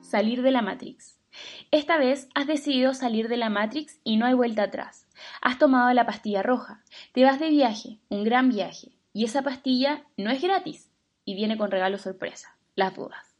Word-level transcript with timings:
Salir 0.00 0.42
de 0.42 0.50
la 0.50 0.60
Matrix. 0.60 1.18
Esta 1.70 1.96
vez 1.96 2.28
has 2.34 2.46
decidido 2.46 2.92
salir 2.92 3.28
de 3.28 3.38
la 3.38 3.48
Matrix 3.48 3.98
y 4.04 4.18
no 4.18 4.26
hay 4.26 4.34
vuelta 4.34 4.64
atrás. 4.64 5.06
Has 5.40 5.58
tomado 5.58 5.90
la 5.94 6.04
pastilla 6.04 6.42
roja, 6.42 6.82
te 7.12 7.24
vas 7.24 7.40
de 7.40 7.48
viaje, 7.48 7.98
un 8.10 8.22
gran 8.22 8.50
viaje, 8.50 8.92
y 9.14 9.24
esa 9.24 9.42
pastilla 9.42 10.04
no 10.18 10.30
es 10.30 10.42
gratis 10.42 10.90
y 11.24 11.34
viene 11.34 11.56
con 11.56 11.70
regalo 11.70 11.96
sorpresa, 11.96 12.56
las 12.74 12.94
dudas. 12.94 13.34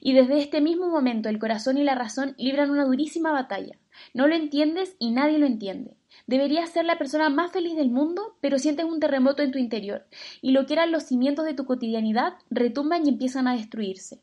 Y 0.00 0.12
desde 0.12 0.38
este 0.38 0.60
mismo 0.60 0.88
momento 0.88 1.28
el 1.28 1.38
corazón 1.38 1.78
y 1.78 1.82
la 1.82 1.94
razón 1.94 2.34
libran 2.38 2.70
una 2.70 2.84
durísima 2.84 3.32
batalla. 3.32 3.78
No 4.12 4.26
lo 4.26 4.34
entiendes 4.34 4.96
y 4.98 5.10
nadie 5.10 5.38
lo 5.38 5.46
entiende. 5.46 5.96
Deberías 6.26 6.70
ser 6.70 6.86
la 6.86 6.96
persona 6.96 7.28
más 7.28 7.52
feliz 7.52 7.76
del 7.76 7.90
mundo, 7.90 8.36
pero 8.40 8.58
sientes 8.58 8.86
un 8.86 8.98
terremoto 8.98 9.42
en 9.42 9.52
tu 9.52 9.58
interior, 9.58 10.06
y 10.40 10.52
lo 10.52 10.64
que 10.64 10.72
eran 10.72 10.90
los 10.90 11.02
cimientos 11.02 11.44
de 11.44 11.54
tu 11.54 11.66
cotidianidad 11.66 12.34
retumban 12.50 13.04
y 13.04 13.10
empiezan 13.10 13.46
a 13.46 13.54
destruirse. 13.54 14.22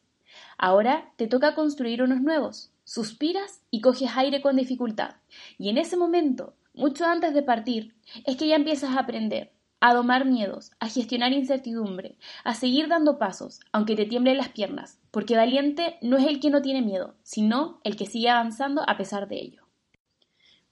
Ahora 0.57 1.11
te 1.17 1.27
toca 1.27 1.55
construir 1.55 2.01
unos 2.01 2.21
nuevos. 2.21 2.71
Suspiras 2.83 3.61
y 3.69 3.81
coges 3.81 4.11
aire 4.15 4.41
con 4.41 4.55
dificultad. 4.55 5.15
Y 5.57 5.69
en 5.69 5.77
ese 5.77 5.95
momento, 5.95 6.55
mucho 6.73 7.05
antes 7.05 7.33
de 7.33 7.43
partir, 7.43 7.93
es 8.25 8.35
que 8.35 8.47
ya 8.47 8.55
empiezas 8.55 8.95
a 8.95 9.01
aprender, 9.01 9.51
a 9.79 9.93
domar 9.93 10.25
miedos, 10.25 10.71
a 10.79 10.87
gestionar 10.87 11.33
incertidumbre, 11.33 12.17
a 12.43 12.53
seguir 12.53 12.87
dando 12.87 13.17
pasos, 13.17 13.59
aunque 13.71 13.95
te 13.95 14.05
tiemblen 14.05 14.37
las 14.37 14.49
piernas, 14.49 14.99
porque 15.11 15.35
valiente 15.35 15.97
no 16.01 16.17
es 16.17 16.25
el 16.25 16.39
que 16.39 16.49
no 16.49 16.61
tiene 16.61 16.81
miedo, 16.81 17.15
sino 17.23 17.79
el 17.83 17.95
que 17.95 18.05
sigue 18.05 18.29
avanzando 18.29 18.83
a 18.87 18.97
pesar 18.97 19.27
de 19.27 19.37
ello. 19.39 19.60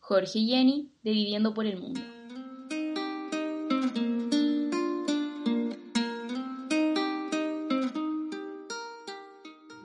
Jorge 0.09 0.39
y 0.39 0.47
Jenny, 0.47 0.89
de 1.03 1.11
Viviendo 1.11 1.53
por 1.53 1.67
el 1.67 1.77
Mundo. 1.77 2.01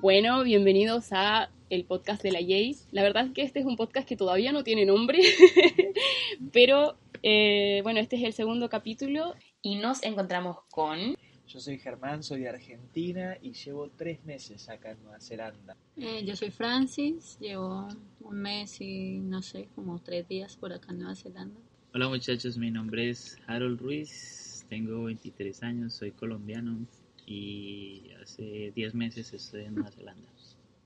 Bueno, 0.01 0.43
bienvenidos 0.43 1.09
a 1.13 1.51
el 1.69 1.85
podcast 1.85 2.23
de 2.23 2.33
la 2.33 2.39
Jay. 2.39 2.75
La 2.91 3.03
verdad 3.03 3.27
es 3.27 3.33
que 3.33 3.43
este 3.43 3.61
es 3.61 3.67
un 3.67 3.77
podcast 3.77 4.09
que 4.09 4.17
todavía 4.17 4.51
no 4.51 4.65
tiene 4.65 4.87
nombre, 4.87 5.21
pero 6.55 6.97
eh, 7.23 7.83
bueno, 7.83 8.01
este 8.01 8.17
es 8.17 8.23
el 8.23 8.33
segundo 8.33 8.71
capítulo 8.71 9.35
y 9.61 9.75
nos 9.75 10.03
encontramos 10.05 10.57
con... 10.71 11.19
Yo 11.55 11.61
soy 11.61 11.79
Germán, 11.79 12.25
soy 12.25 12.41
de 12.41 12.49
Argentina 12.49 13.39
y 13.41 13.53
llevo 13.53 13.89
tres 13.89 14.25
meses 14.25 14.69
acá 14.69 14.91
en 14.91 15.01
Nueva 15.05 15.21
Zelanda. 15.21 15.77
Eh, 15.97 16.25
yo 16.25 16.35
soy 16.35 16.51
Francis, 16.51 17.39
llevo 17.39 17.87
un 18.23 18.37
mes 18.39 18.81
y 18.81 19.21
no 19.21 19.41
sé, 19.41 19.69
como 19.77 20.01
tres 20.01 20.27
días 20.27 20.57
por 20.57 20.73
acá 20.73 20.91
en 20.91 20.99
Nueva 20.99 21.15
Zelanda. 21.15 21.61
Hola 21.93 22.09
muchachos, 22.09 22.59
mi 22.59 22.73
nombre 22.73 23.09
es 23.09 23.39
Harold 23.47 23.81
Ruiz, 23.81 24.67
tengo 24.69 25.05
23 25.05 25.63
años, 25.63 25.93
soy 25.95 26.11
colombiano 26.11 26.89
y 27.25 28.11
hace 28.21 28.73
10 28.75 28.95
meses 28.97 29.33
estoy 29.33 29.67
en 29.67 29.77
Nueva 29.77 29.93
Zelanda. 29.93 30.29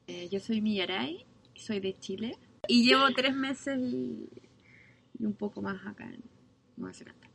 Eh, 0.07 0.27
yo 0.31 0.41
soy 0.41 0.63
Millaray, 0.63 1.27
soy 1.55 1.81
de 1.81 1.95
Chile 1.99 2.39
y 2.67 2.83
llevo 2.83 3.11
tres 3.15 3.35
meses 3.35 3.79
y, 3.79 4.27
y 5.19 5.25
un 5.27 5.35
poco 5.35 5.61
más 5.61 5.87
acá 5.87 6.05
en 6.05 6.23
Nueva 6.79 6.95
Zelanda. 6.95 7.29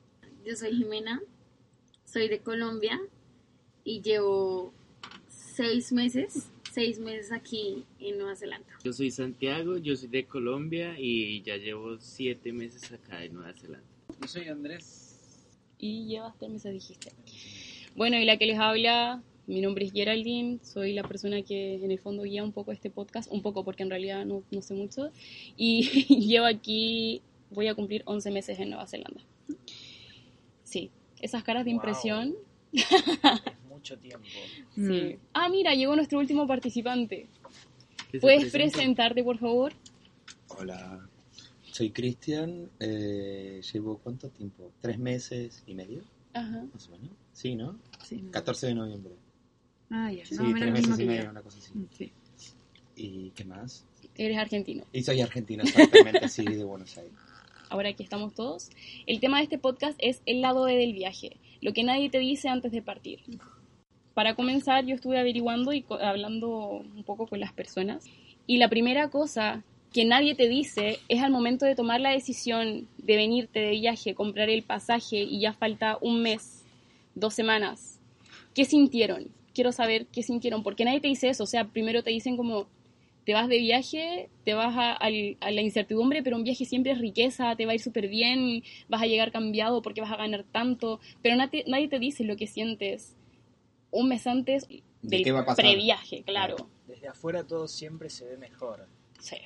Yo 0.43 0.55
soy 0.55 0.75
Jimena, 0.75 1.21
soy 2.03 2.27
de 2.29 2.39
Colombia 2.39 2.99
y 3.83 4.01
llevo 4.01 4.73
seis 5.29 5.91
meses, 5.91 6.49
seis 6.71 6.99
meses 6.99 7.31
aquí 7.31 7.85
en 7.99 8.17
Nueva 8.17 8.35
Zelanda. 8.35 8.67
Yo 8.83 8.93
soy 8.93 9.11
Santiago, 9.11 9.77
yo 9.77 9.95
soy 9.95 10.09
de 10.09 10.25
Colombia 10.25 10.95
y 10.97 11.41
ya 11.43 11.57
llevo 11.57 11.97
7 11.99 12.51
meses 12.53 12.91
acá 12.91 13.23
en 13.23 13.33
Nueva 13.33 13.53
Zelanda. 13.53 13.87
Yo 14.21 14.27
soy 14.27 14.47
Andrés. 14.47 15.09
Y 15.77 16.05
llevas 16.05 16.37
tres 16.37 16.51
meses, 16.51 16.73
dijiste. 16.73 17.11
Bueno, 17.95 18.17
y 18.17 18.25
la 18.25 18.37
que 18.37 18.45
les 18.45 18.57
habla, 18.57 19.21
mi 19.47 19.61
nombre 19.61 19.85
es 19.85 19.91
Geraldine, 19.91 20.59
soy 20.63 20.93
la 20.93 21.03
persona 21.03 21.41
que 21.41 21.75
en 21.75 21.91
el 21.91 21.99
fondo 21.99 22.23
guía 22.23 22.43
un 22.43 22.53
poco 22.53 22.71
este 22.71 22.89
podcast, 22.89 23.31
un 23.31 23.41
poco 23.41 23.63
porque 23.63 23.83
en 23.83 23.89
realidad 23.89 24.25
no, 24.25 24.43
no 24.49 24.61
sé 24.61 24.73
mucho, 24.73 25.11
y 25.57 25.83
llevo 26.27 26.45
aquí, 26.45 27.21
voy 27.51 27.67
a 27.67 27.75
cumplir 27.75 28.01
11 28.05 28.31
meses 28.31 28.59
en 28.59 28.69
Nueva 28.69 28.87
Zelanda. 28.87 29.21
Sí, 30.63 30.89
esas 31.21 31.43
caras 31.43 31.65
de 31.65 31.71
impresión. 31.71 32.33
Es 32.71 32.85
mucho 33.83 33.97
tiempo. 33.97 34.25
Sí. 34.75 35.17
Ah, 35.33 35.49
mira, 35.49 35.73
llegó 35.75 35.93
nuestro 35.93 36.17
último 36.19 36.47
participante. 36.47 37.27
¿Que 38.09 38.19
¿Puedes 38.19 38.49
presentarte, 38.49 39.21
por 39.25 39.37
favor? 39.37 39.73
Hola, 40.57 41.05
soy 41.63 41.89
Cristian, 41.91 42.69
eh, 42.79 43.59
llevo 43.73 43.97
cuánto 43.97 44.29
tiempo? 44.29 44.71
¿Tres 44.79 44.97
meses 44.97 45.63
y 45.67 45.73
medio? 45.73 46.01
Ajá. 46.33 46.63
Más 46.73 46.87
o 46.87 46.91
menos. 46.91 47.09
Sí, 47.33 47.55
¿no? 47.55 47.77
Sí. 48.01 48.23
14 48.31 48.67
de 48.67 48.75
noviembre. 48.75 49.13
Ah, 49.89 50.09
ya. 50.13 50.25
Sí, 50.25 50.35
más 50.35 50.39
o 50.41 50.43
menos 50.47 50.59
tres 50.61 50.71
meses 50.73 50.95
y 50.95 50.97
que 51.01 51.05
medio, 51.05 51.29
una 51.29 51.41
cosa 51.41 51.57
así. 51.57 51.71
Mm, 51.77 51.87
Sí. 51.91 52.11
¿Y 52.95 53.29
qué 53.31 53.43
más? 53.43 53.85
Eres 54.15 54.37
argentino. 54.37 54.85
Y 54.93 55.03
soy 55.03 55.19
argentino, 55.19 55.63
exactamente, 55.63 56.29
sí, 56.29 56.45
de 56.45 56.63
Buenos 56.63 56.97
Aires. 56.97 57.13
ahora 57.69 57.89
aquí 57.89 58.03
estamos 58.03 58.33
todos. 58.33 58.69
El 59.07 59.19
tema 59.19 59.37
de 59.39 59.43
este 59.43 59.57
podcast 59.57 59.97
es 59.99 60.21
el 60.25 60.39
lado 60.41 60.63
B 60.65 60.77
del 60.77 60.93
viaje, 60.93 61.37
lo 61.59 61.73
que 61.73 61.83
nadie 61.83 62.09
te 62.11 62.19
dice 62.19 62.47
antes 62.47 62.71
de 62.71 62.81
partir. 62.83 63.19
Para 64.13 64.35
comenzar, 64.35 64.85
yo 64.85 64.95
estuve 64.95 65.19
averiguando 65.19 65.73
y 65.73 65.85
hablando 66.01 66.83
un 66.95 67.03
poco 67.03 67.27
con 67.27 67.39
las 67.39 67.51
personas. 67.51 68.05
Y 68.45 68.57
la 68.57 68.69
primera 68.69 69.09
cosa 69.09 69.63
que 69.91 70.05
nadie 70.05 70.35
te 70.35 70.47
dice 70.47 70.99
es 71.07 71.21
al 71.21 71.31
momento 71.31 71.65
de 71.65 71.75
tomar 71.75 72.01
la 72.01 72.11
decisión 72.11 72.87
de 72.97 73.15
venirte 73.15 73.59
de 73.59 73.71
viaje, 73.71 74.15
comprar 74.15 74.49
el 74.49 74.63
pasaje 74.63 75.17
y 75.17 75.39
ya 75.39 75.53
falta 75.53 75.97
un 76.01 76.21
mes, 76.21 76.65
dos 77.15 77.33
semanas. 77.33 77.99
¿Qué 78.53 78.65
sintieron? 78.65 79.29
Quiero 79.53 79.71
saber 79.71 80.07
qué 80.07 80.23
sintieron, 80.23 80.63
porque 80.63 80.85
nadie 80.85 80.99
te 80.99 81.07
dice 81.07 81.29
eso. 81.29 81.43
O 81.43 81.47
sea, 81.47 81.65
primero 81.65 82.03
te 82.03 82.09
dicen 82.09 82.37
como, 82.37 82.67
te 83.25 83.33
vas 83.33 83.47
de 83.47 83.57
viaje, 83.59 84.29
te 84.43 84.53
vas 84.53 84.75
a, 84.75 85.09
la 85.09 85.61
incertidumbre, 85.61 86.21
pero 86.21 86.37
un 86.37 86.43
viaje 86.43 86.65
siempre 86.65 86.91
es 86.91 86.99
riqueza, 86.99 87.55
te 87.55 87.65
va 87.65 87.71
a 87.71 87.75
ir 87.75 87.81
súper 87.81 88.07
bien, 88.07 88.63
vas 88.89 89.01
a 89.01 89.05
llegar 89.05 89.31
cambiado 89.31 89.81
porque 89.81 90.01
vas 90.01 90.11
a 90.11 90.17
ganar 90.17 90.43
tanto, 90.43 90.99
pero 91.21 91.35
nadie 91.35 91.87
te 91.87 91.99
dice 91.99 92.23
lo 92.23 92.35
que 92.35 92.47
sientes 92.47 93.15
un 93.93 94.09
mes 94.09 94.25
antes 94.27 94.67
del 95.01 95.23
qué 95.23 95.31
va 95.31 95.41
a 95.41 95.45
pasar? 95.45 95.65
previaje, 95.65 96.23
claro. 96.23 96.55
Desde 96.87 97.07
afuera 97.07 97.43
todo 97.45 97.67
siempre 97.67 98.09
se 98.09 98.25
ve 98.25 98.37
mejor. 98.37 98.87
Sí. 99.19 99.37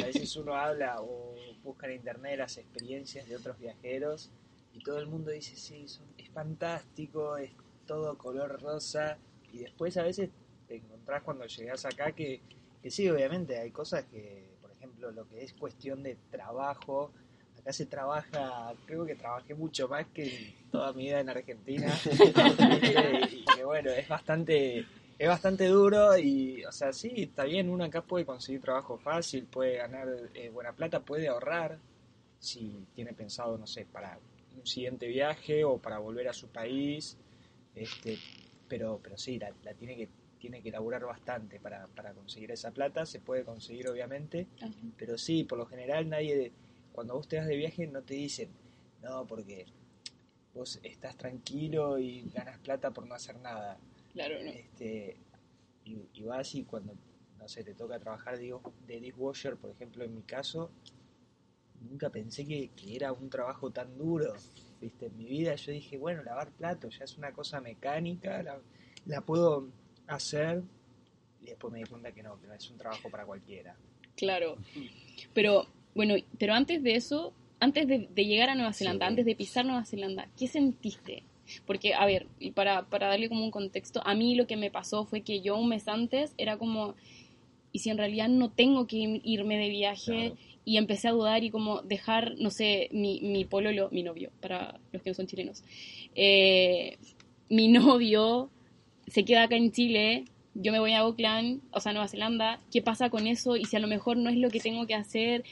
A 0.00 0.06
veces 0.06 0.34
uno 0.36 0.54
habla 0.54 1.02
o 1.02 1.34
busca 1.62 1.86
en 1.86 1.94
internet 1.96 2.38
las 2.38 2.56
experiencias 2.58 3.28
de 3.28 3.36
otros 3.36 3.58
viajeros 3.58 4.30
y 4.72 4.80
todo 4.80 4.98
el 4.98 5.06
mundo 5.06 5.30
dice, 5.30 5.56
sí, 5.56 5.88
son- 5.88 6.06
es 6.16 6.28
fantástico, 6.30 7.36
es 7.36 7.50
todo 7.86 8.16
color 8.16 8.60
rosa. 8.62 9.18
Y 9.52 9.58
después 9.58 9.96
a 9.96 10.02
veces 10.02 10.30
te 10.66 10.76
encontrás 10.76 11.22
cuando 11.22 11.46
llegas 11.46 11.84
acá 11.84 12.12
que, 12.12 12.40
que 12.82 12.90
sí, 12.90 13.08
obviamente 13.08 13.58
hay 13.58 13.70
cosas 13.70 14.04
que, 14.04 14.46
por 14.60 14.70
ejemplo, 14.72 15.10
lo 15.10 15.26
que 15.28 15.42
es 15.42 15.52
cuestión 15.54 16.02
de 16.02 16.16
trabajo, 16.30 17.10
acá 17.68 17.72
se 17.74 17.84
trabaja, 17.84 18.72
creo 18.86 19.04
que 19.04 19.14
trabajé 19.14 19.54
mucho 19.54 19.88
más 19.88 20.06
que 20.06 20.24
en 20.24 20.70
toda 20.70 20.90
mi 20.94 21.04
vida 21.04 21.20
en 21.20 21.28
Argentina. 21.28 21.94
y 23.30 23.44
que 23.44 23.62
bueno, 23.62 23.90
es 23.90 24.08
bastante 24.08 24.86
es 25.18 25.28
bastante 25.28 25.66
duro 25.66 26.16
y, 26.16 26.64
o 26.64 26.72
sea, 26.72 26.92
sí, 26.92 27.12
está 27.16 27.44
bien, 27.44 27.68
uno 27.68 27.84
acá 27.84 28.00
puede 28.00 28.24
conseguir 28.24 28.62
trabajo 28.62 28.96
fácil, 28.96 29.44
puede 29.44 29.76
ganar 29.76 30.08
eh, 30.32 30.48
buena 30.48 30.72
plata, 30.72 31.00
puede 31.00 31.28
ahorrar 31.28 31.78
si 32.38 32.86
tiene 32.94 33.12
pensado, 33.12 33.58
no 33.58 33.66
sé, 33.66 33.84
para 33.84 34.18
un 34.56 34.64
siguiente 34.64 35.06
viaje 35.08 35.64
o 35.64 35.76
para 35.76 35.98
volver 35.98 36.28
a 36.28 36.32
su 36.32 36.48
país, 36.48 37.18
este, 37.74 38.16
pero, 38.68 39.00
pero 39.02 39.18
sí, 39.18 39.38
la, 39.38 39.52
la 39.62 39.74
tiene 39.74 39.96
que 39.96 40.08
tiene 40.38 40.62
que 40.62 40.70
laburar 40.70 41.04
bastante 41.04 41.58
para, 41.58 41.88
para 41.88 42.12
conseguir 42.12 42.52
esa 42.52 42.70
plata, 42.70 43.04
se 43.04 43.18
puede 43.18 43.42
conseguir 43.42 43.88
obviamente, 43.88 44.46
Ajá. 44.62 44.72
pero 44.96 45.18
sí, 45.18 45.42
por 45.42 45.58
lo 45.58 45.66
general 45.66 46.08
nadie, 46.08 46.52
cuando 46.92 47.14
vos 47.14 47.28
te 47.28 47.38
vas 47.38 47.46
de 47.46 47.56
viaje 47.56 47.86
no 47.86 48.02
te 48.02 48.14
dicen, 48.14 48.50
no, 49.02 49.26
porque 49.26 49.66
vos 50.54 50.80
estás 50.82 51.16
tranquilo 51.16 51.98
y 51.98 52.22
ganas 52.34 52.58
plata 52.58 52.90
por 52.90 53.06
no 53.06 53.14
hacer 53.14 53.38
nada. 53.40 53.78
Claro, 54.12 54.42
no. 54.42 54.50
Este, 54.50 55.16
y, 55.84 56.08
y 56.14 56.22
vas 56.22 56.54
y 56.54 56.64
cuando, 56.64 56.94
no 57.38 57.48
sé, 57.48 57.62
te 57.64 57.74
toca 57.74 57.98
trabajar 57.98 58.38
digo, 58.38 58.60
de 58.86 59.00
dishwasher, 59.00 59.56
por 59.56 59.70
ejemplo, 59.70 60.04
en 60.04 60.14
mi 60.14 60.22
caso, 60.22 60.70
nunca 61.80 62.10
pensé 62.10 62.44
que, 62.44 62.70
que 62.70 62.96
era 62.96 63.12
un 63.12 63.30
trabajo 63.30 63.70
tan 63.70 63.96
duro. 63.96 64.34
¿Viste? 64.80 65.06
En 65.06 65.16
mi 65.16 65.24
vida 65.24 65.54
yo 65.56 65.72
dije, 65.72 65.98
bueno, 65.98 66.22
lavar 66.22 66.50
platos 66.52 66.98
ya 66.98 67.04
es 67.04 67.18
una 67.18 67.32
cosa 67.32 67.60
mecánica, 67.60 68.42
la, 68.42 68.60
la 69.06 69.20
puedo 69.22 69.68
hacer. 70.06 70.62
Y 71.42 71.46
después 71.46 71.72
me 71.72 71.80
di 71.80 71.84
cuenta 71.84 72.12
que 72.12 72.22
no, 72.22 72.40
que 72.40 72.46
no 72.46 72.54
es 72.54 72.70
un 72.70 72.78
trabajo 72.78 73.10
para 73.10 73.24
cualquiera. 73.24 73.76
Claro. 74.16 74.56
Pero, 75.34 75.66
bueno, 75.94 76.14
pero 76.38 76.54
antes 76.54 76.82
de 76.82 76.94
eso, 76.94 77.32
antes 77.60 77.86
de, 77.88 78.08
de 78.14 78.24
llegar 78.26 78.50
a 78.50 78.54
Nueva 78.54 78.72
Zelanda, 78.72 79.06
Sí. 79.06 79.10
antes 79.10 79.24
de 79.26 79.34
pisar 79.34 79.64
Nueva 79.64 79.84
Zelanda, 79.84 80.28
¿qué 80.38 80.46
sentiste? 80.46 81.24
Porque, 81.66 81.94
a 81.94 82.04
ver, 82.04 82.26
y 82.38 82.50
para, 82.50 82.84
para 82.90 83.08
darle 83.08 83.28
como 83.28 83.42
un 83.42 83.50
contexto, 83.50 84.02
a 84.06 84.14
mí 84.14 84.34
lo 84.34 84.46
que 84.46 84.56
me 84.56 84.70
pasó 84.70 85.04
fue 85.06 85.22
que 85.22 85.40
yo 85.40 85.56
un 85.56 85.68
mes 85.70 85.88
antes 85.88 86.34
era 86.36 86.58
como, 86.58 86.94
¿y 87.72 87.78
si 87.78 87.88
en 87.90 87.96
realidad 87.98 88.28
no 88.28 88.50
tengo 88.50 88.86
que 88.86 89.20
irme 89.24 89.56
de 89.56 89.70
viaje? 89.70 90.04
Claro. 90.32 90.36
Y 90.66 90.76
empecé 90.76 91.08
a 91.08 91.12
dudar 91.12 91.42
y 91.44 91.50
como 91.50 91.80
dejar, 91.80 92.34
no 92.38 92.50
sé, 92.50 92.90
mi, 92.92 93.20
mi 93.22 93.46
pololo, 93.46 93.88
mi 93.90 94.02
novio, 94.02 94.30
para 94.40 94.78
los 94.92 95.02
que 95.02 95.08
no 95.10 95.14
son 95.14 95.26
chilenos, 95.26 95.64
eh, 96.14 96.98
mi 97.48 97.68
novio 97.72 98.50
se 99.06 99.24
queda 99.24 99.44
acá 99.44 99.56
en 99.56 99.72
Chile, 99.72 100.24
yo 100.54 100.70
me 100.72 100.80
voy 100.80 100.92
a 100.92 100.98
Auckland, 100.98 101.62
o 101.70 101.80
sea, 101.80 101.92
Nueva 101.92 102.08
Zelanda, 102.08 102.60
¿qué 102.70 102.82
pasa 102.82 103.08
con 103.08 103.26
eso? 103.26 103.56
Y 103.56 103.64
si 103.64 103.76
a 103.76 103.80
lo 103.80 103.86
mejor 103.86 104.18
no 104.18 104.28
es 104.28 104.36
lo 104.36 104.50
que 104.50 104.60
tengo 104.60 104.86
que 104.86 104.94
hacer, 104.94 105.44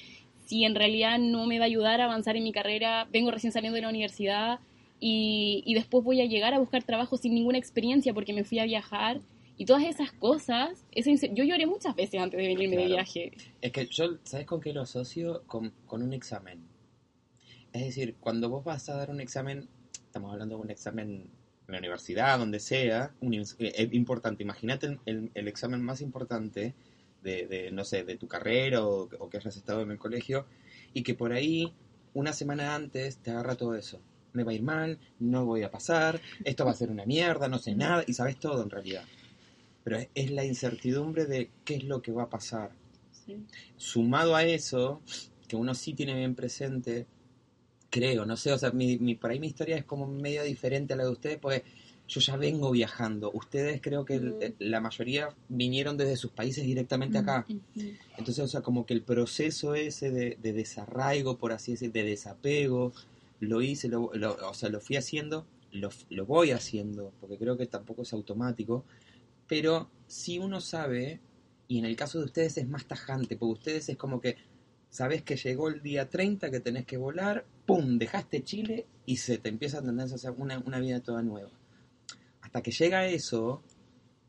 si 0.46 0.64
en 0.64 0.74
realidad 0.74 1.18
no 1.18 1.46
me 1.46 1.58
va 1.58 1.64
a 1.64 1.66
ayudar 1.66 2.00
a 2.00 2.04
avanzar 2.04 2.36
en 2.36 2.44
mi 2.44 2.52
carrera, 2.52 3.06
vengo 3.12 3.30
recién 3.30 3.52
saliendo 3.52 3.74
de 3.76 3.82
la 3.82 3.88
universidad 3.90 4.60
y, 4.98 5.62
y 5.66 5.74
después 5.74 6.02
voy 6.02 6.20
a 6.22 6.24
llegar 6.24 6.54
a 6.54 6.58
buscar 6.58 6.82
trabajo 6.84 7.16
sin 7.18 7.34
ninguna 7.34 7.58
experiencia 7.58 8.14
porque 8.14 8.32
me 8.32 8.44
fui 8.44 8.58
a 8.58 8.64
viajar 8.64 9.20
y 9.58 9.64
todas 9.64 9.84
esas 9.84 10.12
cosas, 10.12 10.86
esa 10.92 11.10
yo 11.32 11.44
lloré 11.44 11.66
muchas 11.66 11.94
veces 11.96 12.20
antes 12.20 12.38
de 12.38 12.46
venirme 12.46 12.76
de 12.76 12.86
viaje. 12.86 13.32
Es 13.60 13.72
que 13.72 13.86
yo, 13.86 14.18
¿sabes 14.24 14.46
con 14.46 14.60
qué 14.60 14.72
lo 14.72 14.82
asocio? 14.82 15.42
Con, 15.46 15.72
con 15.86 16.02
un 16.02 16.12
examen. 16.12 16.60
Es 17.72 17.84
decir, 17.84 18.16
cuando 18.20 18.48
vos 18.48 18.64
vas 18.64 18.88
a 18.88 18.96
dar 18.96 19.10
un 19.10 19.20
examen, 19.20 19.68
estamos 19.92 20.32
hablando 20.32 20.56
de 20.56 20.62
un 20.62 20.70
examen 20.70 21.30
en 21.68 21.72
la 21.72 21.78
universidad, 21.78 22.38
donde 22.38 22.60
sea, 22.60 23.12
un, 23.20 23.34
eh, 23.34 23.44
eh, 23.58 23.88
importante. 23.92 24.42
Imagínate 24.42 24.98
el- 25.04 25.30
el 25.34 25.48
examen 25.48 25.82
más 25.82 26.00
importante 26.00 26.74
de, 27.26 27.46
de, 27.46 27.70
no 27.72 27.84
sé, 27.84 28.04
de 28.04 28.16
tu 28.16 28.28
carrera 28.28 28.86
o, 28.86 29.08
o 29.18 29.28
que 29.28 29.36
hayas 29.38 29.56
estado 29.56 29.82
en 29.82 29.90
el 29.90 29.98
colegio, 29.98 30.46
y 30.94 31.02
que 31.02 31.14
por 31.14 31.32
ahí, 31.32 31.74
una 32.14 32.32
semana 32.32 32.74
antes, 32.74 33.18
te 33.18 33.30
agarra 33.32 33.56
todo 33.56 33.74
eso. 33.74 34.00
Me 34.32 34.44
va 34.44 34.52
a 34.52 34.54
ir 34.54 34.62
mal, 34.62 34.98
no 35.18 35.44
voy 35.44 35.62
a 35.64 35.70
pasar, 35.70 36.20
esto 36.44 36.64
va 36.64 36.70
a 36.70 36.74
ser 36.74 36.90
una 36.90 37.04
mierda, 37.04 37.48
no 37.48 37.58
sé 37.58 37.74
nada, 37.74 38.04
y 38.06 38.12
sabes 38.12 38.38
todo 38.38 38.62
en 38.62 38.70
realidad. 38.70 39.04
Pero 39.84 39.98
es, 39.98 40.08
es 40.14 40.30
la 40.30 40.44
incertidumbre 40.44 41.26
de 41.26 41.50
qué 41.64 41.74
es 41.76 41.84
lo 41.84 42.00
que 42.00 42.12
va 42.12 42.24
a 42.24 42.30
pasar 42.30 42.70
Sí. 43.10 43.44
sumado 43.76 44.36
a 44.36 44.44
eso, 44.44 45.02
que 45.48 45.56
uno 45.56 45.74
sí 45.74 45.94
tiene 45.94 46.14
bien 46.14 46.34
presente, 46.36 47.06
creo, 47.90 48.24
no 48.26 48.36
sé, 48.36 48.52
o 48.52 48.58
sea, 48.58 48.70
mi, 48.70 48.98
mi- 48.98 49.14
por 49.16 49.30
ahí 49.30 49.40
mi 49.40 49.46
historia 49.48 49.76
es 49.76 49.84
como 49.84 50.06
medio 50.06 50.42
diferente 50.44 50.94
a 50.94 50.96
la 50.96 51.04
de 51.04 51.10
ustedes, 51.10 51.38
porque 51.38 51.64
yo 52.08 52.20
ya 52.20 52.36
vengo 52.36 52.70
viajando. 52.70 53.30
Ustedes 53.32 53.80
creo 53.80 54.04
que 54.04 54.14
el- 54.14 54.30
Mm. 54.34 54.54
la 54.60 54.80
mayoría 54.80 55.28
vinieron 55.48 55.96
desde 55.96 56.16
sus 56.16 56.30
países 56.30 56.64
directamente 56.64 57.18
acá. 57.18 57.44
Ujú. 57.48 57.60
Entonces, 58.16 58.38
o 58.44 58.48
sea, 58.48 58.60
como 58.62 58.86
que 58.86 58.94
el 58.94 59.02
proceso 59.02 59.74
ese 59.74 60.10
de, 60.10 60.38
de 60.40 60.52
desarraigo, 60.52 61.36
por 61.36 61.52
así 61.52 61.72
decir, 61.72 61.90
de 61.92 62.04
desapego, 62.04 62.92
lo 63.40 63.60
hice, 63.60 63.88
lo, 63.88 64.10
lo- 64.14 64.36
o 64.48 64.54
sea, 64.54 64.68
lo 64.68 64.80
fui 64.80 64.96
haciendo, 64.96 65.46
lo, 65.72 65.90
lo 66.10 66.24
voy 66.26 66.52
haciendo, 66.52 67.12
porque 67.20 67.36
creo 67.36 67.56
que 67.58 67.66
tampoco 67.66 68.02
es 68.02 68.12
automático, 68.12 68.84
pero 69.48 69.88
si 70.06 70.38
uno 70.38 70.60
sabe, 70.60 71.20
y 71.68 71.78
en 71.78 71.84
el 71.84 71.96
caso 71.96 72.18
de 72.18 72.24
ustedes 72.26 72.56
es 72.58 72.68
más 72.68 72.86
tajante, 72.86 73.36
porque 73.36 73.52
ustedes 73.54 73.88
es 73.88 73.96
como 73.96 74.20
que 74.20 74.36
sabes 74.90 75.22
que 75.22 75.36
llegó 75.36 75.68
el 75.68 75.82
día 75.82 76.08
30, 76.08 76.50
que 76.50 76.60
tenés 76.60 76.86
que 76.86 76.96
volar, 76.96 77.44
¡pum! 77.66 77.98
Dejaste 77.98 78.42
Chile 78.44 78.86
y 79.04 79.16
se 79.18 79.38
te 79.38 79.48
empieza 79.48 79.78
a 79.78 79.80
entender 79.80 80.10
a 80.10 80.14
hacer 80.14 80.30
una, 80.38 80.58
una 80.60 80.78
vida 80.78 81.00
toda 81.00 81.22
nueva. 81.22 81.50
Hasta 82.56 82.62
que 82.62 82.70
llega 82.70 83.06
eso, 83.06 83.62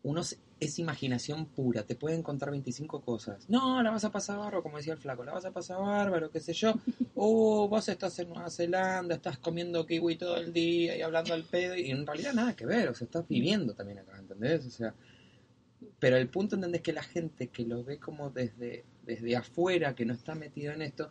uno 0.04 0.20
es 0.60 0.80
imaginación 0.80 1.46
pura, 1.46 1.84
te 1.84 1.96
pueden 1.96 2.22
contar 2.22 2.52
25 2.52 3.00
cosas. 3.00 3.50
No, 3.50 3.82
la 3.82 3.90
vas 3.90 4.04
a 4.04 4.12
pasar 4.12 4.38
bárbaro, 4.38 4.62
como 4.62 4.76
decía 4.76 4.92
el 4.92 5.00
flaco, 5.00 5.24
la 5.24 5.32
vas 5.32 5.46
a 5.46 5.52
pasar 5.52 5.80
bárbaro, 5.80 6.30
qué 6.30 6.42
sé 6.42 6.52
yo. 6.52 6.74
Oh, 7.16 7.68
vos 7.70 7.88
estás 7.88 8.20
en 8.20 8.28
Nueva 8.28 8.50
Zelanda, 8.50 9.16
estás 9.16 9.38
comiendo 9.38 9.86
kiwi 9.86 10.18
todo 10.18 10.36
el 10.36 10.52
día 10.52 10.98
y 10.98 11.02
hablando 11.04 11.34
al 11.34 11.46
pedo, 11.46 11.78
y 11.78 11.90
en 11.90 12.06
realidad 12.06 12.34
nada 12.34 12.54
que 12.54 12.66
ver, 12.66 12.90
o 12.90 12.94
sea, 12.94 13.06
estás 13.06 13.26
viviendo 13.30 13.74
también 13.74 14.00
acá, 14.00 14.18
¿entendés? 14.20 14.66
O 14.66 14.72
sea, 14.72 14.94
pero 15.98 16.18
el 16.18 16.28
punto 16.28 16.58
¿entendés? 16.58 16.82
que 16.82 16.92
la 16.92 17.04
gente 17.04 17.48
que 17.48 17.64
lo 17.64 17.86
ve 17.86 17.98
como 17.98 18.30
desde, 18.30 18.84
desde 19.06 19.38
afuera, 19.38 19.96
que 19.96 20.04
no 20.04 20.14
está 20.14 20.36
metido 20.36 20.74
en 20.74 20.82
esto, 20.82 21.10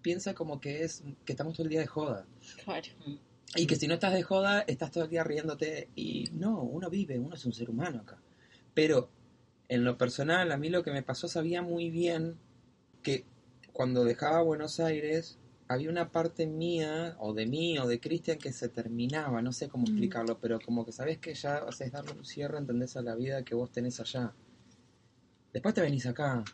piensa 0.00 0.32
como 0.32 0.58
que 0.58 0.84
es 0.84 1.04
que 1.26 1.34
estamos 1.34 1.52
todo 1.52 1.64
el 1.64 1.68
día 1.68 1.80
de 1.80 1.86
joda. 1.86 2.26
Claro. 2.64 2.88
Y 3.56 3.66
que 3.66 3.76
si 3.76 3.86
no 3.86 3.94
estás 3.94 4.12
de 4.12 4.22
joda, 4.22 4.64
estás 4.66 4.90
todo 4.90 5.04
el 5.04 5.10
día 5.10 5.24
riéndote. 5.24 5.88
Y 5.94 6.28
no, 6.32 6.62
uno 6.62 6.90
vive, 6.90 7.18
uno 7.18 7.34
es 7.34 7.44
un 7.44 7.52
ser 7.52 7.70
humano 7.70 8.00
acá. 8.00 8.18
Pero 8.74 9.08
en 9.68 9.84
lo 9.84 9.96
personal, 9.96 10.50
a 10.52 10.56
mí 10.56 10.68
lo 10.68 10.82
que 10.82 10.90
me 10.90 11.02
pasó, 11.02 11.28
sabía 11.28 11.62
muy 11.62 11.90
bien 11.90 12.36
que 13.02 13.24
cuando 13.72 14.04
dejaba 14.04 14.42
Buenos 14.42 14.80
Aires, 14.80 15.38
había 15.68 15.88
una 15.90 16.10
parte 16.10 16.46
mía, 16.46 17.16
o 17.18 17.32
de 17.32 17.46
mí, 17.46 17.78
o 17.78 17.86
de 17.86 18.00
Cristian, 18.00 18.38
que 18.38 18.52
se 18.52 18.68
terminaba. 18.68 19.40
No 19.40 19.52
sé 19.52 19.68
cómo 19.68 19.84
explicarlo, 19.84 20.38
pero 20.38 20.60
como 20.60 20.84
que 20.84 20.92
sabes 20.92 21.18
que 21.18 21.34
ya 21.34 21.58
haces 21.58 21.92
darle 21.92 22.12
un 22.12 22.24
cierre, 22.24 22.58
entendés 22.58 22.96
a 22.96 23.02
la 23.02 23.14
vida 23.14 23.44
que 23.44 23.54
vos 23.54 23.70
tenés 23.70 24.00
allá. 24.00 24.32
Después 25.52 25.74
te 25.74 25.80
venís 25.80 26.06
acá. 26.06 26.44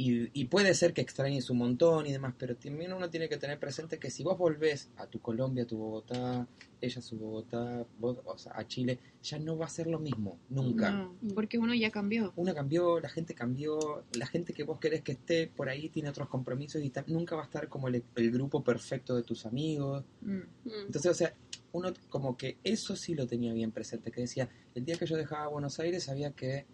Y, 0.00 0.30
y 0.32 0.46
puede 0.46 0.72
ser 0.72 0.94
que 0.94 1.02
extrañes 1.02 1.50
un 1.50 1.58
montón 1.58 2.06
y 2.06 2.12
demás, 2.12 2.32
pero 2.38 2.56
también 2.56 2.90
uno 2.94 3.10
tiene 3.10 3.28
que 3.28 3.36
tener 3.36 3.58
presente 3.58 3.98
que 3.98 4.10
si 4.10 4.22
vos 4.22 4.38
volvés 4.38 4.88
a 4.96 5.06
tu 5.06 5.20
Colombia, 5.20 5.64
a 5.64 5.66
tu 5.66 5.76
Bogotá, 5.76 6.48
ella 6.80 6.98
a 6.98 7.02
su 7.02 7.18
Bogotá, 7.18 7.84
vos, 7.98 8.16
o 8.24 8.38
sea, 8.38 8.52
a 8.56 8.66
Chile, 8.66 8.98
ya 9.22 9.38
no 9.38 9.58
va 9.58 9.66
a 9.66 9.68
ser 9.68 9.88
lo 9.88 9.98
mismo, 9.98 10.38
nunca. 10.48 10.90
No, 10.90 11.14
porque 11.34 11.58
uno 11.58 11.74
ya 11.74 11.90
cambió. 11.90 12.32
Uno 12.36 12.54
cambió, 12.54 12.98
la 12.98 13.10
gente 13.10 13.34
cambió, 13.34 14.02
la 14.14 14.24
gente 14.24 14.54
que 14.54 14.64
vos 14.64 14.80
querés 14.80 15.02
que 15.02 15.12
esté 15.12 15.48
por 15.48 15.68
ahí 15.68 15.90
tiene 15.90 16.08
otros 16.08 16.30
compromisos 16.30 16.82
y 16.82 16.90
nunca 17.08 17.36
va 17.36 17.42
a 17.42 17.44
estar 17.44 17.68
como 17.68 17.88
el, 17.88 18.02
el 18.16 18.30
grupo 18.30 18.64
perfecto 18.64 19.14
de 19.14 19.22
tus 19.22 19.44
amigos. 19.44 20.02
Mm. 20.22 20.32
Mm. 20.32 20.70
Entonces, 20.86 21.10
o 21.10 21.14
sea, 21.14 21.34
uno 21.72 21.92
como 22.08 22.38
que 22.38 22.56
eso 22.64 22.96
sí 22.96 23.14
lo 23.14 23.26
tenía 23.26 23.52
bien 23.52 23.70
presente, 23.70 24.10
que 24.10 24.22
decía, 24.22 24.48
el 24.74 24.82
día 24.82 24.96
que 24.96 25.04
yo 25.04 25.18
dejaba 25.18 25.48
Buenos 25.48 25.78
Aires 25.78 26.04
sabía 26.04 26.30
que 26.30 26.64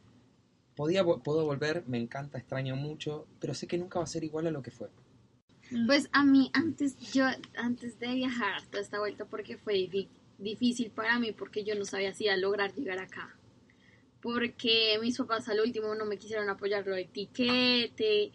podía, 0.76 1.04
puedo 1.04 1.44
volver, 1.44 1.84
me 1.88 1.98
encanta, 1.98 2.38
extraño 2.38 2.76
mucho, 2.76 3.26
pero 3.40 3.54
sé 3.54 3.66
que 3.66 3.78
nunca 3.78 3.98
va 3.98 4.04
a 4.04 4.08
ser 4.08 4.22
igual 4.22 4.46
a 4.46 4.50
lo 4.50 4.62
que 4.62 4.70
fue. 4.70 4.88
Pues 5.86 6.08
a 6.12 6.24
mí 6.24 6.50
antes 6.52 6.96
yo 7.12 7.24
antes 7.56 7.98
de 7.98 8.14
viajar 8.14 8.64
toda 8.66 8.80
esta 8.82 9.00
vuelta 9.00 9.24
porque 9.24 9.56
fue 9.56 9.88
difícil 10.38 10.92
para 10.92 11.18
mí 11.18 11.32
porque 11.32 11.64
yo 11.64 11.74
no 11.74 11.84
sabía 11.84 12.14
si 12.14 12.24
iba 12.24 12.34
a 12.34 12.36
lograr 12.36 12.72
llegar 12.72 13.00
acá. 13.00 13.36
Porque 14.22 14.96
mis 15.00 15.16
papás 15.18 15.48
al 15.48 15.60
último 15.60 15.94
no 15.94 16.04
me 16.04 16.18
quisieron 16.18 16.48
apoyar 16.48 16.86
lo 16.86 16.94
del 16.94 17.08
tiquete. 17.08 18.32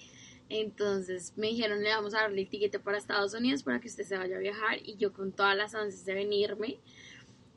Entonces 0.50 1.34
me 1.38 1.48
dijeron, 1.48 1.82
le 1.82 1.90
vamos 1.90 2.14
a 2.14 2.22
darle 2.22 2.42
el 2.42 2.50
tiquete 2.50 2.80
para 2.80 2.98
Estados 2.98 3.34
Unidos 3.34 3.64
para 3.64 3.80
que 3.80 3.88
usted 3.88 4.04
se 4.04 4.18
vaya 4.18 4.36
a 4.36 4.40
viajar. 4.40 4.80
Y 4.84 4.98
yo 4.98 5.14
con 5.14 5.32
todas 5.32 5.56
las 5.56 5.74
ansias 5.74 6.04
de 6.04 6.14
venirme, 6.14 6.80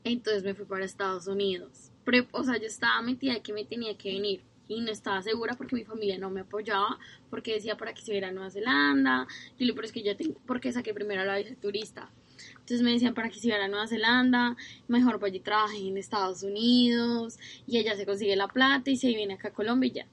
entonces 0.05 0.43
me 0.43 0.53
fui 0.53 0.65
para 0.65 0.85
Estados 0.85 1.27
Unidos. 1.27 1.91
Pero, 2.05 2.25
o 2.31 2.43
sea, 2.43 2.57
yo 2.57 2.67
estaba 2.67 3.01
metida 3.01 3.41
que 3.41 3.51
me 3.51 3.65
tenía 3.65 3.97
que 3.97 4.13
venir. 4.13 4.41
Y 4.67 4.81
no 4.81 4.91
estaba 4.91 5.21
segura 5.21 5.53
porque 5.55 5.75
mi 5.75 5.83
familia 5.83 6.17
no 6.17 6.29
me 6.29 6.41
apoyaba, 6.41 6.97
porque 7.29 7.53
decía 7.53 7.77
para 7.77 7.93
que 7.93 8.01
se 8.01 8.11
viera 8.11 8.29
a 8.29 8.31
Nueva 8.31 8.49
Zelanda. 8.49 9.27
Yo 9.59 9.65
le 9.65 9.73
pero 9.73 9.85
es 9.85 9.91
que 9.91 10.03
yo 10.03 10.15
tengo, 10.17 10.39
porque 10.45 10.71
saqué 10.71 10.93
primero 10.93 11.23
la 11.23 11.37
visa 11.37 11.55
turista. 11.55 12.11
Entonces 12.51 12.81
me 12.81 12.91
decían 12.91 13.13
para 13.13 13.29
que 13.29 13.39
se 13.39 13.47
viera 13.47 13.65
a 13.65 13.67
Nueva 13.67 13.87
Zelanda, 13.87 14.57
mejor 14.87 15.19
vaya 15.19 15.37
y 15.37 15.39
trabaje 15.39 15.77
en 15.77 15.97
Estados 15.97 16.43
Unidos, 16.43 17.37
y 17.67 17.77
ella 17.77 17.95
se 17.95 18.05
consigue 18.05 18.35
la 18.35 18.47
plata 18.47 18.89
y 18.89 18.97
se 18.97 19.07
viene 19.07 19.35
acá 19.35 19.49
a 19.49 19.53
Colombia 19.53 19.87
y 19.87 19.91
ya. 19.91 20.07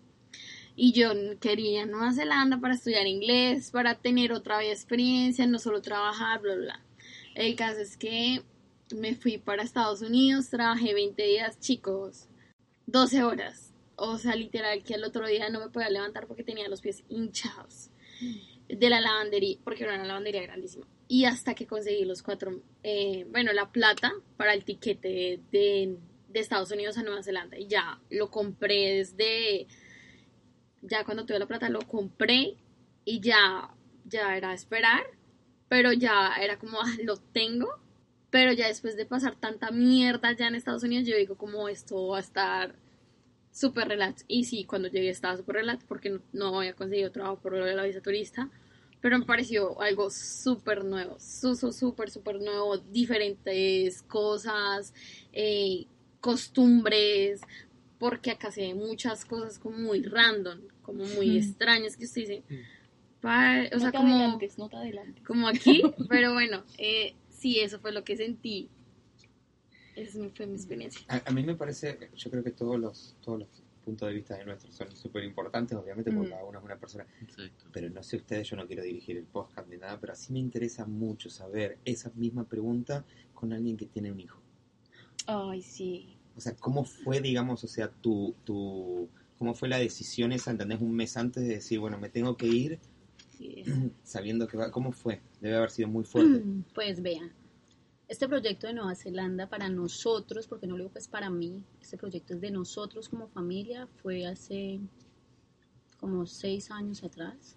Y 0.75 0.93
yo 0.93 1.11
quería 1.41 1.87
Nueva 1.87 2.13
Zelanda 2.13 2.59
para 2.59 2.75
estudiar 2.75 3.07
inglés, 3.07 3.71
para 3.71 3.95
tener 3.95 4.33
otra 4.33 4.59
vez 4.59 4.73
experiencia, 4.73 5.47
no 5.47 5.59
solo 5.59 5.83
trabajar, 5.83 6.41
bla, 6.41 6.55
bla. 6.57 6.81
El 7.35 7.57
caso 7.57 7.81
es 7.81 7.97
que 7.97 8.43
me 8.95 9.15
fui 9.15 9.39
para 9.39 9.63
Estados 9.63 10.03
Unidos, 10.03 10.51
trabajé 10.51 10.95
20 10.95 11.23
días, 11.23 11.59
chicos, 11.61 12.29
12 12.87 13.23
horas. 13.23 13.72
O 13.97 14.19
sea, 14.19 14.35
literal, 14.37 14.83
que 14.83 14.95
al 14.95 15.05
otro 15.05 15.27
día 15.27 15.49
no 15.51 15.61
me 15.61 15.69
podía 15.69 15.91
levantar 15.91 16.27
porque 16.27 16.45
tenía 16.45 16.69
los 16.69 16.81
pies 16.81 17.05
hinchados 17.09 17.91
de 18.69 18.91
la 18.91 19.01
lavandería, 19.01 19.59
porque 19.65 19.85
era 19.85 19.95
una 19.95 20.05
lavandería 20.05 20.43
grandísima. 20.43 20.87
Y 21.09 21.27
hasta 21.27 21.55
que 21.55 21.67
conseguí 21.67 22.05
los 22.05 22.23
cuatro, 22.23 22.63
eh, 22.83 23.27
bueno, 23.31 23.53
la 23.53 23.71
plata 23.71 24.13
para 24.37 24.55
el 24.55 24.65
tiquete 24.65 25.41
de, 25.51 25.99
de 26.29 26.41
Estados 26.41 26.71
Unidos 26.71 26.97
a 26.97 27.03
Nueva 27.03 27.23
Zelanda. 27.23 27.59
Y 27.59 27.67
ya 27.67 28.01
lo 28.11 28.31
compré 28.31 28.97
desde, 28.97 29.67
ya 30.81 31.05
cuando 31.05 31.27
tuve 31.27 31.39
la 31.39 31.47
plata 31.47 31.69
lo 31.69 31.83
compré 31.83 32.57
y 33.05 33.21
ya, 33.21 33.75
ya 34.07 34.37
era 34.37 34.55
esperar, 34.55 35.03
pero 35.69 35.93
ya 35.93 36.35
era 36.41 36.59
como, 36.59 36.81
ah, 36.81 36.97
lo 37.05 37.17
tengo. 37.17 37.69
Pero 38.31 38.53
ya 38.53 38.67
después 38.67 38.97
de 38.97 39.05
pasar 39.05 39.37
tanta 39.37 39.71
mierda 39.71 40.33
ya 40.33 40.49
en 40.49 40.55
Estados 40.55 40.83
Unidos, 40.83 41.07
yo 41.07 41.17
digo 41.17 41.37
como 41.37 41.69
esto 41.69 42.09
va 42.09 42.17
a 42.17 42.21
estar 42.21 42.75
súper 43.53 43.89
relax. 43.89 44.25
Y 44.27 44.45
sí, 44.45 44.65
cuando 44.65 44.89
llegué 44.89 45.11
estaba 45.11 45.37
súper 45.37 45.57
relax 45.57 45.85
porque 45.85 46.11
no, 46.11 46.21
no 46.33 46.59
había 46.59 46.75
conseguido 46.75 47.13
trabajo 47.13 47.39
por 47.41 47.53
lo 47.53 47.65
de 47.65 47.75
la 47.75 47.85
visa 47.85 48.01
turista. 48.01 48.51
Pero 49.01 49.19
me 49.19 49.25
pareció 49.25 49.81
algo 49.83 50.11
súper 50.11 50.85
nuevo, 50.85 51.19
súper, 51.19 52.09
súper 52.11 52.41
nuevo, 52.41 52.79
diferentes 52.79 54.03
cosas, 54.03 54.95
eh, 55.33 55.87
costumbres, 56.21 57.41
porque 57.99 58.31
acá 58.31 58.53
se 58.53 58.63
ven 58.63 58.79
muchas 58.79 59.25
cosas 59.25 59.59
como 59.59 59.77
muy 59.79 60.03
random, 60.03 60.61
como 60.83 61.05
muy 61.05 61.31
Mm. 61.31 61.37
extrañas 61.39 61.97
que 61.97 62.05
usted 62.05 62.21
dice, 62.23 62.43
pa- 63.21 63.65
o 63.73 63.75
no 63.75 63.81
sea, 63.81 63.91
te 63.91 63.97
como, 63.99 64.15
adelantes, 64.15 64.59
no 64.59 64.71
como 65.27 65.49
aquí, 65.49 65.83
pero 66.09 66.33
bueno, 66.33 66.65
eh, 66.79 67.15
sí, 67.29 67.59
eso 67.59 67.81
fue 67.81 67.91
lo 67.93 68.05
que 68.05 68.17
sentí. 68.17 68.69
Esa 69.97 70.29
fue 70.35 70.47
mi 70.47 70.55
experiencia. 70.55 71.03
A, 71.09 71.23
a 71.29 71.33
mí 71.33 71.43
me 71.43 71.55
parece, 71.55 72.11
yo 72.17 72.31
creo 72.31 72.43
que 72.43 72.51
todos 72.53 72.79
los, 72.79 73.17
todos 73.21 73.41
los 73.41 73.49
puntos 73.85 74.09
de 74.09 74.15
vista 74.15 74.37
de 74.37 74.45
nuestros 74.45 74.75
son 74.75 74.95
súper 74.97 75.25
importantes, 75.25 75.77
obviamente, 75.77 76.11
porque 76.13 76.29
Mm. 76.29 76.31
cada 76.31 76.45
uno 76.45 76.59
es 76.61 76.65
una 76.65 76.77
persona. 76.79 77.07
Exacto. 77.21 77.65
Pero 77.73 77.91
no 77.91 78.03
sé 78.03 78.17
ustedes, 78.17 78.49
yo 78.49 78.57
no 78.57 78.67
quiero 78.67 78.83
dirigir 78.83 79.17
el 79.17 79.25
podcast 79.25 79.69
ni 79.69 79.77
nada, 79.77 79.99
pero 80.01 80.13
así 80.13 80.33
me 80.33 80.39
interesa 80.39 80.87
mucho 80.87 81.29
saber 81.29 81.79
esa 81.85 82.11
misma 82.15 82.45
pregunta 82.45 83.05
con 83.35 83.53
alguien 83.53 83.77
que 83.77 83.87
tiene 83.87 84.13
un 84.13 84.21
hijo. 84.21 84.41
Ay, 85.27 85.63
sí. 85.63 86.17
O 86.37 86.41
sea, 86.41 86.55
¿cómo 86.55 86.85
fue, 86.85 87.21
digamos, 87.21 87.63
o 87.65 87.69
sea, 87.69 87.89
tu, 87.91 88.35
tu, 88.45 89.09
cómo 89.39 89.55
fue 89.55 89.69
la 89.69 89.79
decisión 89.79 90.33
esa, 90.33 90.51
¿entendés? 90.53 90.81
Un 90.81 90.95
mes 90.95 91.17
antes 91.17 91.43
de 91.43 91.55
decir, 91.55 91.79
bueno, 91.81 91.99
me 91.99 92.09
tengo 92.09 92.37
que 92.37 92.47
ir, 92.47 92.79
Sí. 93.37 93.65
sabiendo 94.05 94.47
que 94.47 94.57
va, 94.57 94.71
¿cómo 94.71 94.93
fue? 94.93 95.21
Debe 95.41 95.57
haber 95.57 95.71
sido 95.71 95.89
muy 95.89 96.05
fuerte. 96.05 96.43
Pues 96.75 97.03
vean, 97.03 97.33
este 98.13 98.29
proyecto 98.29 98.67
de 98.67 98.75
Nueva 98.75 98.95
Zelanda 98.95 99.49
para 99.49 99.71
nosotros, 99.71 100.47
porque 100.47 100.67
no 100.67 100.77
lo 100.77 100.85
digo 100.85 100.93
pues 100.93 101.09
para 101.09 101.31
mí, 101.31 101.65
este 101.81 101.97
proyecto 101.97 102.35
es 102.35 102.43
de 102.43 102.51
nosotros 102.51 103.09
como 103.09 103.27
familia, 103.29 103.89
fue 104.03 104.27
hace 104.27 104.81
como 105.97 106.27
seis 106.27 106.71
años 106.71 107.03
atrás. 107.05 107.57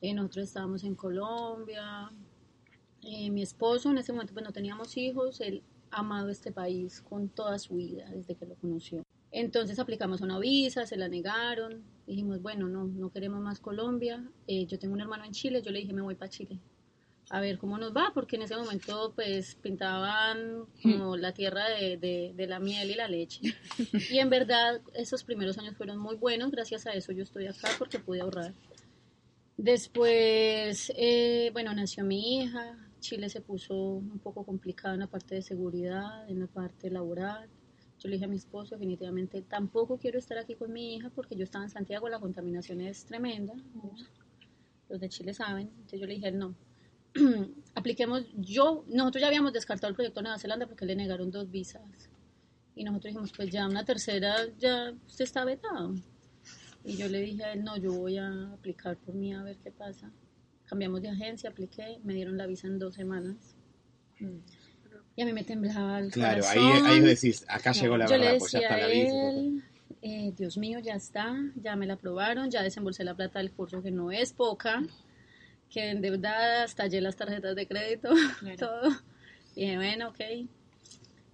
Eh, 0.00 0.14
nosotros 0.14 0.48
estábamos 0.48 0.82
en 0.82 0.96
Colombia, 0.96 2.10
eh, 3.02 3.30
mi 3.30 3.40
esposo 3.40 3.92
en 3.92 3.98
ese 3.98 4.12
momento 4.12 4.32
pues 4.32 4.44
no 4.44 4.52
teníamos 4.52 4.96
hijos, 4.96 5.40
él 5.40 5.62
ha 5.92 6.00
amado 6.00 6.28
este 6.28 6.50
país 6.50 7.00
con 7.00 7.28
toda 7.28 7.56
su 7.60 7.76
vida 7.76 8.10
desde 8.10 8.34
que 8.34 8.46
lo 8.46 8.56
conoció. 8.56 9.04
Entonces 9.30 9.78
aplicamos 9.78 10.22
una 10.22 10.40
visa, 10.40 10.86
se 10.86 10.96
la 10.96 11.06
negaron, 11.06 11.84
dijimos, 12.04 12.42
bueno, 12.42 12.68
no, 12.68 12.82
no 12.88 13.10
queremos 13.10 13.40
más 13.40 13.60
Colombia, 13.60 14.28
Eh, 14.48 14.66
yo 14.66 14.80
tengo 14.80 14.94
un 14.94 15.00
hermano 15.00 15.24
en 15.24 15.30
Chile, 15.30 15.62
yo 15.62 15.70
le 15.70 15.78
dije, 15.78 15.92
me 15.92 16.02
voy 16.02 16.16
para 16.16 16.30
Chile 16.30 16.58
a 17.34 17.40
ver 17.40 17.56
cómo 17.56 17.78
nos 17.78 17.96
va, 17.96 18.10
porque 18.12 18.36
en 18.36 18.42
ese 18.42 18.54
momento 18.56 19.12
pues 19.14 19.54
pintaban 19.54 20.66
como 20.82 21.16
la 21.16 21.32
tierra 21.32 21.66
de, 21.70 21.96
de- 21.96 22.32
de 22.36 22.46
la 22.46 22.60
miel 22.60 22.90
y 22.90 22.94
la 22.94 23.08
leche. 23.08 23.40
Y 24.10 24.18
en 24.18 24.28
verdad 24.28 24.82
esos 24.94 25.24
primeros 25.24 25.56
años 25.56 25.74
fueron 25.76 25.96
muy 25.98 26.16
buenos, 26.16 26.50
gracias 26.50 26.86
a 26.86 26.92
eso 26.92 27.10
yo 27.12 27.22
estoy 27.22 27.46
acá 27.46 27.68
porque 27.78 27.98
pude 27.98 28.20
ahorrar. 28.20 28.52
Después, 29.56 30.92
eh, 30.96 31.50
bueno, 31.52 31.72
nació 31.74 32.04
mi 32.04 32.40
hija, 32.42 32.76
Chile 33.00 33.28
se 33.28 33.40
puso 33.40 33.74
un 33.76 34.18
poco 34.18 34.44
complicado 34.44 34.94
en 34.94 35.00
la 35.00 35.06
parte 35.06 35.34
de 35.36 35.42
seguridad, 35.42 36.28
en 36.28 36.40
la 36.40 36.46
parte 36.46 36.90
laboral. 36.90 37.48
Yo 37.98 38.08
le 38.08 38.16
dije 38.16 38.24
a 38.24 38.28
mi 38.28 38.36
esposo, 38.36 38.74
definitivamente 38.74 39.42
tampoco 39.42 39.96
quiero 39.98 40.18
estar 40.18 40.36
aquí 40.36 40.54
con 40.54 40.72
mi 40.72 40.96
hija 40.96 41.10
porque 41.14 41.36
yo 41.36 41.44
estaba 41.44 41.64
en 41.64 41.70
Santiago, 41.70 42.08
la 42.08 42.18
contaminación 42.18 42.80
es 42.80 43.04
tremenda. 43.06 43.54
Los 44.88 45.00
de 45.00 45.08
Chile 45.08 45.32
saben. 45.32 45.68
Entonces 45.68 46.00
yo 46.00 46.06
le 46.06 46.14
dije, 46.14 46.32
no, 46.32 46.54
apliquemos, 47.74 48.24
yo, 48.36 48.84
nosotros 48.88 49.20
ya 49.20 49.28
habíamos 49.28 49.52
descartado 49.52 49.88
el 49.90 49.94
proyecto 49.94 50.20
de 50.20 50.24
Nueva 50.24 50.38
Zelanda 50.38 50.66
porque 50.66 50.84
le 50.86 50.96
negaron 50.96 51.30
dos 51.30 51.50
visas. 51.50 51.82
Y 52.74 52.84
nosotros 52.84 53.10
dijimos, 53.12 53.32
pues 53.36 53.50
ya 53.50 53.66
una 53.66 53.84
tercera, 53.84 54.36
ya 54.58 54.92
usted 55.06 55.24
está 55.24 55.44
vetado. 55.44 55.94
Y 56.84 56.96
yo 56.96 57.08
le 57.08 57.20
dije 57.20 57.44
a 57.44 57.52
él, 57.52 57.62
no, 57.62 57.76
yo 57.76 57.92
voy 57.92 58.16
a 58.18 58.52
aplicar 58.52 58.96
por 58.96 59.14
mí 59.14 59.32
a 59.34 59.42
ver 59.42 59.56
qué 59.58 59.70
pasa. 59.70 60.10
Cambiamos 60.64 61.02
de 61.02 61.10
agencia, 61.10 61.50
apliqué, 61.50 62.00
me 62.02 62.14
dieron 62.14 62.36
la 62.38 62.46
visa 62.46 62.66
en 62.66 62.78
dos 62.78 62.94
semanas. 62.94 63.36
Y 65.14 65.22
a 65.22 65.26
mí 65.26 65.32
me 65.32 65.44
temblaba 65.44 65.98
el 65.98 66.10
Claro, 66.10 66.42
ahí, 66.46 66.58
corazón. 66.58 66.86
ahí 66.86 67.00
decís, 67.00 67.44
acá 67.48 67.72
llegó 67.72 67.96
la 67.98 68.06
Yo 68.06 68.12
verdad, 68.12 68.32
le 68.32 68.38
pues 68.38 68.52
ya 68.52 68.60
decía 68.60 68.68
está 68.70 68.84
a 68.84 68.88
la 68.88 68.94
visa. 68.94 69.30
él, 69.30 69.62
eh, 70.00 70.32
Dios 70.36 70.56
mío, 70.56 70.78
ya 70.80 70.94
está, 70.94 71.36
ya 71.56 71.76
me 71.76 71.86
la 71.86 71.94
aprobaron, 71.94 72.50
ya 72.50 72.62
desembolsé 72.62 73.04
la 73.04 73.14
plata 73.14 73.38
del 73.38 73.52
curso 73.52 73.82
que 73.82 73.90
no 73.90 74.10
es 74.10 74.32
poca, 74.32 74.82
que 75.72 75.90
endeudada, 75.90 76.64
estallé 76.64 77.00
las 77.00 77.16
tarjetas 77.16 77.56
de 77.56 77.66
crédito, 77.66 78.10
todo. 78.58 78.90
Dije, 79.56 79.76
bueno, 79.76 80.10
ok. 80.10 80.48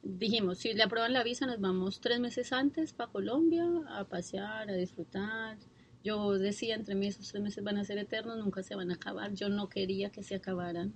Dijimos, 0.03 0.59
si 0.59 0.73
le 0.75 0.83
aprueban 0.85 1.13
la 1.13 1.25
visa, 1.25 1.45
nos 1.47 1.61
vamos 1.61 2.01
tres 2.01 2.21
meses 2.21 2.53
antes 2.53 2.93
para 2.93 3.11
Colombia 3.11 3.65
a 3.89 4.05
pasear, 4.05 4.71
a 4.71 4.75
disfrutar. 4.75 5.59
Yo 6.05 6.39
decía, 6.39 6.77
entre 6.77 6.95
mí, 6.95 7.09
esos 7.09 7.29
tres 7.29 7.43
meses 7.43 7.65
van 7.65 7.79
a 7.79 7.85
ser 7.85 7.99
eternos, 7.99 8.39
nunca 8.39 8.63
se 8.63 8.77
van 8.77 8.91
a 8.93 8.95
acabar. 8.95 9.35
Yo 9.35 9.49
no 9.49 9.69
quería 9.69 10.11
que 10.11 10.23
se 10.23 10.37
acabaran. 10.37 10.95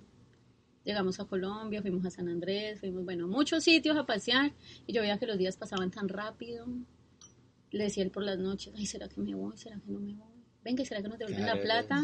Llegamos 0.85 1.19
a 1.19 1.25
Colombia, 1.25 1.81
fuimos 1.81 2.05
a 2.05 2.09
San 2.09 2.29
Andrés, 2.29 2.79
fuimos, 2.79 3.03
bueno, 3.03 3.27
muchos 3.27 3.63
sitios 3.63 3.97
a 3.97 4.05
pasear 4.05 4.53
y 4.87 4.93
yo 4.93 5.01
veía 5.01 5.17
que 5.17 5.27
los 5.27 5.37
días 5.37 5.57
pasaban 5.57 5.91
tan 5.91 6.07
rápido. 6.09 6.65
Le 7.71 7.85
decía 7.85 8.03
él 8.03 8.11
por 8.11 8.23
las 8.23 8.37
noches, 8.37 8.73
ay, 8.77 8.85
¿será 8.85 9.07
que 9.09 9.19
me 9.19 9.35
voy? 9.35 9.57
¿Será 9.57 9.77
que 9.79 9.91
no 9.91 9.99
me 9.99 10.13
voy? 10.13 10.27
Venga, 10.63 10.83
¿será 10.85 11.01
que 11.01 11.09
nos 11.09 11.17
devuelven 11.19 11.45
la 11.45 11.59
Claro, 11.59 11.87
plata? 11.87 12.03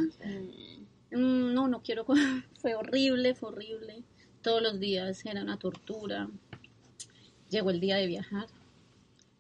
Mm, 1.12 1.54
No, 1.54 1.68
no 1.68 1.82
quiero. 1.82 2.06
fue 2.62 2.76
horrible, 2.76 3.36
fue 3.36 3.50
horrible. 3.50 4.04
Todos 4.42 4.62
los 4.62 4.80
días 4.80 5.26
era 5.26 5.42
una 5.42 5.58
tortura. 5.58 6.30
Llegó 7.50 7.72
el 7.72 7.80
día 7.80 7.98
de 7.98 8.08
viajar. 8.08 8.48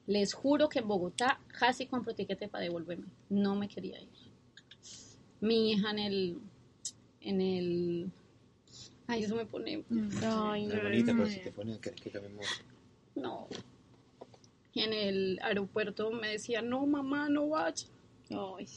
Les 0.07 0.33
juro 0.33 0.69
que 0.69 0.79
en 0.79 0.87
Bogotá 0.87 1.39
casi 1.59 1.85
compro 1.85 2.15
tiquete 2.15 2.47
para 2.47 2.63
devolverme. 2.63 3.05
No 3.29 3.55
me 3.55 3.67
quería 3.67 4.01
ir. 4.01 4.09
Mi 5.41 5.71
hija 5.71 5.91
en 5.91 5.99
el. 5.99 6.37
En 7.21 7.41
el. 7.41 8.11
Ay, 9.07 9.23
eso 9.23 9.35
me 9.35 9.45
pone. 9.45 9.83
Ay, 10.23 10.65
No, 10.67 10.81
bonita, 10.81 11.13
pero 11.13 11.25
si 11.27 11.39
te 11.39 11.51
pones, 11.51 11.77
¿querés 11.79 12.01
que 12.01 12.09
cambiemos? 12.11 12.45
No. 13.15 13.47
Y 14.73 14.81
en 14.81 14.93
el 14.93 15.39
aeropuerto 15.41 16.11
me 16.11 16.29
decía, 16.29 16.61
no, 16.61 16.85
mamá, 16.85 17.29
no 17.29 17.49
vaya. 17.49 17.87
Ay. 18.29 18.67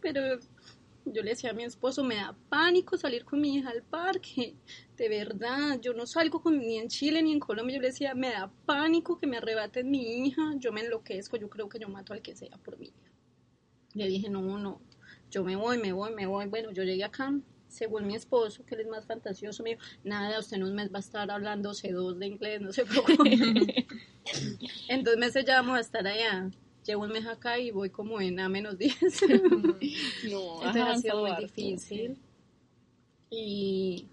Pero 0.00 0.38
yo 1.06 1.22
le 1.22 1.30
decía 1.30 1.50
a 1.50 1.54
mi 1.54 1.64
esposo, 1.64 2.02
me 2.02 2.16
da 2.16 2.36
pánico 2.48 2.96
salir 2.96 3.24
con 3.24 3.40
mi 3.40 3.56
hija 3.56 3.70
al 3.70 3.82
parque. 3.82 4.56
De 4.96 5.08
verdad, 5.08 5.78
yo 5.80 5.92
no 5.92 6.06
salgo 6.06 6.40
con, 6.40 6.58
ni 6.58 6.78
en 6.78 6.88
Chile 6.88 7.22
ni 7.22 7.32
en 7.32 7.40
Colombia. 7.40 7.76
Yo 7.76 7.82
le 7.82 7.88
decía, 7.88 8.14
me 8.14 8.30
da 8.30 8.52
pánico 8.66 9.18
que 9.18 9.26
me 9.26 9.36
arrebaten 9.36 9.90
mi 9.90 10.26
hija. 10.26 10.54
Yo 10.56 10.72
me 10.72 10.82
enloquezco, 10.82 11.36
yo 11.36 11.48
creo 11.50 11.68
que 11.68 11.78
yo 11.78 11.88
mato 11.88 12.12
al 12.12 12.22
que 12.22 12.34
sea 12.34 12.56
por 12.58 12.78
mi 12.78 12.86
hija. 12.86 13.10
Le 13.94 14.08
dije, 14.08 14.28
no, 14.28 14.58
no, 14.58 14.80
yo 15.30 15.44
me 15.44 15.56
voy, 15.56 15.78
me 15.78 15.92
voy, 15.92 16.12
me 16.14 16.26
voy. 16.26 16.46
Bueno, 16.46 16.72
yo 16.72 16.82
llegué 16.82 17.04
acá, 17.04 17.32
según 17.68 18.06
mi 18.06 18.14
esposo, 18.14 18.64
que 18.64 18.74
él 18.74 18.82
es 18.82 18.88
más 18.88 19.06
fantasioso, 19.06 19.62
me 19.62 19.70
dijo, 19.70 19.82
nada, 20.04 20.38
usted 20.38 20.56
en 20.56 20.64
un 20.64 20.74
mes 20.74 20.92
va 20.92 20.98
a 20.98 21.00
estar 21.00 21.30
hablando 21.30 21.70
C2 21.70 22.16
de 22.16 22.26
inglés, 22.26 22.60
no 22.60 22.72
se 22.72 22.84
preocupe. 22.84 23.86
en 24.88 25.04
dos 25.04 25.16
meses 25.16 25.44
ya 25.44 25.56
vamos 25.60 25.78
a 25.78 25.80
estar 25.80 26.06
allá. 26.06 26.50
Llevo 26.84 27.04
un 27.04 27.12
mes 27.12 27.26
acá 27.26 27.58
y 27.58 27.70
voy 27.70 27.90
como 27.90 28.20
en 28.20 28.40
A 28.40 28.48
menos 28.48 28.78
10. 28.78 28.94
No, 30.30 30.56
Entonces 30.56 30.82
ha 30.82 30.96
sido 30.96 31.20
muy 31.20 31.30
harto, 31.30 31.42
difícil. 31.42 32.18
Y, 33.30 34.08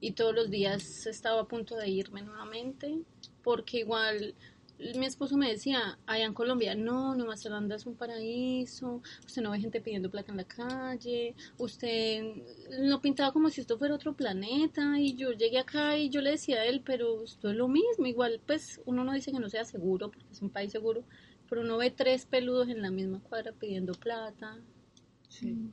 y 0.00 0.12
todos 0.12 0.34
los 0.34 0.50
días 0.50 1.06
estaba 1.06 1.42
a 1.42 1.48
punto 1.48 1.76
de 1.76 1.88
irme 1.88 2.22
nuevamente, 2.22 2.98
porque 3.42 3.78
igual 3.78 4.34
mi 4.78 5.06
esposo 5.06 5.36
me 5.36 5.50
decía, 5.50 5.98
allá 6.06 6.24
en 6.24 6.34
Colombia, 6.34 6.74
no, 6.74 7.14
Nueva 7.16 7.36
Zelanda 7.36 7.74
es 7.74 7.86
un 7.86 7.96
paraíso, 7.96 9.02
usted 9.26 9.42
no 9.42 9.50
ve 9.50 9.60
gente 9.60 9.80
pidiendo 9.80 10.10
plata 10.10 10.30
en 10.30 10.36
la 10.36 10.44
calle, 10.44 11.34
usted 11.58 12.22
lo 12.78 13.00
pintaba 13.00 13.32
como 13.32 13.50
si 13.50 13.60
esto 13.60 13.76
fuera 13.76 13.94
otro 13.94 14.14
planeta, 14.14 14.98
y 14.98 15.14
yo 15.14 15.32
llegué 15.32 15.58
acá 15.58 15.96
y 15.98 16.10
yo 16.10 16.20
le 16.20 16.30
decía 16.30 16.60
a 16.60 16.64
él, 16.64 16.82
pero 16.84 17.24
esto 17.24 17.50
es 17.50 17.56
lo 17.56 17.66
mismo, 17.66 18.06
igual 18.06 18.40
pues 18.46 18.80
uno 18.86 19.02
no 19.02 19.12
dice 19.12 19.32
que 19.32 19.40
no 19.40 19.48
sea 19.48 19.64
seguro, 19.64 20.10
porque 20.10 20.26
es 20.30 20.40
un 20.42 20.50
país 20.50 20.70
seguro, 20.70 21.02
pero 21.48 21.62
uno 21.62 21.78
ve 21.78 21.90
tres 21.90 22.26
peludos 22.26 22.68
en 22.68 22.82
la 22.82 22.90
misma 22.90 23.20
cuadra 23.20 23.52
pidiendo 23.52 23.92
plata, 23.94 24.58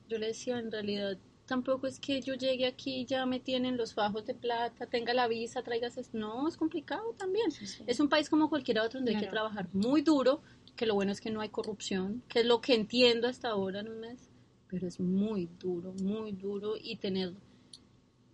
yo 0.08 0.17
le 0.17 0.27
decía, 0.27 0.60
en 0.60 0.72
realidad, 0.72 1.17
tampoco 1.46 1.88
es 1.88 2.00
que 2.00 2.22
yo 2.22 2.36
llegue 2.36 2.65
aquí 2.65 3.01
y 3.01 3.05
ya 3.05 3.25
me 3.25 3.39
tienen 3.39 3.77
los 3.77 3.94
fajos 3.94 4.25
de 4.25 4.36
plata, 4.36 4.86
tenga 4.86 5.13
la 5.13 5.27
visa, 5.27 5.63
traigas. 5.63 6.13
No, 6.13 6.48
es 6.48 6.58
complicado 6.58 7.13
también. 7.17 7.48
Es 7.88 8.00
un 8.00 8.10
país 8.10 8.29
como 8.29 8.50
cualquier 8.50 8.79
otro 8.79 9.00
donde 9.00 9.15
hay 9.15 9.22
que 9.22 9.27
trabajar 9.27 9.70
muy 9.74 10.01
duro, 10.01 10.41
que 10.75 10.86
lo 10.86 10.94
bueno 10.94 11.12
es 11.12 11.22
que 11.22 11.32
no 11.32 11.41
hay 11.41 11.50
corrupción, 11.50 12.24
que 12.27 12.41
es 12.41 12.46
lo 12.46 12.62
que 12.62 12.75
entiendo 12.75 13.27
hasta 13.27 13.50
ahora 13.50 13.79
en 13.79 13.89
un 13.89 14.00
mes, 14.01 14.29
pero 14.67 14.88
es 14.88 15.00
muy 15.00 15.50
duro, 15.60 15.94
muy 16.01 16.32
duro 16.32 16.75
y 16.79 16.98
tener... 16.98 17.34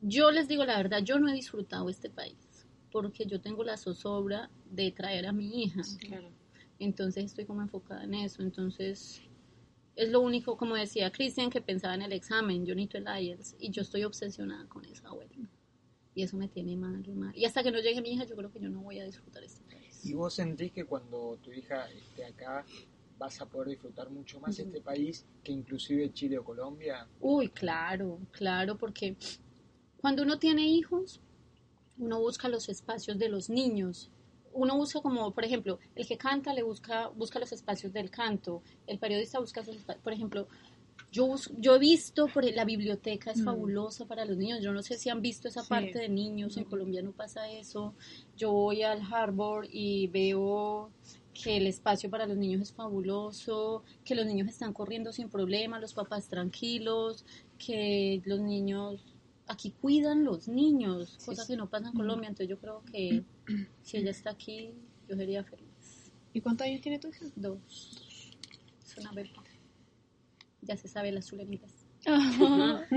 Yo 0.02 0.32
les 0.32 0.48
digo 0.48 0.66
la 0.66 0.78
verdad, 0.78 1.04
yo 1.04 1.20
no 1.20 1.30
he 1.30 1.34
disfrutado 1.34 1.88
este 1.90 2.10
país 2.10 2.66
porque 2.92 3.26
yo 3.26 3.40
tengo 3.40 3.64
la 3.64 3.78
zozobra 3.78 4.50
de 4.70 4.92
traer 4.92 5.28
a 5.28 5.32
mi 5.32 5.64
hija. 5.64 5.82
Claro. 6.00 6.30
Entonces 6.82 7.26
estoy 7.26 7.46
como 7.46 7.62
enfocada 7.62 8.04
en 8.04 8.14
eso. 8.14 8.42
Entonces 8.42 9.22
es 9.96 10.10
lo 10.10 10.22
único, 10.22 10.58
como 10.58 10.76
decía 10.76 11.12
Cristian, 11.12 11.50
que 11.50 11.62
pensaba 11.62 11.96
en 11.96 12.02
el 12.02 12.14
examen. 12.14 12.66
Yo 12.66 12.76
necesito 12.76 12.98
el 12.98 13.24
IELTS 13.24 13.56
y 13.60 13.70
yo 13.70 13.82
estoy 13.84 14.04
obsesionada 14.04 14.68
con 14.68 14.84
esa 14.86 15.12
vuelta. 15.12 15.50
Y 16.14 16.24
eso 16.24 16.36
me 16.36 16.48
tiene 16.48 16.76
mal, 16.76 17.04
mal. 17.16 17.38
Y 17.38 17.46
hasta 17.46 17.64
que 17.64 17.72
no 17.72 17.80
llegue 17.80 18.02
mi 18.02 18.12
hija, 18.14 18.26
yo 18.26 18.36
creo 18.36 18.52
que 18.52 18.60
yo 18.60 18.70
no 18.70 18.82
voy 18.82 19.00
a 19.00 19.06
disfrutar 19.06 19.44
este 19.44 19.64
país. 19.64 20.06
¿Y 20.06 20.14
vos 20.14 20.34
sentís 20.34 20.72
que 20.72 20.86
cuando 20.86 21.38
tu 21.42 21.54
hija 21.54 21.90
esté 21.90 22.26
acá 22.26 22.66
vas 23.22 23.40
a 23.40 23.46
poder 23.46 23.68
disfrutar 23.70 24.10
mucho 24.10 24.40
más 24.40 24.58
este 24.58 24.82
país 24.82 25.28
que 25.44 25.52
inclusive 25.52 26.12
Chile 26.12 26.40
o 26.40 26.44
Colombia. 26.44 27.08
Uy, 27.20 27.50
claro, 27.50 28.18
claro, 28.32 28.80
porque 28.80 29.16
cuando 29.98 30.24
uno 30.24 30.40
tiene 30.40 30.68
hijos, 30.68 31.22
uno 32.00 32.20
busca 32.20 32.50
los 32.50 32.68
espacios 32.68 33.20
de 33.20 33.30
los 33.30 33.48
niños. 33.48 34.10
Uno 34.54 34.76
busca 34.78 35.02
como, 35.02 35.32
por 35.32 35.46
ejemplo, 35.46 35.80
el 35.96 36.08
que 36.08 36.18
canta 36.18 36.54
le 36.54 36.64
busca, 36.64 37.08
busca 37.10 37.40
los 37.40 37.52
espacios 37.52 37.94
del 37.94 38.10
canto, 38.10 38.62
el 38.88 39.00
periodista 39.00 39.40
busca 39.40 39.64
sus 39.64 39.76
espacios, 39.78 40.04
por 40.04 40.14
ejemplo, 40.14 40.48
yo, 41.12 41.36
yo 41.58 41.76
he 41.76 41.80
visto, 41.80 42.28
por 42.28 42.46
la 42.46 42.64
biblioteca 42.64 43.32
es 43.32 43.44
fabulosa 43.44 44.06
para 44.06 44.24
los 44.24 44.38
niños, 44.38 44.62
yo 44.62 44.72
no 44.72 44.82
sé 44.82 44.98
si 44.98 45.10
han 45.10 45.22
visto 45.22 45.48
esa 45.50 45.62
Sí. 45.62 45.70
parte 45.70 46.00
de 46.00 46.08
niños, 46.10 46.56
en 46.58 46.64
Colombia 46.64 47.02
no 47.02 47.12
pasa 47.12 47.50
eso, 47.52 47.94
yo 48.38 48.52
voy 48.54 48.84
al 48.84 49.02
Harvard 49.12 49.68
y 49.70 50.08
veo 50.08 50.90
que 51.34 51.58
el 51.58 51.68
espacio 51.68 52.10
para 52.10 52.26
los 52.28 52.38
niños 52.38 52.62
es 52.62 52.72
fabuloso, 52.74 53.84
que 54.06 54.16
los 54.16 54.26
niños 54.26 54.48
están 54.48 54.74
corriendo 54.74 55.12
sin 55.12 55.30
problema, 55.30 55.80
los 55.80 55.94
papás 55.94 56.28
tranquilos, 56.30 57.26
que 57.58 58.22
los 58.26 58.40
niños 58.40 59.11
aquí 59.52 59.72
cuidan 59.82 60.24
los 60.24 60.48
niños, 60.48 61.18
cosa 61.26 61.46
que 61.46 61.56
no 61.58 61.70
pasa 61.70 61.88
en 61.90 61.94
Colombia, 61.94 62.30
entonces 62.30 62.48
yo 62.50 62.58
creo 62.60 62.84
que 62.92 63.24
si 63.84 63.98
ella 63.98 64.12
está 64.12 64.32
aquí, 64.32 64.74
yo 65.08 65.16
sería 65.16 65.44
feliz. 65.44 66.12
¿Y 66.34 66.42
cuántos 66.42 66.66
años 66.68 66.82
tiene 66.82 66.98
tu 67.00 67.10
hija? 67.10 67.26
Dos. 67.36 68.32
Es 68.86 68.98
una 68.98 69.12
bebé. 69.12 69.30
Ya 70.62 70.78
se 70.78 70.88
sabe 70.88 71.12
las 71.12 71.28
zulemitas. 71.28 71.72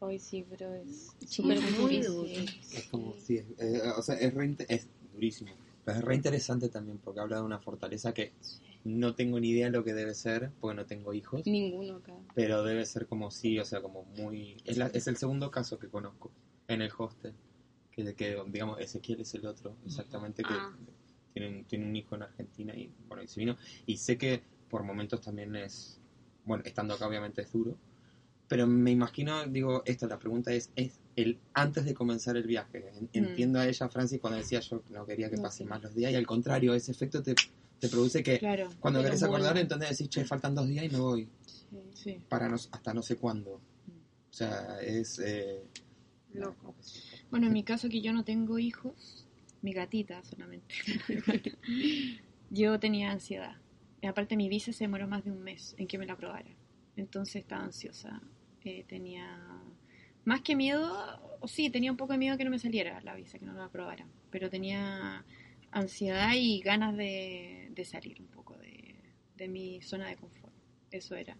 Ay, 0.00 0.18
sí, 0.20 0.44
pero 0.48 0.74
es 0.74 1.08
Sí, 1.26 1.42
súper 1.42 1.58
es 1.58 1.78
muy 1.78 1.90
difícil. 1.96 2.12
duro. 2.14 2.28
Es 2.72 2.84
como, 2.90 3.14
sí, 3.18 3.36
es- 3.38 3.46
eh, 3.58 3.82
o 3.96 4.02
sea, 4.02 4.14
es, 4.16 4.32
re 4.34 4.56
es 4.68 4.86
durísimo. 5.12 5.50
Pero 5.84 5.98
es 5.98 6.04
re 6.04 6.14
interesante 6.14 6.68
también 6.68 6.98
porque 6.98 7.20
habla 7.20 7.36
de 7.36 7.42
una 7.42 7.58
fortaleza 7.58 8.12
que 8.14 8.32
no 8.84 9.14
tengo 9.14 9.38
ni 9.40 9.50
idea 9.50 9.66
de 9.66 9.72
lo 9.72 9.84
que 9.84 9.94
debe 9.94 10.14
ser 10.14 10.50
porque 10.60 10.76
no 10.76 10.86
tengo 10.86 11.12
hijos. 11.12 11.46
Ninguno 11.46 11.96
acá. 11.96 12.14
Pero 12.34 12.62
debe 12.62 12.84
ser 12.86 13.06
como 13.06 13.30
sí, 13.30 13.58
o 13.58 13.64
sea, 13.64 13.82
como 13.82 14.04
muy... 14.04 14.56
Es, 14.64 14.76
la- 14.76 14.86
es 14.88 15.06
el 15.08 15.16
segundo 15.16 15.50
caso 15.50 15.78
que 15.78 15.88
conozco 15.88 16.30
en 16.68 16.82
el 16.82 16.90
hostel. 16.96 17.34
Que, 17.90 18.14
que 18.14 18.40
digamos, 18.46 18.80
Ezequiel 18.80 19.20
es 19.22 19.34
el 19.34 19.44
otro, 19.46 19.76
exactamente, 19.84 20.42
que 20.44 20.54
Ah. 20.54 20.76
tiene, 21.34 21.48
un- 21.58 21.64
tiene 21.64 21.86
un 21.86 21.96
hijo 21.96 22.14
en 22.14 22.22
Argentina 22.22 22.74
y 22.74 22.92
bueno, 23.08 23.22
y 23.22 23.28
se 23.28 23.40
vino. 23.40 23.56
Y 23.86 23.96
sé 23.96 24.16
que 24.16 24.42
por 24.70 24.82
momentos 24.84 25.20
también 25.20 25.54
es... 25.56 26.00
Bueno, 26.44 26.62
estando 26.64 26.94
acá 26.94 27.06
obviamente 27.08 27.42
es 27.42 27.52
duro. 27.52 27.76
Pero 28.46 28.66
me 28.66 28.90
imagino, 28.92 29.44
digo, 29.46 29.82
esto, 29.84 30.06
la 30.06 30.18
pregunta 30.18 30.52
es, 30.54 30.70
es 30.74 31.00
el 31.16 31.38
antes 31.52 31.84
de 31.84 31.92
comenzar 31.92 32.36
el 32.36 32.44
viaje. 32.46 32.82
En- 32.96 33.10
Entiendo 33.12 33.58
a 33.58 33.66
ella, 33.66 33.88
Francis, 33.90 34.20
cuando 34.20 34.38
decía 34.38 34.60
yo 34.60 34.82
no 34.90 35.04
quería 35.04 35.28
que 35.28 35.36
pasen 35.36 35.68
más 35.68 35.82
los 35.82 35.94
días 35.94 36.12
y 36.12 36.14
al 36.14 36.26
contrario, 36.26 36.72
ese 36.74 36.92
efecto 36.92 37.22
te, 37.22 37.34
te 37.80 37.88
produce 37.88 38.22
que 38.22 38.38
Claro. 38.38 38.68
cuando 38.80 39.02
querés 39.02 39.22
acordar, 39.22 39.56
entonces 39.58 39.90
decís, 39.90 40.08
che, 40.08 40.24
faltan 40.24 40.54
dos 40.54 40.66
días 40.68 40.84
y 40.84 40.88
me 40.90 40.98
voy 40.98 41.28
Sí. 41.94 42.18
para 42.28 42.48
no, 42.48 42.54
hasta 42.56 42.94
no 42.94 43.02
sé 43.02 43.16
cuándo. 43.16 43.52
O 44.30 44.32
sea, 44.32 44.80
es... 44.80 45.18
Eh, 45.18 45.62
Loco. 46.34 46.74
Bueno, 47.30 47.46
en 47.46 47.52
mi 47.52 47.62
caso 47.62 47.88
que 47.88 48.00
yo 48.00 48.12
no 48.12 48.24
tengo 48.24 48.58
hijos, 48.58 49.26
mi 49.62 49.72
gatita 49.72 50.22
solamente. 50.24 50.74
yo 52.50 52.78
tenía 52.78 53.10
ansiedad. 53.10 53.56
Y 54.00 54.06
aparte 54.06 54.36
mi 54.36 54.48
visa 54.48 54.72
se 54.72 54.84
demoró 54.84 55.08
más 55.08 55.24
de 55.24 55.32
un 55.32 55.42
mes 55.42 55.74
en 55.78 55.86
que 55.86 55.98
me 55.98 56.06
la 56.06 56.12
aprobara. 56.12 56.50
Entonces 56.96 57.36
estaba 57.42 57.64
ansiosa. 57.64 58.20
Eh, 58.64 58.84
tenía 58.88 59.38
más 60.24 60.42
que 60.42 60.54
miedo, 60.54 60.92
o 61.40 61.48
sí, 61.48 61.70
tenía 61.70 61.90
un 61.90 61.96
poco 61.96 62.12
de 62.12 62.18
miedo 62.18 62.36
que 62.36 62.44
no 62.44 62.50
me 62.50 62.58
saliera 62.58 63.00
la 63.00 63.14
visa, 63.14 63.38
que 63.38 63.46
no 63.46 63.54
la 63.54 63.64
aprobaran. 63.64 64.08
Pero 64.30 64.50
tenía 64.50 65.24
ansiedad 65.70 66.32
y 66.34 66.60
ganas 66.60 66.96
de, 66.96 67.68
de 67.70 67.84
salir 67.84 68.20
un 68.20 68.28
poco 68.28 68.56
de, 68.58 68.94
de 69.36 69.48
mi 69.48 69.80
zona 69.82 70.08
de 70.08 70.16
confort. 70.16 70.52
Eso 70.90 71.14
era. 71.14 71.36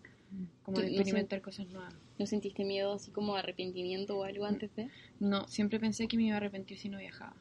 Como 0.62 0.78
de 0.78 0.84
no 0.84 0.90
experimentar 0.90 1.40
cosas 1.40 1.66
nuevas. 1.68 1.94
¿No 2.18 2.26
sentiste 2.26 2.64
miedo 2.64 2.92
así 2.92 3.10
como 3.10 3.36
arrepentimiento 3.36 4.18
o 4.18 4.24
algo 4.24 4.44
antes 4.44 4.74
de? 4.76 4.88
No, 5.20 5.48
siempre 5.48 5.80
pensé 5.80 6.06
que 6.06 6.16
me 6.16 6.24
iba 6.24 6.34
a 6.34 6.36
arrepentir 6.36 6.78
si 6.78 6.88
no 6.88 6.98
viajaba. 6.98 7.36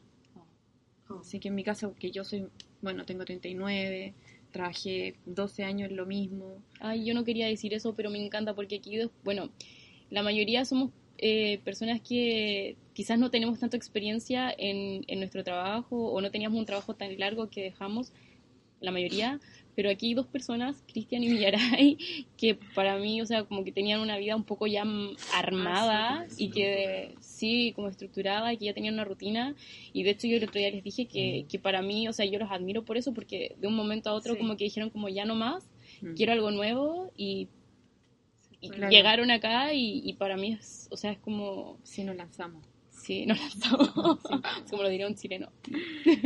Así 1.22 1.39
que 1.39 1.48
en 1.48 1.56
mi 1.56 1.63
caso, 1.63 1.96
que 1.96 2.12
yo 2.12 2.24
soy, 2.24 2.48
bueno, 2.81 3.05
tengo 3.05 3.24
39, 3.24 4.14
trabajé 4.51 5.16
12 5.25 5.64
años 5.64 5.90
en 5.90 5.96
lo 5.96 6.05
mismo. 6.05 6.61
Ay, 6.79 7.05
yo 7.05 7.14
no 7.14 7.24
quería 7.24 7.48
decir 7.48 7.74
eso, 7.74 7.96
pero 7.96 8.09
me 8.09 8.24
encanta 8.24 8.53
porque 8.53 8.75
aquí, 8.75 9.00
bueno, 9.24 9.50
la 10.09 10.22
mayoría 10.22 10.66
somos 10.66 10.92
eh, 11.18 11.59
personas 11.59 12.01
que 12.01 12.75
quizás 12.98 13.20
no 13.20 13.29
tenemos 13.29 13.60
tanta 13.60 13.77
experiencia 13.77 14.51
en, 14.57 15.03
en 15.07 15.20
nuestro 15.20 15.44
trabajo 15.44 15.96
o 16.12 16.20
no 16.20 16.31
teníamos 16.31 16.57
un 16.57 16.66
trabajo 16.66 16.96
tan 16.96 17.16
largo 17.20 17.48
que 17.48 17.62
dejamos, 17.62 18.12
la 18.79 18.90
mayoría, 18.92 19.40
pero 19.75 19.92
aquí 19.92 20.07
hay 20.07 20.14
dos 20.16 20.25
personas, 20.25 20.83
Cristian 20.92 21.24
y 21.24 21.29
Millaray, 21.29 21.98
que 22.38 22.55
para 22.74 22.98
mí, 22.98 23.22
o 23.22 23.25
sea, 23.27 23.44
como 23.44 23.64
que 23.64 23.72
tenían 23.72 24.00
una 24.00 24.18
vida 24.18 24.36
un 24.36 24.44
poco 24.44 24.66
ya 24.66 24.83
armada 25.31 26.25
y 26.38 26.50
que 26.50 27.14
sí, 27.20 27.72
como 27.75 27.88
estructurada 27.88 28.51
y 28.51 28.57
que 28.57 28.66
ya 28.66 28.74
tenían 28.74 28.96
una 28.96 29.05
rutina. 29.05 29.53
Y 29.94 30.01
de 30.01 30.10
hecho 30.12 30.25
yo 30.27 30.38
el 30.38 30.44
otro 30.46 30.57
día 30.60 30.72
les 30.72 30.83
dije 30.83 31.05
que, 31.05 31.46
que 31.48 31.60
para 31.60 31.83
mí, 31.83 32.07
o 32.07 32.14
sea, 32.14 32.25
yo 32.25 32.40
los 32.40 32.50
admiro 32.50 32.83
por 32.83 32.98
eso, 32.98 33.14
porque 33.14 33.55
de 33.60 33.68
un 33.68 33.75
momento 33.75 34.10
a 34.10 34.14
otro 34.14 34.33
Sí. 34.33 34.40
como 34.40 34.57
que 34.57 34.64
dijeron 34.64 34.90
como 34.90 35.07
ya 35.07 35.24
no 35.25 35.36
más, 35.36 35.70
Mm. 36.01 36.14
quiero 36.16 36.31
algo 36.33 36.50
nuevo 36.51 37.12
y, 37.16 37.48
y 38.62 38.70
Claro. 38.70 38.92
llegaron 38.92 39.29
acá 39.31 39.74
y, 39.74 40.01
y 40.03 40.14
para 40.14 40.36
mí 40.36 40.53
es, 40.53 40.88
o 40.92 40.98
sea, 40.98 41.12
es 41.12 41.20
como, 41.20 41.77
Sí, 41.83 42.03
nos 42.03 42.16
lanzamos. 42.16 42.64
Sí, 43.07 43.25
nos 43.25 43.39
lanzamos, 43.39 44.20
como 44.70 44.83
lo 44.83 44.89
diría 44.89 45.07
un 45.07 45.15
chileno. 45.15 45.50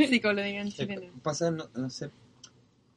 Sí, 0.08 0.20
como 0.20 0.34
lo 0.34 0.42
digan 0.42 0.66
Eh, 0.68 0.72
chilenos. 0.72 1.14
pasa, 1.22 1.50
no, 1.50 1.68
no 1.74 1.88
sé, 1.88 2.10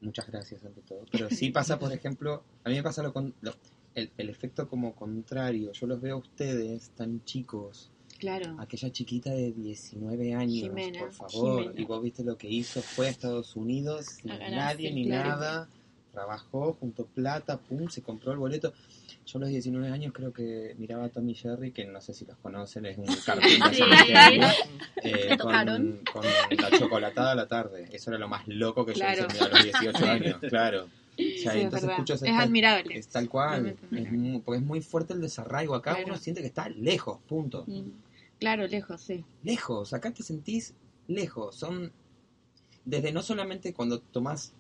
muchas 0.02 0.28
gracias 0.28 0.64
ante 0.66 0.82
todo, 0.82 1.06
pero 1.12 1.30
sí 1.30 1.52
pasa, 1.52 1.80
por 1.80 1.92
ejemplo, 1.94 2.44
a 2.64 2.70
mí 2.70 2.76
me 2.76 2.84
pasa 2.84 3.04
lo 3.04 3.14
con, 3.14 3.34
lo- 3.42 3.56
el, 3.94 4.12
el 4.18 4.30
efecto 4.30 4.68
como 4.68 4.94
contrario. 4.94 5.72
Yo 5.72 5.88
los 5.88 6.02
veo 6.02 6.16
a 6.16 6.20
ustedes 6.20 6.90
tan 6.98 7.24
chicos, 7.24 7.92
Claro. 8.18 8.56
aquella 8.60 8.92
chiquita 8.92 9.32
de 9.32 9.52
19 9.52 10.34
años, 10.34 10.52
Jimena, 10.64 11.00
por 11.00 11.12
favor, 11.14 11.62
Jimena. 11.64 11.82
y 11.82 11.86
vos 11.86 12.02
viste 12.02 12.24
lo 12.24 12.38
que 12.38 12.50
hizo, 12.50 12.82
fue 12.82 13.08
a 13.08 13.10
Estados 13.10 13.56
Unidos 13.56 14.06
sin 14.06 14.30
nadie 14.30 14.92
ni 14.94 15.06
claro. 15.06 15.30
nada, 15.30 15.70
trabajó, 16.14 16.74
juntó 16.80 17.06
plata, 17.06 17.58
pum, 17.58 17.88
se 17.90 18.02
compró 18.02 18.32
el 18.32 18.38
boleto. 18.40 18.74
Yo 19.26 19.38
a 19.40 19.42
los 19.42 19.50
19 19.50 19.90
años 19.90 20.14
creo 20.14 20.32
que 20.32 20.76
miraba 20.78 21.06
a 21.06 21.10
Tommy 21.10 21.34
Jerry, 21.34 21.72
que 21.72 21.84
no 21.86 22.00
sé 22.00 22.14
si 22.14 22.26
los 22.26 22.38
conocen, 22.38 22.86
es 22.86 22.98
un 22.98 23.06
cartoon 23.26 23.60
de 23.60 23.70
tiempo, 24.06 24.48
eh, 25.04 25.28
¿Te 25.30 25.38
con, 25.38 26.00
con 26.14 26.24
la 26.62 26.78
chocolatada 26.78 27.32
a 27.32 27.36
la 27.36 27.48
tarde. 27.48 27.88
Eso 27.92 28.12
era 28.12 28.20
lo 28.20 28.28
más 28.28 28.48
loco 28.48 28.86
que 28.86 28.94
Claro. 28.94 29.22
yo 29.22 29.28
hice 29.36 29.44
a 29.44 29.48
los 29.50 29.64
18 29.64 30.06
años, 30.06 30.38
claro. 30.48 30.84
O 30.84 31.18
sea, 31.18 31.18
Sí, 31.18 31.48
es 31.48 31.56
entonces 31.56 31.72
verdad. 31.82 31.90
escucho 31.94 32.14
Es 32.16 32.22
esta- 32.24 32.40
admirable. 32.42 32.98
es 32.98 33.08
tal 33.08 33.30
cual, 33.30 33.76
es 33.92 34.12
muy, 34.12 34.40
porque 34.42 34.60
es 34.60 34.66
muy 34.66 34.82
fuerte 34.82 35.14
el 35.14 35.22
desarraigo. 35.22 35.74
Acá 35.74 35.92
Claro. 35.94 36.08
uno 36.10 36.18
siente 36.18 36.42
que 36.42 36.48
está 36.48 36.70
lejos, 36.70 37.20
punto. 37.28 37.66
Claro, 38.40 38.68
lejos, 38.68 39.02
sí. 39.02 39.24
Lejos, 39.44 39.94
acá 39.94 40.12
te 40.12 40.22
sentís 40.24 40.74
lejos. 41.08 41.56
Son 41.56 41.92
desde 42.84 43.12
no 43.12 43.24
solamente 43.24 43.74
cuando 43.74 44.00
tomás 44.02 44.54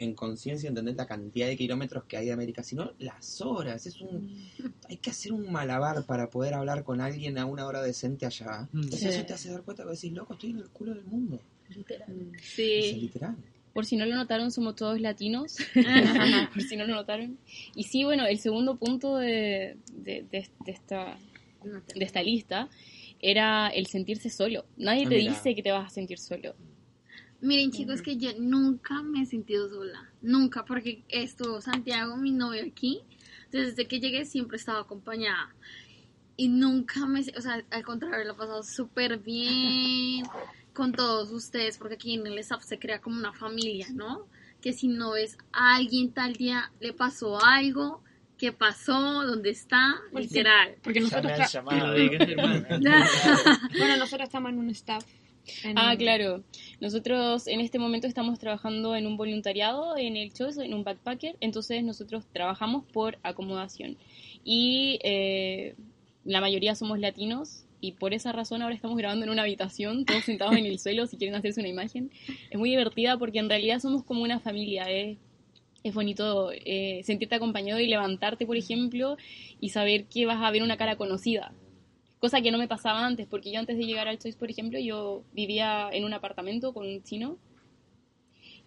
en 0.00 0.14
conciencia 0.14 0.68
entender 0.68 0.96
la 0.96 1.06
cantidad 1.06 1.46
de 1.46 1.56
kilómetros 1.56 2.04
que 2.04 2.16
hay 2.16 2.26
de 2.26 2.32
América, 2.32 2.62
sino 2.62 2.92
las 2.98 3.40
horas. 3.42 3.86
Es 3.86 4.00
un, 4.00 4.48
hay 4.88 4.96
que 4.96 5.10
hacer 5.10 5.32
un 5.32 5.52
malabar 5.52 6.04
para 6.06 6.28
poder 6.30 6.54
hablar 6.54 6.82
con 6.84 7.00
alguien 7.02 7.36
a 7.38 7.44
una 7.44 7.66
hora 7.66 7.82
decente 7.82 8.24
allá. 8.26 8.66
Mm. 8.72 8.82
Entonces 8.84 9.00
Sí. 9.12 9.18
eso 9.18 9.26
te 9.26 9.34
hace 9.34 9.50
dar 9.50 9.62
cuenta 9.62 9.84
que 9.84 9.90
decís, 9.90 10.10
loco, 10.12 10.32
estoy 10.32 10.50
en 10.50 10.58
el 10.58 10.70
culo 10.70 10.94
del 10.94 11.04
mundo. 11.04 11.40
Literal. 11.68 12.32
Es 12.34 12.42
Sí, 12.42 12.98
literal. 13.02 13.36
por 13.74 13.84
si 13.84 13.96
no 13.96 14.06
lo 14.06 14.16
notaron, 14.16 14.50
somos 14.50 14.74
todos 14.74 14.98
latinos, 15.00 15.56
por 16.54 16.62
si 16.62 16.76
no 16.76 16.86
lo 16.86 16.94
notaron. 16.94 17.38
Y 17.74 17.84
sí, 17.84 18.02
bueno, 18.04 18.26
el 18.26 18.38
segundo 18.38 18.76
punto 18.76 19.18
de, 19.18 19.76
de, 19.92 20.22
de- 20.30 20.48
de 20.64 20.72
esta, 20.72 21.16
de 21.94 22.04
esta 22.04 22.22
lista 22.22 22.68
era 23.20 23.68
el 23.68 23.86
sentirse 23.86 24.30
solo. 24.30 24.64
Nadie 24.78 25.04
Ah, 25.04 25.08
te 25.10 25.16
mira. 25.18 25.30
dice 25.30 25.54
que 25.54 25.62
te 25.62 25.70
vas 25.70 25.86
a 25.86 25.90
sentir 25.94 26.18
solo. 26.18 26.54
Miren 27.42 27.70
chicos 27.70 28.02
que 28.02 28.16
yo 28.16 28.30
nunca 28.38 29.02
me 29.02 29.22
he 29.22 29.26
sentido 29.26 29.68
sola, 29.68 30.10
nunca, 30.20 30.64
porque 30.64 31.04
estuvo 31.08 31.60
Santiago, 31.60 32.16
mi 32.16 32.32
novio 32.32 32.62
aquí, 32.66 33.00
entonces 33.46 33.76
desde 33.76 33.88
que 33.88 33.98
llegué 33.98 34.26
siempre 34.26 34.58
estaba 34.58 34.80
acompañada 34.80 35.54
y 36.36 36.48
nunca 36.48 37.04
me, 37.06 37.20
o 37.20 37.40
sea, 37.40 37.62
al 37.70 37.84
contrario, 37.84 38.24
lo 38.24 38.32
he 38.32 38.36
pasado 38.36 38.62
súper 38.62 39.18
bien 39.18 40.24
con 40.72 40.92
todos 40.92 41.30
ustedes, 41.32 41.76
porque 41.76 41.94
aquí 41.94 42.14
en 42.14 42.26
el 42.26 42.38
staff 42.38 42.62
se 42.62 42.78
crea 42.78 43.00
como 43.00 43.18
una 43.18 43.32
familia, 43.32 43.86
¿no? 43.92 44.26
Que 44.62 44.72
si 44.72 44.88
no 44.88 45.12
ves 45.12 45.36
a 45.52 45.76
alguien 45.76 46.12
tal 46.12 46.32
día 46.34 46.72
le 46.80 46.94
pasó 46.94 47.44
algo, 47.44 48.02
¿qué 48.38 48.52
pasó? 48.52 49.22
¿Dónde 49.26 49.50
está? 49.50 50.00
Pues 50.12 50.28
sí. 50.28 50.36
Literal. 50.36 50.76
Porque 50.82 51.00
nosotros, 51.00 51.52
llamado. 51.52 51.94
bueno, 53.78 53.96
nosotros 53.98 54.26
estamos 54.26 54.50
en 54.50 54.58
un 54.58 54.70
staff. 54.70 55.04
En- 55.64 55.78
Ah, 55.78 55.94
claro. 55.96 56.42
Nosotros 56.80 57.46
en 57.46 57.60
este 57.60 57.78
momento 57.78 58.06
estamos 58.06 58.38
trabajando 58.38 58.94
en 58.96 59.06
un 59.06 59.16
voluntariado 59.16 59.96
en 59.96 60.16
el 60.16 60.32
Choice, 60.32 60.64
en 60.64 60.74
un 60.74 60.84
backpacker. 60.84 61.36
Entonces 61.40 61.82
nosotros 61.84 62.24
trabajamos 62.32 62.84
por 62.92 63.18
acomodación. 63.22 63.96
Y 64.44 64.98
eh, 65.02 65.74
la 66.24 66.40
mayoría 66.40 66.74
somos 66.74 66.98
latinos. 66.98 67.64
Y 67.82 67.92
por 67.92 68.12
esa 68.12 68.30
razón 68.32 68.60
ahora 68.60 68.74
estamos 68.74 68.98
grabando 68.98 69.24
en 69.24 69.30
una 69.30 69.40
habitación, 69.42 70.04
todos 70.04 70.24
sentados 70.24 70.54
en 70.56 70.66
el 70.66 70.78
suelo, 70.80 71.06
si 71.06 71.16
quieren 71.16 71.34
hacerse 71.34 71.60
una 71.60 71.68
imagen. 71.70 72.10
Es 72.50 72.58
muy 72.58 72.70
divertida 72.70 73.16
porque 73.18 73.38
en 73.38 73.48
realidad 73.48 73.80
somos 73.80 74.04
como 74.04 74.22
una 74.22 74.38
familia. 74.40 74.84
Es 74.90 75.16
es 75.82 75.94
bonito 75.94 76.50
eh, 76.52 77.00
sentirte 77.04 77.36
acompañado 77.36 77.80
y 77.80 77.86
levantarte, 77.86 78.44
por 78.44 78.58
ejemplo, 78.58 79.16
y 79.62 79.70
saber 79.70 80.04
que 80.04 80.26
vas 80.26 80.36
a 80.42 80.50
ver 80.50 80.62
una 80.62 80.76
cara 80.76 80.96
conocida. 80.96 81.54
Cosa 82.20 82.40
que 82.42 82.50
no 82.50 82.58
me 82.58 82.68
pasaba 82.68 83.04
antes, 83.06 83.26
porque 83.26 83.50
yo 83.50 83.58
antes 83.58 83.76
de 83.78 83.84
llegar 83.86 84.06
al 84.06 84.18
Choice, 84.18 84.38
por 84.38 84.50
ejemplo, 84.50 84.78
yo 84.78 85.24
vivía 85.32 85.88
en 85.90 86.04
un 86.04 86.12
apartamento 86.12 86.72
con 86.74 86.86
un 86.86 87.02
chino 87.02 87.38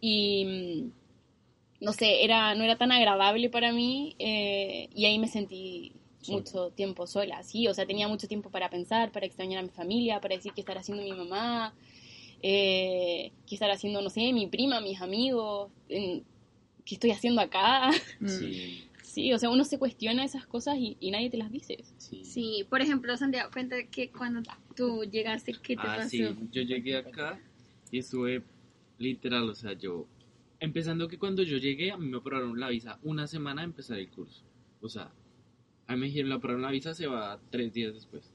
y 0.01 0.45
mm, 0.45 1.83
no 1.85 1.93
sé, 1.93 2.23
era, 2.23 2.55
no 2.55 2.63
era 2.63 2.77
tan 2.77 2.91
agradable 2.91 3.49
para 3.49 3.71
mí 3.71 4.15
eh, 4.19 4.89
y 4.95 5.05
ahí 5.05 5.19
me 5.19 5.27
sentí 5.27 5.93
mucho 6.29 6.69
tiempo 6.71 7.05
sola, 7.05 7.43
sí, 7.43 7.67
o 7.67 7.73
sea, 7.73 7.85
tenía 7.85 8.07
mucho 8.07 8.27
tiempo 8.27 8.49
para 8.49 8.69
pensar, 8.69 9.11
para 9.11 9.25
extrañar 9.25 9.59
a 9.59 9.63
mi 9.63 9.69
familia, 9.69 10.21
para 10.21 10.35
decir 10.35 10.53
qué 10.53 10.61
estará 10.61 10.79
haciendo 10.79 11.03
mi 11.03 11.11
mamá, 11.11 11.73
eh, 12.41 13.31
qué 13.45 13.55
estará 13.55 13.73
haciendo, 13.73 14.01
no 14.01 14.09
sé, 14.09 14.31
mi 14.33 14.47
prima, 14.47 14.79
mis 14.81 15.01
amigos, 15.01 15.69
en- 15.89 16.23
qué 16.85 16.95
estoy 16.95 17.11
haciendo 17.11 17.41
acá. 17.41 17.91
Sí, 18.25 18.87
Sí, 19.13 19.31
o 19.31 19.37
sea, 19.37 19.49
uno 19.51 19.63
se 19.63 19.77
cuestiona 19.77 20.23
esas 20.25 20.47
cosas 20.47 20.75
y, 20.77 20.97
y 20.99 21.11
nadie 21.11 21.29
te 21.29 21.37
las 21.37 21.51
dice. 21.51 21.77
sí. 21.97 22.25
Sí, 22.25 22.65
por 22.69 22.81
ejemplo, 22.81 23.15
Santiago, 23.15 23.51
cuenta 23.53 23.75
que 23.91 24.09
cuando 24.09 24.41
tú 24.75 25.03
llegaste, 25.03 25.53
¿qué 25.61 25.75
te 25.75 25.81
Ah, 25.83 25.97
pasó? 25.97 26.09
sí, 26.09 26.25
yo 26.51 26.61
llegué 26.63 26.97
acá 26.97 27.39
y 27.91 27.99
estuve 27.99 28.41
literal, 28.97 29.47
o 29.49 29.53
sea, 29.53 29.73
yo, 29.73 30.07
empezando 30.59 31.07
que 31.07 31.19
cuando 31.19 31.43
yo 31.43 31.57
llegué, 31.57 31.91
a 31.91 31.97
mí 31.97 32.07
me 32.07 32.17
aprobaron 32.17 32.59
la 32.59 32.69
visa 32.69 32.97
una 33.03 33.27
semana 33.27 33.61
de 33.61 33.65
empezar 33.65 33.99
el 33.99 34.09
curso. 34.09 34.41
O 34.81 34.89
sea, 34.89 35.11
a 35.85 35.93
mí 35.93 35.99
me 35.99 36.05
dijeron, 36.07 36.29
la 36.29 36.35
aprobaron 36.37 36.63
la 36.63 36.71
visa 36.71 36.95
se 36.95 37.05
va 37.05 37.39
tres 37.51 37.71
días 37.71 37.93
después. 37.93 38.31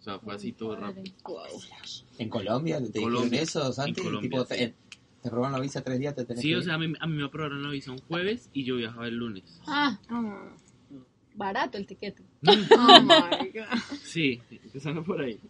O 0.00 0.02
sea, 0.04 0.18
fue 0.18 0.34
así 0.34 0.52
todo 0.52 0.76
rápido. 0.76 1.14
¿En 2.18 2.28
Colombia 2.28 2.76
te 2.78 2.88
dijeron 2.88 3.12
Colombia. 3.14 3.40
eso, 3.40 3.72
Santi? 3.72 4.00
En 4.00 4.06
Colombia, 4.06 4.30
Tipo, 4.44 4.44
sí. 4.54 4.72
Te, 5.24 5.30
roban 5.30 5.52
la 5.52 5.60
visa 5.60 5.82
tres 5.82 5.98
días, 5.98 6.14
te 6.14 6.24
tenés 6.26 6.42
Sí, 6.42 6.50
que 6.50 6.56
o 6.56 6.58
ir. 6.58 6.64
sea, 6.64 6.74
a 6.74 6.78
mí, 6.78 6.92
a 7.00 7.06
mí 7.06 7.16
me 7.16 7.24
aprobaron 7.24 7.62
la 7.62 7.70
visa 7.70 7.90
un 7.90 7.98
jueves 7.98 8.50
y 8.52 8.64
yo 8.64 8.76
viajaba 8.76 9.08
el 9.08 9.16
lunes. 9.16 9.58
Ah, 9.66 9.98
Oh, 10.10 10.50
barato 11.34 11.78
el 11.78 11.86
tiquete. 11.86 12.22
oh 12.76 13.00
my 13.00 13.50
god. 13.50 13.78
Sí, 14.04 14.40
empezando 14.50 15.02
por 15.02 15.22
ahí. 15.22 15.40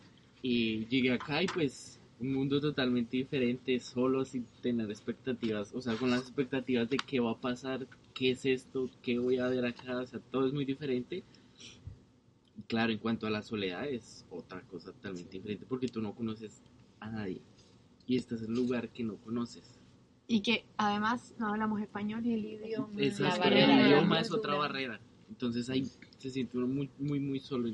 Y 0.42 0.86
llegué 0.86 1.12
acá 1.12 1.42
y 1.42 1.46
pues 1.46 1.98
un 2.20 2.32
mundo 2.32 2.60
totalmente 2.60 3.16
diferente, 3.16 3.80
solo 3.80 4.24
sin 4.24 4.46
tener 4.62 4.88
expectativas, 4.90 5.74
o 5.74 5.82
sea, 5.82 5.96
con 5.96 6.10
las 6.10 6.20
expectativas 6.20 6.88
de 6.88 6.96
qué 6.98 7.18
va 7.18 7.32
a 7.32 7.40
pasar, 7.40 7.88
qué 8.14 8.30
es 8.30 8.46
esto, 8.46 8.88
qué 9.02 9.18
voy 9.18 9.38
a 9.38 9.48
ver 9.48 9.66
acá, 9.66 9.98
o 9.98 10.06
sea, 10.06 10.20
todo 10.30 10.46
es 10.46 10.52
muy 10.52 10.64
diferente. 10.64 11.24
Y 12.56 12.62
claro, 12.62 12.92
en 12.92 12.98
cuanto 12.98 13.26
a 13.26 13.30
la 13.30 13.42
soledad 13.42 13.88
es 13.88 14.24
otra 14.30 14.62
cosa 14.62 14.92
totalmente 14.92 15.30
diferente 15.38 15.66
porque 15.68 15.88
tú 15.88 16.00
no 16.00 16.14
conoces 16.14 16.62
a 17.00 17.10
nadie 17.10 17.40
y 18.06 18.16
estás 18.16 18.42
en 18.42 18.50
un 18.50 18.56
lugar 18.56 18.88
que 18.90 19.04
no 19.04 19.16
conoces. 19.16 19.64
Y 20.26 20.40
que 20.40 20.64
además 20.78 21.34
no 21.38 21.48
hablamos 21.48 21.80
español 21.82 22.24
y 22.26 22.32
el 22.32 22.44
idioma. 22.44 22.88
Esa 23.00 23.24
La 23.24 23.28
es 23.30 23.38
barrera. 23.38 23.80
el 23.80 23.86
idioma 23.88 24.20
es 24.20 24.30
otra 24.32 24.54
barrera. 24.54 25.00
Entonces 25.28 25.68
ahí 25.70 25.84
se 26.18 26.30
siente 26.30 26.56
uno 26.56 26.66
muy, 26.66 26.90
muy, 26.98 27.20
muy 27.20 27.40
solo. 27.40 27.68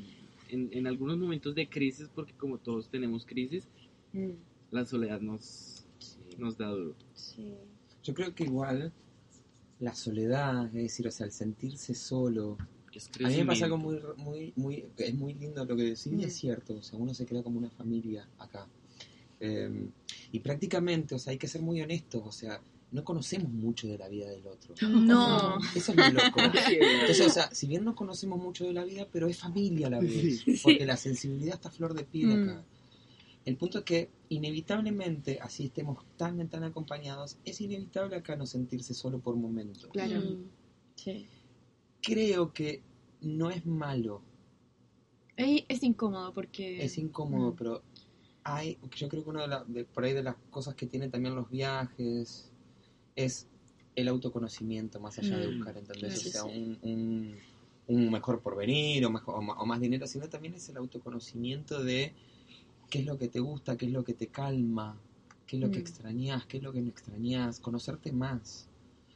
En, 0.48 0.68
en 0.72 0.86
algunos 0.88 1.16
momentos 1.16 1.54
de 1.54 1.68
crisis, 1.68 2.08
porque 2.12 2.32
como 2.34 2.58
todos 2.58 2.88
tenemos 2.88 3.24
crisis, 3.24 3.68
Mm. 4.12 4.30
la 4.72 4.84
soledad 4.84 5.20
nos, 5.20 5.86
nos 6.36 6.56
da 6.58 6.68
duro. 6.70 6.96
Yo 8.02 8.12
creo 8.14 8.34
que 8.34 8.42
igual 8.42 8.92
la 9.78 9.94
soledad, 9.94 10.66
es 10.66 10.72
decir, 10.72 11.06
o 11.06 11.10
sea, 11.12 11.26
el 11.26 11.32
sentirse 11.32 11.94
solo. 11.94 12.58
Es 12.92 13.08
A 13.24 13.28
mí 13.28 13.36
me 13.36 13.46
pasa 13.46 13.66
algo 13.66 13.78
muy, 13.78 14.00
muy, 14.16 14.52
muy, 14.56 14.84
es 14.96 15.14
muy 15.14 15.34
lindo 15.34 15.64
lo 15.64 15.76
que 15.76 15.82
decís, 15.84 16.06
y 16.08 16.10
Mm. 16.16 16.20
es 16.22 16.34
cierto, 16.34 16.74
o 16.74 16.82
sea, 16.82 16.98
uno 16.98 17.14
se 17.14 17.24
crea 17.24 17.44
como 17.44 17.58
una 17.58 17.70
familia 17.70 18.28
acá. 18.38 18.66
Eh, 19.40 19.88
y 20.32 20.40
prácticamente, 20.40 21.14
o 21.14 21.18
sea, 21.18 21.30
hay 21.32 21.38
que 21.38 21.48
ser 21.48 21.62
muy 21.62 21.80
honestos, 21.80 22.22
o 22.24 22.30
sea, 22.32 22.60
no 22.92 23.04
conocemos 23.04 23.50
mucho 23.52 23.86
de 23.88 23.96
la 23.98 24.08
vida 24.08 24.28
del 24.28 24.46
otro. 24.46 24.74
No. 24.88 25.58
Eso 25.74 25.92
es 25.92 25.96
lo 25.96 26.10
loco. 26.10 26.40
Entonces, 26.70 27.20
o 27.26 27.30
sea, 27.30 27.50
si 27.54 27.66
bien 27.66 27.84
no 27.84 27.94
conocemos 27.94 28.38
mucho 28.40 28.64
de 28.64 28.72
la 28.72 28.84
vida, 28.84 29.06
pero 29.10 29.28
es 29.28 29.38
familia 29.38 29.86
a 29.86 29.90
la 29.90 30.00
vez, 30.00 30.44
porque 30.62 30.84
la 30.84 30.96
sensibilidad 30.96 31.54
está 31.54 31.68
a 31.68 31.72
flor 31.72 31.94
de 31.94 32.04
piel 32.04 32.28
Mm. 32.28 32.42
acá. 32.48 32.64
El 33.46 33.56
punto 33.56 33.78
es 33.78 33.84
que 33.84 34.10
inevitablemente, 34.28 35.38
así 35.40 35.64
estemos 35.66 36.04
tan 36.18 36.46
tan 36.48 36.62
acompañados, 36.64 37.38
es 37.44 37.60
inevitable 37.62 38.16
acá 38.16 38.36
no 38.36 38.44
sentirse 38.44 38.92
solo 38.92 39.18
por 39.18 39.34
momentos. 39.36 39.88
Claro. 39.92 40.20
Mm, 40.20 40.44
Sí. 40.96 41.26
Creo 42.02 42.52
que 42.52 42.82
no 43.22 43.50
es 43.50 43.64
malo, 43.64 44.20
Es, 45.36 45.62
es 45.68 45.82
incómodo 45.82 46.32
porque. 46.34 46.84
es 46.84 46.98
incómodo, 46.98 47.52
Mm. 47.52 47.56
pero 47.56 47.82
hay, 48.44 48.78
yo 48.96 49.08
creo 49.08 49.24
que 49.24 49.30
una 49.30 49.42
de, 49.42 49.48
la- 49.48 49.64
de- 49.64 49.84
por 49.84 50.04
ahí 50.04 50.12
de 50.12 50.22
las 50.22 50.36
cosas 50.50 50.74
que 50.74 50.86
tienen 50.86 51.10
también 51.10 51.34
los 51.34 51.50
viajes 51.50 52.50
es 53.16 53.46
el 53.96 54.08
autoconocimiento 54.08 55.00
más 55.00 55.18
allá 55.18 55.38
de 55.38 55.46
Mm, 55.46 55.48
buscar, 55.48 55.76
¿entendés? 55.76 56.14
claro, 56.14 56.20
o 56.20 56.24
sea, 56.24 56.44
sí. 56.44 56.50
un, 56.50 56.78
un, 56.82 57.36
un 57.88 58.10
mejor 58.10 58.40
porvenir 58.40 59.04
o, 59.06 59.10
mejor, 59.10 59.36
o 59.36 59.66
más 59.66 59.80
dinero, 59.80 60.06
sino 60.06 60.28
también 60.28 60.54
es 60.54 60.68
el 60.68 60.76
autoconocimiento 60.78 61.82
de 61.82 62.14
qué 62.90 63.00
es 63.00 63.06
lo 63.06 63.18
que 63.18 63.28
te 63.28 63.40
gusta, 63.40 63.76
qué 63.76 63.86
es 63.86 63.92
lo 63.92 64.04
que 64.04 64.14
te 64.14 64.28
calma, 64.28 64.98
qué 65.46 65.56
es 65.56 65.62
lo 65.62 65.70
que 65.70 65.80
Mm. 65.80 65.82
extrañas, 65.82 66.46
qué 66.46 66.58
es 66.58 66.62
lo 66.62 66.72
que 66.72 66.80
no 66.82 66.88
extrañas, 66.88 67.60
conocerte 67.60 68.12
más. 68.12 68.68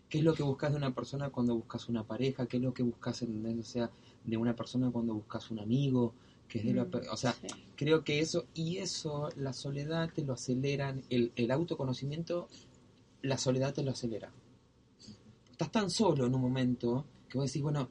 ¿Qué 0.08 0.18
es 0.18 0.24
lo 0.24 0.34
que 0.34 0.42
buscas 0.42 0.70
de 0.72 0.76
una 0.78 0.94
persona 0.94 1.30
cuando 1.30 1.56
buscas 1.56 1.88
una 1.88 2.04
pareja? 2.04 2.46
¿Qué 2.46 2.58
es 2.58 2.62
lo 2.62 2.72
que 2.74 2.82
buscas, 2.84 3.22
¿entendés? 3.22 3.58
o 3.58 3.70
sea, 3.70 3.90
de 4.24 4.36
una 4.36 4.54
persona 4.54 4.90
cuando 4.90 5.14
buscas 5.14 5.50
un 5.50 5.58
amigo? 5.60 6.14
Que 6.48 6.58
es 6.58 6.64
de 6.66 6.74
la 6.74 6.86
o 7.10 7.16
sea, 7.16 7.32
Sí. 7.32 7.48
creo 7.76 8.04
que 8.04 8.20
eso 8.20 8.46
y 8.54 8.78
eso 8.78 9.28
la 9.36 9.52
soledad 9.52 10.10
te 10.14 10.22
lo 10.24 10.34
aceleran 10.34 11.02
el, 11.10 11.32
el 11.36 11.50
autoconocimiento 11.50 12.48
la 13.22 13.38
soledad 13.38 13.72
te 13.74 13.82
lo 13.82 13.90
acelera 13.92 14.30
estás 15.50 15.72
tan 15.72 15.90
solo 15.90 16.26
en 16.26 16.34
un 16.34 16.40
momento 16.40 17.04
que 17.28 17.38
vos 17.38 17.46
decís 17.48 17.62
bueno 17.62 17.88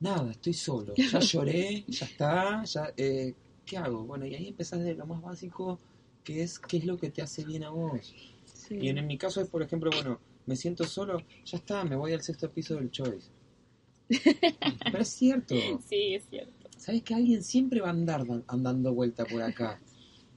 nada 0.00 0.30
estoy 0.32 0.54
solo 0.54 0.94
ya 0.96 1.18
lloré 1.20 1.84
ya 1.86 2.06
está 2.06 2.64
ya 2.64 2.92
eh, 2.96 3.34
qué 3.64 3.76
hago 3.76 4.04
bueno 4.04 4.26
y 4.26 4.34
ahí 4.34 4.48
empezás 4.48 4.80
de 4.82 4.94
lo 4.94 5.06
más 5.06 5.20
básico 5.22 5.78
que 6.24 6.42
es 6.42 6.58
qué 6.58 6.78
es 6.78 6.84
lo 6.86 6.96
que 6.96 7.10
te 7.10 7.22
hace 7.22 7.44
bien 7.44 7.64
a 7.64 7.70
vos 7.70 8.14
Sí. 8.44 8.78
y 8.80 8.88
en, 8.88 8.96
en 8.96 9.06
mi 9.06 9.18
caso 9.18 9.42
es 9.42 9.48
por 9.48 9.62
ejemplo 9.62 9.90
bueno 9.92 10.18
me 10.46 10.56
siento 10.56 10.84
solo 10.84 11.18
ya 11.44 11.58
está 11.58 11.84
me 11.84 11.96
voy 11.96 12.12
al 12.14 12.22
sexto 12.22 12.50
piso 12.50 12.74
del 12.76 12.90
choice 12.90 13.28
pero 14.08 14.98
es 15.00 15.08
cierto 15.08 15.54
Sí, 15.88 16.14
es 16.14 16.24
cierto. 16.30 16.53
Sabes 16.76 17.02
que 17.02 17.14
alguien 17.14 17.42
siempre 17.42 17.80
va 17.80 17.88
a 17.88 17.90
andar 17.90 18.26
dan- 18.26 18.44
andando 18.48 18.92
vuelta 18.94 19.24
por 19.24 19.42
acá. 19.42 19.80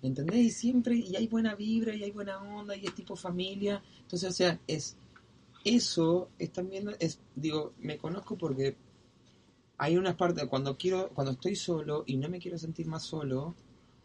¿Entendés? 0.02 0.38
Y 0.46 0.52
siempre, 0.52 0.96
y 0.96 1.16
hay 1.16 1.28
buena 1.28 1.56
vibra, 1.56 1.96
y 1.96 2.04
hay 2.04 2.12
buena 2.12 2.42
onda, 2.42 2.76
y 2.76 2.86
es 2.86 2.94
tipo 2.94 3.16
familia. 3.16 3.82
Entonces, 4.02 4.30
o 4.30 4.34
sea, 4.34 4.60
es 4.68 4.96
eso 5.64 6.30
es 6.40 6.52
también, 6.54 6.90
es, 7.00 7.20
digo, 7.36 7.74
me 7.80 7.98
conozco 7.98 8.38
porque 8.38 8.78
hay 9.78 9.98
unas 9.98 10.16
partes, 10.16 10.46
cuando 10.46 10.78
quiero, 10.78 11.10
cuando 11.10 11.34
estoy 11.34 11.56
solo 11.56 12.04
y 12.08 12.18
no 12.18 12.30
me 12.30 12.40
quiero 12.40 12.58
sentir 12.58 12.88
más 12.88 13.04
solo, 13.04 13.56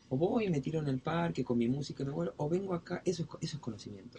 o 0.09 0.17
voy 0.17 0.47
y 0.47 0.51
me 0.51 0.61
tiro 0.61 0.81
en 0.81 0.89
el 0.89 0.99
parque 0.99 1.45
con 1.45 1.59
mi 1.59 1.69
música 1.69 2.03
y 2.03 2.07
me 2.07 2.13
vuelvo, 2.13 2.35
o 2.39 2.49
vengo 2.49 2.75
acá, 2.75 3.01
eso 3.05 3.23
es, 3.23 3.29
eso 3.41 3.57
es 3.57 3.63
conocimiento. 3.63 4.19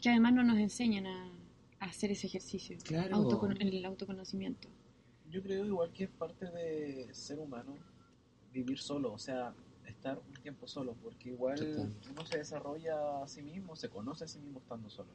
Que 0.00 0.10
además 0.10 0.34
no 0.34 0.44
nos 0.44 0.58
enseñan 0.58 1.06
a, 1.06 1.32
a 1.80 1.86
hacer 1.86 2.10
ese 2.10 2.26
ejercicio. 2.26 2.76
Claro. 2.84 3.06
El 3.06 3.84
autoconocimiento. 3.84 4.68
Yo 5.30 5.42
creo 5.42 5.64
igual 5.64 5.92
que 5.92 6.04
es 6.04 6.10
parte 6.10 6.46
de 6.50 7.12
ser 7.12 7.38
humano 7.38 7.76
vivir 8.52 8.78
solo, 8.78 9.12
o 9.12 9.18
sea, 9.18 9.54
estar 9.86 10.18
un 10.18 10.34
tiempo 10.34 10.66
solo, 10.66 10.94
porque 11.02 11.30
igual 11.30 11.58
Total. 11.58 11.92
uno 12.10 12.26
se 12.26 12.38
desarrolla 12.38 13.22
a 13.22 13.28
sí 13.28 13.42
mismo, 13.42 13.76
se 13.76 13.88
conoce 13.88 14.24
a 14.24 14.28
sí 14.28 14.38
mismo 14.38 14.60
estando 14.60 14.88
solo. 14.88 15.10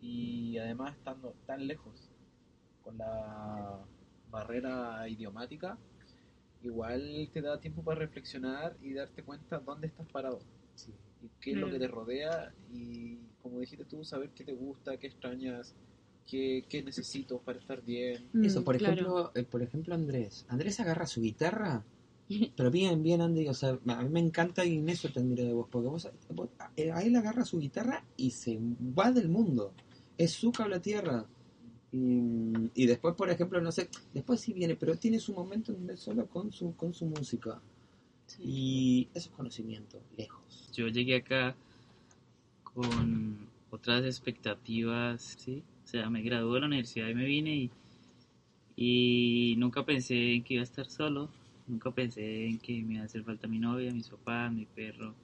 Y 0.00 0.58
además 0.58 0.96
estando 0.96 1.34
tan 1.46 1.66
lejos, 1.66 2.10
con 2.82 2.98
la 2.98 3.84
barrera 4.30 5.08
idiomática, 5.08 5.76
igual 6.62 7.28
te 7.32 7.42
da 7.42 7.60
tiempo 7.60 7.82
para 7.82 8.00
reflexionar 8.00 8.76
y 8.80 8.94
darte 8.94 9.22
cuenta 9.22 9.58
dónde 9.58 9.88
estás 9.88 10.06
parado. 10.08 10.40
Y 11.22 11.28
qué 11.40 11.52
es 11.52 11.56
lo 11.56 11.70
que 11.70 11.78
te 11.78 11.88
rodea 11.88 12.52
y 12.70 13.18
como 13.42 13.60
dijiste 13.60 13.84
tú, 13.84 14.04
saber 14.04 14.30
qué 14.30 14.44
te 14.44 14.52
gusta, 14.52 14.96
qué 14.98 15.06
extrañas, 15.06 15.74
qué, 16.26 16.64
qué 16.68 16.82
necesito 16.82 17.38
para 17.38 17.58
estar 17.58 17.82
bien. 17.82 18.28
Eso, 18.42 18.60
Mm, 18.60 18.64
por 18.64 18.76
claro. 18.76 18.94
ejemplo, 18.94 19.32
eh, 19.34 19.42
por 19.44 19.62
ejemplo 19.62 19.94
Andrés. 19.94 20.44
Andrés 20.48 20.80
agarra 20.80 21.06
su 21.06 21.20
guitarra, 21.22 21.84
pero 22.56 22.70
bien, 22.70 23.02
bien 23.02 23.20
Andy, 23.20 23.48
o 23.48 23.54
sea, 23.54 23.78
a 23.86 24.02
mí 24.02 24.08
me 24.08 24.20
encanta 24.20 24.64
y 24.64 24.76
en 24.78 24.88
eso 24.88 25.08
te 25.10 25.20
admiro 25.20 25.44
de 25.44 25.52
vos, 25.52 25.68
porque 25.70 25.88
vos, 25.88 26.08
vos- 26.30 26.48
eh, 26.76 26.90
a 26.92 27.02
él 27.02 27.14
agarra 27.16 27.44
su 27.44 27.58
guitarra 27.58 28.04
y 28.16 28.30
se 28.32 28.58
va 28.60 29.12
del 29.12 29.28
mundo. 29.28 29.72
Es 30.18 30.32
su 30.32 30.50
cable 30.50 30.76
a 30.76 30.80
tierra. 30.82 31.26
Y, 31.92 32.20
y 32.74 32.86
después, 32.86 33.14
por 33.14 33.30
ejemplo, 33.30 33.60
no 33.60 33.70
sé, 33.72 33.88
después 34.12 34.40
sí 34.40 34.52
viene, 34.52 34.76
pero 34.76 34.96
tiene 34.96 35.18
su 35.20 35.32
momento 35.32 35.72
en 35.72 35.78
donde 35.78 35.96
solo 35.96 36.26
con 36.26 36.50
su, 36.52 36.74
con 36.74 36.92
su 36.92 37.06
música. 37.06 37.60
Y 38.42 39.08
eso 39.14 39.28
es 39.30 39.34
conocimiento, 39.34 40.00
lejos. 40.16 40.68
Yo 40.74 40.88
llegué 40.88 41.16
acá 41.16 41.56
con 42.62 43.48
otras 43.70 44.04
expectativas, 44.04 45.36
¿sí? 45.38 45.62
O 45.86 45.88
sea, 45.88 46.10
me 46.10 46.20
gradué 46.20 46.54
de 46.54 46.60
la 46.60 46.66
universidad 46.66 47.08
y 47.08 47.14
me 47.14 47.24
vine 47.24 47.56
y, 47.56 47.70
y 48.76 49.54
nunca 49.56 49.84
pensé 49.84 50.34
en 50.34 50.42
que 50.42 50.54
iba 50.54 50.60
a 50.62 50.64
estar 50.64 50.86
solo, 50.90 51.30
nunca 51.68 51.92
pensé 51.92 52.46
en 52.48 52.58
que 52.58 52.82
me 52.82 52.94
iba 52.94 53.02
a 53.02 53.06
hacer 53.06 53.22
falta 53.22 53.46
mi 53.46 53.60
novia, 53.60 53.92
mis 53.92 54.08
papás, 54.08 54.52
mi 54.52 54.66
perro, 54.66 55.14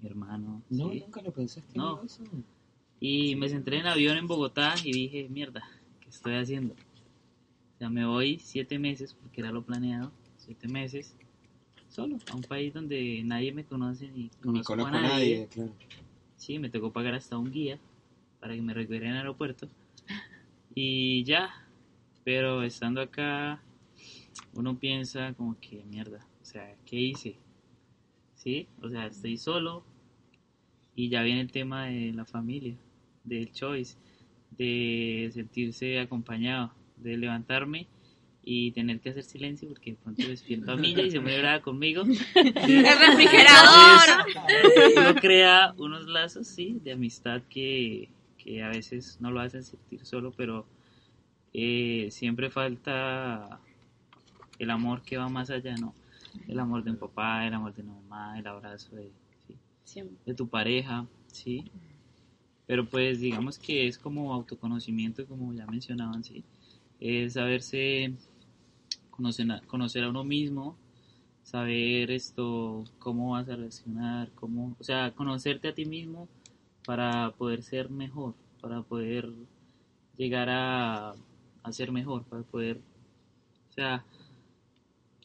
mi 0.00 0.08
hermano, 0.08 0.62
No, 0.68 0.90
¿sí? 0.90 0.98
nunca 0.98 1.22
lo 1.22 1.30
pensaste. 1.30 1.78
No. 1.78 2.02
eso? 2.02 2.24
Y 2.98 3.36
me 3.36 3.48
senté 3.48 3.76
en 3.76 3.86
avión 3.86 4.16
en 4.16 4.26
Bogotá 4.26 4.74
y 4.84 4.92
dije, 4.92 5.28
mierda, 5.30 5.62
¿qué 6.00 6.10
estoy 6.10 6.34
haciendo? 6.34 6.74
O 6.74 7.78
sea, 7.78 7.88
me 7.88 8.04
voy 8.04 8.40
siete 8.40 8.80
meses, 8.80 9.14
porque 9.14 9.40
era 9.40 9.52
lo 9.52 9.62
planeado, 9.62 10.10
siete 10.38 10.66
meses, 10.66 11.14
solo, 11.88 12.18
a 12.28 12.34
un 12.34 12.42
país 12.42 12.74
donde 12.74 13.22
nadie 13.24 13.52
me 13.52 13.64
conoce 13.64 14.08
ni 14.08 14.24
Ni 14.24 14.28
conozco, 14.62 14.74
a 14.74 14.90
nadie. 14.90 15.08
nadie, 15.08 15.46
claro. 15.46 15.72
Sí, 16.36 16.58
me 16.58 16.68
tocó 16.68 16.90
pagar 16.92 17.14
hasta 17.14 17.38
un 17.38 17.50
guía 17.52 17.78
para 18.40 18.54
que 18.54 18.62
me 18.62 18.74
recogiera 18.74 19.06
en 19.06 19.12
el 19.12 19.18
aeropuerto. 19.18 19.68
Y 20.74 21.24
ya, 21.24 21.50
pero 22.24 22.62
estando 22.62 23.00
acá, 23.00 23.62
uno 24.54 24.78
piensa 24.78 25.34
como 25.34 25.58
que 25.60 25.84
mierda, 25.84 26.26
o 26.40 26.44
sea, 26.44 26.74
¿qué 26.86 26.96
hice? 26.96 27.36
¿Sí? 28.34 28.68
O 28.82 28.88
sea, 28.88 29.06
estoy 29.06 29.36
solo 29.36 29.84
y 30.94 31.08
ya 31.08 31.22
viene 31.22 31.40
el 31.40 31.52
tema 31.52 31.86
de 31.86 32.12
la 32.12 32.24
familia, 32.24 32.76
del 33.24 33.52
choice, 33.52 33.96
de 34.50 35.30
sentirse 35.32 35.98
acompañado, 35.98 36.72
de 36.96 37.16
levantarme 37.16 37.86
y 38.42 38.72
tener 38.72 39.00
que 39.00 39.10
hacer 39.10 39.24
silencio 39.24 39.68
porque 39.68 39.92
de 39.92 39.96
pronto 39.96 40.26
despierto 40.26 40.72
a 40.72 40.76
Milla 40.76 41.02
y 41.02 41.10
se 41.10 41.20
me 41.20 41.38
brava 41.38 41.60
conmigo. 41.60 42.02
¡El 42.34 42.84
refrigerador! 42.84 44.26
Entonces, 44.36 44.94
uno 44.96 45.14
crea 45.16 45.74
unos 45.76 46.06
lazos, 46.06 46.46
sí, 46.46 46.78
de 46.82 46.92
amistad 46.92 47.42
que, 47.48 48.08
que 48.42 48.62
a 48.62 48.68
veces 48.68 49.18
no 49.20 49.30
lo 49.30 49.40
hacen 49.40 49.62
sentir 49.62 50.04
solo, 50.04 50.32
pero 50.36 50.66
eh, 51.52 52.08
siempre 52.10 52.50
falta 52.50 53.60
el 54.58 54.70
amor 54.70 55.02
que 55.02 55.16
va 55.16 55.28
más 55.28 55.50
allá, 55.50 55.74
¿no? 55.76 55.94
El 56.46 56.58
amor 56.58 56.84
de 56.84 56.90
un 56.90 56.96
papá, 56.96 57.46
el 57.46 57.54
amor 57.54 57.74
de 57.74 57.82
una 57.82 57.94
mamá, 57.94 58.38
el 58.38 58.46
abrazo 58.46 58.94
de, 58.96 59.10
sí, 59.84 60.02
de 60.24 60.34
tu 60.34 60.48
pareja, 60.48 61.06
¿sí? 61.26 61.70
Pero 62.66 62.86
pues 62.86 63.20
digamos 63.20 63.58
que 63.58 63.86
es 63.86 63.98
como 63.98 64.32
autoconocimiento, 64.32 65.26
como 65.26 65.52
ya 65.52 65.66
mencionaban, 65.66 66.22
¿sí? 66.22 66.44
Es 67.00 67.34
saberse 67.34 68.14
conocer 69.10 69.50
a, 69.50 69.60
conocer 69.62 70.04
a 70.04 70.10
uno 70.10 70.24
mismo, 70.24 70.76
saber 71.42 72.10
esto, 72.10 72.84
cómo 72.98 73.32
vas 73.32 73.48
a 73.48 73.56
reaccionar, 73.56 74.30
cómo, 74.34 74.76
o 74.78 74.84
sea, 74.84 75.10
conocerte 75.12 75.68
a 75.68 75.74
ti 75.74 75.84
mismo 75.84 76.28
para 76.84 77.32
poder 77.32 77.62
ser 77.62 77.90
mejor, 77.90 78.34
para 78.60 78.82
poder 78.82 79.28
llegar 80.16 80.48
a, 80.50 81.14
a 81.62 81.72
ser 81.72 81.92
mejor, 81.92 82.24
para 82.24 82.42
poder, 82.42 82.80
o 83.70 83.72
sea, 83.72 84.04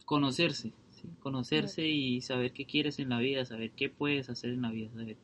conocerse, 0.05 0.71
¿sí? 0.91 1.09
conocerse 1.19 1.87
y 1.87 2.21
saber 2.21 2.51
qué 2.51 2.65
quieres 2.65 2.99
en 2.99 3.09
la 3.09 3.19
vida, 3.19 3.45
saber 3.45 3.71
qué 3.71 3.89
puedes 3.89 4.29
hacer 4.29 4.51
en 4.51 4.61
la 4.61 4.71
vida, 4.71 4.89
saber 4.91 5.17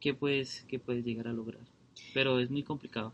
qué 0.00 0.14
puedes, 0.14 0.64
qué 0.68 0.78
puedes 0.78 1.04
llegar 1.04 1.28
a 1.28 1.32
lograr. 1.32 1.62
Pero 2.14 2.40
es 2.40 2.50
muy 2.50 2.62
complicado. 2.62 3.12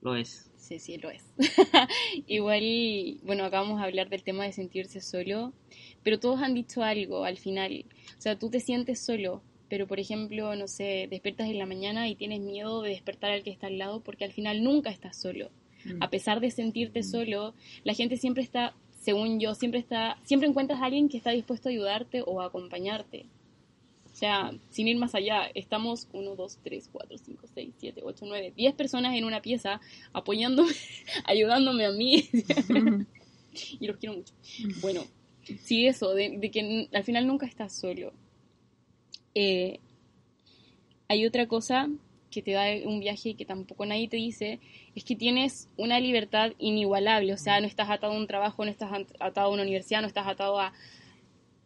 Lo 0.00 0.16
es. 0.16 0.50
Sí, 0.56 0.78
sí, 0.78 0.98
lo 0.98 1.10
es. 1.10 1.24
Igual, 2.26 3.18
bueno, 3.22 3.44
acabamos 3.44 3.78
de 3.78 3.84
hablar 3.84 4.08
del 4.08 4.22
tema 4.22 4.44
de 4.44 4.52
sentirse 4.52 5.00
solo, 5.00 5.52
pero 6.02 6.20
todos 6.20 6.40
han 6.40 6.54
dicho 6.54 6.82
algo 6.82 7.24
al 7.24 7.38
final. 7.38 7.86
O 8.16 8.20
sea, 8.20 8.38
tú 8.38 8.50
te 8.50 8.60
sientes 8.60 9.00
solo, 9.00 9.42
pero 9.74 9.88
por 9.88 9.98
ejemplo, 9.98 10.54
no 10.54 10.68
sé, 10.68 11.08
despiertas 11.10 11.48
en 11.48 11.58
la 11.58 11.66
mañana 11.66 12.08
y 12.08 12.14
tienes 12.14 12.38
miedo 12.38 12.80
de 12.82 12.90
despertar 12.90 13.32
al 13.32 13.42
que 13.42 13.50
está 13.50 13.66
al 13.66 13.76
lado 13.76 13.98
porque 14.04 14.24
al 14.24 14.30
final 14.30 14.62
nunca 14.62 14.88
estás 14.88 15.20
solo. 15.20 15.50
A 15.98 16.10
pesar 16.10 16.38
de 16.38 16.52
sentirte 16.52 17.02
solo, 17.02 17.54
la 17.82 17.92
gente 17.92 18.16
siempre 18.16 18.44
está, 18.44 18.72
según 19.00 19.40
yo, 19.40 19.56
siempre 19.56 19.80
está, 19.80 20.16
siempre 20.22 20.48
encuentras 20.48 20.80
a 20.80 20.84
alguien 20.84 21.08
que 21.08 21.16
está 21.16 21.32
dispuesto 21.32 21.68
a 21.68 21.72
ayudarte 21.72 22.22
o 22.24 22.40
a 22.40 22.46
acompañarte. 22.46 23.26
O 24.12 24.14
sea, 24.14 24.52
sin 24.70 24.86
ir 24.86 24.96
más 24.96 25.16
allá, 25.16 25.50
estamos 25.54 26.06
1, 26.12 26.36
2, 26.36 26.58
3, 26.62 26.90
4, 26.92 27.18
5, 27.18 27.46
6, 27.52 27.74
7, 27.76 28.00
8, 28.04 28.24
9, 28.28 28.52
10 28.56 28.74
personas 28.74 29.16
en 29.16 29.24
una 29.24 29.42
pieza 29.42 29.80
apoyándome, 30.12 30.72
ayudándome 31.24 31.86
a 31.86 31.90
mí. 31.90 32.28
y 33.80 33.88
los 33.88 33.96
quiero 33.96 34.14
mucho. 34.14 34.34
Bueno, 34.80 35.02
sí, 35.64 35.88
eso, 35.88 36.14
de, 36.14 36.38
de 36.38 36.50
que 36.52 36.88
al 36.92 37.02
final 37.02 37.26
nunca 37.26 37.46
estás 37.46 37.72
solo. 37.72 38.12
Eh, 39.34 39.80
hay 41.08 41.26
otra 41.26 41.46
cosa 41.46 41.88
que 42.30 42.42
te 42.42 42.52
da 42.52 42.64
un 42.84 42.98
viaje 43.00 43.30
y 43.30 43.34
que 43.34 43.44
tampoco 43.44 43.86
nadie 43.86 44.08
te 44.08 44.16
dice, 44.16 44.58
es 44.96 45.04
que 45.04 45.14
tienes 45.14 45.68
una 45.76 46.00
libertad 46.00 46.52
inigualable, 46.58 47.32
o 47.32 47.36
sea, 47.36 47.60
no 47.60 47.66
estás 47.66 47.90
atado 47.90 48.12
a 48.12 48.16
un 48.16 48.26
trabajo, 48.26 48.64
no 48.64 48.70
estás 48.70 48.92
at- 48.92 49.06
atado 49.20 49.48
a 49.48 49.50
una 49.52 49.62
universidad, 49.62 50.00
no 50.00 50.08
estás 50.08 50.26
atado 50.26 50.58
a... 50.58 50.72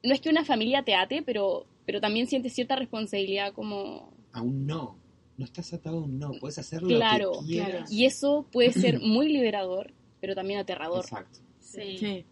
No 0.03 0.13
es 0.15 0.21
que 0.21 0.29
una 0.29 0.45
familia 0.45 0.83
te 0.83 0.95
ate, 0.95 1.23
pero, 1.23 1.67
pero 1.87 2.01
también 2.01 2.27
sientes 2.27 2.53
cierta 2.53 2.77
responsabilidad 2.77 3.53
como... 3.55 4.13
A 4.33 4.43
un 4.43 4.67
no. 4.67 4.99
No 5.39 5.45
estás 5.45 5.73
atado 5.73 5.99
a 5.99 6.03
un 6.03 6.19
no. 6.19 6.33
Puedes 6.39 6.59
hacer 6.59 6.83
lo 6.83 6.89
Claro, 6.89 7.33
que 7.41 7.47
quieras. 7.47 7.91
y 7.91 8.05
eso 8.05 8.47
puede 8.53 8.73
ser 8.73 9.01
muy 9.01 9.29
liberador, 9.33 9.93
pero 10.21 10.35
también 10.35 10.59
aterrador, 10.61 11.05
Exacto. 11.05 11.39
Sí. 11.61 12.25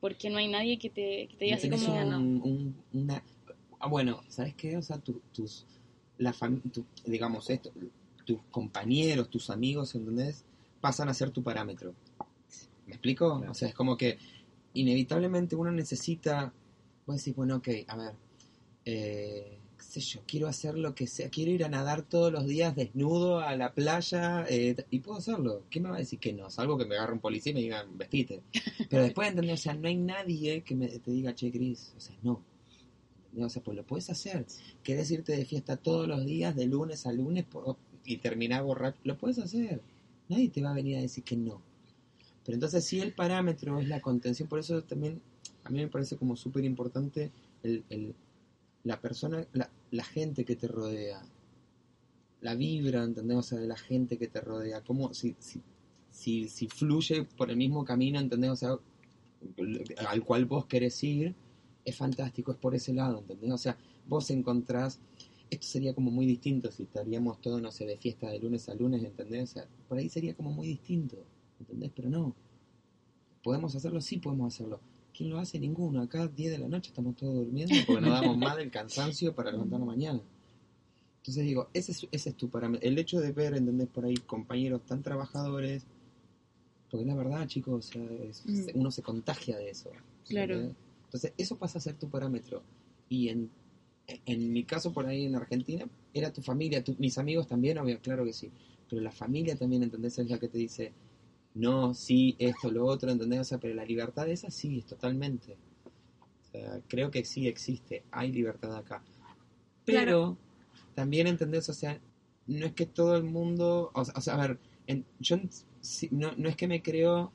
porque 0.00 0.30
no 0.30 0.38
hay 0.38 0.48
nadie 0.48 0.78
que 0.78 0.88
te, 0.88 1.26
que 1.28 1.36
te 1.36 1.44
diga 1.46 1.56
así 1.56 1.68
como... 1.68 1.84
un- 1.92 2.40
un- 2.42 2.76
una... 2.94 3.22
Ah, 3.80 3.88
bueno, 3.88 4.22
¿sabes 4.28 4.54
qué? 4.54 4.76
O 4.76 4.82
sea, 4.82 4.98
tu- 4.98 5.20
tus... 5.32 5.66
La 6.18 6.32
tu- 6.72 6.84
digamos 7.06 7.48
esto, 7.48 7.70
tus 8.24 8.40
compañeros, 8.50 9.30
tus 9.30 9.50
amigos, 9.50 9.94
¿entendés? 9.94 10.44
Pasan 10.80 11.08
a 11.08 11.14
ser 11.14 11.30
tu 11.30 11.42
parámetro. 11.44 11.94
¿Me 12.86 12.94
explico? 12.94 13.44
O 13.48 13.54
sea, 13.54 13.68
es 13.68 13.74
como 13.74 13.96
que 13.96 14.18
inevitablemente 14.74 15.54
uno 15.56 15.70
necesita... 15.70 16.52
Puedes 17.06 17.22
decir, 17.22 17.34
bueno, 17.34 17.56
ok, 17.56 17.68
a 17.86 17.96
ver, 17.96 18.12
eh, 18.84 19.58
qué 19.78 19.82
sé 19.84 20.00
yo, 20.00 20.20
quiero 20.26 20.48
hacer 20.48 20.76
lo 20.76 20.94
que 20.94 21.06
sea, 21.06 21.30
quiero 21.30 21.52
ir 21.52 21.64
a 21.64 21.68
nadar 21.68 22.02
todos 22.02 22.32
los 22.32 22.46
días 22.46 22.74
desnudo 22.74 23.40
a 23.40 23.54
la 23.56 23.72
playa 23.72 24.44
eh, 24.48 24.74
y 24.90 24.98
puedo 25.00 25.18
hacerlo. 25.18 25.62
¿Qué 25.70 25.80
me 25.80 25.88
va 25.88 25.96
a 25.96 26.00
decir 26.00 26.18
que 26.18 26.32
no? 26.32 26.50
Salvo 26.50 26.76
que 26.76 26.84
me 26.84 26.96
agarre 26.96 27.12
un 27.14 27.20
policía 27.20 27.52
y 27.52 27.54
me 27.54 27.60
digan, 27.62 27.96
vestite. 27.96 28.42
Pero 28.90 29.04
después, 29.04 29.28
¿entendés? 29.28 29.60
O 29.60 29.62
sea, 29.62 29.74
no 29.74 29.88
hay 29.88 29.96
nadie 29.96 30.62
que 30.62 30.74
me, 30.74 30.88
te 30.88 31.10
diga, 31.12 31.34
che, 31.34 31.50
Cris, 31.52 31.94
o 31.96 32.00
sea, 32.00 32.16
no. 32.22 32.42
O 33.36 33.48
sea, 33.48 33.62
pues 33.62 33.76
lo 33.76 33.84
puedes 33.84 34.10
hacer. 34.10 34.46
¿Querés 34.82 35.10
irte 35.10 35.32
de 35.36 35.44
fiesta 35.44 35.76
todos 35.76 36.08
los 36.08 36.24
días, 36.24 36.56
de 36.56 36.66
lunes 36.66 37.06
a 37.06 37.12
lunes, 37.12 37.46
y 38.04 38.16
terminar 38.18 38.62
borracho? 38.64 38.98
Lo 39.04 39.16
puedes 39.18 39.38
hacer. 39.38 39.80
Nadie 40.28 40.48
te 40.48 40.62
va 40.62 40.70
a 40.70 40.74
venir 40.74 40.96
a 40.96 41.00
decir 41.00 41.24
que 41.24 41.36
no. 41.36 41.60
Pero 42.44 42.54
entonces 42.56 42.84
sí 42.84 43.00
el 43.00 43.12
parámetro 43.12 43.78
es 43.78 43.88
la 43.88 44.00
contención, 44.00 44.48
por 44.48 44.58
eso 44.58 44.82
también 44.82 45.20
a 45.64 45.70
mí 45.70 45.80
me 45.80 45.88
parece 45.88 46.16
como 46.16 46.34
súper 46.36 46.64
importante 46.64 47.30
el, 47.62 47.84
el- 47.90 48.14
la 48.84 49.00
persona, 49.00 49.46
la, 49.52 49.70
la 49.90 50.04
gente 50.04 50.44
que 50.44 50.56
te 50.56 50.66
rodea, 50.68 51.20
la 52.40 52.54
vibra, 52.54 53.02
¿entendés? 53.04 53.50
De 53.50 53.66
la 53.66 53.76
gente 53.76 54.16
que 54.16 54.28
te 54.28 54.40
rodea, 54.40 54.82
cómo, 54.82 55.12
si, 55.12 55.34
si, 55.38 55.60
si, 56.10 56.48
si 56.48 56.68
fluye 56.68 57.24
por 57.24 57.50
el 57.50 57.56
mismo 57.56 57.84
camino, 57.84 58.18
¿entendés? 58.18 58.62
Al 58.62 60.24
cual 60.24 60.44
vos 60.46 60.66
querés 60.66 61.02
ir, 61.04 61.34
es 61.88 61.96
fantástico, 61.96 62.52
es 62.52 62.58
por 62.58 62.74
ese 62.74 62.92
lado, 62.92 63.18
¿entendés? 63.18 63.50
O 63.52 63.58
sea, 63.58 63.76
vos 64.06 64.30
encontrás, 64.30 64.98
esto 65.50 65.66
sería 65.66 65.94
como 65.94 66.10
muy 66.10 66.26
distinto 66.26 66.70
si 66.70 66.82
estaríamos 66.84 67.40
todos, 67.40 67.60
no 67.62 67.70
sé, 67.72 67.86
de 67.86 67.96
fiesta 67.96 68.28
de 68.30 68.38
lunes 68.38 68.68
a 68.68 68.74
lunes, 68.74 69.02
¿entendés? 69.02 69.50
O 69.50 69.52
sea, 69.54 69.66
por 69.88 69.98
ahí 69.98 70.08
sería 70.08 70.34
como 70.34 70.50
muy 70.52 70.66
distinto, 70.68 71.16
¿entendés? 71.60 71.90
Pero 71.94 72.08
no, 72.10 72.34
¿podemos 73.42 73.74
hacerlo? 73.74 74.00
Sí, 74.00 74.18
podemos 74.18 74.54
hacerlo. 74.54 74.80
¿Quién 75.16 75.30
lo 75.30 75.38
hace? 75.38 75.58
Ninguno. 75.58 76.00
Acá 76.02 76.28
10 76.28 76.52
de 76.52 76.58
la 76.58 76.68
noche 76.68 76.90
estamos 76.90 77.16
todos 77.16 77.34
durmiendo 77.34 77.74
porque 77.86 78.00
no 78.02 78.10
damos 78.10 78.36
más 78.38 78.56
del 78.56 78.70
cansancio 78.70 79.34
para 79.34 79.50
levantarnos 79.50 79.86
mañana. 79.88 80.20
Entonces 81.18 81.44
digo, 81.44 81.68
ese 81.74 81.92
es, 81.92 82.06
ese 82.12 82.30
es 82.30 82.36
tu 82.36 82.48
parámetro. 82.48 82.86
El 82.88 82.98
hecho 82.98 83.20
de 83.20 83.32
ver, 83.32 83.54
¿entendés? 83.54 83.88
Por 83.88 84.04
ahí 84.04 84.14
compañeros 84.16 84.82
tan 84.86 85.02
trabajadores, 85.02 85.84
porque 86.90 87.04
la 87.04 87.14
verdad, 87.14 87.46
chicos, 87.48 87.88
o 87.88 87.92
sea, 87.92 88.04
es- 88.28 88.44
Mm. 88.46 88.78
uno 88.80 88.90
se 88.90 89.02
contagia 89.02 89.56
de 89.58 89.70
eso. 89.70 89.90
Claro. 90.28 90.72
Entonces, 91.08 91.32
eso 91.38 91.56
pasa 91.56 91.78
a 91.78 91.80
ser 91.80 91.94
tu 91.96 92.08
parámetro. 92.10 92.62
Y 93.08 93.28
en, 93.30 93.50
en 94.26 94.52
mi 94.52 94.62
caso, 94.64 94.92
por 94.92 95.06
ahí 95.06 95.24
en 95.24 95.34
Argentina, 95.36 95.88
era 96.12 96.30
tu 96.30 96.42
familia, 96.42 96.84
tu- 96.84 96.96
mis 96.98 97.16
amigos 97.16 97.46
también, 97.46 97.78
obvio, 97.78 97.98
claro 98.00 98.24
que 98.26 98.32
sí. 98.34 98.50
Pero 98.90 99.00
la 99.00 99.10
familia 99.10 99.56
también, 99.56 99.82
¿entendés? 99.82 100.18
Es 100.18 100.28
la 100.28 100.38
que 100.38 100.48
te 100.48 100.58
dice, 100.58 100.92
no, 101.54 101.94
sí, 101.94 102.36
esto, 102.38 102.70
lo 102.70 102.84
otro, 102.84 103.10
¿entendés? 103.10 103.40
O 103.40 103.44
sea, 103.44 103.58
pero 103.58 103.74
la 103.74 103.84
libertad 103.86 104.28
esa 104.28 104.50
sí, 104.50 104.78
es 104.78 104.86
totalmente. 104.86 105.56
O 106.42 106.50
sea, 106.50 106.80
creo 106.88 107.10
que 107.10 107.24
sí 107.24 107.46
existe, 107.48 108.02
hay 108.10 108.30
libertad 108.32 108.76
acá. 108.76 109.02
Pero 109.84 110.04
Claro. 110.04 110.36
también, 110.94 111.26
¿entendés? 111.26 111.68
O 111.70 111.72
sea, 111.72 111.98
no 112.46 112.66
es 112.66 112.72
que 112.74 112.84
todo 112.86 113.16
el 113.16 113.24
mundo, 113.24 113.90
o 113.94 114.04
sea, 114.04 114.14
o 114.16 114.20
sea, 114.20 114.34
a 114.34 114.46
ver, 114.48 114.58
en- 114.86 115.06
yo 115.18 115.36
no, 116.10 116.32
no 116.36 116.48
es 116.48 116.56
que 116.56 116.66
me 116.68 116.82
creo 116.82 117.32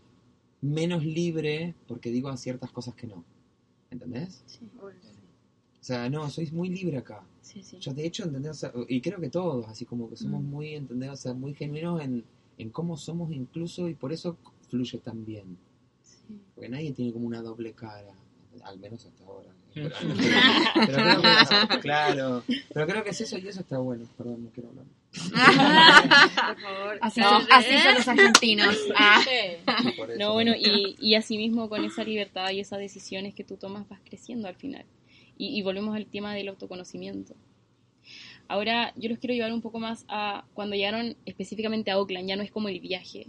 menos 0.62 1.04
libre 1.04 1.76
porque 1.88 2.10
digo 2.12 2.36
ciertas 2.38 2.72
cosas 2.72 2.96
que 2.96 3.08
no. 3.08 3.24
¿Entendés? 3.94 4.44
Sí, 4.48 4.70
O 4.80 4.90
sea, 5.86 6.10
no, 6.10 6.30
sois 6.30 6.52
muy 6.52 6.70
libre 6.70 6.98
acá. 6.98 7.24
sí, 7.42 7.62
sí. 7.64 7.78
Yo 7.80 7.94
de 7.94 8.06
hecho, 8.06 8.24
¿entendés? 8.26 8.52
O 8.52 8.56
sea, 8.56 8.74
y 8.88 9.00
creo 9.02 9.20
que 9.20 9.30
todos, 9.30 9.68
así 9.68 9.86
como 9.86 10.10
que 10.10 10.16
somos 10.18 10.42
Mm. 10.42 10.46
muy, 10.50 10.74
¿entendés? 10.76 11.10
O 11.12 11.16
sea, 11.16 11.34
muy 11.34 11.54
genuinos 11.54 12.02
en, 12.02 12.24
en 12.58 12.70
cómo 12.70 12.98
somos 12.98 13.32
incluso 13.32 13.88
y 13.88 13.94
por 13.96 14.12
eso 14.14 14.38
fluye 14.70 14.98
tan 15.00 15.24
bien. 15.26 15.58
Sí. 16.04 16.40
Porque 16.56 16.70
nadie 16.70 16.92
tiene 16.94 17.12
como 17.14 17.28
una 17.28 17.42
doble 17.42 17.74
cara, 17.74 18.14
al 18.64 18.80
menos 18.80 19.06
hasta 19.06 19.24
ahora. 19.26 19.50
Pero, 19.74 19.90
pero 20.88 20.98
creo 20.98 21.22
que, 21.70 21.80
claro, 21.80 22.44
pero 22.74 22.88
creo 22.88 23.04
que 23.04 23.10
es 23.12 23.22
eso 23.22 23.38
y 23.38 23.48
eso 23.48 23.60
está 23.62 23.78
bueno. 23.80 24.06
Perdón, 24.18 24.44
no 24.46 24.50
quiero 24.52 24.70
hablar. 24.70 24.86
Por 25.14 26.60
favor. 26.60 26.98
Así, 27.02 27.20
No. 27.22 27.30
son, 27.42 27.48
así 27.52 27.78
son 27.80 27.96
los 27.96 28.08
argentinos. 28.08 28.78
Ah. 28.96 29.22
Sí. 29.24 29.72
No, 30.18 30.34
bueno, 30.34 30.54
y, 30.58 30.96
y 31.00 31.16
así 31.16 31.38
mismo 31.38 31.70
con 31.70 31.84
esa 31.86 32.04
libertad 32.04 32.50
y 32.52 32.60
esas 32.60 32.80
decisiones 32.80 33.34
que 33.34 33.44
tú 33.44 33.58
tomas 33.58 33.88
vas 33.90 34.00
creciendo 34.04 34.48
al 34.48 34.56
final. 34.56 34.86
Y, 35.38 35.58
y 35.58 35.62
volvemos 35.62 35.96
al 35.96 36.06
tema 36.08 36.34
del 36.34 36.48
autoconocimiento. 36.50 37.36
Ahora 38.48 38.94
yo 38.96 39.10
los 39.10 39.20
quiero 39.20 39.34
llevar 39.34 39.54
un 39.54 39.62
poco 39.62 39.80
más 39.80 40.06
a 40.10 40.46
cuando 40.54 40.76
llegaron 40.76 41.16
específicamente 41.26 41.92
a 41.92 41.98
Oakland, 42.00 42.28
ya 42.28 42.36
no 42.36 42.44
es 42.44 42.52
como 42.52 42.70
el 42.70 42.80
viaje. 42.80 43.28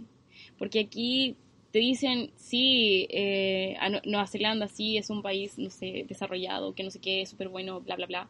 Porque 0.57 0.79
aquí 0.81 1.35
te 1.71 1.79
dicen, 1.79 2.31
sí, 2.35 3.07
eh, 3.09 3.75
a 3.79 3.89
Nu- 3.89 4.01
Nueva 4.05 4.27
Zelanda 4.27 4.67
sí 4.67 4.97
es 4.97 5.09
un 5.09 5.21
país, 5.21 5.57
no 5.57 5.69
sé, 5.69 6.05
desarrollado, 6.07 6.73
que 6.75 6.83
no 6.83 6.91
sé 6.91 6.99
qué, 6.99 7.25
súper 7.25 7.49
bueno, 7.49 7.81
bla, 7.81 7.95
bla, 7.95 8.05
bla. 8.05 8.29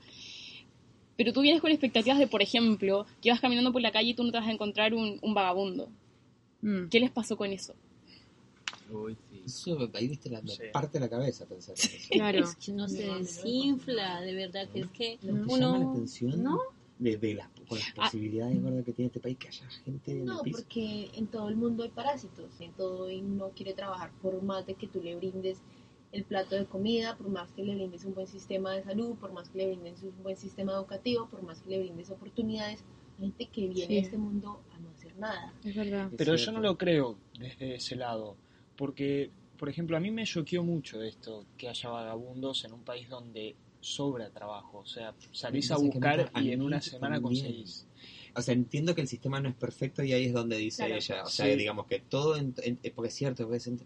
Pero 1.18 1.32
tú 1.34 1.42
vienes 1.42 1.62
con 1.62 1.72
expectativas 1.72 2.20
de, 2.20 2.28
por 2.28 2.42
ejemplo, 2.42 3.06
que 3.22 3.30
vas 3.32 3.40
caminando 3.40 3.72
por 3.72 3.82
la 3.82 3.92
calle 3.92 4.10
y 4.10 4.14
tú 4.14 4.24
no 4.24 4.32
te 4.32 4.38
vas 4.38 4.48
a 4.48 4.52
encontrar 4.52 4.94
un, 4.94 5.18
un 5.22 5.34
vagabundo. 5.34 5.90
Mm. 6.62 6.88
¿Qué 6.90 7.00
les 7.00 7.12
pasó 7.12 7.38
con 7.38 7.52
eso? 7.52 7.74
Uy, 8.92 9.16
sí. 9.30 9.42
Eso, 9.46 9.90
ahí 9.94 10.08
viste 10.08 10.30
la, 10.30 10.42
me 10.42 10.50
Sí. 10.50 10.62
parte 10.72 11.00
la 11.00 11.10
cabeza 11.10 11.46
pensar 11.46 11.76
en 11.80 11.96
eso. 11.96 12.10
Claro. 12.12 12.44
Es 12.44 12.56
que 12.58 12.72
uno 12.72 12.88
se 12.88 13.04
desinfla, 13.08 14.22
de 14.22 14.34
verdad, 14.36 14.68
que 14.70 14.80
es 14.82 14.88
que 14.92 15.18
¿No 15.22 15.34
te 15.34 15.40
llama 15.40 15.58
la 15.58 15.78
uno... 15.80 15.92
atención? 15.92 16.44
¿No? 16.44 16.60
De, 17.00 17.18
de 17.18 17.34
las, 17.34 17.50
con 17.68 17.78
las 17.78 17.88
Ah. 17.98 18.04
posibilidades 18.06 18.62
gorda, 18.62 18.84
que 18.84 18.94
tiene 18.94 19.08
este 19.08 19.20
país 19.20 19.38
que 19.38 19.48
haya 19.50 19.70
gente 19.84 20.12
en 20.12 20.26
No, 20.26 20.38
el 20.38 20.44
piso. 20.44 20.58
porque 20.60 21.10
en 21.14 21.28
todo 21.28 21.50
el 21.50 21.56
mundo 21.56 21.84
hay 21.84 21.90
parásitos, 21.90 22.46
en 22.60 22.72
todo 22.74 23.10
y 23.10 23.22
no 23.22 23.50
quiere 23.50 23.74
trabajar 23.74 24.12
por 24.22 24.42
más 24.44 24.66
de 24.66 24.76
que 24.76 24.88
tú 24.88 25.02
le 25.02 25.16
brindes 25.16 25.58
el 26.16 26.24
plato 26.24 26.56
de 26.56 26.66
comida, 26.66 27.18
por 27.18 27.28
más 27.30 27.52
que 27.52 27.64
le 27.64 27.76
brindes 27.76 28.06
un 28.06 28.14
buen 28.14 28.28
sistema 28.28 28.74
de 28.74 28.84
salud, 28.84 29.16
por 29.18 29.34
más 29.34 29.50
que 29.50 29.58
le 29.60 29.68
brindes 29.68 30.02
un 30.02 30.24
buen 30.24 30.38
sistema 30.38 30.72
educativo, 30.74 31.28
por 31.30 31.44
más 31.44 31.60
que 31.62 31.70
le 31.72 31.80
brindes 31.80 32.10
oportunidades. 32.10 32.84
Hay 33.18 33.26
gente 33.26 33.46
que 33.48 33.68
viene 33.68 33.88
Sí. 33.88 33.98
a 33.98 34.02
este 34.02 34.18
mundo 34.18 34.62
a 34.74 34.80
no 34.80 34.90
hacer 34.92 35.16
nada. 35.18 35.54
Es 35.64 35.76
verdad. 35.76 36.10
Pero 36.18 36.36
yo 36.36 36.52
no 36.54 36.60
lo 36.62 36.78
creo 36.78 37.18
desde 37.38 37.76
ese 37.76 37.96
lado, 37.98 38.38
porque, 38.78 39.30
por 39.58 39.68
ejemplo, 39.70 39.98
a 39.98 40.00
mí 40.00 40.10
me 40.10 40.24
choqueó 40.26 40.64
mucho 40.64 41.02
esto, 41.02 41.46
que 41.58 41.68
haya 41.68 41.90
vagabundos 41.90 42.64
en 42.64 42.74
un 42.74 42.84
país 42.84 43.10
donde 43.10 43.56
sobra 43.82 44.30
trabajo, 44.30 44.80
o 44.80 44.86
sea, 44.86 45.14
salís 45.32 45.70
a 45.72 45.78
buscar 45.78 46.32
a 46.34 46.42
y 46.42 46.52
en 46.52 46.62
una 46.62 46.82
semana 46.82 47.16
también. 47.22 47.44
conseguís. 47.46 47.86
O 48.36 48.42
sea, 48.42 48.54
entiendo 48.54 48.96
que 48.96 49.02
el 49.02 49.08
sistema 49.08 49.40
no 49.40 49.50
es 49.50 49.56
perfecto 49.56 50.02
y 50.04 50.12
ahí 50.14 50.26
es 50.26 50.34
donde 50.34 50.58
dice 50.58 50.78
Claro. 50.86 50.96
ella. 50.96 51.24
O 51.24 51.30
sea, 51.30 51.46
Sí. 51.46 51.56
digamos 51.58 51.86
que 51.88 52.00
todo, 52.00 52.36
en- 52.36 52.56
en- 52.64 52.80
porque 52.96 53.10
es 53.10 53.14
cierto, 53.16 53.48
ent- 53.50 53.86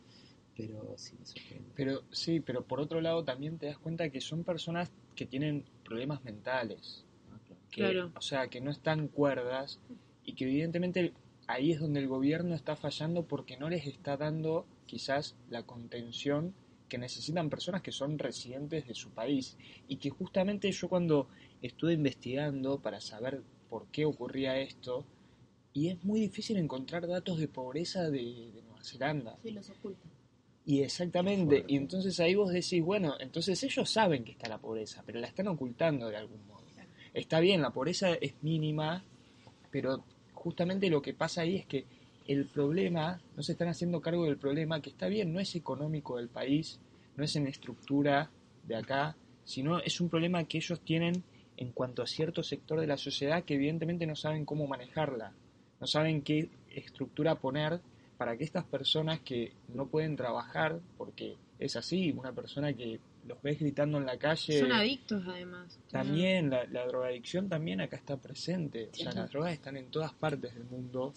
pero 0.67 0.97
sí 0.97 1.15
me 1.19 1.25
sorprende. 1.25 1.69
Pero 1.75 2.03
sí, 2.11 2.39
pero 2.39 2.63
por 2.65 2.79
otro 2.79 3.01
lado 3.01 3.23
también 3.23 3.57
te 3.57 3.67
das 3.67 3.77
cuenta 3.77 4.09
que 4.09 4.21
son 4.21 4.43
personas 4.43 4.91
que 5.15 5.25
tienen 5.25 5.63
problemas 5.83 6.23
mentales, 6.23 7.05
que, 7.71 7.81
Claro. 7.81 8.11
o 8.15 8.21
sea, 8.21 8.47
que 8.47 8.61
no 8.61 8.71
están 8.71 9.07
cuerdas 9.07 9.79
y 10.25 10.33
que 10.33 10.45
evidentemente 10.45 11.13
ahí 11.47 11.71
es 11.71 11.79
donde 11.79 11.99
el 11.99 12.07
gobierno 12.07 12.55
está 12.55 12.75
fallando 12.75 13.23
porque 13.23 13.57
no 13.57 13.69
les 13.69 13.85
está 13.87 14.17
dando 14.17 14.65
quizás 14.85 15.35
la 15.49 15.63
contención 15.63 16.53
que 16.89 16.97
necesitan 16.97 17.49
personas 17.49 17.81
que 17.83 17.91
son 17.91 18.17
residentes 18.17 18.87
de 18.87 18.95
su 18.95 19.11
país 19.11 19.55
y 19.87 19.97
que 19.97 20.09
justamente 20.09 20.71
yo 20.71 20.89
cuando 20.89 21.27
estuve 21.61 21.93
investigando 21.93 22.79
para 22.79 22.99
saber 22.99 23.43
por 23.69 23.85
qué 23.87 24.05
ocurría 24.05 24.59
esto 24.59 25.05
y 25.73 25.89
es 25.89 26.03
muy 26.03 26.19
difícil 26.19 26.57
encontrar 26.57 27.07
datos 27.07 27.37
de 27.39 27.47
pobreza 27.47 28.09
de, 28.09 28.51
de 28.51 28.61
Nueva 28.63 28.83
Zelanda 28.83 29.37
Sí, 29.43 29.51
los 29.51 29.69
ocultan. 29.69 30.18
Y 30.69 30.84
exactamente, 30.84 31.65
y 31.67 31.77
entonces 31.77 32.19
ahí 32.19 32.36
vos 32.36 32.53
decís, 32.53 32.84
bueno, 32.84 33.15
entonces 33.19 33.63
ellos 33.63 33.89
saben 33.89 34.23
que 34.23 34.34
está 34.34 34.47
la 34.47 34.60
pobreza, 34.60 35.01
pero 35.03 35.19
la 35.19 35.25
están 35.25 35.47
ocultando 35.47 36.10
de 36.10 36.17
algún 36.17 36.45
modo. 36.45 36.62
Está 37.12 37.39
bien, 37.39 37.63
la 37.63 37.71
pobreza 37.71 38.13
es 38.13 38.36
mínima, 38.43 39.03
pero 39.71 40.03
justamente 40.32 40.88
lo 40.91 41.01
que 41.01 41.15
pasa 41.15 41.41
ahí 41.41 41.55
es 41.55 41.65
que 41.65 41.88
el 42.27 42.45
problema, 42.45 43.19
no 43.36 43.41
se 43.41 43.53
están 43.53 43.69
haciendo 43.69 43.99
cargo 43.99 44.25
del 44.25 44.38
problema, 44.38 44.79
que 44.79 44.91
está 44.91 45.08
bien, 45.08 45.34
no 45.34 45.39
es 45.39 45.55
económico 45.55 46.17
del 46.17 46.29
país, 46.29 46.79
no 47.17 47.23
es 47.23 47.36
en 47.36 47.47
estructura 47.47 48.29
de 48.67 48.75
acá, 48.75 49.17
sino 49.45 49.79
es 49.79 49.99
un 49.99 50.10
problema 50.10 50.43
que 50.43 50.60
ellos 50.60 50.82
tienen 50.82 51.23
en 51.58 51.71
cuanto 51.71 52.03
a 52.03 52.08
cierto 52.08 52.43
sector 52.43 52.79
de 52.79 52.86
la 52.86 52.97
sociedad 52.97 53.43
que 53.43 53.55
evidentemente 53.55 54.05
no 54.05 54.15
saben 54.15 54.45
cómo 54.45 54.67
manejarla, 54.67 55.34
no 55.79 55.88
saben 55.88 56.21
qué 56.21 56.51
estructura 56.69 57.39
poner 57.39 57.82
para 58.19 58.36
que 58.38 58.43
estas 58.43 58.65
personas 58.65 59.21
que 59.21 59.53
no 59.73 59.88
pueden 59.88 60.17
trabajar, 60.17 60.79
porque 60.97 61.38
es 61.58 61.75
así, 61.77 62.12
una 62.12 62.34
persona 62.34 62.73
que 62.73 62.99
los 63.25 63.41
ves 63.41 63.58
gritando 63.60 63.97
en 63.97 64.05
la 64.05 64.17
calle, 64.19 64.60
Son 64.60 64.73
adictos, 64.73 65.23
además. 65.25 65.79
también 65.89 66.49
la, 66.49 66.65
la 66.65 66.86
drogadicción 66.86 67.47
también 67.47 67.79
acá 67.79 67.95
está 67.95 68.17
presente, 68.17 68.89
o 68.91 68.95
sea, 68.95 69.13
las 69.13 69.32
drogas 69.32 69.53
están 69.53 69.77
en 69.77 69.89
todas 69.89 70.13
partes 70.13 70.53
del 70.53 70.65
mundo. 70.65 71.13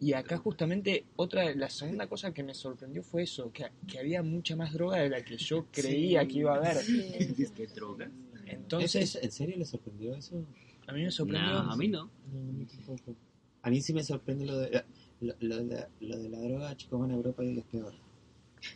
Y 0.00 0.12
acá 0.12 0.36
justamente 0.36 1.06
otra, 1.16 1.54
la 1.54 1.70
segunda 1.70 2.06
cosa 2.08 2.34
que 2.34 2.42
me 2.42 2.52
sorprendió 2.54 3.02
fue 3.02 3.22
eso, 3.22 3.50
que, 3.50 3.64
que 3.88 3.98
había 3.98 4.22
mucha 4.22 4.54
más 4.54 4.74
droga 4.74 4.98
de 4.98 5.08
la 5.08 5.24
que 5.24 5.38
yo 5.38 5.66
creía 5.72 6.26
que 6.28 6.38
iba 6.40 6.52
a 6.54 6.56
haber. 6.58 6.76
¿Dices 6.84 7.52
que 7.52 7.66
drogas? 7.68 8.10
Entonces, 8.46 9.14
¿Es- 9.16 9.24
¿En 9.24 9.30
serio 9.32 9.56
le 9.56 9.64
sorprendió 9.64 10.14
eso? 10.14 10.44
a 10.88 10.92
mí 10.92 11.04
me 11.04 11.10
sorprendió. 11.10 11.52
No, 11.62 11.70
a 11.70 11.76
mí 11.76 11.88
no. 11.88 12.10
No, 12.32 12.38
a 12.50 12.52
mí 12.52 12.66
tampoco. 12.66 13.16
A 13.62 13.70
mí 13.70 13.80
sí 13.80 13.94
me 13.94 14.02
sorprende 14.02 14.44
lo 14.44 14.58
de, 14.58 14.82
lo, 15.22 15.34
lo 15.40 15.56
de, 15.58 15.64
la, 15.64 15.88
lo 16.00 16.18
de 16.18 16.28
la 16.28 16.38
droga, 16.40 16.76
chicos, 16.76 17.00
van 17.00 17.10
a 17.10 17.14
Europa 17.14 17.44
y 17.44 17.58
es 17.58 17.64
peor. 17.64 17.94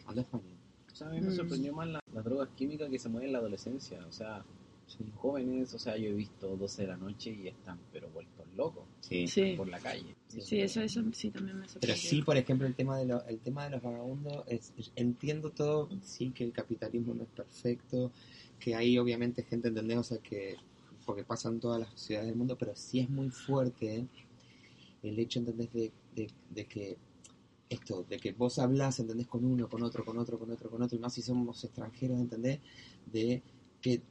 Anda 0.07 0.23
a 0.23 0.25
España. 0.25 0.45
O 0.93 0.95
sea, 0.97 1.09
a 1.09 1.11
mí 1.11 1.21
me 1.21 1.31
sorprendió 1.31 1.75
más 1.75 1.89
la- 1.89 2.01
las 2.15 2.25
drogas 2.25 2.49
químicas 2.57 2.89
que 2.89 2.99
se 2.99 3.09
mueven 3.09 3.29
en 3.29 3.33
la 3.35 3.39
adolescencia. 3.41 4.05
O 4.07 4.13
sea, 4.13 4.45
jóvenes, 5.17 5.75
o 5.75 5.79
sea, 5.79 5.97
yo 5.97 6.09
he 6.11 6.15
visto 6.15 6.57
12 6.57 6.83
de 6.83 6.89
la 6.89 6.97
noche 6.97 7.31
y 7.31 7.49
están, 7.49 7.79
pero 7.93 8.09
vueltos 8.11 8.47
locos 8.57 8.85
Sí. 9.01 9.27
Sí. 9.27 9.55
por 9.57 9.69
la 9.69 9.79
calle. 9.81 10.15
Sí, 10.29 10.61
eso, 10.61 10.81
eso 10.81 11.03
sí 11.13 11.31
también 11.31 11.57
me 11.59 11.63
Pero 11.67 11.73
sorprendió. 11.73 12.11
sí, 12.11 12.23
por 12.23 12.37
ejemplo, 12.37 12.67
el 12.67 12.75
tema 12.75 12.97
de, 12.99 13.07
lo- 13.07 13.25
el 13.27 13.39
tema 13.41 13.65
de 13.65 13.71
los 13.71 13.83
vagabundos, 13.83 14.45
es, 14.47 14.73
entiendo 14.95 15.51
todo, 15.51 15.89
sí 16.03 16.31
que 16.31 16.45
el 16.45 16.53
capitalismo 16.53 17.15
no 17.15 17.25
es 17.25 17.29
perfecto, 17.31 18.13
que 18.61 18.75
hay 18.75 18.97
obviamente 18.99 19.43
gente, 19.43 19.69
¿entendés? 19.69 19.99
O 19.99 20.03
sea, 20.05 20.19
que, 20.19 20.57
porque 21.05 21.25
pasa 21.25 21.49
en 21.49 21.61
todas 21.61 21.81
las 21.81 22.01
ciudades 22.01 22.29
del 22.29 22.37
mundo, 22.37 22.57
pero 22.59 22.75
sí 22.77 23.01
es 23.01 23.11
muy 23.11 23.29
fuerte 23.31 24.07
el 25.03 25.19
hecho, 25.19 25.41
¿entendés? 25.41 25.73
De, 25.73 25.93
de, 26.17 26.29
de 26.51 26.67
que 26.67 26.99
esto, 27.69 28.05
de 28.09 28.19
que 28.19 28.33
vos 28.33 28.59
hablas, 28.59 28.99
¿entendés? 28.99 29.27
Con 29.27 29.45
uno, 29.45 29.69
con 29.69 29.83
otro, 29.83 30.05
con 30.05 30.19
otro, 30.19 30.39
con 30.39 30.51
otro, 30.51 30.71
con 30.71 30.83
otro, 30.83 30.97
y 30.97 31.01
más 31.01 31.15
si 31.15 31.23
somos 31.23 31.63
extranjeros, 31.65 32.19
¿entendés? 32.19 32.61
De 33.13 33.43
que, 33.81 34.03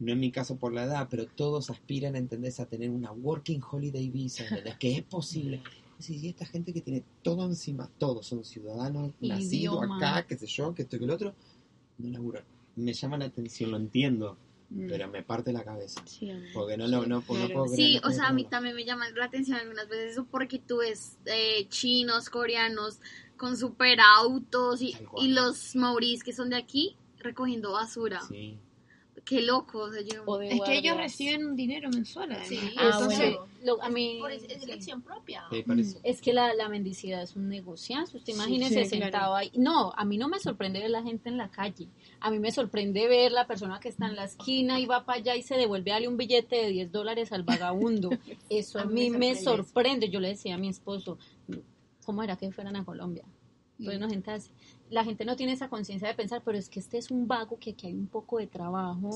no 0.00 0.12
en 0.12 0.20
mi 0.20 0.30
caso 0.30 0.56
por 0.56 0.72
la 0.72 0.84
edad, 0.84 1.08
pero 1.10 1.26
todos 1.26 1.70
aspiran, 1.70 2.16
¿entendés? 2.16 2.60
A 2.60 2.66
tener 2.66 2.90
una 2.90 3.12
working 3.12 3.60
holiday 3.62 4.08
visa, 4.10 4.44
¿entendés? 4.44 4.76
Que 4.78 4.96
es 4.96 5.02
posible. 5.02 5.62
Sí, 5.96 6.18
y 6.20 6.28
esta 6.28 6.44
gente 6.44 6.72
que 6.72 6.80
tiene 6.80 7.04
todo 7.22 7.46
encima, 7.46 7.88
todos 7.98 8.26
son 8.26 8.44
ciudadanos, 8.44 9.12
nacidos 9.20 9.80
acá, 9.84 10.26
qué 10.26 10.36
sé 10.36 10.46
yo, 10.48 10.74
que 10.74 10.82
esto 10.82 10.96
y 10.96 10.98
que 10.98 11.04
el 11.04 11.10
otro, 11.12 11.34
no 11.98 12.10
laburan. 12.10 12.42
Me 12.74 12.92
llama 12.92 13.16
la 13.16 13.26
atención, 13.26 13.70
lo 13.70 13.76
entiendo. 13.76 14.36
Pero 14.88 15.08
me 15.08 15.22
parte 15.22 15.52
la 15.52 15.64
cabeza. 15.64 16.02
Sí. 16.06 16.30
Porque 16.52 16.76
no, 16.76 16.86
lo 16.86 17.02
no, 17.02 17.06
no 17.06 17.22
claro. 17.22 17.48
puedo 17.48 17.64
creer, 17.64 17.76
Sí, 17.76 18.00
no 18.02 18.08
o 18.08 18.12
sea, 18.12 18.28
a 18.28 18.32
mí 18.32 18.44
también 18.44 18.74
me 18.74 18.84
llama 18.84 19.08
la 19.10 19.26
atención 19.26 19.58
algunas 19.58 19.88
veces 19.88 20.12
eso 20.12 20.26
porque 20.30 20.58
tú 20.58 20.78
ves 20.78 21.18
eh, 21.26 21.66
chinos, 21.68 22.30
coreanos 22.30 23.00
con 23.36 23.56
super 23.56 23.98
autos 24.00 24.82
y, 24.82 24.96
y 25.18 25.28
los 25.28 25.74
maurís 25.76 26.22
que 26.22 26.32
son 26.32 26.50
de 26.50 26.56
aquí 26.56 26.96
recogiendo 27.18 27.72
basura. 27.72 28.20
Sí. 28.28 28.58
Qué 29.24 29.40
loco. 29.40 29.78
O 29.78 29.90
sea, 29.92 30.02
yo- 30.02 30.22
O 30.26 30.40
Es 30.40 30.60
que 30.60 30.76
ellos 30.78 30.96
reciben 30.98 31.46
un 31.46 31.56
dinero 31.56 31.88
mensual, 31.88 32.30
además. 32.32 32.48
Sí, 32.48 32.58
Ah, 32.76 32.90
entonces, 32.92 33.18
bueno. 33.36 33.46
Lo- 33.64 33.82
a 33.82 33.88
mí, 33.88 34.18
por 34.20 34.30
es, 34.30 34.42
es 34.44 34.62
elección 34.62 35.00
propia. 35.00 35.44
Sí, 35.50 35.62
por 35.62 35.80
eso. 35.80 35.98
Es 36.02 36.20
que 36.20 36.34
la, 36.34 36.52
la 36.52 36.68
mendicidad 36.68 37.22
es 37.22 37.34
un 37.34 37.48
negociazo. 37.48 38.18
Usted 38.18 38.32
Sí, 38.34 38.38
imagínese 38.38 38.84
sí, 38.84 38.90
claro. 38.98 39.04
sentado 39.12 39.34
ahí. 39.34 39.50
No, 39.54 39.92
a 39.96 40.04
mí 40.04 40.18
no 40.18 40.28
me 40.28 40.38
sorprende 40.40 40.80
ver 40.80 40.90
la 40.90 41.02
gente 41.02 41.30
en 41.30 41.38
la 41.38 41.48
calle. 41.50 41.88
A 42.20 42.30
mí 42.30 42.38
me 42.38 42.52
sorprende 42.52 43.08
ver 43.08 43.32
la 43.32 43.46
persona 43.46 43.80
que 43.80 43.88
está 43.88 44.06
en 44.06 44.16
la 44.16 44.24
esquina 44.24 44.78
y 44.78 44.84
va 44.84 45.04
para 45.06 45.18
allá 45.20 45.36
y 45.36 45.42
se 45.42 45.56
devuelve 45.56 45.90
a 45.90 45.94
darle 45.94 46.08
un 46.08 46.18
billete 46.18 46.56
de 46.56 46.68
10 46.68 46.92
dólares 46.92 47.32
al 47.32 47.44
vagabundo. 47.44 48.10
Eso 48.50 48.78
a 48.78 48.84
mí 48.84 49.08
me 49.08 49.34
sorprende. 49.36 50.10
Yo 50.10 50.20
le 50.20 50.28
decía 50.28 50.56
a 50.56 50.58
mi 50.58 50.68
esposo, 50.68 51.16
¿cómo 52.04 52.22
era 52.22 52.36
que 52.36 52.52
fueran 52.52 52.76
a 52.76 52.84
Colombia? 52.84 53.24
Gente 54.08 54.30
así. 54.30 54.50
La 54.90 55.02
gente 55.02 55.24
no 55.24 55.34
tiene 55.34 55.52
esa 55.52 55.68
conciencia 55.68 56.06
de 56.06 56.14
pensar, 56.14 56.42
pero 56.44 56.56
es 56.58 56.68
que 56.68 56.78
este 56.78 56.98
es 56.98 57.10
un 57.10 57.26
vago 57.26 57.58
que 57.58 57.70
aquí 57.70 57.86
hay 57.88 57.94
un 57.94 58.06
poco 58.06 58.38
de 58.38 58.46
trabajo, 58.46 59.10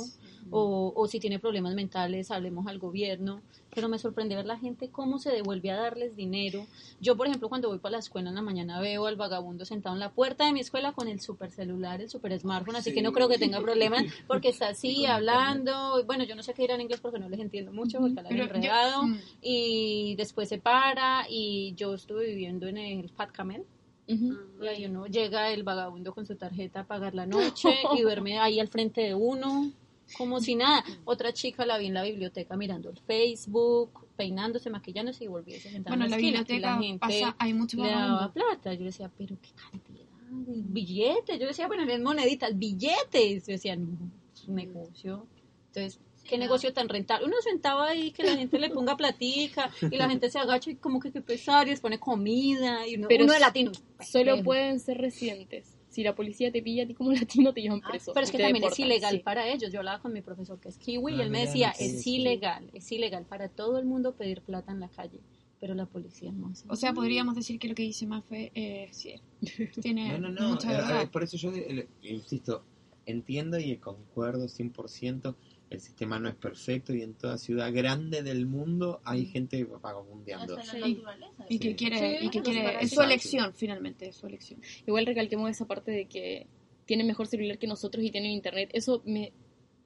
o, 0.51 0.93
o 0.97 1.07
si 1.07 1.21
tiene 1.21 1.39
problemas 1.39 1.75
mentales, 1.75 2.31
hablemos 2.31 2.67
al 2.67 2.79
gobierno. 2.79 3.41
Pero 3.75 3.89
me 3.89 3.99
sorprende 3.99 4.35
ver 4.35 4.47
la 4.47 4.59
gente 4.59 4.89
cómo 4.89 5.19
se 5.19 5.31
devuelve 5.31 5.71
a 5.71 5.77
darles 5.77 6.17
dinero. 6.17 6.67
Yo, 7.01 7.17
por 7.17 7.27
ejemplo, 7.29 7.49
cuando 7.49 7.69
voy 7.69 7.79
para 7.79 7.93
la 7.93 7.99
escuela 7.99 8.31
en 8.31 8.35
la 8.35 8.43
mañana 8.43 8.81
veo 8.81 9.07
al 9.07 9.15
vagabundo 9.17 9.65
sentado 9.65 9.95
en 9.95 10.01
la 10.01 10.11
puerta 10.11 10.47
de 10.47 10.53
mi 10.53 10.61
escuela 10.61 10.93
con 10.93 11.07
el 11.07 11.21
super 11.21 11.51
celular, 11.53 12.01
el 12.01 12.09
super 12.09 12.37
smartphone, 12.41 12.77
así 12.77 12.93
que 12.95 13.03
no 13.03 13.13
creo 13.13 13.29
que 13.29 13.39
tenga 13.39 13.61
problemas 13.61 14.05
porque 14.27 14.49
está 14.49 14.69
así 14.69 15.05
hablando. 15.07 16.03
Bueno, 16.07 16.25
yo 16.25 16.35
no 16.35 16.43
sé 16.43 16.55
qué 16.55 16.63
dirán 16.63 16.77
en 16.77 16.83
inglés 16.87 17.01
porque 17.01 17.19
no 17.21 17.29
les 17.29 17.39
entiendo 17.41 17.73
mucho 17.73 17.99
porque 18.01 18.15
yo- 18.37 18.45
enredado. 18.45 19.03
mm. 19.05 19.19
Y 19.43 20.15
después 20.17 20.49
se 20.49 20.59
para 20.59 21.27
y 21.29 21.75
yo 21.77 21.95
estuve 21.95 22.27
viviendo 22.27 22.67
en 22.67 22.79
el 22.79 23.09
Fat 23.11 23.31
Camel. 23.31 23.65
Y 24.09 24.67
ahí 24.67 24.87
uno 24.87 25.07
llega 25.07 25.53
el 25.53 25.63
vagabundo 25.63 26.15
con 26.15 26.27
su 26.27 26.35
tarjeta 26.37 26.81
a 26.81 26.87
pagar 26.87 27.15
la 27.15 27.27
noche 27.27 27.69
y 27.97 28.03
duerme 28.03 28.39
ahí 28.39 28.59
al 28.59 28.69
frente 28.69 29.03
de 29.03 29.15
uno. 29.15 29.71
como 30.17 30.41
si 30.41 30.55
nada. 30.55 30.83
Otra 31.05 31.33
chica 31.33 31.67
la 31.67 31.77
vi 31.77 31.87
en 31.87 31.95
la 31.95 32.03
biblioteca 32.03 32.57
mirando 32.57 32.89
el 32.89 32.99
Facebook, 32.99 34.07
peinándose, 34.17 34.71
maquillándose 34.71 35.25
y 35.25 35.29
volvió 35.29 35.57
y 35.57 35.61
se 35.61 35.71
sentaba 35.71 35.95
Bueno, 35.95 36.07
en 36.07 36.11
la 36.11 36.17
biblioteca 36.17 36.77
la 36.77 36.83
gente 36.83 36.99
pasa, 36.99 37.37
hay 37.39 37.53
mucho 37.53 37.77
le 37.77 37.91
daba 37.91 38.33
plata. 38.33 38.73
Yo 38.75 38.85
decía, 38.85 39.11
pero 39.17 39.37
qué 39.43 39.51
cantidad, 39.71 40.07
billetes. 40.31 41.39
Yo 41.39 41.47
decía, 41.47 41.67
bueno, 41.67 41.83
es 41.83 42.01
moneditas, 42.01 42.57
billetes. 42.57 43.47
Yo 43.47 43.53
decía, 43.53 43.77
no, 43.77 44.11
es 44.35 44.49
un 44.49 44.55
negocio. 44.55 45.27
Entonces, 45.67 46.01
qué 46.29 46.39
negocio 46.39 46.73
tan 46.73 46.89
rentable. 46.89 47.27
Uno 47.27 47.35
sentaba 47.43 47.89
ahí 47.89 48.13
que 48.13 48.23
la 48.23 48.37
gente 48.37 48.59
le 48.61 48.71
ponga 48.71 48.97
platica 48.97 49.71
y 49.91 49.97
la 49.97 50.09
gente 50.09 50.31
se 50.31 50.39
agacha 50.39 50.71
y 50.71 50.77
como 50.77 51.01
que 51.01 51.11
qué 51.11 51.21
pesar 51.21 51.67
y 51.67 51.71
les 51.71 51.81
pone 51.81 51.99
comida 51.99 52.87
y 52.87 52.95
uno, 52.97 53.09
Pero 53.09 53.25
uno 53.25 53.33
de 53.33 53.41
latinos. 53.41 53.83
Solo 54.01 54.25
pendejo. 54.27 54.45
pueden 54.45 54.79
ser 54.79 54.99
residentes. 54.99 55.75
Si 55.89 56.05
la 56.05 56.15
policía 56.15 56.53
te 56.53 56.63
pilla 56.63 56.85
a 56.85 56.87
ti 56.87 56.95
como 56.95 57.11
latino, 57.43 57.53
te 57.53 57.63
llevan 57.63 57.81
preso. 57.81 58.11
Ah, 58.13 58.15
Pero 58.15 58.25
es 58.27 58.31
que 58.31 58.39
también 58.39 58.63
es 58.65 58.79
ilegal 58.79 59.15
sí. 59.17 59.19
para 59.21 59.49
ellos. 59.49 59.73
Yo 59.73 59.81
hablaba 59.81 60.01
con 60.01 60.13
mi 60.13 60.21
profesor 60.21 60.61
que 60.61 60.69
es 60.69 60.77
kiwi 60.77 61.15
y 61.15 61.21
Ah, 61.21 61.25
él 61.25 61.31
me 61.31 61.41
decía, 61.41 61.71
es 61.71 62.03
sí. 62.03 62.17
ilegal, 62.17 62.71
es 62.75 62.93
ilegal 62.93 63.25
para 63.25 63.49
todo 63.49 63.79
el 63.79 63.87
mundo 63.87 64.15
pedir 64.15 64.43
plata 64.43 64.71
en 64.71 64.81
la 64.81 64.89
calle, 64.89 65.19
pero 65.59 65.75
la 65.75 65.87
policía 65.87 66.31
no 66.31 66.49
hace. 66.49 66.67
O 66.69 66.77
sea, 66.77 66.93
podríamos 66.93 67.35
decir 67.35 67.59
que 67.59 67.67
lo 67.69 67.75
que 67.75 67.83
dice 67.85 68.07
Mafe 68.07 68.53
es 68.55 68.97
cierto. 69.43 69.81
Tiene 69.81 70.11
No, 70.13 70.29
no, 70.29 70.31
no. 70.31 70.49
mucha 70.51 70.71
eh, 70.73 70.77
verdad. 70.77 71.03
eh, 71.03 71.07
por 71.09 71.23
eso 71.25 71.37
yo 71.39 71.51
eh, 71.55 71.89
insisto, 72.03 72.63
entiendo 73.07 73.59
y 73.59 73.77
concuerdo 73.79 74.45
100%. 74.45 75.35
El 75.71 75.81
sistema 75.81 76.19
no 76.19 76.29
es 76.29 76.35
perfecto 76.35 76.95
y 76.95 77.03
en 77.03 77.13
toda 77.15 77.37
ciudad 77.37 77.71
grande 77.73 78.23
del 78.23 78.47
mundo 78.47 79.01
hay 79.05 79.27
gente 79.27 79.63
vagabundeando. 79.65 80.57
Naturaleza. 80.57 81.47
Y 81.49 81.59
que 81.59 81.69
Sí. 81.71 81.75
quiere, 81.75 81.99
Sí, 82.21 82.27
y 82.27 82.31
que 82.31 82.41
quiere, 82.43 82.77
es 82.81 82.91
su 82.91 83.03
elección 83.03 83.53
finalmente, 83.55 84.09
es 84.09 84.17
su 84.17 84.27
elección. 84.27 84.61
Igual 84.87 85.05
recalquemos 85.07 85.51
esa 85.51 85.67
parte 85.67 85.91
de 85.91 86.07
que 86.07 86.47
tienen 86.87 87.07
mejor 87.07 87.27
celular 87.27 87.59
que 87.59 87.67
nosotros 87.67 88.03
y 88.03 88.11
tienen 88.11 88.31
internet. 88.31 88.71
Eso 88.73 89.03
me, 89.05 89.31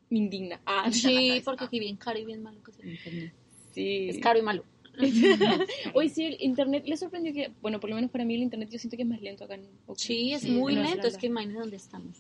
me 0.09 0.19
indigna. 0.19 0.61
Ah, 0.67 0.91
Sí, 0.93 1.43
porque 1.45 1.65
aquí 1.65 1.81
bien 1.81 1.97
caro 1.97 2.19
y 2.19 2.25
bien 2.25 2.43
malo 2.43 2.63
que 2.63 2.71
es 2.71 2.79
el 2.79 2.91
internet. 2.93 3.33
sí. 3.73 4.09
Es 4.11 4.19
caro 4.19 4.39
y 4.39 4.43
malo. 4.43 4.65
Hoy 5.95 6.11
sí, 6.11 6.27
el 6.27 6.37
internet 6.41 6.85
le 6.87 6.97
sorprendió 6.97 7.33
que, 7.33 7.51
bueno, 7.63 7.81
por 7.81 7.89
lo 7.91 7.97
menos 7.97 8.11
para 8.11 8.25
mí 8.25 8.35
el 8.35 8.43
internet 8.43 8.69
yo 8.71 8.79
siento 8.79 8.97
que 8.97 9.03
es 9.03 9.09
más 9.09 9.21
lento 9.23 9.45
acá 9.45 9.55
en 9.55 9.63
Auckland. 9.89 9.99
Sí, 9.99 10.33
es 10.33 10.43
Sí, 10.43 10.51
muy 10.51 10.75
lento, 10.75 11.09
es 11.09 11.17
que 11.17 11.27
imagínate 11.27 11.59
dónde 11.61 11.77
estamos. 11.77 12.19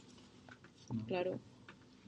Claro. 1.06 1.38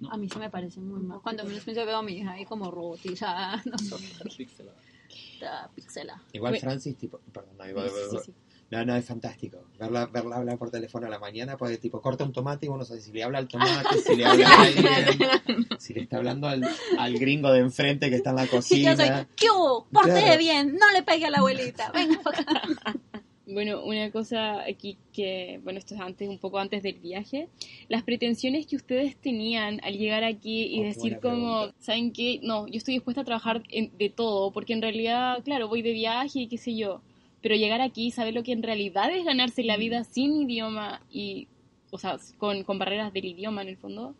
No. 0.00 0.10
A 0.10 0.16
mí 0.16 0.28
se 0.28 0.38
me 0.38 0.50
parece 0.50 0.80
muy 0.80 1.00
mal. 1.00 1.20
Cuando 1.22 1.44
menos 1.44 1.62
pienso 1.64 1.86
veo 1.86 1.98
a 1.98 2.02
mi 2.02 2.14
hija 2.18 2.32
ahí 2.32 2.44
como 2.44 2.70
robotizada, 2.70 3.62
no 3.64 3.78
sé, 3.78 3.94
está 3.96 5.68
pixelada. 5.74 6.22
Igual. 6.32 6.56
Francis, 6.58 6.96
tipo, 6.96 7.20
perdón, 7.32 7.56
no, 7.58 7.68
igual- 7.68 7.88
Sí, 7.90 7.94
sí, 8.10 8.16
sí. 8.26 8.34
no, 8.70 8.84
no, 8.84 8.96
es 8.96 9.04
fantástico. 9.04 9.58
Verla, 9.78 10.06
verla 10.06 10.36
hablar 10.36 10.58
por 10.58 10.70
teléfono 10.70 11.06
a 11.06 11.10
la 11.10 11.18
mañana, 11.18 11.56
porque 11.56 11.78
tipo, 11.78 12.00
corta 12.00 12.24
un 12.24 12.32
tomate 12.32 12.66
y 12.66 12.68
uno 12.70 12.78
no 12.78 12.84
sabe 12.84 13.00
si 13.00 13.12
le 13.12 13.22
habla 13.22 13.38
al 13.38 13.46
tomate, 13.48 13.98
si 13.98 14.16
le 14.16 14.24
habla 14.24 14.48
a 14.48 14.62
alguien, 14.62 15.68
si 15.78 15.94
le 15.94 16.00
está 16.02 16.16
hablando 16.16 16.48
al, 16.48 16.66
al 16.98 17.18
gringo 17.18 17.52
de 17.52 17.60
enfrente 17.60 18.10
que 18.10 18.16
está 18.16 18.30
en 18.30 18.36
la 18.36 18.44
Y 18.44 18.46
yo 18.46 18.50
cocina. 18.52 18.96
soy, 18.96 19.26
¿qué 19.36 19.50
hubo? 19.50 19.86
Pórtese 19.92 20.22
Claro. 20.22 20.38
bien, 20.38 20.74
no 20.76 20.90
le 20.92 21.02
pegue 21.02 21.26
a 21.26 21.30
la 21.30 21.38
abuelita, 21.38 21.92
venga 21.92 22.18
acá. 22.24 22.62
Bueno, 23.46 23.84
una 23.84 24.10
cosa 24.10 24.62
aquí 24.62 24.96
que, 25.12 25.60
bueno, 25.62 25.78
esto 25.78 25.94
es 25.94 26.00
antes, 26.00 26.28
un 26.30 26.38
poco 26.38 26.58
antes 26.58 26.82
del 26.82 26.94
viaje, 26.94 27.48
las 27.88 28.02
pretensiones 28.02 28.66
que 28.66 28.76
ustedes 28.76 29.16
tenían 29.16 29.80
al 29.84 29.98
llegar 29.98 30.24
aquí 30.24 30.62
y 30.64 30.80
Oh, 30.80 30.84
decir 30.84 31.18
como. 31.20 31.68
¿saben 31.78 32.12
qué? 32.12 32.40
No, 32.42 32.66
yo 32.68 32.78
estoy 32.78 32.94
dispuesta 32.94 33.20
a 33.20 33.24
trabajar 33.24 33.62
en- 33.68 33.90
de 33.98 34.08
todo, 34.08 34.50
porque 34.50 34.72
en 34.72 34.80
realidad, 34.80 35.42
claro, 35.44 35.68
voy 35.68 35.82
de 35.82 35.92
viaje 35.92 36.40
y 36.40 36.46
qué 36.48 36.56
sé 36.56 36.74
yo, 36.74 37.02
pero 37.42 37.54
llegar 37.54 37.82
aquí 37.82 38.06
y 38.06 38.10
saber 38.12 38.32
lo 38.32 38.42
que 38.42 38.52
en 38.52 38.62
realidad 38.62 39.14
es 39.14 39.26
ganarse 39.26 39.62
la 39.62 39.76
vida 39.76 40.00
Mm. 40.00 40.04
sin 40.10 40.32
idioma 40.50 41.02
y, 41.10 41.46
o 41.90 41.98
sea, 41.98 42.16
con, 42.38 42.64
con 42.64 42.78
barreras 42.78 43.12
del 43.12 43.26
idioma 43.26 43.60
en 43.60 43.68
el 43.68 43.76
fondo, 43.76 44.14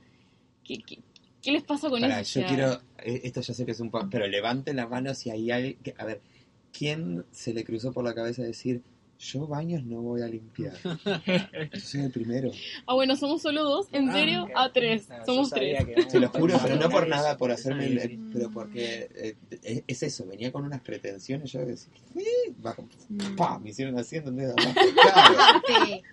¿qué, 0.64 0.76
qué, 0.86 0.98
qué 1.42 1.50
les 1.50 1.62
pasa 1.62 1.88
con 1.88 2.02
Pará, 2.02 2.20
eso? 2.20 2.40
yo 2.40 2.46
quiero, 2.46 2.72
eh, 3.02 3.22
esto 3.24 3.40
ya 3.40 3.54
sé 3.54 3.64
que 3.64 3.72
es 3.72 3.80
un 3.80 3.90
poco, 3.90 4.06
pero 4.10 4.26
levanten 4.26 4.76
la 4.76 4.86
mano 4.86 5.14
si 5.14 5.30
hay 5.30 5.50
alguien, 5.50 5.76
que- 5.82 5.94
a 5.96 6.04
ver, 6.04 6.20
¿quién 6.76 7.24
se 7.30 7.54
le 7.54 7.64
cruzó 7.64 7.90
por 7.90 8.04
la 8.04 8.14
cabeza 8.14 8.42
decir, 8.42 8.82
yo 9.32 9.46
baños 9.46 9.84
no 9.84 10.00
voy 10.02 10.22
a 10.22 10.26
limpiar? 10.26 10.74
Yo 11.72 11.80
soy 11.80 12.00
el 12.02 12.10
primero. 12.10 12.50
Ah, 12.86 12.94
bueno, 12.94 13.16
somos 13.16 13.42
solo 13.42 13.64
dos, 13.64 13.88
¿en 13.92 14.10
Ah, 14.10 14.12
serio? 14.12 14.48
A 14.54 14.72
tres, 14.72 15.08
No, 15.08 15.18
yo 15.18 15.24
somos 15.24 15.50
tres. 15.50 15.78
Se 16.08 16.20
lo 16.20 16.28
juro, 16.28 16.58
pero 16.62 16.76
no 16.76 16.88
por 16.90 17.08
nada, 17.08 17.36
por 17.36 17.50
hacerme 17.50 17.86
el, 17.86 18.30
pero 18.32 18.50
porque 18.50 19.08
eh, 19.14 19.36
es, 19.62 19.82
es 19.86 20.02
eso, 20.02 20.26
venía 20.26 20.52
con 20.52 20.64
unas 20.64 20.82
pretensiones, 20.82 21.50
yo 21.52 21.64
decía, 21.64 21.92
"Eh", 22.16 22.52
pa, 23.36 23.58
me 23.58 23.70
hicieron 23.70 23.98
así, 23.98 24.16
¿entendés? 24.16 24.52
Claro, 24.54 25.38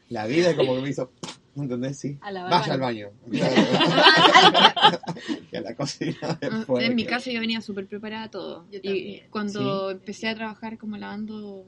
la 0.10 0.26
vida 0.28 0.56
como 0.56 0.76
que 0.76 0.82
me 0.82 0.90
hizo, 0.90 1.12
¿entendés? 1.56 2.00
Sí. 2.00 2.18
Vaya 2.22 2.74
al 2.74 2.80
baño. 2.80 3.10
Y 5.52 5.56
a 5.58 5.62
la 5.62 5.76
cocina 5.76 6.16
Ah, 6.22 6.38
después. 6.40 6.86
en 6.86 6.96
mi 6.96 7.06
caso 7.06 7.30
yo 7.30 7.40
venía 7.42 7.60
súper 7.62 7.88
preparada 7.88 8.24
a 8.26 8.32
todo. 8.32 8.66
Yo 8.72 8.80
y 8.84 9.22
cuando 9.30 9.92
empecé 9.92 10.28
a 10.30 10.36
trabajar 10.36 10.78
como 10.78 10.96
lavando 10.98 11.66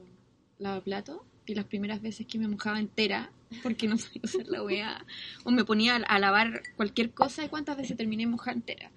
lavaplatos, 0.58 1.18
y 1.46 1.54
las 1.54 1.64
primeras 1.66 2.00
veces 2.00 2.26
que 2.26 2.38
me 2.38 2.48
mojaba 2.48 2.78
entera, 2.78 3.30
porque 3.62 3.86
no 3.86 3.96
sabía 3.98 4.20
usar 4.24 4.46
la 4.46 4.62
wea, 4.62 5.04
o 5.44 5.50
me 5.50 5.64
ponía 5.64 5.96
a, 5.96 6.18
lavar 6.18 6.62
cualquier 6.76 7.12
cosa, 7.12 7.44
y 7.44 7.48
cuántas 7.48 7.76
veces 7.76 7.96
terminé 7.96 8.26
mojada 8.26 8.56
entera. 8.56 8.90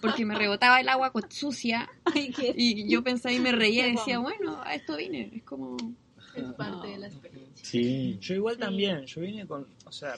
Porque 0.00 0.24
me 0.24 0.34
rebotaba 0.34 0.80
el 0.80 0.88
agua 0.88 1.12
con- 1.12 1.30
sucia, 1.30 1.88
y 2.14 2.88
yo 2.88 3.02
pensaba 3.02 3.32
y 3.32 3.40
me 3.40 3.52
reía 3.52 3.86
y 3.88 3.92
decía, 3.92 4.18
bueno, 4.18 4.60
a 4.62 4.74
esto 4.74 4.96
vine. 4.96 5.30
Es 5.34 5.42
como... 5.44 5.76
Es 6.34 6.52
parte 6.54 6.88
de 6.88 6.98
la 6.98 7.06
experiencia. 7.06 7.64
Sí. 7.64 8.18
Yo 8.20 8.34
igual 8.34 8.58
también, 8.58 9.06
yo 9.06 9.20
vine 9.20 9.46
con, 9.46 9.68
o 9.84 9.92
sea, 9.92 10.16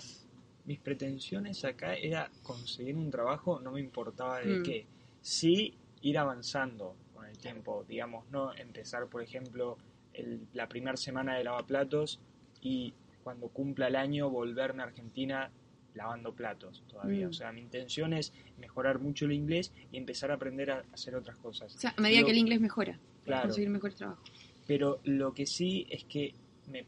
mis 0.64 0.78
pretensiones 0.80 1.62
acá 1.64 1.94
era 1.94 2.30
conseguir 2.42 2.96
un 2.96 3.10
trabajo, 3.10 3.60
no 3.60 3.72
me 3.72 3.80
importaba 3.80 4.40
de 4.40 4.60
Mm. 4.60 4.62
qué. 4.62 4.86
Sí 5.20 5.74
ir 6.00 6.16
avanzando 6.16 6.96
con 7.14 7.26
el 7.26 7.36
tiempo, 7.36 7.84
digamos, 7.86 8.24
no 8.30 8.54
empezar, 8.54 9.08
por 9.08 9.22
ejemplo, 9.22 9.76
el- 10.16 10.40
la 10.52 10.68
primera 10.68 10.96
semana 10.96 11.36
de 11.36 11.44
lavaplatos 11.44 12.20
y 12.60 12.94
cuando 13.22 13.48
cumpla 13.48 13.88
el 13.88 13.96
año 13.96 14.30
volverme 14.30 14.82
a 14.82 14.86
Argentina 14.86 15.50
lavando 15.94 16.34
platos 16.34 16.82
todavía. 16.88 17.26
Mm. 17.26 17.30
O 17.30 17.32
sea, 17.32 17.52
mi 17.52 17.60
intención 17.62 18.12
es 18.12 18.32
mejorar 18.58 18.98
mucho 18.98 19.24
el 19.26 19.32
inglés 19.32 19.72
y 19.92 19.96
empezar 19.96 20.30
a 20.30 20.34
aprender 20.34 20.70
a 20.70 20.84
hacer 20.92 21.14
otras 21.14 21.36
cosas. 21.38 21.74
O 21.74 21.78
sea, 21.78 21.94
a 21.96 22.00
medida 22.00 22.20
Lo- 22.20 22.26
que 22.26 22.32
el 22.32 22.38
inglés 22.38 22.60
mejora, 22.60 22.98
Claro. 23.24 23.42
conseguir 23.48 23.70
mejor 23.70 23.94
trabajo. 23.94 24.22
Pero 24.66 25.00
lo 25.04 25.32
que 25.32 25.46
sí 25.46 25.86
es 25.90 26.04
que 26.04 26.34
me 26.68 26.84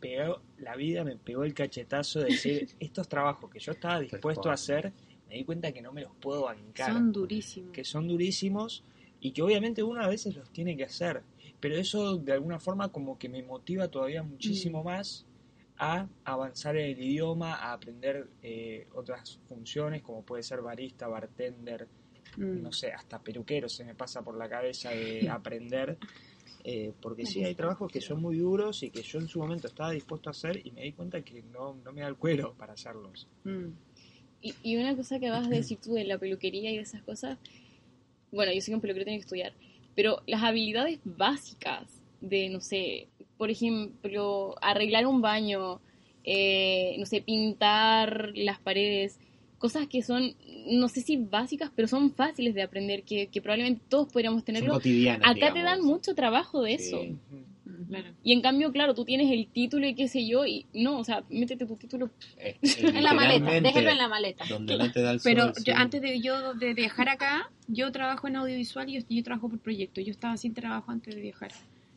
pegó, 0.00 0.40
la 0.58 0.76
vida 0.76 1.04
me 1.04 1.16
pegó 1.16 1.44
el 1.44 1.54
cachetazo 1.54 2.20
de 2.20 2.26
decir, 2.26 2.68
estos 2.80 3.08
trabajos 3.08 3.50
que 3.50 3.58
yo 3.58 3.72
estaba 3.72 3.98
dispuesto 4.00 4.50
a 4.50 4.54
hacer, 4.54 4.92
me 5.28 5.34
di 5.36 5.44
cuenta 5.44 5.72
que 5.72 5.82
no 5.82 5.92
me 5.92 6.02
los 6.02 6.14
puedo 6.16 6.42
bancar. 6.44 6.92
Son 6.92 7.12
durísimos. 7.12 7.72
que 7.72 7.84
son 7.84 8.06
durísimos 8.08 8.84
y 9.20 9.32
que 9.32 9.42
obviamente 9.42 9.82
uno 9.82 10.00
a 10.00 10.06
veces 10.08 10.36
los 10.36 10.48
tiene 10.50 10.76
que 10.76 10.84
hacer. 10.84 11.22
Pero 11.60 11.76
eso 11.76 12.16
de 12.16 12.32
alguna 12.32 12.60
forma 12.60 12.90
como 12.90 13.18
que 13.18 13.28
me 13.28 13.42
motiva 13.42 13.88
todavía 13.88 14.22
muchísimo 14.22 14.84
más 14.84 15.26
a 15.78 16.08
avanzar 16.24 16.76
en 16.76 16.90
el 16.90 17.02
idioma, 17.02 17.54
a 17.54 17.72
aprender 17.72 18.28
eh, 18.42 18.86
otras 18.94 19.38
funciones 19.48 20.02
como 20.02 20.22
puede 20.22 20.42
ser 20.42 20.60
barista, 20.62 21.06
bartender, 21.08 21.86
Mm. 22.36 22.62
no 22.62 22.72
sé, 22.72 22.92
hasta 22.92 23.18
peluquero 23.20 23.68
se 23.70 23.84
me 23.84 23.94
pasa 23.94 24.22
por 24.22 24.36
la 24.36 24.48
cabeza 24.48 24.90
de 24.90 25.28
aprender. 25.30 25.96
eh, 26.62 26.92
porque 27.00 27.24
sí, 27.24 27.42
hay 27.42 27.54
trabajos 27.54 27.90
que 27.90 28.00
son 28.02 28.20
muy 28.20 28.36
duros 28.36 28.82
y 28.82 28.90
que 28.90 29.02
yo 29.02 29.18
en 29.18 29.26
su 29.28 29.38
momento 29.40 29.66
estaba 29.66 29.90
dispuesto 29.92 30.28
a 30.28 30.32
hacer 30.32 30.60
y 30.64 30.70
me 30.72 30.82
di 30.82 30.92
cuenta 30.92 31.22
que 31.22 31.42
no, 31.42 31.74
no 31.82 31.92
me 31.92 32.02
da 32.02 32.08
el 32.08 32.16
cuero 32.16 32.54
para 32.54 32.74
hacerlos. 32.74 33.26
Mm. 33.44 33.68
Y, 34.42 34.54
y 34.62 34.76
una 34.76 34.94
cosa 34.94 35.18
que 35.18 35.30
vas 35.30 35.46
a 35.46 35.50
decir 35.50 35.78
tú 35.82 35.94
de 35.94 36.04
la 36.04 36.18
peluquería 36.18 36.70
y 36.70 36.76
de 36.76 36.82
esas 36.82 37.02
cosas, 37.02 37.38
bueno, 38.30 38.52
yo 38.52 38.60
sé 38.60 38.70
que 38.70 38.74
un 38.74 38.80
peluquero 38.82 39.04
tiene 39.04 39.18
que 39.18 39.24
estudiar, 39.24 39.52
pero 39.98 40.22
las 40.28 40.44
habilidades 40.44 41.00
básicas 41.02 41.82
de, 42.20 42.48
no 42.50 42.60
sé, 42.60 43.08
por 43.36 43.50
ejemplo, 43.50 44.54
arreglar 44.62 45.08
un 45.08 45.20
baño, 45.20 45.80
eh, 46.22 46.94
no 47.00 47.04
sé, 47.04 47.20
pintar 47.20 48.30
las 48.36 48.60
paredes, 48.60 49.18
cosas 49.58 49.88
que 49.88 50.02
son, 50.02 50.36
no 50.68 50.88
sé 50.88 51.00
si 51.00 51.16
básicas, 51.16 51.72
pero 51.74 51.88
son 51.88 52.12
fáciles 52.12 52.54
de 52.54 52.62
aprender, 52.62 53.02
que, 53.02 53.26
que 53.26 53.42
probablemente 53.42 53.82
todos 53.88 54.06
podríamos 54.12 54.42
Son 54.42 54.44
tenerlo. 54.44 54.74
cotidianas. 54.74 55.28
Acá 55.28 55.52
te 55.52 55.62
dan 55.62 55.82
mucho 55.82 56.14
trabajo 56.14 56.62
de 56.62 56.74
eso. 56.74 57.00
Claro. 57.88 58.08
Y 58.22 58.32
en 58.32 58.40
cambio, 58.42 58.70
claro, 58.70 58.94
tú 58.94 59.04
tienes 59.04 59.30
el 59.32 59.46
título 59.48 59.86
y 59.86 59.94
qué 59.94 60.08
sé 60.08 60.26
yo, 60.26 60.44
y 60.44 60.66
no, 60.74 60.98
o 60.98 61.04
sea, 61.04 61.24
métete 61.30 61.64
tu 61.66 61.76
título. 61.76 62.10
Eh, 62.36 62.56
En 62.98 63.02
la 63.02 63.14
maleta, 63.14 63.50
déjelo 63.60 63.90
en 63.90 63.98
la 63.98 64.08
maleta. 64.08 64.44
Donde 64.48 64.76
no 64.76 64.92
te 64.92 65.00
da 65.02 65.12
el 65.12 65.20
Pero 65.24 65.44
sol, 65.44 65.52
yo- 65.64 65.72
sí. 65.74 65.80
antes 65.80 66.02
de 66.02 66.20
yo 66.20 66.54
de 66.54 66.74
viajar 66.74 67.08
acá, 67.08 67.50
yo 67.66 67.90
trabajo 67.92 68.28
en 68.28 68.36
audiovisual 68.36 68.88
y 68.90 69.00
yo, 69.00 69.06
yo 69.08 69.22
trabajo 69.22 69.48
por 69.48 69.58
proyecto. 69.60 70.00
Yo 70.00 70.10
estaba 70.10 70.36
sin 70.36 70.52
trabajo 70.54 70.90
antes 70.90 71.14
de 71.14 71.20
viajar. 71.20 71.50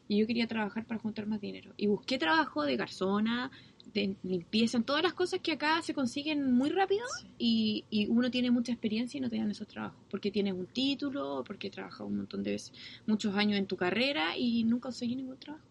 Y 0.08 0.18
yo 0.20 0.28
quería 0.28 0.46
trabajar 0.48 0.86
para 0.86 1.00
juntar 1.00 1.26
más 1.28 1.40
dinero. 1.40 1.74
Y 1.78 1.88
busqué 1.88 2.18
trabajo 2.18 2.64
de 2.64 2.76
garzona, 2.76 3.50
de 3.94 4.16
limpieza, 4.24 4.78
en 4.78 4.84
todas 4.84 5.02
las 5.04 5.14
cosas 5.14 5.40
que 5.42 5.54
acá 5.54 5.82
se 5.82 5.94
consiguen 5.94 6.52
muy 6.54 6.70
rápido 6.70 7.04
y, 7.38 7.86
y 7.90 8.08
uno 8.08 8.30
tiene 8.30 8.52
mucha 8.52 8.72
experiencia 8.74 9.18
y 9.18 9.22
no 9.22 9.30
te 9.30 9.38
dan 9.38 9.50
esos 9.52 9.68
trabajos. 9.68 9.98
Porque 10.10 10.30
tienes 10.30 10.54
un 10.54 10.66
título, 10.68 11.44
porque 11.48 11.68
he 11.68 11.72
trabajado 11.72 12.08
un 12.08 12.18
montón 12.18 12.44
de 12.44 12.52
veces, 12.52 12.74
muchos 13.08 13.36
años 13.36 13.58
en 13.58 13.68
tu 13.68 13.78
carrera 13.78 14.38
y 14.38 14.64
nunca 14.66 14.84
conseguí 14.90 15.16
ningún 15.16 15.38
trabajo. 15.38 15.66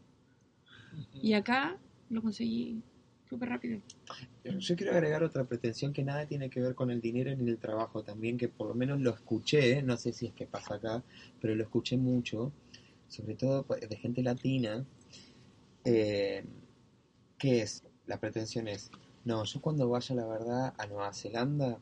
Y 1.15 1.35
acá 1.35 1.79
lo 2.09 2.23
conseguí 2.23 2.83
súper 3.29 3.49
rápido. 3.49 3.81
Yo 4.45 4.77
quiero 4.77 4.93
agregar 4.93 5.23
otra 5.23 5.45
pretensión 5.45 5.93
que 5.93 6.03
nada 6.03 6.27
tiene 6.27 6.51
que 6.51 6.61
ver 6.61 6.75
con 6.75 6.91
el 6.91 7.01
dinero 7.01 7.35
ni 7.37 7.49
el 7.49 7.59
trabajo 7.59 8.03
también, 8.03 8.37
que 8.37 8.49
por 8.49 8.67
lo 8.67 8.75
menos 8.75 9.01
lo 9.01 9.11
escuché, 9.11 9.83
no 9.83 9.97
sé 9.97 10.13
si 10.13 10.27
es 10.27 10.33
que 10.33 10.47
pasa 10.47 10.75
acá, 10.75 11.05
pero 11.41 11.55
lo 11.55 11.63
escuché 11.63 11.97
mucho, 11.97 12.53
sobre 13.09 13.37
todo 13.37 13.65
pues, 13.65 13.89
de 13.89 13.97
gente 13.97 14.23
latina, 14.23 14.85
eh, 15.85 16.45
que 17.39 17.63
es, 17.63 17.85
la 18.07 18.19
pretensión 18.19 18.67
es, 18.67 18.91
no, 19.25 19.45
yo 19.45 19.61
cuando 19.61 19.89
vaya, 19.89 20.15
la 20.17 20.27
verdad, 20.27 20.75
a 20.77 20.87
Nueva 20.87 21.13
Zelanda, 21.13 21.79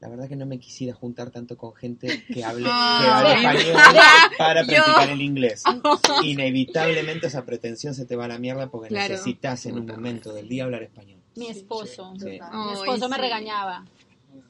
la 0.00 0.08
verdad 0.08 0.28
que 0.28 0.36
no 0.36 0.46
me 0.46 0.58
quisiera 0.58 0.94
juntar 0.94 1.30
tanto 1.30 1.56
con 1.58 1.74
gente 1.74 2.24
que 2.32 2.42
hable, 2.44 2.64
que 2.64 2.70
Ah, 2.72 3.18
hable 3.18 3.60
sí. 3.60 3.68
español 3.68 3.82
para 4.38 4.62
Yo. 4.62 4.68
practicar 4.68 5.10
el 5.10 5.20
inglés. 5.22 5.62
Inevitablemente 6.24 7.26
esa 7.26 7.44
pretensión 7.44 7.94
se 7.94 8.06
te 8.06 8.16
va 8.16 8.24
a 8.24 8.28
la 8.28 8.38
mierda 8.38 8.70
porque 8.70 8.88
Claro. 8.88 9.12
necesitas 9.12 9.66
en 9.66 9.78
un 9.78 9.86
momento 9.86 10.32
del 10.32 10.48
día 10.48 10.64
hablar 10.64 10.82
español. 10.82 11.20
Mi 11.36 11.46
esposo. 11.48 12.12
Sí. 12.18 12.24
Mi 12.26 12.38
Ay, 12.40 12.72
esposo 12.74 13.08
me 13.08 13.16
sí. 13.16 13.22
regañaba. 13.22 13.84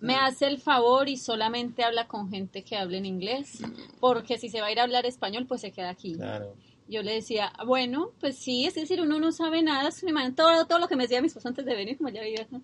Me 0.00 0.14
hace 0.14 0.46
el 0.46 0.58
favor 0.60 1.08
y 1.08 1.16
solamente 1.16 1.84
habla 1.84 2.06
con 2.06 2.30
gente 2.30 2.62
que 2.62 2.76
hable 2.76 2.98
en 2.98 3.06
inglés, 3.06 3.58
porque 3.98 4.38
si 4.38 4.48
se 4.50 4.60
va 4.60 4.66
a 4.68 4.72
ir 4.72 4.78
a 4.80 4.84
hablar 4.84 5.04
español, 5.06 5.46
pues 5.46 5.62
se 5.62 5.72
queda 5.72 5.90
aquí. 5.90 6.14
Claro. 6.14 6.54
Yo 6.88 7.02
le 7.02 7.14
decía, 7.14 7.52
bueno, 7.66 8.10
pues 8.20 8.36
sí, 8.36 8.66
es 8.66 8.74
decir, 8.74 9.00
uno 9.00 9.18
no 9.20 9.30
sabe 9.32 9.62
nada, 9.62 9.88
es 9.88 10.04
todo, 10.34 10.66
todo 10.66 10.78
lo 10.78 10.88
que 10.88 10.96
me 10.96 11.04
decía 11.04 11.20
mi 11.20 11.28
esposo 11.28 11.48
antes 11.48 11.64
de 11.64 11.74
venir, 11.74 11.96
como 11.96 12.08
ya 12.08 12.22
vivía 12.22 12.42
acá. 12.42 12.60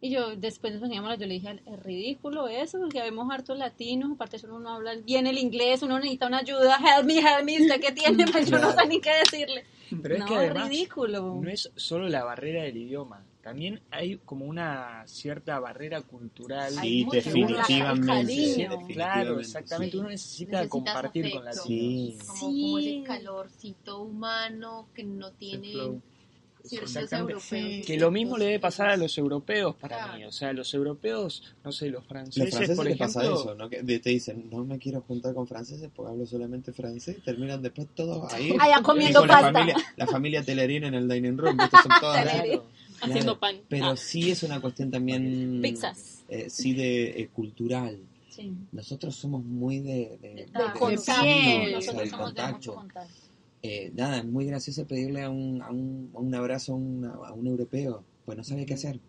Y 0.00 0.10
yo, 0.10 0.36
después 0.36 0.72
nos 0.74 0.82
poníamos, 0.82 1.18
yo 1.18 1.26
le 1.26 1.34
dije, 1.34 1.60
es 1.66 1.82
ridículo 1.82 2.46
eso, 2.46 2.78
porque 2.78 3.00
vemos 3.02 3.28
hartos 3.32 3.58
latinos, 3.58 4.12
aparte 4.12 4.38
si 4.38 4.46
uno 4.46 4.60
no 4.60 4.70
habla 4.74 4.94
bien 4.94 5.26
el 5.26 5.38
inglés, 5.38 5.82
uno 5.82 5.96
necesita 5.98 6.28
una 6.28 6.38
ayuda, 6.38 6.76
help 6.78 7.04
me, 7.06 7.18
help 7.18 7.44
me, 7.44 7.60
¿usted 7.60 7.80
qué 7.80 7.92
tiene? 7.92 8.24
Pues 8.32 8.48
yo 8.48 8.58
no 8.58 8.70
sé 8.72 8.86
ni 8.86 9.00
qué 9.00 9.10
decirle. 9.24 9.64
Pero 10.02 10.14
es 10.14 10.20
no, 10.20 10.26
que 10.26 10.34
además 10.36 10.68
ridículo. 10.68 11.40
no 11.42 11.50
es 11.50 11.72
solo 11.74 12.08
la 12.08 12.22
barrera 12.22 12.62
del 12.62 12.76
idioma, 12.76 13.24
también 13.42 13.80
hay 13.90 14.18
como 14.18 14.44
una 14.44 15.02
cierta 15.06 15.58
barrera 15.58 16.02
cultural. 16.02 16.70
Sí, 16.74 17.06
definitivamente. 17.10 18.68
Claro, 18.92 19.40
exactamente, 19.40 19.92
sí. 19.92 19.98
uno 19.98 20.08
necesita 20.10 20.62
Necesitas 20.62 20.68
compartir 20.68 21.30
con 21.32 21.44
la 21.44 21.50
afecto. 21.50 21.66
Sí. 21.66 22.18
Como, 22.26 22.38
como 22.40 22.78
Sí. 22.78 22.98
ese 22.98 23.06
calorcito 23.06 24.02
humano 24.02 24.88
que 24.94 25.02
no 25.04 25.32
tiene 25.32 25.72
Que 27.86 27.96
lo 27.98 28.10
mismo 28.10 28.36
le 28.36 28.46
debe 28.46 28.60
pasar 28.60 28.88
a 28.90 28.96
los 28.96 29.16
europeos 29.18 29.74
para 29.76 29.96
Claro. 29.98 30.18
mí. 30.18 30.24
O 30.24 30.32
sea, 30.32 30.52
los 30.52 30.72
europeos, 30.74 31.42
no 31.64 31.72
sé, 31.72 31.86
los 31.86 32.00
Los 32.02 32.06
franceses, 32.08 32.50
franceses 32.50 32.76
por 32.76 32.84
les 32.86 32.94
ejemplo. 32.94 33.20
pasa 33.20 33.32
eso, 33.34 33.54
¿no? 33.54 33.68
Que 33.70 33.82
de- 33.82 33.98
te 34.00 34.10
dicen, 34.10 34.48
no 34.50 34.64
me 34.64 34.78
quiero 34.78 35.00
juntar 35.02 35.34
con 35.34 35.46
franceses 35.46 35.88
porque 35.94 36.12
hablo 36.12 36.26
solamente 36.26 36.72
francés 36.72 37.16
y 37.18 37.20
terminan 37.22 37.62
después 37.62 37.88
todos 37.94 38.32
ahí. 38.32 38.54
Allá 38.60 38.82
comiendo 38.82 39.20
con 39.20 39.28
la 39.28 39.34
pasta. 39.34 39.52
familia, 39.52 39.76
la 39.96 40.06
familia 40.06 40.42
Telerín 40.42 40.84
en 40.84 40.94
el 40.94 41.08
dining 41.08 41.36
room, 41.38 41.56
son 41.58 41.92
todas 42.00 42.22
Claro. 42.22 42.64
Haciendo 43.00 43.38
pan. 43.38 43.56
Pero 43.68 43.96
sí 43.96 44.30
es 44.32 44.42
una 44.42 44.60
cuestión 44.60 44.90
también, 44.90 45.60
Pizzas. 45.62 46.24
eh, 46.28 46.50
sí, 46.50 46.74
de 46.74 47.10
eh, 47.20 47.28
cultural. 47.28 47.96
Sí. 48.28 48.52
Nosotros 48.72 49.14
somos 49.16 49.44
muy 49.44 49.78
de, 49.80 50.18
de, 50.20 50.28
De 50.28 50.34
de 50.46 50.46
contacto. 50.78 51.22
piel, 51.22 51.72
Nosotros 51.72 52.08
somos 52.10 52.34
de 52.34 52.42
mucho 52.52 52.74
contacto. 52.74 53.02
Eh, 53.62 53.90
nada, 53.94 54.18
es 54.18 54.24
muy 54.24 54.46
gracioso 54.46 54.86
pedirle 54.86 55.22
a 55.22 55.30
un, 55.30 55.60
a 55.62 55.70
un, 55.70 56.10
a 56.14 56.18
un 56.18 56.34
abrazo 56.34 56.72
a 56.72 56.76
un, 56.76 57.04
a 57.04 57.32
un 57.32 57.46
europeo, 57.46 58.04
pues 58.24 58.38
no 58.38 58.44
sabe 58.44 58.64
qué 58.66 58.74
hacer. 58.74 59.00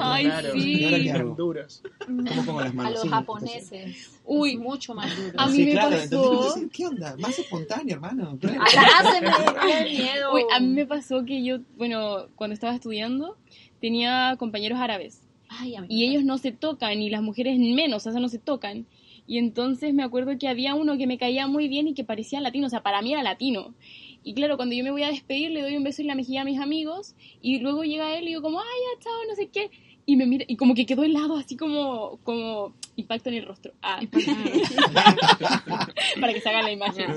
Ay, 0.00 0.26
Claro, 0.26 0.52
sí. 0.52 0.74
¿Y 0.84 1.08
ahora. 1.08 1.66
¿Cómo 2.06 2.44
pongo 2.46 2.60
las 2.60 2.70
A 2.70 2.74
manos? 2.74 2.92
los 2.92 3.02
Sí, 3.02 3.08
japoneses. 3.08 4.10
Uy. 4.24 4.52
es 4.52 4.58
mucho 4.60 4.94
más 4.94 5.16
duro. 5.16 5.32
A 5.40 5.46
mí 5.48 5.52
sí, 5.56 5.64
me 5.64 5.72
claro, 5.72 5.90
pasó- 5.90 6.02
entonces, 6.04 6.38
entonces, 6.46 6.70
¿qué 6.72 6.86
onda? 6.86 7.16
Más 7.16 7.38
espontáneo, 7.40 7.94
hermano. 7.96 8.38
Claro. 8.40 8.60
Qué 9.66 9.90
miedo. 9.90 10.32
Uy, 10.34 10.42
a 10.54 10.60
mí 10.60 10.68
me 10.68 10.86
pasó 10.86 11.24
que 11.24 11.44
yo, 11.44 11.58
bueno, 11.76 12.28
cuando 12.36 12.54
estaba 12.54 12.74
estudiando, 12.74 13.36
tenía 13.80 14.36
compañeros 14.38 14.78
árabes. 14.78 15.22
Ay, 15.48 15.74
a 15.76 15.84
Y 15.88 16.04
ellos 16.08 16.22
no 16.24 16.38
se 16.38 16.52
tocan, 16.52 17.00
y 17.02 17.10
las 17.10 17.22
mujeres 17.22 17.58
menos, 17.58 18.06
o 18.06 18.10
sea, 18.12 18.20
no 18.20 18.28
se 18.28 18.38
tocan. 18.38 18.86
Y 19.26 19.38
entonces 19.38 19.94
me 19.94 20.02
acuerdo 20.02 20.36
que 20.38 20.48
había 20.48 20.74
uno 20.74 20.98
que 20.98 21.06
me 21.06 21.18
caía 21.18 21.46
muy 21.46 21.68
bien 21.68 21.88
y 21.88 21.94
que 21.94 22.04
parecía 22.04 22.40
latino, 22.40 22.66
o 22.66 22.70
sea, 22.70 22.82
para 22.82 23.00
mí 23.02 23.12
era 23.12 23.22
latino. 23.22 23.74
Y 24.22 24.34
claro, 24.34 24.56
cuando 24.56 24.74
yo 24.74 24.84
me 24.84 24.90
voy 24.90 25.02
a 25.02 25.08
despedir, 25.08 25.50
le 25.50 25.62
doy 25.62 25.76
un 25.76 25.84
beso 25.84 26.02
en 26.02 26.08
la 26.08 26.14
mejilla 26.14 26.42
a 26.42 26.44
mis 26.44 26.60
amigos, 26.60 27.14
y 27.40 27.58
luego 27.60 27.84
llega 27.84 28.16
él 28.16 28.24
y 28.24 28.28
digo 28.28 28.42
como, 28.42 28.60
ay, 28.60 28.66
ya, 28.66 29.04
chao, 29.04 29.12
no 29.28 29.34
sé 29.34 29.48
qué. 29.48 29.70
Y 30.06 30.16
me 30.16 30.26
mira, 30.26 30.44
y 30.46 30.56
como 30.56 30.74
que 30.74 30.84
quedó 30.84 31.02
helado, 31.02 31.36
así 31.36 31.56
como, 31.56 32.18
como 32.24 32.74
impacto 32.96 33.30
en 33.30 33.36
el 33.36 33.46
rostro. 33.46 33.72
Ah. 33.80 34.00
para 36.20 36.34
que 36.34 36.40
se 36.40 36.48
haga 36.48 36.62
la 36.62 36.72
imagen. 36.72 37.06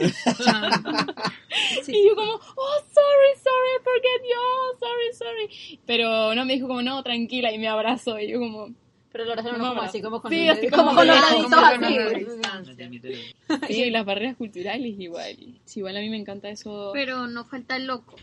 Y 1.87 2.07
yo 2.07 2.15
como, 2.15 2.33
oh, 2.33 2.81
sorry, 2.93 3.33
sorry, 3.41 3.69
I 3.73 3.79
forget 3.83 4.21
you, 4.23 4.37
oh, 4.37 4.77
sorry, 4.79 5.11
sorry. 5.13 5.49
Pero 5.85 6.35
no, 6.35 6.45
me 6.45 6.53
dijo 6.53 6.67
como, 6.67 6.81
no, 6.81 7.03
tranquila, 7.03 7.51
y 7.51 7.57
me 7.57 7.67
abrazó, 7.67 8.17
y 8.19 8.29
yo 8.29 8.39
como... 8.39 8.69
Pero 9.17 9.25
lo 9.25 9.31
abrazaron 9.31 9.59
No, 9.59 9.69
como 9.69 9.81
así, 9.81 9.99
como 10.01 10.21
con, 10.21 10.31
Sí, 10.31 10.41
el- 10.43 10.49
así 10.51 10.69
como 10.69 10.83
como 10.83 10.95
con 10.97 11.07
los 11.07 11.17
así. 11.17 12.25
Sí, 13.73 13.89
las 13.89 14.05
barreras 14.05 14.35
culturales 14.37 14.95
igual. 14.99 15.35
Sí, 15.65 15.79
igual 15.79 15.97
a 15.97 15.99
mí 16.01 16.09
me 16.09 16.17
encanta 16.17 16.49
eso. 16.49 16.91
Pero 16.93 17.27
no 17.27 17.45
falta 17.45 17.75
el 17.77 17.87
loco. 17.87 18.15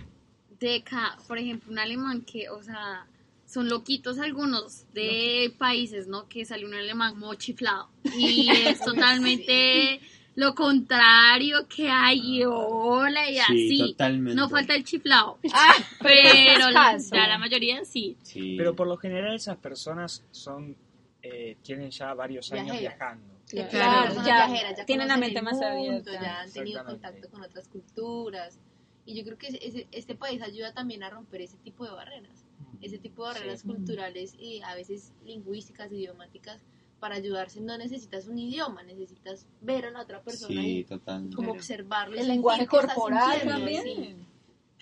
De 0.60 0.76
acá, 0.76 1.18
por 1.26 1.38
ejemplo, 1.38 1.72
un 1.72 1.78
alemán 1.80 2.20
que, 2.22 2.48
o 2.48 2.62
sea, 2.62 3.06
son 3.44 3.68
loquitos 3.68 4.18
algunos 4.20 4.84
de 4.94 5.52
países, 5.58 6.06
¿no? 6.06 6.28
Que 6.28 6.44
sale 6.44 6.64
un 6.64 6.74
alemán 6.74 7.18
muy 7.18 7.36
chiflado. 7.38 7.88
Y 8.16 8.48
es 8.78 8.80
totalmente 8.80 10.00
lo 10.36 10.54
contrario 10.54 11.66
que 11.68 11.88
hay, 11.90 12.42
hola 12.46 13.28
y 13.30 13.34
Sí, 13.34 13.40
así. 13.40 13.78
totalmente. 13.92 14.34
No 14.40 14.48
falta 14.48 14.74
el 14.74 14.84
chiflado. 14.84 15.38
Ah, 15.52 15.74
Pero 16.00 16.70
la, 16.70 16.92
caso. 16.92 17.14
ya 17.16 17.26
la 17.26 17.38
mayoría 17.38 17.84
sí. 17.84 18.16
Sí. 18.22 18.54
Pero 18.56 18.74
por 18.76 18.86
lo 18.86 18.96
general 18.96 19.34
esas 19.34 19.56
personas 19.58 20.24
son 20.30 20.76
eh, 21.24 21.56
tienen 21.62 21.90
ya 21.90 22.12
varios 22.14 22.52
años 22.52 22.78
viajando. 22.78 23.34
Claro. 23.48 23.68
Claro, 23.70 24.14
ya 24.16 24.46
viajeras, 24.46 24.76
ya 24.78 24.84
tienen 24.86 25.08
la 25.08 25.16
mente 25.16 25.40
más 25.42 25.54
mundo, 25.54 25.66
abierta. 25.66 26.12
Ya 26.12 26.40
han 26.40 26.52
tenido 26.52 26.84
contacto 26.84 27.30
con 27.30 27.42
otras 27.42 27.68
culturas. 27.68 28.58
Y 29.06 29.14
yo 29.16 29.24
creo 29.24 29.36
que 29.38 29.48
ese- 29.48 29.86
este 29.92 30.14
país 30.14 30.40
ayuda 30.42 30.72
también 30.72 31.02
a 31.02 31.10
romper 31.10 31.42
ese 31.42 31.56
tipo 31.58 31.84
de 31.84 31.90
barreras. 31.92 32.44
Ese 32.80 32.98
tipo 32.98 33.26
de 33.26 33.34
barreras 33.34 33.60
Sí. 33.60 33.66
culturales 33.68 34.34
y 34.38 34.62
a 34.62 34.74
veces 34.74 35.12
lingüísticas, 35.24 35.90
idiomáticas. 35.92 36.62
Para 37.00 37.16
ayudarse 37.16 37.60
no 37.60 37.76
necesitas 37.76 38.28
un 38.28 38.38
idioma, 38.38 38.82
necesitas 38.82 39.46
ver 39.60 39.84
a 39.86 39.90
la 39.90 40.00
otra 40.00 40.22
persona 40.22 40.60
Sí, 40.62 40.78
y 40.78 40.84
totalmente. 40.84 41.36
como 41.36 41.52
observarlo. 41.52 42.16
y 42.16 42.20
El 42.20 42.28
lenguaje 42.28 42.66
corporal 42.66 43.40
también. 43.46 43.82
sí. 43.82 44.16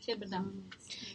Sí, 0.00 0.10
es 0.12 0.18
verdad. 0.18 0.42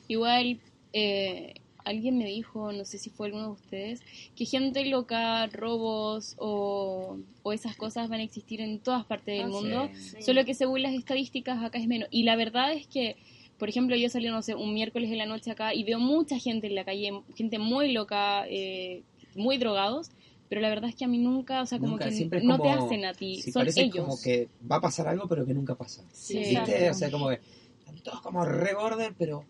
Igual, 0.10 0.60
eh, 0.94 1.54
alguien 1.88 2.18
me 2.18 2.26
dijo, 2.26 2.72
no 2.72 2.86
sé 2.86 2.98
si 2.98 3.10
fue 3.10 3.28
alguno 3.28 3.46
de 3.46 3.52
ustedes, 3.54 4.02
que 4.36 4.46
gente 4.46 4.86
loca, 4.86 5.48
robos 5.48 6.36
o, 6.38 7.18
o 7.44 7.54
esas 7.54 7.76
cosas 7.76 8.10
van 8.10 8.20
a 8.20 8.24
existir 8.24 8.62
en 8.62 8.80
todas 8.80 9.06
partes 9.06 9.38
del 9.38 9.46
Ah, 9.46 9.48
mundo. 9.48 9.90
Sí. 9.96 10.22
Solo 10.22 10.46
que 10.46 10.54
según 10.54 10.82
las 10.82 10.94
estadísticas 10.94 11.64
acá 11.64 11.78
es 11.80 11.88
menos. 11.88 12.08
Y 12.12 12.24
la 12.24 12.36
verdad 12.36 12.74
es 12.74 12.88
que, 12.88 13.16
por 13.58 13.70
ejemplo, 13.70 13.96
yo 13.96 14.10
salí, 14.10 14.28
no 14.28 14.42
sé, 14.42 14.54
un 14.56 14.74
miércoles 14.74 15.12
en 15.12 15.18
la 15.18 15.26
noche 15.26 15.52
acá 15.52 15.74
y 15.74 15.84
veo 15.84 16.00
mucha 16.00 16.38
gente 16.40 16.68
en 16.68 16.76
la 16.76 16.84
calle, 16.86 17.12
gente 17.36 17.58
muy 17.60 17.92
loca, 17.92 18.46
eh, 18.50 19.04
muy 19.36 19.58
drogados. 19.58 20.12
Pero 20.50 20.62
la 20.62 20.70
verdad 20.70 20.90
es 20.90 20.96
que 20.96 21.04
a 21.04 21.10
mí 21.10 21.18
nunca, 21.18 21.62
o 21.62 21.66
sea, 21.66 21.78
como 21.78 21.92
Nunca, 21.92 22.06
que 22.06 22.14
siempre 22.14 22.42
no 22.42 22.58
te 22.58 22.70
hacen 22.70 23.04
a 23.04 23.14
ti, 23.14 23.42
sí, 23.42 23.52
son 23.52 23.62
parece 23.64 23.82
ellos. 23.82 24.06
como 24.06 24.18
que 24.22 24.48
va 24.72 24.78
a 24.78 24.82
pasar 24.82 25.06
algo, 25.10 25.28
pero 25.28 25.46
que 25.46 25.54
nunca 25.54 25.76
pasa. 25.76 26.06
Sí. 26.14 26.38
O 26.56 26.94
sea, 26.94 27.12
como 27.12 27.28
que 27.28 27.42
están 27.80 28.00
todos 28.02 28.22
como 28.22 28.46
re 28.46 28.74
border, 28.74 29.14
pero... 29.18 29.44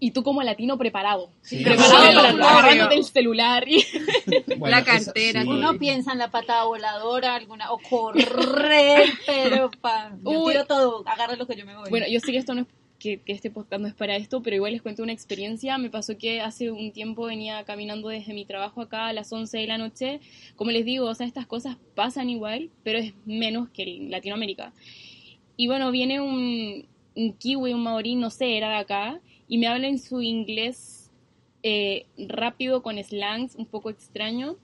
Y 0.00 0.10
tú 0.12 0.22
como 0.22 0.42
latino 0.42 0.76
preparado. 0.78 1.30
Sí. 1.42 1.62
Preparado 1.64 2.06
Sí, 2.10 2.14
para 2.16 2.32
obvio. 2.34 2.44
agarrándote 2.44 2.94
el 2.96 3.04
celular. 3.04 3.68
Y... 3.68 3.84
Bueno, 4.58 4.76
La 4.76 4.78
eso- 4.96 5.06
cartera, 5.12 5.42
sí. 5.42 5.48
Uno 5.48 5.78
piensa 5.78 6.12
en 6.12 6.18
la 6.18 6.30
patada 6.30 6.64
voladora, 6.64 7.34
alguna, 7.34 7.70
o 7.72 7.78
correr, 7.78 9.04
pero 9.26 9.70
pa, 9.80 10.12
yo 10.24 10.30
Uy. 10.42 10.52
tiro 10.52 10.66
todo, 10.66 11.02
agarra 11.06 11.36
lo 11.36 11.46
que 11.46 11.56
yo 11.56 11.64
me 11.66 11.76
voy. 11.76 11.90
Bueno, 11.90 12.06
yo 12.08 12.20
sé 12.20 12.32
que 12.32 12.38
esto 12.38 12.54
no 12.54 12.62
es 12.62 12.66
que, 12.98 13.20
que 13.20 13.32
este 13.32 13.50
podcast 13.50 13.80
no 13.82 13.88
es 13.88 13.94
para 13.94 14.16
esto, 14.16 14.42
pero 14.42 14.56
igual 14.56 14.72
les 14.72 14.80
cuento 14.82 15.02
una 15.02 15.12
experiencia. 15.12 15.76
Me 15.78 15.90
pasó 15.90 16.16
que 16.16 16.40
hace 16.40 16.70
un 16.70 16.92
tiempo 16.92 17.26
venía 17.26 17.62
caminando 17.64 18.08
desde 18.08 18.32
mi 18.32 18.44
trabajo 18.46 18.80
acá 18.80 19.06
a 19.08 19.12
las 19.12 19.30
11 19.32 19.58
de 19.58 19.66
la 19.66 19.76
noche. 19.78 20.20
Como 20.56 20.70
les 20.70 20.84
digo, 20.86 21.06
o 21.06 21.14
sea, 21.14 21.26
estas 21.26 21.46
cosas 21.46 21.76
pasan 21.94 22.30
igual, 22.30 22.70
pero 22.82 22.98
es 22.98 23.12
menos 23.26 23.68
que 23.70 23.82
en 23.82 24.10
Latinoamérica. 24.10 24.72
Y 25.58 25.66
bueno, 25.66 25.90
viene 25.90 26.20
un, 26.20 26.86
un 27.14 27.32
kiwi, 27.34 27.72
un 27.74 27.82
maorí, 27.82 28.14
no 28.14 28.30
sé, 28.30 28.56
era 28.56 28.70
de 28.70 28.76
acá, 28.76 29.20
y 29.48 29.58
me 29.58 29.66
habla 29.66 29.88
en 29.88 29.98
su 29.98 30.22
inglés 30.22 31.10
eh, 31.62 32.06
rápido, 32.16 32.82
con 32.82 33.02
slangs, 33.02 33.54
un 33.56 33.66
poco 33.66 33.90
extraño. 33.90 34.56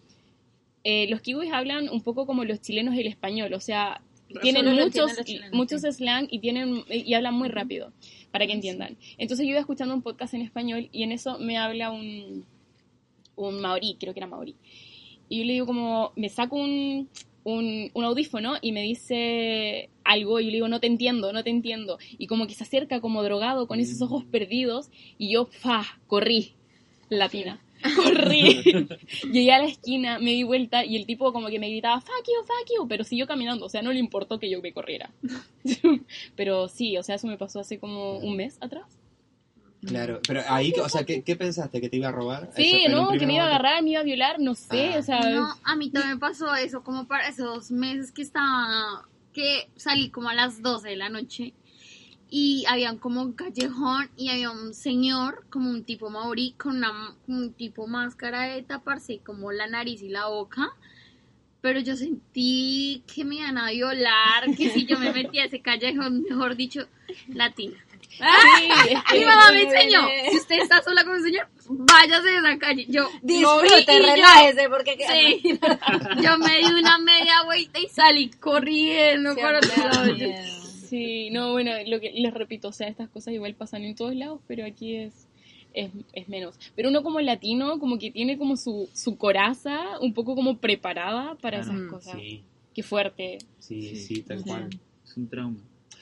Eh, 0.84 1.06
los 1.08 1.20
kiwis 1.20 1.52
hablan 1.52 1.88
un 1.88 2.00
poco 2.00 2.26
como 2.26 2.44
los 2.44 2.60
chilenos 2.60 2.96
el 2.96 3.06
español, 3.06 3.54
o 3.54 3.60
sea, 3.60 4.02
tienen 4.40 4.66
muchos, 4.74 5.12
chilenos, 5.24 5.52
muchos 5.52 5.82
sí. 5.82 5.92
slang 5.92 6.26
y 6.30 6.38
tienen 6.38 6.84
y 6.88 7.12
hablan 7.14 7.34
muy 7.34 7.48
rápido 7.48 7.92
para 8.30 8.46
que 8.46 8.52
entiendan. 8.52 8.96
Entonces 9.18 9.46
yo 9.46 9.50
iba 9.50 9.60
escuchando 9.60 9.94
un 9.94 10.02
podcast 10.02 10.34
en 10.34 10.40
español 10.40 10.88
y 10.90 11.02
en 11.02 11.12
eso 11.12 11.38
me 11.38 11.58
habla 11.58 11.90
un 11.90 12.44
un 13.36 13.60
maorí, 13.60 13.96
creo 13.98 14.12
que 14.14 14.20
era 14.20 14.26
maorí. 14.26 14.56
Y 15.28 15.38
yo 15.38 15.44
le 15.44 15.52
digo 15.54 15.66
como, 15.66 16.12
me 16.16 16.28
saco 16.28 16.56
un, 16.56 17.08
un, 17.44 17.90
un 17.94 18.04
audífono 18.04 18.54
y 18.60 18.72
me 18.72 18.82
dice 18.82 19.90
algo 20.04 20.40
y 20.40 20.44
yo 20.44 20.50
le 20.50 20.56
digo, 20.56 20.68
no 20.68 20.80
te 20.80 20.86
entiendo, 20.86 21.32
no 21.32 21.42
te 21.42 21.50
entiendo. 21.50 21.98
Y 22.18 22.26
como 22.26 22.46
que 22.46 22.54
se 22.54 22.64
acerca 22.64 23.00
como 23.00 23.22
drogado 23.22 23.66
con 23.66 23.80
esos 23.80 24.00
ojos 24.02 24.24
perdidos 24.24 24.90
y 25.18 25.32
yo, 25.32 25.46
fa, 25.46 25.84
corrí. 26.06 26.54
latina. 27.08 27.60
Corrí, 27.96 28.62
llegué 29.32 29.52
a 29.52 29.58
la 29.58 29.66
esquina, 29.66 30.20
me 30.20 30.30
di 30.30 30.44
vuelta 30.44 30.84
y 30.84 30.94
el 30.94 31.04
tipo 31.04 31.32
como 31.32 31.48
que 31.48 31.58
me 31.58 31.68
gritaba 31.68 32.00
fuck 32.00 32.24
you, 32.28 32.46
fuck 32.46 32.70
you, 32.76 32.86
pero 32.86 33.02
siguió 33.02 33.26
caminando, 33.26 33.66
o 33.66 33.68
sea, 33.68 33.82
no 33.82 33.92
le 33.92 33.98
importó 33.98 34.38
que 34.38 34.48
yo 34.48 34.62
me 34.62 34.72
corriera. 34.72 35.10
pero 36.36 36.68
sí, 36.68 36.96
o 36.96 37.02
sea, 37.02 37.16
eso 37.16 37.26
me 37.26 37.38
pasó 37.38 37.58
hace 37.58 37.78
como 37.80 38.18
un 38.18 38.36
mes 38.36 38.56
atrás. 38.60 39.01
Claro, 39.86 40.20
pero 40.26 40.42
ahí, 40.48 40.72
o 40.80 40.88
sea, 40.88 41.04
¿qué, 41.04 41.22
qué 41.22 41.34
pensaste? 41.34 41.80
¿Que 41.80 41.88
te 41.88 41.96
iba 41.96 42.08
a 42.08 42.12
robar? 42.12 42.50
Sí, 42.54 42.84
Eso, 42.86 42.92
no, 42.96 43.10
que 43.18 43.26
me 43.26 43.34
iba 43.34 43.44
a 43.44 43.48
agarrar, 43.48 43.82
me 43.82 43.90
iba 43.90 44.00
a 44.00 44.04
violar, 44.04 44.38
no 44.38 44.54
sé, 44.54 44.92
Ah. 44.94 44.98
o 44.98 45.02
sea, 45.02 45.20
No, 45.30 45.54
a 45.64 45.74
mí 45.76 45.90
también 45.90 46.14
me 46.14 46.20
pasó 46.20 46.54
eso, 46.54 46.82
como 46.84 47.06
para 47.08 47.26
esos 47.28 47.70
meses 47.72 48.12
que 48.12 48.22
estaba, 48.22 49.06
que 49.32 49.68
salí 49.76 50.10
como 50.10 50.28
a 50.28 50.34
las 50.34 50.62
12 50.62 50.88
de 50.90 50.96
la 50.96 51.08
noche 51.08 51.52
y 52.30 52.64
había 52.68 52.96
como 52.96 53.22
un 53.22 53.32
callejón 53.32 54.08
y 54.16 54.28
había 54.28 54.50
un 54.52 54.72
señor, 54.72 55.44
como 55.50 55.68
un 55.70 55.82
tipo 55.84 56.10
maorí, 56.10 56.52
con 56.56 56.76
una, 56.76 57.14
con 57.26 57.34
un 57.34 57.52
tipo 57.52 57.86
máscara 57.88 58.42
de 58.42 58.62
taparse 58.62 59.18
como 59.18 59.50
la 59.50 59.66
nariz 59.66 60.00
y 60.02 60.08
la 60.10 60.28
boca, 60.28 60.70
pero 61.60 61.80
yo 61.80 61.96
sentí 61.96 63.02
que 63.12 63.24
me 63.24 63.36
iban 63.36 63.58
a 63.58 63.70
violar, 63.70 64.54
que 64.56 64.70
si 64.70 64.86
yo 64.86 64.98
me 64.98 65.12
metía 65.12 65.42
a 65.42 65.46
ese 65.46 65.60
callejón, 65.60 66.22
mejor 66.22 66.54
dicho, 66.56 66.86
latina. 67.28 67.76
Sí, 68.18 69.18
Mi 69.18 69.24
mamá 69.24 69.50
me 69.52 69.62
enseñó, 69.62 70.00
si 70.30 70.36
usted 70.36 70.58
está 70.62 70.82
sola 70.82 71.04
con 71.04 71.14
un 71.14 71.22
señor, 71.22 71.48
váyase 71.68 72.28
de 72.28 72.36
esa 72.38 72.58
calle. 72.58 72.86
Yo 72.88 73.08
Disfrute, 73.22 73.84
yo- 73.98 74.06
relájese, 74.06 74.68
porque 74.68 74.96
Sí. 75.10 75.58
Yo 76.22 76.38
me 76.38 76.58
di 76.58 76.64
una 76.78 76.98
media 76.98 77.42
vuelta 77.44 77.80
y 77.80 77.88
salí 77.88 78.28
corriendo 78.30 79.34
para 79.36 79.58
otro 79.58 79.70
lado. 79.88 80.14
Sí, 80.88 81.30
no, 81.30 81.52
bueno, 81.52 81.72
lo 81.86 82.00
que 82.00 82.12
les 82.12 82.34
repito, 82.34 82.68
o 82.68 82.72
sea, 82.72 82.86
estas 82.88 83.08
cosas 83.08 83.32
igual 83.34 83.54
pasan 83.54 83.82
en 83.84 83.94
todos 83.96 84.14
lados, 84.14 84.40
pero 84.46 84.66
aquí 84.66 84.96
es, 84.96 85.26
es, 85.72 85.90
es 86.12 86.28
menos. 86.28 86.58
Pero 86.76 86.90
uno 86.90 87.02
como 87.02 87.18
latino, 87.20 87.78
como 87.78 87.98
que 87.98 88.10
tiene 88.10 88.36
como 88.36 88.56
su, 88.58 88.90
su 88.92 89.16
coraza 89.16 89.98
un 90.00 90.12
poco 90.12 90.34
como 90.34 90.58
preparada 90.58 91.34
para 91.36 91.62
Claro. 91.62 91.78
esas 91.78 91.90
cosas. 91.90 92.14
Sí, 92.20 92.44
Qué 92.74 92.82
fuerte. 92.82 93.38
Sí, 93.58 93.96
sí, 93.96 94.22
tal 94.22 94.42
cual. 94.42 94.68
es 95.04 95.16
un 95.16 95.28
trauma. 95.28 95.58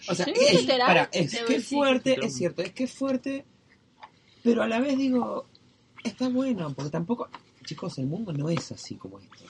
O 0.09 0.15
sea, 0.15 0.27
es, 0.27 0.67
para, 0.67 1.11
que 1.11 1.21
es 1.21 1.33
decir. 1.33 1.63
fuerte, 1.63 2.19
es 2.25 2.35
cierto, 2.35 2.63
es 2.63 2.73
que 2.73 2.85
es 2.85 2.93
fuerte, 2.93 3.45
pero 4.43 4.63
a 4.63 4.69
la 4.69 4.81
vez 4.81 4.97
digo, 4.97 5.47
está 6.03 6.29
bueno, 6.29 6.73
porque 6.75 6.91
tampoco, 6.91 7.29
chicos, 7.65 7.99
el 7.99 8.07
mundo 8.07 8.33
no 8.33 8.49
es 8.49 8.73
así 8.73 8.95
como 8.97 9.19
esto. 9.19 9.45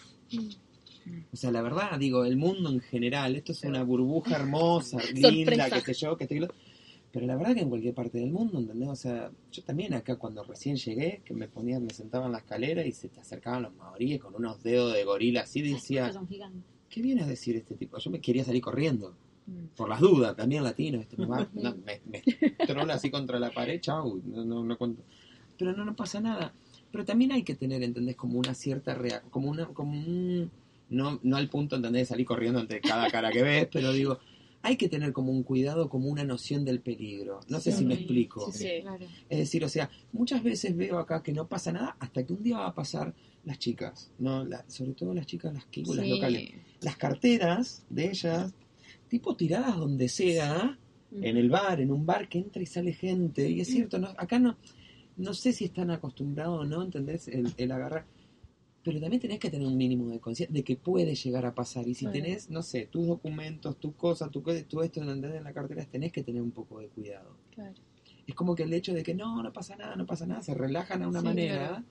O 1.33 1.37
sea, 1.37 1.51
la 1.51 1.63
verdad, 1.63 1.99
digo, 1.99 2.25
el 2.25 2.37
mundo 2.37 2.71
en 2.71 2.81
general, 2.81 3.37
esto 3.37 3.53
es 3.53 3.63
una 3.65 3.83
burbuja 3.83 4.37
hermosa, 4.37 4.99
linda, 5.15 5.71
qué 5.71 5.81
sé 5.81 5.95
yo, 5.95 6.17
que 6.17 6.25
estoy... 6.25 6.47
Pero 7.13 7.27
la 7.27 7.35
verdad 7.35 7.55
que 7.55 7.63
en 7.63 7.69
cualquier 7.69 7.93
parte 7.93 8.19
del 8.19 8.31
mundo, 8.31 8.61
¿entendés? 8.61 8.89
O 8.89 8.95
sea, 8.95 9.33
yo 9.51 9.65
también 9.65 9.95
acá 9.95 10.15
cuando 10.15 10.45
recién 10.45 10.77
llegué, 10.77 11.23
que 11.25 11.35
me 11.35 11.49
ponía, 11.49 11.81
me 11.81 11.91
sentaba 11.93 12.27
en 12.27 12.33
la 12.33 12.39
escalera 12.39 12.87
y 12.87 12.93
se 12.93 13.09
te 13.09 13.19
acercaban 13.19 13.65
los 13.65 13.75
maoríes 13.75 14.21
con 14.21 14.37
unos 14.37 14.63
dedos 14.63 14.95
de 14.95 15.03
gorila 15.03 15.41
así, 15.41 15.61
decía. 15.61 16.13
¿qué 16.89 17.03
viene 17.03 17.23
a 17.23 17.27
decir 17.27 17.57
este 17.57 17.75
tipo? 17.75 17.99
Yo 17.99 18.11
me 18.11 18.21
quería 18.21 18.45
salir 18.45 18.63
corriendo. 18.63 19.17
Por 19.77 19.89
las 19.89 20.01
dudas, 20.01 20.37
también 20.37 20.63
latino, 20.65 21.01
este, 21.01 21.17
me, 21.17 21.27
va- 21.27 21.49
no, 21.55 21.75
me, 21.87 22.01
me 22.07 22.23
trola 22.67 22.95
así 22.95 23.11
contra 23.11 23.39
la 23.39 23.51
pared, 23.51 23.81
chau, 23.81 24.21
no, 24.25 24.45
no, 24.45 24.65
no 24.65 24.77
cuento. 24.79 25.03
Pero 25.59 25.73
no, 25.75 25.85
no 25.85 25.95
pasa 25.97 26.21
nada. 26.21 26.53
Pero 26.93 27.05
también 27.05 27.33
hay 27.33 27.43
que 27.43 27.55
tener, 27.55 27.83
¿entendés? 27.83 28.17
Como 28.17 28.39
una 28.39 28.55
cierta 28.55 28.95
rea 28.95 29.21
como 29.31 29.49
una, 29.51 29.67
como 29.67 29.93
un, 29.93 30.51
no, 30.89 31.21
no 31.23 31.37
al 31.37 31.49
punto, 31.49 31.77
¿entendés? 31.77 32.03
De 32.03 32.07
salir 32.07 32.27
corriendo 32.27 32.59
ante 32.59 32.81
cada 32.81 33.09
cara 33.11 33.31
que 33.31 33.43
ves, 33.43 33.69
pero 33.73 33.93
digo, 33.93 34.19
hay 34.63 34.77
que 34.77 34.89
tener 34.89 35.13
como 35.13 35.31
un 35.33 35.43
cuidado, 35.43 35.89
como 35.89 36.09
una 36.09 36.25
noción 36.25 36.65
del 36.65 36.81
peligro. 36.81 37.41
No 37.49 37.61
sé 37.61 37.73
si 37.73 37.85
me 37.85 37.95
explico. 37.95 38.51
Sí, 38.53 38.69
Claro. 38.83 39.07
Es 39.29 39.39
decir, 39.39 39.65
o 39.65 39.69
sea, 39.69 39.89
muchas 40.13 40.43
veces 40.43 40.77
veo 40.77 40.99
acá 40.99 41.23
que 41.23 41.33
no 41.33 41.47
pasa 41.47 41.73
nada 41.73 41.97
hasta 42.01 42.25
que 42.25 42.33
un 42.33 42.43
día 42.43 42.59
va 42.59 42.67
a 42.67 42.75
pasar 42.75 43.15
las 43.45 43.59
chicas, 43.59 44.11
¿no? 44.19 44.45
La- 44.45 44.65
sobre 44.69 44.93
todo 44.93 45.15
las 45.15 45.27
chicas, 45.27 45.55
las 45.55 45.65
que 45.67 45.83
las 45.83 45.97
Sí. 45.97 46.09
locales. 46.11 46.51
Las 46.81 46.97
carteras 46.97 47.85
de 47.89 48.11
ellas, 48.11 48.53
tipo 49.11 49.37
tiradas 49.37 49.77
donde 49.77 50.09
sea, 50.09 50.79
en 51.13 51.37
el 51.37 51.51
bar, 51.51 51.81
en 51.81 51.91
un 51.91 52.07
bar 52.07 52.29
que 52.29 52.39
entra 52.39 52.63
y 52.63 52.67
sale 52.67 52.93
gente. 52.93 53.51
Y 53.51 53.61
es 53.61 53.69
cierto, 53.69 53.99
no, 53.99 54.09
acá 54.17 54.39
no, 54.39 54.57
no 55.17 55.35
sé 55.35 55.53
si 55.53 55.65
están 55.67 55.91
acostumbrados 55.91 56.61
o 56.61 56.65
no, 56.65 56.83
¿entendés? 56.83 57.29
El, 57.29 57.53
el 57.57 57.73
agarrar. 57.73 58.07
Pero 58.83 58.99
también 59.01 59.21
tenés 59.21 59.39
que 59.41 59.51
tener 59.51 59.67
un 59.67 59.77
mínimo 59.77 60.09
de 60.09 60.21
conciencia 60.21 60.55
de 60.55 60.65
que 60.65 60.77
puede 60.77 61.15
llegar 61.15 61.45
a 61.45 61.55
pasar. 61.55 61.87
Y 61.87 61.95
si 61.95 62.07
tenés, 62.07 62.49
no 62.49 62.63
sé, 62.63 62.87
tus 62.87 63.07
documentos, 63.07 63.79
tus 63.79 63.95
cosas, 63.95 64.31
tu, 64.31 64.41
tu 64.41 64.81
esto, 64.81 65.01
¿entendés? 65.03 65.35
En 65.35 65.45
la 65.45 65.53
cartera, 65.53 65.85
tenés 65.85 66.13
que 66.13 66.23
tener 66.23 66.41
un 66.41 66.53
poco 66.53 66.79
de 66.81 66.89
cuidado. 66.89 67.37
Claro. 67.55 67.75
Es 68.27 68.35
como 68.35 68.55
que 68.55 68.63
el 68.63 68.73
hecho 68.73 68.95
de 68.95 69.03
que 69.03 69.15
no, 69.15 69.43
no 69.43 69.53
pasa 69.53 69.77
nada, 69.77 69.97
no 69.97 70.07
pasa 70.07 70.25
nada, 70.25 70.41
se 70.43 70.55
relajan 70.55 71.03
a 71.03 71.09
una 71.09 71.19
Sí, 71.21 71.27
manera 71.27 71.69
claro. 71.69 71.85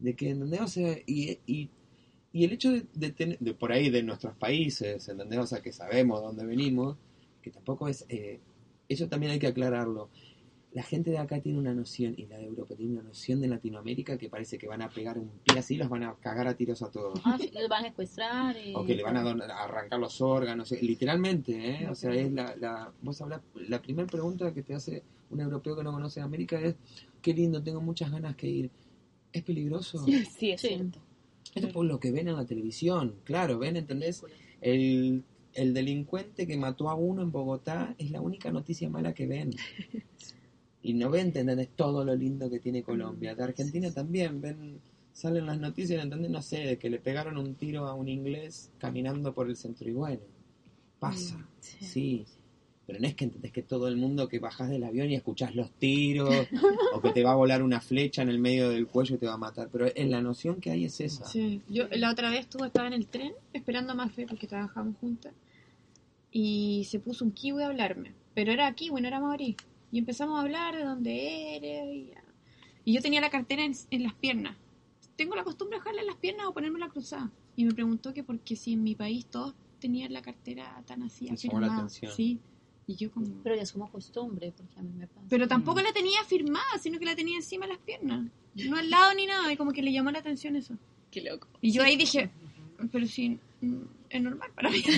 de 0.00 0.16
que, 0.16 0.30
¿entendés? 0.30 0.60
O 0.60 0.66
sea, 0.66 0.98
y, 1.06 1.38
y, 1.46 1.70
y 2.32 2.44
el 2.44 2.52
hecho 2.52 2.70
de, 2.72 2.86
de 2.94 3.10
tener, 3.12 3.38
de 3.38 3.54
por 3.54 3.72
ahí 3.72 3.90
de 3.90 4.02
nuestros 4.02 4.36
países, 4.36 5.08
¿entendés? 5.08 5.38
O 5.38 5.46
sea, 5.46 5.60
que 5.60 5.72
sabemos 5.72 6.20
dónde 6.22 6.44
venimos, 6.44 6.96
que 7.42 7.50
tampoco 7.50 7.88
es, 7.88 8.04
eh, 8.08 8.40
eso 8.88 9.08
también 9.08 9.32
hay 9.32 9.38
que 9.38 9.46
aclararlo. 9.46 10.10
La 10.72 10.82
gente 10.82 11.10
de 11.10 11.16
acá 11.18 11.40
tiene 11.40 11.58
una 11.58 11.72
noción, 11.74 12.12
y 12.18 12.26
la 12.26 12.36
de 12.36 12.44
Europa 12.44 12.74
tiene 12.76 12.92
una 12.92 13.02
noción 13.02 13.40
de 13.40 13.48
Latinoamérica 13.48 14.18
que 14.18 14.28
parece 14.28 14.58
que 14.58 14.68
van 14.68 14.82
a 14.82 14.90
pegar 14.90 15.18
un 15.18 15.30
pie 15.42 15.58
así, 15.58 15.76
los 15.78 15.88
van 15.88 16.02
a 16.04 16.14
cagar 16.16 16.46
a 16.46 16.54
tiros 16.54 16.82
a 16.82 16.90
todos. 16.90 17.18
Ah, 17.24 17.38
sí, 17.40 17.50
los 17.58 17.68
van 17.70 17.86
a 17.86 17.88
secuestrar. 17.88 18.54
eh, 18.56 18.74
O 18.76 18.84
que 18.84 18.94
le 18.94 19.02
van 19.02 19.16
a, 19.16 19.22
don- 19.22 19.40
a 19.40 19.64
arrancar 19.64 19.98
los 19.98 20.20
órganos, 20.20 20.70
eh, 20.72 20.78
literalmente, 20.82 21.82
¿eh? 21.84 21.88
O 21.88 21.94
sea, 21.94 22.12
es 22.12 22.30
la, 22.32 22.54
la, 22.56 22.92
vos 23.00 23.18
hablas, 23.22 23.40
la 23.54 23.80
primera 23.80 24.06
pregunta 24.06 24.52
que 24.52 24.62
te 24.62 24.74
hace 24.74 25.02
un 25.30 25.40
europeo 25.40 25.74
que 25.74 25.82
no 25.82 25.92
conoce 25.92 26.20
América 26.20 26.60
es, 26.60 26.76
qué 27.22 27.32
lindo, 27.32 27.62
tengo 27.62 27.80
muchas 27.80 28.10
ganas 28.12 28.36
que 28.36 28.48
ir. 28.48 28.70
¿Es 29.32 29.42
peligroso? 29.42 30.04
Sí, 30.04 30.50
es 30.50 30.60
Sí. 30.60 30.68
cierto. 30.68 31.00
Esto 31.54 31.68
es 31.68 31.72
por 31.72 31.86
lo 31.86 31.98
que 31.98 32.12
ven 32.12 32.28
en 32.28 32.36
la 32.36 32.46
televisión, 32.46 33.16
claro, 33.24 33.58
ven, 33.58 33.76
¿entendés? 33.76 34.22
El, 34.60 35.24
el 35.54 35.74
delincuente 35.74 36.46
que 36.46 36.56
mató 36.56 36.88
a 36.88 36.94
uno 36.94 37.22
en 37.22 37.32
Bogotá 37.32 37.94
es 37.98 38.10
la 38.10 38.20
única 38.20 38.50
noticia 38.50 38.88
mala 38.88 39.12
que 39.14 39.26
ven. 39.26 39.50
Y 40.80 40.94
no 40.94 41.10
ven, 41.10 41.32
¿entendés? 41.34 41.68
Todo 41.74 42.04
lo 42.04 42.14
lindo 42.14 42.48
que 42.48 42.60
tiene 42.60 42.82
Colombia. 42.82 43.34
De 43.34 43.42
Argentina 43.42 43.90
también 43.90 44.40
ven, 44.40 44.80
salen 45.12 45.46
las 45.46 45.58
noticias, 45.58 46.02
¿entendés? 46.02 46.30
No 46.30 46.40
sé, 46.40 46.58
de 46.58 46.78
que 46.78 46.88
le 46.88 47.00
pegaron 47.00 47.36
un 47.36 47.56
tiro 47.56 47.86
a 47.86 47.94
un 47.94 48.08
inglés 48.08 48.70
caminando 48.78 49.34
por 49.34 49.48
el 49.48 49.56
centro 49.56 49.88
y 49.88 49.92
bueno, 49.92 50.22
pasa, 51.00 51.46
sí. 51.60 52.24
Pero 52.88 53.00
no 53.00 53.06
es 53.06 53.14
que 53.14 53.24
entendés 53.24 53.52
que 53.52 53.62
todo 53.62 53.86
el 53.86 53.98
mundo 53.98 54.28
que 54.28 54.38
bajás 54.38 54.70
del 54.70 54.82
avión 54.82 55.10
y 55.10 55.14
escuchás 55.14 55.54
los 55.54 55.70
tiros, 55.72 56.34
o 56.94 57.02
que 57.02 57.10
te 57.10 57.22
va 57.22 57.32
a 57.32 57.34
volar 57.34 57.62
una 57.62 57.82
flecha 57.82 58.22
en 58.22 58.30
el 58.30 58.38
medio 58.38 58.70
del 58.70 58.86
cuello 58.86 59.16
y 59.16 59.18
te 59.18 59.26
va 59.26 59.34
a 59.34 59.36
matar. 59.36 59.68
Pero 59.70 59.88
en 59.94 60.10
la 60.10 60.22
noción 60.22 60.58
que 60.58 60.70
hay 60.70 60.86
es 60.86 60.98
esa. 61.02 61.26
Sí, 61.26 61.60
yo 61.68 61.86
la 61.90 62.10
otra 62.10 62.30
vez 62.30 62.40
estuve, 62.40 62.68
estaba 62.68 62.86
en 62.86 62.94
el 62.94 63.06
tren 63.06 63.34
esperando 63.52 63.92
a 63.92 63.94
Mafe 63.94 64.24
porque 64.26 64.46
trabajábamos 64.46 64.96
juntas 64.96 65.34
y 66.32 66.86
se 66.88 66.98
puso 66.98 67.26
un 67.26 67.32
kiwi 67.32 67.62
a 67.62 67.66
hablarme, 67.66 68.14
pero 68.32 68.52
era 68.52 68.72
kiwi, 68.72 69.02
no 69.02 69.08
era 69.08 69.20
maorí. 69.20 69.54
Y 69.92 69.98
empezamos 69.98 70.38
a 70.38 70.40
hablar 70.40 70.74
de 70.74 70.84
dónde 70.84 71.56
eres 71.56 71.94
y, 71.94 72.06
ya. 72.06 72.24
y 72.86 72.94
yo 72.94 73.02
tenía 73.02 73.20
la 73.20 73.28
cartera 73.28 73.66
en, 73.66 73.74
en 73.90 74.02
las 74.02 74.14
piernas. 74.14 74.56
Tengo 75.14 75.36
la 75.36 75.44
costumbre 75.44 75.76
de 75.76 75.80
dejarla 75.80 76.00
en 76.00 76.06
las 76.06 76.16
piernas 76.16 76.46
o 76.46 76.54
ponérmela 76.54 76.88
cruzada. 76.88 77.30
Y 77.54 77.66
me 77.66 77.74
preguntó 77.74 78.14
que 78.14 78.24
porque 78.24 78.56
si 78.56 78.72
en 78.72 78.82
mi 78.82 78.94
país 78.94 79.26
todos 79.26 79.54
tenían 79.78 80.14
la 80.14 80.22
cartera 80.22 80.82
tan 80.86 81.02
así 81.02 81.28
afirmada. 81.28 81.86
Sí. 81.90 82.40
Y 82.88 82.96
yo 82.96 83.12
como... 83.12 83.26
Pero 83.44 83.54
ya 83.54 83.62
es 83.62 83.70
como 83.72 83.88
costumbre, 83.92 84.50
porque 84.56 84.78
a 84.78 84.82
mí 84.82 84.90
me 84.96 85.06
pasa. 85.06 85.26
Pero 85.28 85.46
tampoco 85.46 85.80
la 85.82 85.92
tenía 85.92 86.24
firmada, 86.24 86.78
sino 86.82 86.98
que 86.98 87.04
la 87.04 87.14
tenía 87.14 87.36
encima 87.36 87.66
de 87.66 87.74
las 87.74 87.82
piernas. 87.82 88.26
No 88.54 88.76
al 88.78 88.88
lado 88.90 89.14
ni 89.14 89.26
nada, 89.26 89.52
y 89.52 89.56
como 89.56 89.72
que 89.72 89.82
le 89.82 89.92
llamó 89.92 90.10
la 90.10 90.18
atención 90.20 90.56
eso. 90.56 90.74
Qué 91.10 91.20
loco. 91.20 91.46
Y 91.60 91.70
yo 91.70 91.82
ahí 91.82 91.96
dije, 91.96 92.30
pero 92.90 93.06
sí, 93.06 93.38
mm, 93.60 93.76
es 94.08 94.22
normal 94.22 94.50
para 94.54 94.70
mí. 94.70 94.78
Sí, 94.80 94.90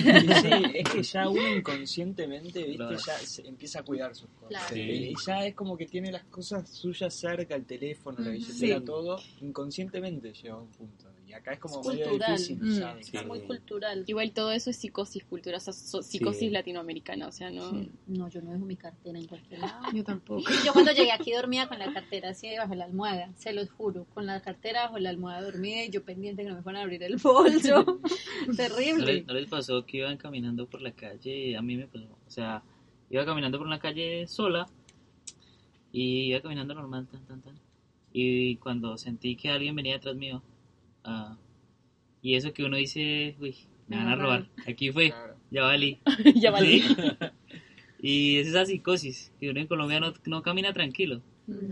es 0.73 0.89
que 0.89 1.03
ya 1.03 1.27
uno 1.27 1.47
inconscientemente, 1.55 2.59
viste, 2.63 2.77
Claro. 2.77 2.97
ya 2.97 3.17
se 3.19 3.45
empieza 3.47 3.79
a 3.81 3.83
cuidar 3.83 4.15
sus 4.15 4.29
cosas. 4.29 4.49
Claro. 4.49 4.73
Sí. 4.75 4.81
Y 4.81 5.13
ya 5.25 5.45
es 5.45 5.53
como 5.55 5.75
que 5.75 5.85
tiene 5.85 6.11
las 6.11 6.23
cosas 6.25 6.69
suyas 6.69 7.13
cerca, 7.13 7.55
el 7.55 7.65
teléfono, 7.65 8.19
la 8.19 8.29
billetera, 8.31 8.79
Sí. 8.79 8.85
todo, 8.85 9.19
inconscientemente 9.41 10.33
lleva 10.33 10.55
a 10.57 10.61
un 10.61 10.69
punto. 10.69 11.05
Y 11.31 11.33
acá 11.33 11.53
es 11.53 11.59
como 11.59 11.79
Es 11.81 11.87
medio 11.87 12.09
cultural. 12.09 12.31
difícil 12.37 12.57
Mm. 12.61 12.71
Sí. 12.75 12.83
Está 13.15 13.23
muy 13.25 13.39
cultural. 13.41 14.03
Igual 14.05 14.31
todo 14.33 14.51
eso 14.51 14.69
es 14.69 14.75
psicosis 14.75 15.23
cultural, 15.23 15.57
o 15.57 15.59
sea, 15.61 15.71
so- 15.73 16.03
psicosis 16.03 16.39
Sí. 16.39 16.49
latinoamericana, 16.49 17.27
o 17.27 17.31
sea, 17.31 17.49
no... 17.51 17.69
Sí. 17.71 17.89
No, 18.07 18.27
yo 18.29 18.41
no 18.41 18.51
dejo 18.51 18.65
mi 18.65 18.75
cartera 18.75 19.17
en 19.17 19.27
cualquier 19.27 19.61
lado. 19.61 19.81
Yo 19.95 20.03
tampoco. 20.03 20.43
Yo 20.65 20.73
cuando 20.73 20.91
llegué 20.91 21.11
aquí 21.13 21.31
dormía 21.31 21.67
con 21.69 21.79
la 21.79 21.93
cartera 21.93 22.29
así 22.31 22.47
bajo 22.57 22.75
la 22.75 22.83
almohada, 22.85 23.31
se 23.37 23.53
los 23.53 23.69
juro, 23.71 24.05
con 24.13 24.25
la 24.25 24.41
cartera 24.41 24.83
bajo 24.83 24.99
la 24.99 25.09
almohada 25.09 25.41
dormida 25.41 25.85
y 25.85 25.89
yo 25.89 26.03
pendiente 26.03 26.43
que 26.43 26.49
no 26.49 26.55
me 26.55 26.61
fueran 26.63 26.81
a 26.81 26.83
abrir 26.83 27.01
el 27.03 27.15
bolso. 27.17 27.83
¿No 28.47 28.55
Terrible. 28.55 29.05
les, 29.13 29.25
no 29.25 29.33
les 29.33 29.47
pasó 29.47 29.85
que 29.85 29.97
iban 29.97 30.17
caminando 30.17 30.67
por 30.67 30.81
la 30.81 30.91
calle? 30.91 31.55
A 31.55 31.61
mí 31.61 31.77
me 31.77 31.87
pasó. 31.87 32.07
O 32.27 32.29
sea, 32.29 32.61
iba 33.09 33.25
caminando 33.25 33.57
por 33.57 33.67
una 33.67 33.79
calle 33.79 34.27
sola 34.27 34.67
y 35.91 36.29
iba 36.29 36.41
caminando 36.41 36.73
normal, 36.73 37.07
tan, 37.07 37.25
tan, 37.25 37.41
tan. 37.41 37.55
Y 38.13 38.57
cuando 38.57 38.97
sentí 38.97 39.35
que 39.35 39.49
alguien 39.49 39.75
venía 39.75 39.93
detrás 39.93 40.15
mío, 40.15 40.41
ah, 41.03 41.37
y 42.21 42.35
eso 42.35 42.53
que 42.53 42.63
uno 42.63 42.77
dice, 42.77 43.35
uy, 43.39 43.55
me 43.87 43.97
van 43.97 44.07
a 44.07 44.15
robar. 44.15 44.47
Aquí 44.67 44.91
fue, 44.91 45.09
Claro. 45.09 45.35
ya 45.49 45.63
valí. 45.63 45.99
ya 46.35 46.51
valí. 46.51 46.81
Sí. 46.81 46.95
Y 48.03 48.37
es 48.37 48.47
esa 48.47 48.65
psicosis, 48.65 49.31
que 49.39 49.51
uno 49.51 49.59
en 49.59 49.67
Colombia 49.67 49.99
no, 49.99 50.11
no 50.25 50.41
camina 50.41 50.73
tranquilo. 50.73 51.21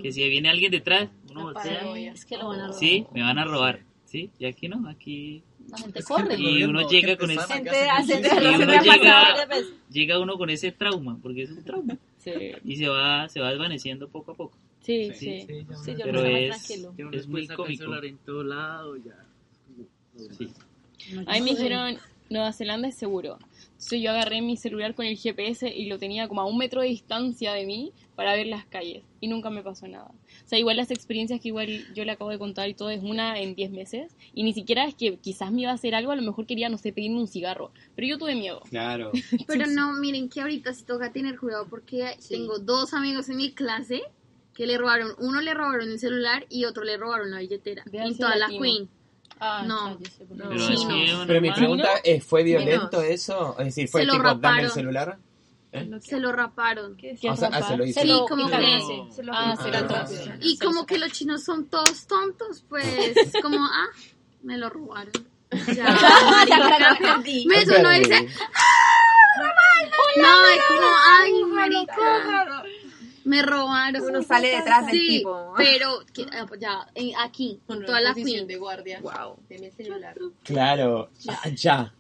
Que 0.02 0.12
si 0.12 0.28
viene 0.30 0.50
alguien 0.50 0.72
detrás, 0.72 1.10
uno 1.30 1.44
voltea. 1.44 1.96
Es 2.12 2.26
que 2.26 2.38
lo 2.38 2.50
van 2.50 2.60
a 2.60 2.68
robar. 2.68 2.80
Sí, 2.80 3.06
me 3.14 3.22
van 3.22 3.40
a 3.40 3.46
robar. 3.46 3.80
Sí, 4.06 4.30
y 4.38 4.46
aquí 4.46 4.68
no, 4.68 4.88
aquí. 4.90 5.44
La 5.70 5.78
gente 5.78 6.04
corre. 6.04 6.36
Y 6.38 6.64
uno 6.64 6.88
llega 6.88 7.18
con 7.18 7.32
ese. 7.32 7.42
Uno 8.60 8.84
llega 9.90 10.38
con 10.38 10.50
ese 10.50 10.72
trauma, 10.72 11.18
porque 11.22 11.44
es 11.44 11.52
un 11.52 11.64
trauma. 11.64 11.98
Sí. 12.18 12.32
Y 12.64 12.76
se 12.76 12.88
va, 12.90 13.28
se 13.30 13.40
va 13.40 13.50
desvaneciendo 13.50 14.10
poco 14.10 14.32
a 14.32 14.36
poco. 14.36 14.58
Sí, 14.82 15.12
sí. 15.14 15.46
Sí, 15.84 15.96
yo 15.98 16.06
Pero 16.06 16.24
es, 16.24 16.70
es 17.12 17.28
muy 17.28 17.48
cómico. 17.48 18.04
en 18.04 18.18
todo 18.20 18.44
lado, 18.44 18.96
ya. 18.98 19.26
Sí. 20.38 20.50
A 21.26 21.34
mí 21.34 21.42
me 21.42 21.52
dijeron, 21.52 21.98
Nueva 22.30 22.54
Zelanda 22.54 22.88
es 22.88 22.96
seguro. 22.96 23.40
Entonces 23.80 24.02
yo 24.02 24.12
agarré 24.12 24.42
mi 24.42 24.58
celular 24.58 24.94
con 24.94 25.06
el 25.06 25.18
GPS 25.18 25.74
y 25.74 25.86
lo 25.88 25.98
tenía 25.98 26.28
como 26.28 26.42
a 26.42 26.46
un 26.46 26.58
metro 26.58 26.82
de 26.82 26.88
distancia 26.88 27.54
de 27.54 27.66
mí 27.66 27.94
para 28.16 28.34
ver 28.34 28.48
las 28.48 28.66
calles. 28.66 29.04
Y 29.22 29.28
nunca 29.28 29.50
me 29.50 29.64
pasó 29.64 29.88
nada. 29.88 30.12
O 30.46 30.48
sea, 30.48 30.60
igual 30.60 30.78
las 30.78 30.92
experiencias 30.92 31.40
que 31.40 31.48
igual 31.48 31.86
yo 31.94 32.06
le 32.06 32.12
acabo 32.12 32.30
de 32.30 32.38
contar 32.38 32.70
y 32.70 32.74
todo 32.74 32.90
es 32.90 33.02
una 33.02 33.40
en 33.40 33.56
10 33.56 33.72
meses. 33.72 34.16
Y 34.34 34.44
ni 34.44 34.54
siquiera 34.54 34.86
es 34.86 34.96
que 34.96 35.18
quizás 35.18 35.52
me 35.52 35.62
iba 35.62 35.72
a 35.72 35.76
hacer 35.76 35.96
algo, 35.96 36.12
a 36.12 36.16
lo 36.16 36.22
mejor 36.22 36.46
quería, 36.46 36.70
no 36.70 36.78
sé, 36.78 36.92
pedirme 36.92 37.20
un 37.20 37.28
cigarro. 37.28 37.72
Pero 37.96 38.08
yo 38.08 38.18
tuve 38.18 38.36
miedo. 38.36 38.62
Claro. 38.70 39.12
Pero 39.48 39.68
no, 39.68 39.94
miren 39.94 40.30
que 40.30 40.42
ahorita 40.42 40.74
sí 40.74 40.84
toca 40.84 41.12
tener 41.12 41.40
cuidado 41.40 41.68
porque 41.70 42.18
tengo 42.28 42.60
dos 42.60 42.94
amigos 42.94 43.30
en 43.30 43.38
mi 43.38 43.52
clase 43.54 44.04
que 44.60 44.68
le 44.68 44.78
robaron, 44.78 45.16
uno 45.20 45.40
le 45.40 45.54
robaron 45.54 45.90
el 45.90 45.98
celular 46.00 46.46
y 46.50 46.66
otro 46.66 46.84
le 46.84 46.98
robaron 46.98 47.32
la 47.32 47.38
billetera. 47.40 47.82
Vean 47.86 48.08
En 48.08 48.18
toda 48.18 48.32
la 48.32 48.40
latino. 48.40 48.62
Queen. 48.62 48.90
Ah, 49.40 49.64
No. 49.66 49.92
No. 49.92 49.98
Pero 50.50 50.60
Sí, 50.76 50.86
no. 50.86 51.26
Pero 51.28 51.40
mi 51.40 51.50
pregunta 51.54 51.88
es, 52.04 52.26
¿fue 52.26 52.44
Menos. 52.44 52.66
violento 52.66 53.02
eso? 53.02 53.56
Es 53.58 53.68
decir, 53.68 53.88
fue 53.88 54.02
Se 54.02 54.08
lo 54.08 54.14
tipo, 54.16 54.24
dame 54.26 54.36
el 54.36 54.44
raparon. 54.44 54.72
celular. 54.72 55.18
Se 56.02 56.20
lo 56.20 56.34
raparon. 56.34 56.98
¿Qué 56.98 57.18
O 57.30 57.36
sea, 57.38 57.50
ah, 57.54 57.64
se 57.64 57.78
lo 57.78 57.86
hizo. 57.86 58.02
Sí, 58.02 58.14
como 58.28 58.50
y 58.50 58.52
que... 58.52 59.14
Se 59.16 59.24
lo 59.24 59.32
Ah, 59.34 59.56
Ah, 59.58 59.86
ah, 59.90 60.06
ah. 60.10 60.36
Y 60.42 60.58
como 60.58 60.86
que 60.86 60.98
los 60.98 61.10
chinos 61.14 61.42
son 61.42 61.70
todos 61.70 62.06
tontos, 62.06 62.66
pues 62.68 63.14
como, 63.42 63.64
ah, 63.66 63.88
me 64.44 64.58
lo 64.58 64.70
robaron. 64.70 65.14
Ya, 65.74 65.86
marica. 65.86 67.18
Me 67.48 67.64
uno 67.80 67.90
dice, 67.92 68.28
no, 70.18 70.46
es 70.48 70.64
como, 70.68 70.88
ay, 71.22 71.44
marica, 71.46 72.64
me 73.30 73.42
robaron. 73.44 74.02
Uno 74.04 74.22
sale 74.24 74.50
detrás 74.50 74.88
del 74.88 74.96
Sí, 74.96 75.08
tipo. 75.20 75.54
pero 75.58 76.00
que, 76.14 76.24
ah, 76.32 76.48
ya, 76.60 76.88
en- 76.96 77.16
aquí, 77.18 77.60
Con 77.68 77.86
toda 77.86 78.02
la 78.02 78.14
Queen. 78.14 78.48
de 78.48 78.58
guardia. 78.58 79.00
Wow. 79.02 79.38
Deme 79.48 79.68
el 79.68 79.74
celular. 79.74 80.16
Claro, 80.44 81.10
ah, 81.28 81.50
ya. 81.50 81.94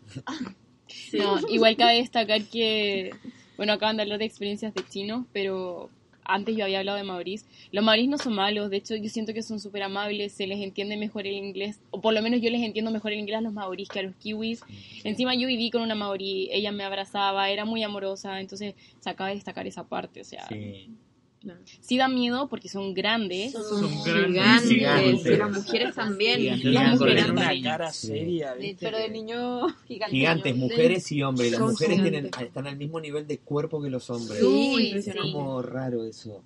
No, 1.13 1.39
igual 1.49 1.77
cabe 1.77 1.97
destacar 1.97 2.43
que, 2.43 3.11
bueno, 3.57 3.73
acaban 3.73 3.95
de 3.97 4.03
hablar 4.03 4.19
de 4.19 4.25
experiencias 4.25 4.73
de 4.73 4.83
chinos, 4.87 5.25
pero 5.31 5.89
antes 6.23 6.55
yo 6.55 6.63
había 6.63 6.79
hablado 6.79 6.97
de 6.97 7.03
maorís. 7.03 7.45
Los 7.71 7.83
maorís 7.83 8.07
no 8.09 8.17
son 8.17 8.33
malos, 8.33 8.69
de 8.69 8.77
hecho 8.77 8.95
yo 8.95 9.09
siento 9.09 9.33
que 9.33 9.41
son 9.43 9.59
súper 9.59 9.83
amables, 9.83 10.33
se 10.33 10.45
les 10.47 10.59
entiende 10.61 10.95
mejor 10.97 11.25
el 11.27 11.33
inglés, 11.33 11.79
o 11.91 12.01
por 12.01 12.13
lo 12.13 12.21
menos 12.21 12.41
yo 12.41 12.49
les 12.51 12.61
entiendo 12.61 12.91
mejor 12.91 13.13
el 13.13 13.19
inglés 13.19 13.37
a 13.37 13.41
los 13.41 13.53
maorís 13.53 13.89
que 13.89 13.99
a 13.99 14.03
los 14.03 14.15
kiwis. 14.15 14.61
Encima 15.03 15.33
yo 15.35 15.47
viví 15.47 15.69
con 15.71 15.81
una 15.81 15.95
maorí, 15.95 16.49
ella 16.51 16.71
me 16.71 16.83
abrazaba, 16.83 17.49
era 17.49 17.65
muy 17.65 17.81
amorosa, 17.83 18.39
entonces 18.39 18.75
se 18.99 19.09
acaba 19.09 19.29
de 19.29 19.35
destacar 19.35 19.65
esa 19.67 19.83
parte, 19.87 20.21
o 20.21 20.25
sea, 20.25 20.47
sí, 20.47 20.89
Sí. 21.81 21.97
da 21.97 22.07
miedo 22.07 22.47
porque 22.49 22.67
son 22.69 22.93
grandes. 22.93 23.53
Son 23.53 23.89
Gigantes. 24.03 24.69
Gigantes. 24.69 25.25
Y 25.25 25.37
las 25.37 25.51
mujeres 25.51 25.95
también. 25.95 26.39
Gigantes. 26.39 26.73
Las 26.73 26.99
mujeres 26.99 27.25
Tienen 27.25 27.31
una 27.31 27.61
cara 27.63 27.93
seria. 27.93 28.55
Pero 28.79 28.97
de 28.97 29.09
niño 29.09 29.67
gigante. 29.87 30.15
Gigantes, 30.15 30.55
mujeres 30.55 31.11
y 31.11 31.23
hombres. 31.23 31.51
Las 31.51 31.59
Son 31.59 31.71
mujeres 31.71 32.01
tienen, 32.01 32.25
están 32.25 32.67
al 32.67 32.77
mismo 32.77 32.99
nivel 32.99 33.25
de 33.27 33.37
cuerpo 33.37 33.81
que 33.81 33.89
los 33.89 34.09
hombres. 34.09 34.39
Sí, 34.39 34.91
Es 34.95 35.05
sí. 35.05 35.11
como 35.31 35.61
raro 35.61 36.03
eso. 36.03 36.41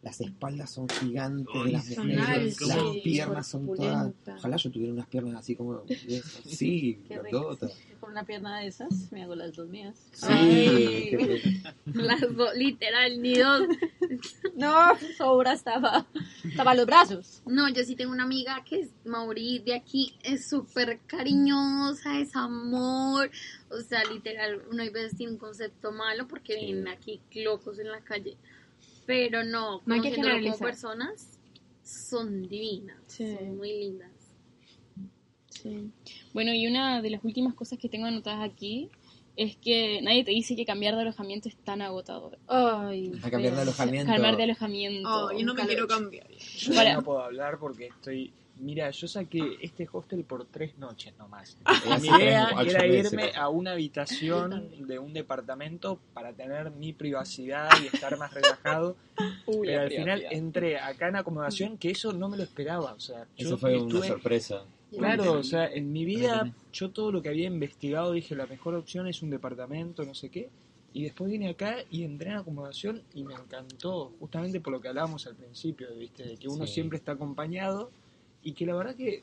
Las 0.00 0.20
espaldas 0.20 0.70
son 0.70 0.88
gigantes 0.88 1.64
de 1.64 1.72
las 1.72 1.86
son 1.86 2.06
mujeres, 2.06 2.62
altas, 2.62 2.68
las 2.68 2.92
sí, 2.92 3.00
piernas 3.02 3.46
son 3.48 3.66
todas. 3.66 4.14
Ojalá 4.28 4.56
yo 4.56 4.70
tuviera 4.70 4.92
unas 4.92 5.08
piernas 5.08 5.34
así 5.34 5.56
como. 5.56 5.82
Sí, 6.46 7.02
grandotas. 7.08 7.72
Con 7.98 8.12
una 8.12 8.22
pierna 8.22 8.60
de 8.60 8.68
esas 8.68 9.10
me 9.10 9.24
hago 9.24 9.34
las 9.34 9.56
dos 9.56 9.68
mías. 9.68 9.96
Sí, 10.12 10.26
Ay. 10.28 11.62
Las 11.86 12.20
dos, 12.20 12.54
literal, 12.54 13.20
ni 13.20 13.38
dos. 13.38 13.66
No, 14.54 14.96
sobra 15.16 15.52
estaba. 15.52 16.06
Estaba 16.44 16.74
los 16.74 16.86
brazos. 16.86 17.42
No, 17.46 17.68
yo 17.68 17.84
sí 17.84 17.96
tengo 17.96 18.12
una 18.12 18.24
amiga 18.24 18.64
que 18.64 18.80
es 18.80 18.90
Mauri 19.04 19.58
de 19.60 19.74
aquí, 19.74 20.14
es 20.22 20.48
súper 20.48 21.00
cariñosa, 21.06 22.20
es 22.20 22.34
amor. 22.36 23.30
O 23.70 23.80
sea, 23.80 24.04
literal, 24.04 24.62
uno 24.70 24.82
a 24.82 24.90
veces 24.90 25.16
tiene 25.16 25.32
un 25.32 25.38
concepto 25.38 25.92
malo 25.92 26.26
porque 26.28 26.54
ven 26.54 26.88
aquí 26.88 27.20
locos 27.34 27.78
en 27.78 27.90
la 27.90 28.00
calle. 28.00 28.36
Pero 29.08 29.42
no, 29.42 29.80
No 29.86 29.94
hay 29.94 30.02
que 30.02 30.10
conociéndolo 30.10 30.20
como 30.20 30.56
generalizar. 30.58 30.68
personas, 30.68 31.38
son 31.82 32.46
divinas, 32.46 32.98
Sí. 33.06 33.34
son 33.38 33.56
muy 33.56 33.72
lindas. 33.72 34.10
Sí. 35.48 35.90
Bueno, 36.34 36.52
y 36.52 36.66
una 36.66 37.00
de 37.00 37.08
las 37.08 37.24
últimas 37.24 37.54
cosas 37.54 37.78
que 37.78 37.88
tengo 37.88 38.04
anotadas 38.04 38.44
aquí 38.48 38.90
es 39.34 39.56
que 39.56 40.00
nadie 40.02 40.24
te 40.24 40.30
dice 40.32 40.54
que 40.54 40.66
cambiar 40.66 40.94
de 40.94 41.00
alojamiento 41.00 41.48
es 41.48 41.56
tan 41.56 41.80
agotador. 41.80 42.38
Ay. 42.48 43.12
A 43.22 43.30
cambiar 43.30 43.54
de 43.54 43.62
alojamiento. 43.62 44.12
Cambiar 44.12 44.36
de 44.36 44.42
alojamiento. 44.42 45.08
Oh, 45.08 45.32
yo 45.32 45.46
no 45.46 45.54
me 45.54 45.66
quiero 45.66 45.86
cambiar. 45.88 46.28
Yo 46.58 46.74
Para- 46.74 46.92
no 46.92 47.02
puedo 47.02 47.20
hablar 47.22 47.58
porque 47.58 47.86
estoy... 47.86 48.32
Mira, 48.60 48.90
yo 48.90 49.06
saqué 49.06 49.56
este 49.60 49.88
hostel 49.90 50.24
por 50.24 50.44
tres 50.46 50.76
noches 50.78 51.16
nomás. 51.18 51.56
Hace 51.64 52.00
Mi 52.00 52.08
idea 52.08 52.50
era 52.66 52.86
irme 52.86 53.32
a 53.34 53.48
una 53.48 53.72
habitación 53.72 54.70
de 54.86 54.98
un 54.98 55.12
departamento 55.12 55.98
para 56.12 56.32
tener 56.32 56.70
mi 56.72 56.92
privacidad 56.92 57.68
y 57.82 57.86
estar 57.86 58.18
más 58.18 58.32
relajado. 58.34 58.96
Uy, 59.46 59.66
Pero 59.68 59.82
al 59.82 59.90
final 59.90 60.24
entré 60.30 60.78
acá 60.78 61.08
en 61.08 61.16
acomodación 61.16 61.78
que 61.78 61.90
eso 61.90 62.12
no 62.12 62.28
me 62.28 62.36
lo 62.36 62.42
esperaba. 62.42 62.92
O 62.94 63.00
sea, 63.00 63.26
yo 63.36 63.48
Eso 63.48 63.58
fue 63.58 63.76
una 63.80 64.02
sorpresa. 64.06 64.64
Claro, 64.90 65.32
o 65.34 65.42
sea, 65.44 65.66
en 65.66 65.92
mi 65.92 66.04
vida 66.04 66.50
yo 66.72 66.90
todo 66.90 67.12
lo 67.12 67.20
que 67.22 67.28
había 67.28 67.46
investigado 67.46 68.12
dije 68.12 68.34
la 68.34 68.46
mejor 68.46 68.74
opción 68.74 69.06
es 69.06 69.22
un 69.22 69.30
departamento, 69.30 70.02
no 70.04 70.14
sé 70.14 70.30
qué. 70.30 70.48
Y 70.94 71.02
después 71.04 71.30
vine 71.30 71.50
acá 71.50 71.76
y 71.90 72.02
entré 72.04 72.30
en 72.30 72.38
acomodación 72.38 73.02
y 73.14 73.22
me 73.22 73.34
encantó, 73.34 74.12
justamente 74.18 74.58
por 74.60 74.72
lo 74.72 74.80
que 74.80 74.88
hablábamos 74.88 75.26
al 75.26 75.34
principio, 75.36 75.86
¿viste? 75.94 76.24
De 76.24 76.36
que 76.38 76.48
uno 76.48 76.66
Sí. 76.66 76.72
siempre 76.74 76.96
está 76.96 77.12
acompañado 77.12 77.90
y 78.48 78.54
que 78.54 78.64
la 78.64 78.74
verdad 78.74 78.96
que 78.96 79.22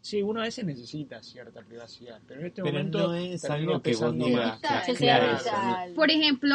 sí, 0.00 0.22
uno 0.22 0.40
a 0.40 0.42
veces 0.42 0.64
necesita 0.64 1.22
cierta 1.22 1.62
privacidad, 1.62 2.20
pero 2.26 2.40
en 2.40 2.46
este 2.46 2.62
Pero 2.62 2.74
momento 2.74 2.98
no 3.06 3.14
es 3.14 3.44
algo 3.44 3.80
que 3.80 3.94
vos 3.94 4.12
digas, 4.12 4.58
Claro, 4.98 5.36
eso. 5.36 5.50
Por 5.94 6.10
ejemplo, 6.10 6.54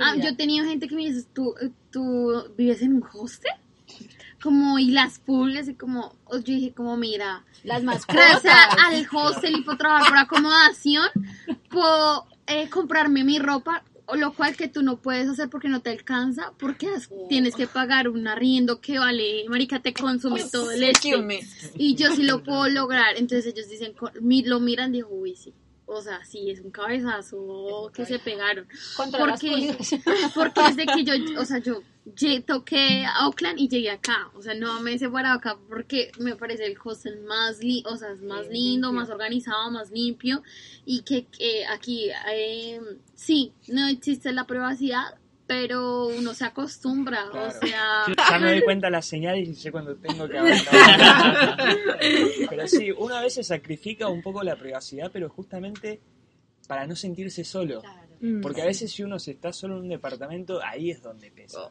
ah, 0.00 0.16
yo 0.16 0.30
he 0.30 0.34
tenido 0.34 0.66
gente 0.66 0.88
que 0.88 0.96
me 0.96 1.02
dice, 1.02 1.24
¿tú, 1.32 1.54
tú 1.92 2.52
vives 2.56 2.82
en 2.82 2.94
un 2.94 3.04
hostel? 3.14 3.52
Como, 4.42 4.80
y 4.80 4.90
las 4.90 5.20
pulgas, 5.20 5.68
y 5.68 5.74
como, 5.74 6.16
yo 6.32 6.40
dije, 6.40 6.72
como, 6.72 6.96
mira, 6.96 7.44
Las 7.62 7.84
gracias 8.06 8.54
al 8.84 9.06
hostel 9.12 9.56
y 9.56 9.62
por 9.62 9.78
trabajar 9.78 10.08
por 10.08 10.18
acomodación, 10.18 11.06
puedo 11.70 12.26
eh, 12.48 12.68
comprarme 12.70 13.22
mi 13.22 13.38
ropa, 13.38 13.84
lo 14.14 14.32
cual 14.34 14.56
que 14.56 14.68
tú 14.68 14.82
no 14.82 14.98
puedes 14.98 15.28
hacer 15.28 15.48
porque 15.50 15.68
no 15.68 15.80
te 15.82 15.90
alcanza, 15.90 16.52
porque 16.58 16.86
has- 16.88 17.10
tienes 17.28 17.56
que 17.56 17.66
pagar 17.66 18.08
un 18.08 18.28
arriendo 18.28 18.80
que 18.80 19.00
vale, 19.00 19.44
marica, 19.48 19.80
te 19.82 19.92
consume 19.92 20.44
todo 20.44 20.70
el 20.70 20.82
este. 20.84 21.08
Y 21.76 21.96
yo 21.96 22.12
sí 22.14 22.22
lo 22.22 22.44
puedo 22.44 22.68
lograr. 22.68 23.16
Entonces 23.16 23.52
ellos 23.52 23.68
dicen, 23.68 23.94
lo 24.44 24.60
miran, 24.60 24.92
dijo, 24.92 25.08
uy, 25.10 25.34
sí. 25.34 25.52
O 25.86 26.00
sea, 26.02 26.24
sí, 26.24 26.50
es 26.50 26.60
un 26.60 26.70
cabezazo 26.70 27.90
que 27.94 28.04
se 28.06 28.18
pegaron. 28.18 28.66
Contra 28.96 29.18
Porque, 29.20 29.76
porque 30.34 30.60
desde 30.62 30.86
que 30.86 31.04
yo, 31.04 31.14
o 31.40 31.44
sea, 31.44 31.58
yo 31.58 31.80
toqué 32.46 33.04
a 33.04 33.26
Oakland 33.26 33.58
y 33.58 33.68
llegué 33.68 33.90
acá. 33.90 34.30
O 34.34 34.42
sea, 34.42 34.54
no 34.54 34.80
me 34.80 34.94
he 34.94 34.98
separado 34.98 35.38
acá 35.38 35.56
porque 35.68 36.12
me 36.18 36.36
parece 36.36 36.66
el 36.66 36.76
hostel 36.82 37.20
más, 37.24 37.58
li 37.58 37.82
o 37.86 37.96
sea, 37.96 38.10
es 38.12 38.22
más 38.22 38.46
Sí, 38.46 38.52
lindo, 38.52 38.88
limpio. 38.88 39.00
más 39.00 39.10
organizado, 39.10 39.70
más 39.70 39.90
limpio. 39.90 40.42
Y 40.84 41.02
que 41.02 41.26
eh, 41.38 41.66
aquí, 41.66 42.10
eh, 42.32 42.80
sí, 43.14 43.52
no 43.68 43.86
existe 43.88 44.32
la 44.32 44.46
privacidad, 44.46 45.18
pero 45.48 46.06
uno 46.08 46.34
se 46.34 46.44
acostumbra. 46.44 47.28
Claro. 47.30 47.48
O 47.48 47.66
sea, 47.66 48.04
Ya 48.30 48.38
me 48.38 48.50
doy 48.52 48.62
cuenta 48.62 48.88
las 48.90 49.06
señales 49.06 49.48
y 49.48 49.54
sé 49.54 49.70
cuando 49.72 49.96
tengo 49.96 50.28
que 50.28 50.38
avanzar. 50.38 51.56
pero 52.50 52.66
sí, 52.68 52.90
uno 52.92 53.16
a 53.16 53.22
veces 53.22 53.46
sacrifica 53.46 54.08
un 54.08 54.22
poco 54.22 54.42
la 54.42 54.56
privacidad, 54.56 55.10
pero 55.12 55.28
justamente 55.28 56.00
para 56.68 56.86
no 56.86 56.96
sentirse 56.96 57.44
solo. 57.44 57.82
Mm. 58.20 58.40
Porque 58.40 58.62
a 58.62 58.66
veces 58.66 58.90
si 58.90 59.02
uno 59.02 59.18
se 59.18 59.32
está 59.32 59.52
solo 59.52 59.76
en 59.76 59.82
un 59.82 59.88
departamento, 59.88 60.60
ahí 60.62 60.90
es 60.90 61.02
donde 61.02 61.30
pesa. 61.30 61.70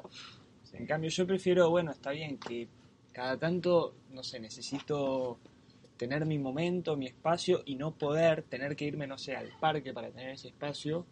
En 0.73 0.85
cambio, 0.85 1.09
yo 1.09 1.25
prefiero, 1.25 1.69
bueno, 1.69 1.91
está 1.91 2.11
bien 2.11 2.37
que 2.37 2.67
cada 3.11 3.37
tanto, 3.37 3.95
no 4.11 4.23
sé, 4.23 4.39
necesito 4.39 5.39
tener 5.95 6.25
mi 6.25 6.37
momento, 6.37 6.97
mi 6.97 7.07
espacio 7.07 7.61
y 7.65 7.75
no 7.75 7.91
poder 7.91 8.43
tener 8.43 8.75
que 8.75 8.85
irme, 8.85 9.07
no 9.07 9.17
sé, 9.17 9.35
al 9.35 9.49
parque 9.59 9.93
para 9.93 10.09
tener 10.09 10.31
ese 10.31 10.49
espacio, 10.49 11.05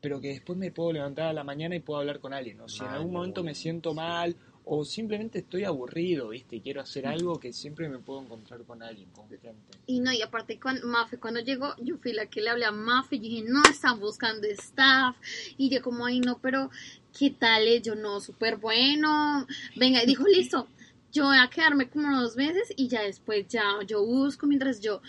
pero 0.00 0.20
que 0.20 0.28
después 0.28 0.58
me 0.58 0.70
puedo 0.70 0.92
levantar 0.92 1.28
a 1.28 1.32
la 1.32 1.44
mañana 1.44 1.74
y 1.74 1.80
puedo 1.80 2.00
hablar 2.00 2.20
con 2.20 2.34
alguien. 2.34 2.60
O 2.60 2.68
si 2.68 2.84
en 2.84 2.90
algún 2.90 3.12
momento 3.12 3.42
me 3.42 3.54
siento 3.54 3.94
mal 3.94 4.36
o 4.68 4.84
simplemente 4.84 5.38
estoy 5.38 5.62
aburrido, 5.62 6.30
¿viste? 6.30 6.56
Y 6.56 6.60
quiero 6.60 6.80
hacer 6.80 7.06
algo 7.06 7.38
que 7.38 7.52
siempre 7.52 7.88
me 7.88 8.00
puedo 8.00 8.20
encontrar 8.20 8.64
con 8.64 8.82
alguien, 8.82 9.08
con 9.10 9.28
gente. 9.28 9.54
Y 9.86 10.00
no, 10.00 10.12
y 10.12 10.20
aparte, 10.22 10.58
cuando, 10.58 10.84
Mafe, 10.88 11.18
cuando 11.18 11.38
llegó, 11.38 11.76
yo 11.80 11.96
fui 11.98 12.12
la 12.12 12.26
que 12.26 12.40
le 12.40 12.50
hablé 12.50 12.64
a 12.64 12.72
Mafe 12.72 13.14
y 13.14 13.18
dije, 13.20 13.44
no, 13.46 13.62
están 13.70 14.00
buscando 14.00 14.44
staff. 14.48 15.16
Y 15.56 15.70
yo 15.70 15.80
como, 15.82 16.04
ay, 16.04 16.18
no, 16.18 16.40
pero, 16.40 16.68
¿qué 17.16 17.30
tal? 17.30 17.68
eh? 17.68 17.80
Yo, 17.80 17.94
no, 17.94 18.18
súper 18.18 18.56
bueno. 18.56 19.46
Venga, 19.76 20.02
y 20.02 20.06
dijo, 20.06 20.24
listo, 20.26 20.66
yo 21.12 21.26
voy 21.26 21.38
a 21.38 21.48
quedarme 21.48 21.88
como 21.88 22.08
unos 22.08 22.34
meses 22.34 22.74
y 22.76 22.88
ya 22.88 23.02
después 23.02 23.46
ya 23.46 23.62
yo 23.86 24.04
busco 24.04 24.48
mientras 24.48 24.80
yo... 24.80 25.00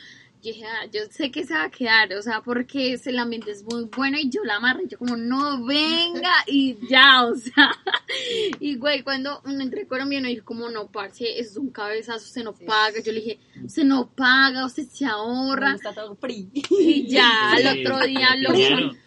yo 0.47 0.53
dije, 0.53 0.65
ah, 0.65 0.85
yo 0.91 1.01
sé 1.09 1.31
que 1.31 1.43
se 1.45 1.53
va 1.53 1.63
a 1.65 1.69
quedar, 1.71 2.11
o 2.13 2.21
sea, 2.21 2.41
porque 2.41 2.93
es- 2.93 3.05
el 3.07 3.19
ambiente 3.19 3.51
es 3.51 3.63
muy 3.63 3.85
bueno 3.95 4.17
y 4.19 4.29
yo 4.29 4.43
la 4.43 4.55
amarré, 4.55 4.83
yo 4.87 4.97
como, 4.97 5.15
no, 5.17 5.63
venga, 5.65 6.31
y 6.47 6.77
ya, 6.89 7.23
o 7.25 7.35
sea, 7.35 7.71
y 8.59 8.75
güey, 8.75 9.03
cuando 9.03 9.41
uno 9.45 9.61
entré 9.61 9.87
colombiano, 9.87 10.27
dije, 10.27 10.41
como, 10.41 10.69
no, 10.69 10.87
parce, 10.87 11.39
eso 11.39 11.51
es 11.51 11.57
un 11.57 11.69
cabezazo, 11.69 12.25
usted 12.25 12.43
no 12.43 12.53
paga, 12.53 13.01
yo 13.03 13.11
le 13.11 13.19
dije, 13.21 13.39
usted 13.63 13.83
no 13.83 14.09
paga, 14.09 14.65
usted 14.65 14.87
se 14.87 15.05
ahorra, 15.05 15.73
Está 15.75 15.93
todo 15.93 16.15
free. 16.15 16.47
y 16.53 17.07
ya, 17.07 17.29
Sí, 17.57 17.63
al 17.67 17.79
otro 17.79 18.05
día 18.05 18.35
lo 18.37 18.97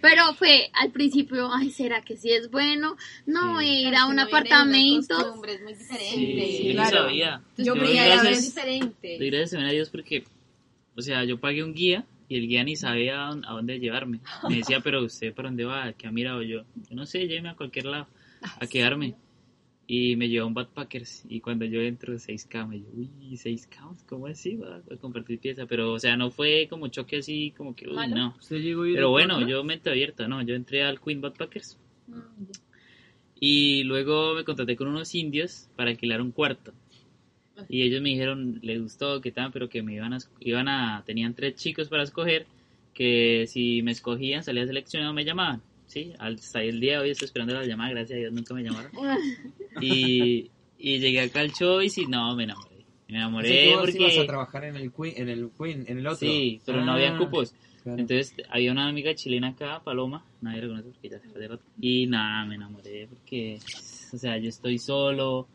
pero 0.00 0.34
fue 0.34 0.68
al 0.74 0.90
principio, 0.90 1.48
ay, 1.52 1.70
¿será 1.70 2.02
que 2.02 2.16
sí 2.16 2.30
es 2.32 2.50
bueno? 2.50 2.96
No, 3.24 3.62
ir 3.62 3.94
a 3.94 4.06
un 4.06 4.18
apartamento. 4.18 5.16
Es 5.46 5.60
muy 5.60 5.74
diferente. 5.74 6.46
Sí, 6.56 6.64
yo 6.68 6.72
claro. 6.72 6.98
sabía. 7.04 7.40
Yo 7.56 7.64
Yo 7.64 7.74
creía 7.74 8.06
gracias- 8.06 8.22
que 8.22 8.28
era 8.30 8.40
diferente. 8.40 9.30
También 9.50 9.68
a 9.68 9.72
Dios 9.72 9.90
porque, 9.90 10.24
o 10.96 11.02
sea, 11.02 11.24
yo 11.24 11.38
pagué 11.40 11.62
un 11.62 11.74
guía 11.74 12.06
y 12.28 12.36
el 12.36 12.48
guía 12.48 12.64
ni 12.64 12.76
sabía 12.76 13.28
a 13.28 13.52
dónde, 13.52 13.78
llevarme. 13.78 14.20
Me 14.48 14.56
decía, 14.56 14.80
pero 14.80 15.02
usted 15.04 15.34
para 15.34 15.48
dónde 15.48 15.64
va, 15.64 15.92
¿qué 15.92 16.06
ha 16.06 16.12
mirado 16.12 16.42
yo? 16.42 16.64
Yo 16.88 16.96
no 16.96 17.06
sé, 17.06 17.26
lléveme 17.26 17.50
a 17.50 17.56
cualquier 17.56 17.86
lado 17.86 18.06
a 18.60 18.66
quedarme. 18.66 19.14
Y 19.86 20.16
me 20.16 20.28
llevó 20.28 20.44
a 20.44 20.48
un 20.48 20.54
Backpackers 20.54 21.24
y 21.28 21.40
cuando 21.40 21.64
yo 21.66 21.82
entro 21.82 22.14
6K, 22.14 22.66
me 22.66 22.80
yo, 22.80 22.86
uy, 22.94 23.10
6K, 23.32 24.06
¿cómo 24.06 24.26
así? 24.26 24.56
Va 24.56 24.76
a 24.76 24.96
compartir 24.96 25.38
pieza. 25.38 25.66
Pero, 25.66 25.92
o 25.92 25.98
sea, 25.98 26.16
no 26.16 26.30
fue 26.30 26.66
como 26.70 26.88
choque 26.88 27.18
así, 27.18 27.52
como 27.56 27.74
que, 27.74 27.88
uy, 27.88 27.96
¿Malo? 27.96 28.14
no. 28.14 28.34
¿Usted 28.38 28.58
llegó 28.58 28.82
a 28.84 28.88
ir 28.88 28.94
Pero 28.94 29.10
bueno, 29.10 29.34
cuatro? 29.34 29.48
yo 29.48 29.64
mente 29.64 29.90
abierta, 29.90 30.28
¿no? 30.28 30.40
Yo 30.42 30.54
entré 30.54 30.82
al 30.84 31.00
Queen 31.00 31.20
Backpackers 31.20 31.78
y 33.44 33.82
luego 33.82 34.34
me 34.34 34.44
contraté 34.44 34.76
con 34.76 34.86
unos 34.86 35.14
indios 35.16 35.68
para 35.74 35.90
alquilar 35.90 36.22
un 36.22 36.30
cuarto. 36.30 36.72
Y 37.68 37.82
ellos 37.82 38.00
me 38.02 38.10
dijeron, 38.10 38.58
les 38.62 38.80
gustó, 38.80 39.20
que 39.20 39.30
tal, 39.32 39.50
pero 39.52 39.68
que 39.68 39.82
me 39.82 39.94
iban 39.94 40.12
a, 40.14 40.18
iban 40.40 40.68
a, 40.68 41.02
tenían 41.06 41.34
tres 41.34 41.54
chicos 41.56 41.88
para 41.88 42.02
escoger, 42.02 42.46
que 42.94 43.46
si 43.48 43.82
me 43.82 43.92
escogían, 43.92 44.42
salía 44.42 44.66
seleccionado, 44.66 45.12
me 45.12 45.24
llamaban. 45.24 45.62
Sí, 45.86 46.12
hasta 46.18 46.62
el 46.62 46.80
día 46.80 46.92
de 46.94 46.98
hoy 47.04 47.10
estoy 47.10 47.26
esperando 47.26 47.54
la 47.54 47.66
llamada, 47.66 47.90
gracias 47.90 48.16
a 48.16 48.20
Dios 48.20 48.32
nunca 48.32 48.54
me 48.54 48.62
llamaron. 48.62 48.90
Y, 49.80 50.50
y 50.78 50.98
llegué 50.98 51.20
acá 51.20 51.40
al 51.40 51.52
Choice 51.52 52.02
y 52.02 52.06
no, 52.06 52.34
me 52.36 52.44
enamoré. 52.44 52.84
Me 53.08 53.16
enamoré 53.18 53.48
que 53.48 53.70
vos 53.70 53.80
porque... 53.80 53.98
ibas 53.98 54.18
a 54.18 54.26
trabajar 54.26 54.64
en 54.64 54.76
el 54.76 54.92
Queen, 54.92 55.14
en 55.16 55.28
el 55.28 55.50
Queen, 55.58 55.84
en 55.86 55.98
el 55.98 56.06
otro. 56.06 56.18
Sí, 56.28 56.60
pero 56.64 56.84
no 56.84 56.92
había 56.92 57.14
Ah, 57.14 57.18
cupos. 57.18 57.54
claro. 57.82 57.98
Entonces 57.98 58.34
había 58.48 58.72
una 58.72 58.88
amiga 58.88 59.14
chilena 59.14 59.48
acá, 59.48 59.82
Paloma, 59.84 60.24
nadie 60.40 60.62
la 60.62 60.68
conoce 60.68 60.88
porque 60.90 61.08
ya 61.08 61.18
se 61.20 61.28
fue 61.28 61.40
de 61.40 61.48
rato. 61.48 61.62
Y 61.80 62.06
nada, 62.06 62.44
me 62.46 62.54
enamoré 62.56 63.06
porque, 63.08 63.58
o 64.12 64.16
sea, 64.18 64.38
yo 64.38 64.48
estoy 64.48 64.78
solo. 64.78 65.48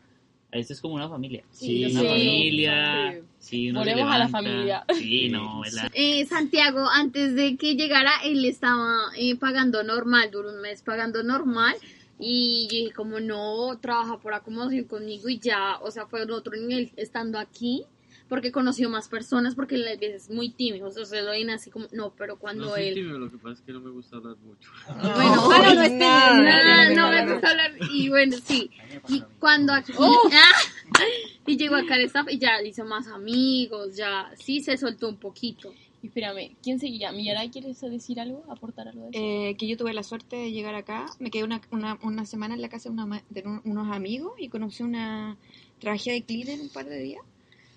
Esto 0.50 0.72
es 0.72 0.80
como 0.80 0.94
una 0.94 1.08
familia. 1.08 1.44
Sí, 1.50 1.84
una 1.84 2.00
sí. 2.00 2.06
familia. 2.06 3.22
Sí, 3.38 3.70
uno 3.70 3.80
Volvemos 3.80 4.10
a 4.12 4.18
la 4.18 4.28
familia. 4.28 4.84
Sí, 4.94 5.28
no, 5.28 5.60
¿verdad? 5.60 5.90
Eh, 5.92 6.24
Santiago, 6.26 6.86
antes 6.90 7.34
de 7.34 7.56
que 7.56 7.76
llegara, 7.76 8.12
él 8.24 8.44
estaba 8.44 8.96
eh, 9.16 9.36
pagando 9.36 9.82
normal, 9.82 10.30
duró 10.30 10.50
un 10.50 10.60
mes 10.60 10.82
pagando 10.82 11.22
normal. 11.22 11.76
Y 12.18 12.66
yo 12.70 12.78
dije, 12.78 12.92
como 12.92 13.20
no, 13.20 13.78
trabaja 13.80 14.18
por 14.18 14.34
acomodación 14.34 14.84
conmigo 14.84 15.28
y 15.28 15.38
ya, 15.38 15.78
o 15.82 15.90
sea, 15.90 16.06
fue 16.06 16.22
en 16.22 16.30
otro 16.32 16.56
nivel 16.56 16.90
estando 16.96 17.38
aquí, 17.38 17.84
porque 18.28 18.52
conoció 18.52 18.90
más 18.90 19.08
personas, 19.08 19.54
porque 19.54 19.76
él 19.76 19.86
a 19.88 19.96
veces 19.96 20.24
es 20.24 20.30
muy 20.30 20.50
tímido, 20.50 20.88
o 20.88 20.90
sea, 20.90 21.04
se 21.04 21.22
lo 21.22 21.30
ven 21.30 21.50
así 21.50 21.70
como, 21.70 21.86
no, 21.92 22.12
pero 22.16 22.38
cuando 22.38 22.64
No 22.66 22.70
soy 22.72 22.88
él... 22.88 22.94
tímido, 22.94 23.18
lo 23.18 23.30
que 23.30 23.38
pasa 23.38 23.54
es 23.54 23.60
que 23.62 23.72
no 23.72 23.80
me 23.80 23.90
gusta 23.90 24.16
hablar 24.18 24.36
mucho. 24.38 24.70
Bueno, 24.86 25.34
No, 25.36 25.44
bueno, 25.46 25.64
no 25.68 25.74
no, 25.74 25.82
es 25.82 25.90
no, 25.92 25.98
nada, 25.98 26.90
no, 26.94 27.10
me 27.10 27.32
gusta 27.32 27.50
hablar. 27.50 27.72
Y 27.92 28.08
bueno, 28.08 28.36
sí. 28.44 28.70
Y 29.08 29.22
cuando 29.40 29.72
aquí. 29.72 29.92
Oh. 29.96 30.30
Ah, 30.32 31.04
y 31.46 31.56
llegó 31.56 31.76
acá 31.76 31.94
al 31.94 32.02
staff 32.02 32.26
y 32.30 32.38
ya 32.38 32.62
hizo 32.62 32.84
más 32.84 33.06
amigos, 33.08 33.96
ya 33.96 34.30
sí 34.38 34.60
se 34.60 34.76
soltó 34.76 35.08
un 35.08 35.16
poquito. 35.16 35.72
Y 36.02 36.08
espérame, 36.08 36.54
¿quién 36.62 36.78
seguía? 36.78 37.10
¿Miyara 37.12 37.48
quieres 37.50 37.80
decir 37.80 38.20
algo? 38.20 38.44
¿Aportar 38.48 38.88
algo 38.88 39.04
de 39.04 39.10
eso? 39.10 39.18
Eh, 39.20 39.56
que 39.58 39.66
yo 39.66 39.76
tuve 39.76 39.92
la 39.94 40.02
suerte 40.02 40.36
de 40.36 40.52
llegar 40.52 40.74
acá. 40.74 41.06
Me 41.18 41.30
quedé 41.30 41.44
una, 41.44 41.60
una, 41.70 41.98
una 42.02 42.24
semana 42.26 42.54
en 42.54 42.62
la 42.62 42.68
casa 42.68 42.88
de, 42.88 42.92
una 42.92 43.06
ma- 43.06 43.22
de 43.30 43.42
un- 43.44 43.62
unos 43.64 43.94
amigos 43.94 44.32
y 44.38 44.48
conocí 44.48 44.82
una. 44.82 45.36
Trabajé 45.80 46.12
de 46.12 46.22
cleaner 46.24 46.60
un 46.60 46.68
par 46.68 46.86
de 46.86 46.98
días. 46.98 47.22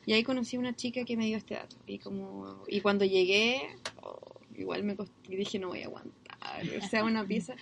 Y 0.06 0.14
ahí 0.14 0.24
conocí 0.24 0.56
a 0.56 0.60
una 0.60 0.76
chica 0.76 1.04
que 1.06 1.16
me 1.18 1.26
dio 1.26 1.38
este 1.38 1.56
dato. 1.56 1.76
Y 1.86 2.00
como 2.00 2.64
y 2.68 2.82
cuando 2.82 3.06
llegué, 3.06 3.62
oh, 4.02 4.20
igual 4.58 4.84
me 4.84 4.96
costó, 4.96 5.14
dije, 5.28 5.60
no 5.60 5.70
voy 5.70 5.82
a 5.84 5.86
aguantar. 5.86 6.38
O 6.84 6.88
sea, 6.88 7.04
una 7.04 7.26
pieza. 7.26 7.56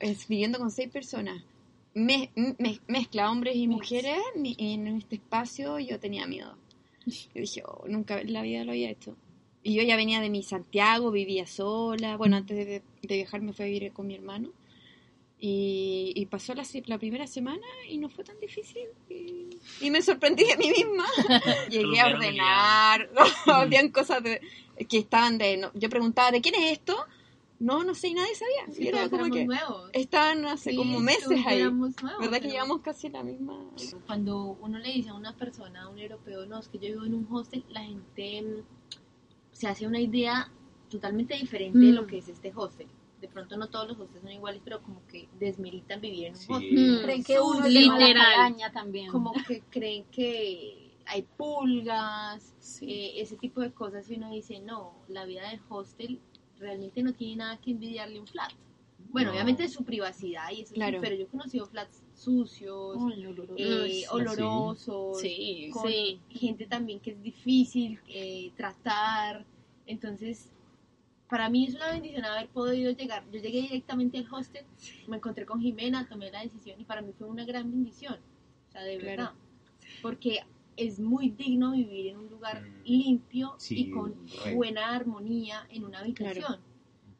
Es, 0.00 0.28
viviendo 0.28 0.58
con 0.58 0.70
seis 0.70 0.90
personas. 0.90 1.42
Me, 1.94 2.30
me- 2.36 2.78
mezcla 2.86 3.30
hombres 3.30 3.56
y 3.56 3.66
mujeres 3.66 4.18
ni- 4.36 4.54
en 4.58 4.86
este 4.88 5.16
espacio, 5.16 5.78
yo 5.78 5.98
tenía 5.98 6.26
miedo. 6.26 6.56
Yo 7.06 7.40
dije, 7.40 7.62
oh, 7.66 7.84
nunca 7.88 8.20
en 8.20 8.32
la 8.34 8.42
vida 8.42 8.64
lo 8.64 8.72
había 8.72 8.90
hecho. 8.90 9.16
Y 9.62 9.74
yo 9.74 9.82
ya 9.82 9.96
venía 9.96 10.20
de 10.20 10.30
mi 10.30 10.42
Santiago, 10.42 11.10
vivía 11.10 11.46
sola. 11.46 12.16
Bueno, 12.16 12.36
antes 12.36 12.56
de, 12.56 12.82
de 13.02 13.16
viajar 13.16 13.40
me 13.42 13.52
fui 13.52 13.64
a 13.64 13.68
vivir 13.68 13.92
con 13.92 14.06
mi 14.06 14.14
hermano. 14.14 14.50
Y, 15.40 16.12
y 16.16 16.26
pasó 16.26 16.52
la, 16.54 16.64
la 16.86 16.98
primera 16.98 17.26
semana 17.28 17.64
y 17.88 17.98
no 17.98 18.08
fue 18.08 18.24
tan 18.24 18.38
difícil. 18.40 18.88
Y, 19.08 19.48
y 19.80 19.90
me 19.90 20.02
sorprendí 20.02 20.44
de 20.44 20.56
mí 20.56 20.70
misma. 20.70 21.06
Llegué 21.70 22.00
a 22.00 22.06
ordenar. 22.08 23.08
Habían 23.46 23.90
cosas 23.90 24.22
de- 24.22 24.40
que 24.88 24.98
estaban 24.98 25.38
de... 25.38 25.56
no- 25.56 25.70
yo 25.74 25.88
preguntaba, 25.88 26.32
¿de 26.32 26.40
quién 26.40 26.56
es 26.56 26.72
esto? 26.72 26.96
No, 27.60 27.82
no 27.84 27.94
sé, 27.94 28.08
y 28.08 28.14
nadie 28.14 28.34
sabía. 28.34 28.74
Sí, 28.74 28.84
Y 28.84 28.88
era 28.88 29.04
como 29.08 29.16
éramos 29.26 29.36
que 29.38 29.44
nuevos. 29.46 29.90
estaban 29.92 30.44
hace 30.46 30.70
Sí, 30.70 30.76
como 30.76 31.00
meses 31.00 31.38
ahí. 31.46 31.60
éramos 31.60 32.00
nuevos, 32.02 32.20
¿Verdad 32.20 32.40
que 32.40 32.48
llevamos 32.50 32.80
casi 32.82 33.08
la 33.08 33.22
misma... 33.22 33.58
Cuando 34.06 34.56
uno 34.60 34.78
le 34.78 34.92
dice 34.92 35.10
a 35.10 35.14
una 35.14 35.36
persona, 35.36 35.82
a 35.84 35.88
un 35.88 35.98
europeo, 35.98 36.46
no, 36.46 36.58
es 36.60 36.68
que 36.68 36.78
yo 36.78 36.88
vivo 36.88 37.04
en 37.04 37.14
un 37.14 37.26
hostel, 37.30 37.64
la 37.70 37.82
gente 37.82 38.42
mm, 38.42 38.62
se 39.52 39.66
hace 39.68 39.86
una 39.86 40.00
idea 40.00 40.50
totalmente 40.90 41.34
diferente 41.36 41.78
de 41.78 41.92
lo 41.92 42.02
Mm. 42.02 42.06
que 42.06 42.18
es 42.18 42.28
este 42.28 42.52
hostel. 42.54 42.86
De 43.20 43.28
pronto 43.28 43.56
no 43.56 43.68
todos 43.68 43.88
los 43.88 43.98
hostels 43.98 44.22
son 44.22 44.32
iguales, 44.32 44.60
pero 44.64 44.80
como 44.82 45.04
que 45.06 45.28
desmeritan 45.40 46.00
vivir 46.00 46.26
en 46.26 46.32
un 46.34 46.38
Sí. 46.38 46.52
hostel. 46.52 46.98
Mm, 46.98 47.02
Creen 47.02 47.24
que 47.24 47.40
uno 47.40 47.68
literal. 47.68 48.54
también. 48.72 49.10
Como 49.10 49.32
que 49.46 49.60
creen 49.70 50.04
que 50.10 50.92
hay 51.06 51.22
pulgas, 51.36 52.54
eh, 52.82 53.14
ese 53.16 53.36
tipo 53.36 53.60
de 53.60 53.72
cosas, 53.72 54.08
y 54.10 54.16
uno 54.16 54.30
dice, 54.30 54.60
no, 54.60 54.92
la 55.08 55.24
vida 55.24 55.48
del 55.50 55.60
hostel 55.68 56.20
realmente 56.58 57.02
no 57.02 57.12
tiene 57.14 57.36
nada 57.36 57.56
que 57.60 57.70
envidiarle 57.72 58.18
a 58.18 58.20
un 58.20 58.26
flat. 58.26 58.52
Bueno, 59.10 59.28
No. 59.28 59.34
obviamente 59.34 59.64
es 59.64 59.72
su 59.72 59.84
privacidad 59.84 60.50
y 60.52 60.62
eso 60.62 60.74
sí, 60.74 60.80
pero 61.00 61.14
yo 61.14 61.24
he 61.24 61.28
conocido 61.28 61.66
flats 61.66 62.02
sucios, 62.14 62.96
eh, 63.56 64.04
Ah, 64.08 64.12
olorosos, 64.14 65.20
Sí, 65.20 65.70
con 65.72 65.88
sí. 65.90 66.20
gente 66.28 66.66
también 66.66 67.00
que 67.00 67.12
es 67.12 67.22
difícil 67.22 67.98
eh, 68.08 68.52
tratar. 68.56 69.46
Entonces, 69.86 70.50
para 71.28 71.48
mí 71.48 71.66
es 71.66 71.74
una 71.74 71.90
bendición 71.92 72.24
haber 72.24 72.48
podido 72.48 72.90
llegar. 72.92 73.24
Yo 73.30 73.38
llegué 73.40 73.62
directamente 73.62 74.18
al 74.18 74.26
hostel, 74.32 74.64
me 75.06 75.16
encontré 75.16 75.44
con 75.44 75.60
Jimena, 75.60 76.08
tomé 76.08 76.30
la 76.30 76.42
decisión 76.42 76.80
y 76.80 76.84
para 76.84 77.02
mí 77.02 77.12
fue 77.16 77.26
una 77.28 77.44
gran 77.44 77.70
bendición. 77.70 78.16
O 78.68 78.72
sea, 78.72 78.82
de 78.82 78.98
Claro. 78.98 79.16
verdad. 79.16 79.32
Porque 80.02 80.40
es 80.76 81.00
muy 81.00 81.30
digno 81.30 81.72
vivir 81.72 82.08
en 82.08 82.18
un 82.18 82.28
lugar 82.30 82.62
Mm. 82.62 82.82
limpio 82.84 83.54
Sí, 83.58 83.80
y 83.80 83.90
con 83.90 84.14
buena 84.54 84.94
armonía 84.94 85.66
en 85.70 85.84
una 85.84 86.00
habitación. 86.00 86.60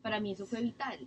Para 0.02 0.20
mí 0.20 0.30
eso 0.32 0.46
fue 0.46 0.62
vital. 0.62 0.98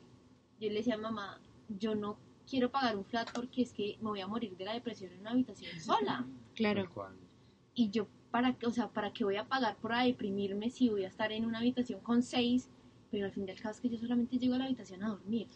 Yo 0.60 0.68
le 0.70 0.76
decía 0.76 0.96
a 0.96 0.98
mamá, 0.98 1.40
yo 1.80 1.96
no 1.96 2.18
quiero 2.48 2.70
pagar 2.70 2.98
un 2.98 3.06
flat 3.06 3.32
porque 3.34 3.62
es 3.62 3.72
que 3.72 3.98
me 4.02 4.10
voy 4.10 4.20
a 4.20 4.28
morir 4.28 4.56
de 4.58 4.66
la 4.66 4.74
depresión 4.74 5.12
en 5.14 5.22
una 5.22 5.32
habitación 5.32 5.80
sola. 5.80 6.28
Claro. 6.56 6.88
Y 7.74 7.90
yo, 7.90 8.08
¿para 8.32 8.54
qué? 8.54 8.66
O 8.68 8.72
sea, 8.72 8.90
¿para 8.90 9.14
qué 9.14 9.24
voy 9.24 9.38
a 9.38 9.48
pagar 9.48 9.78
por 9.78 9.96
deprimirme 9.96 10.70
si 10.70 10.90
voy 10.90 11.06
a 11.06 11.08
estar 11.08 11.32
en 11.32 11.46
una 11.46 11.60
habitación 11.60 12.02
con 12.02 12.22
seis? 12.22 12.70
Pero 13.12 13.26
al 13.26 13.32
fin 13.34 13.46
del 13.46 13.58
caso 13.60 13.72
es 13.76 13.82
que 13.82 13.90
yo 13.90 13.98
solamente 13.98 14.38
llego 14.38 14.56
a 14.56 14.60
la 14.60 14.66
habitación 14.66 15.04
a 15.04 15.10
dormir. 15.10 15.48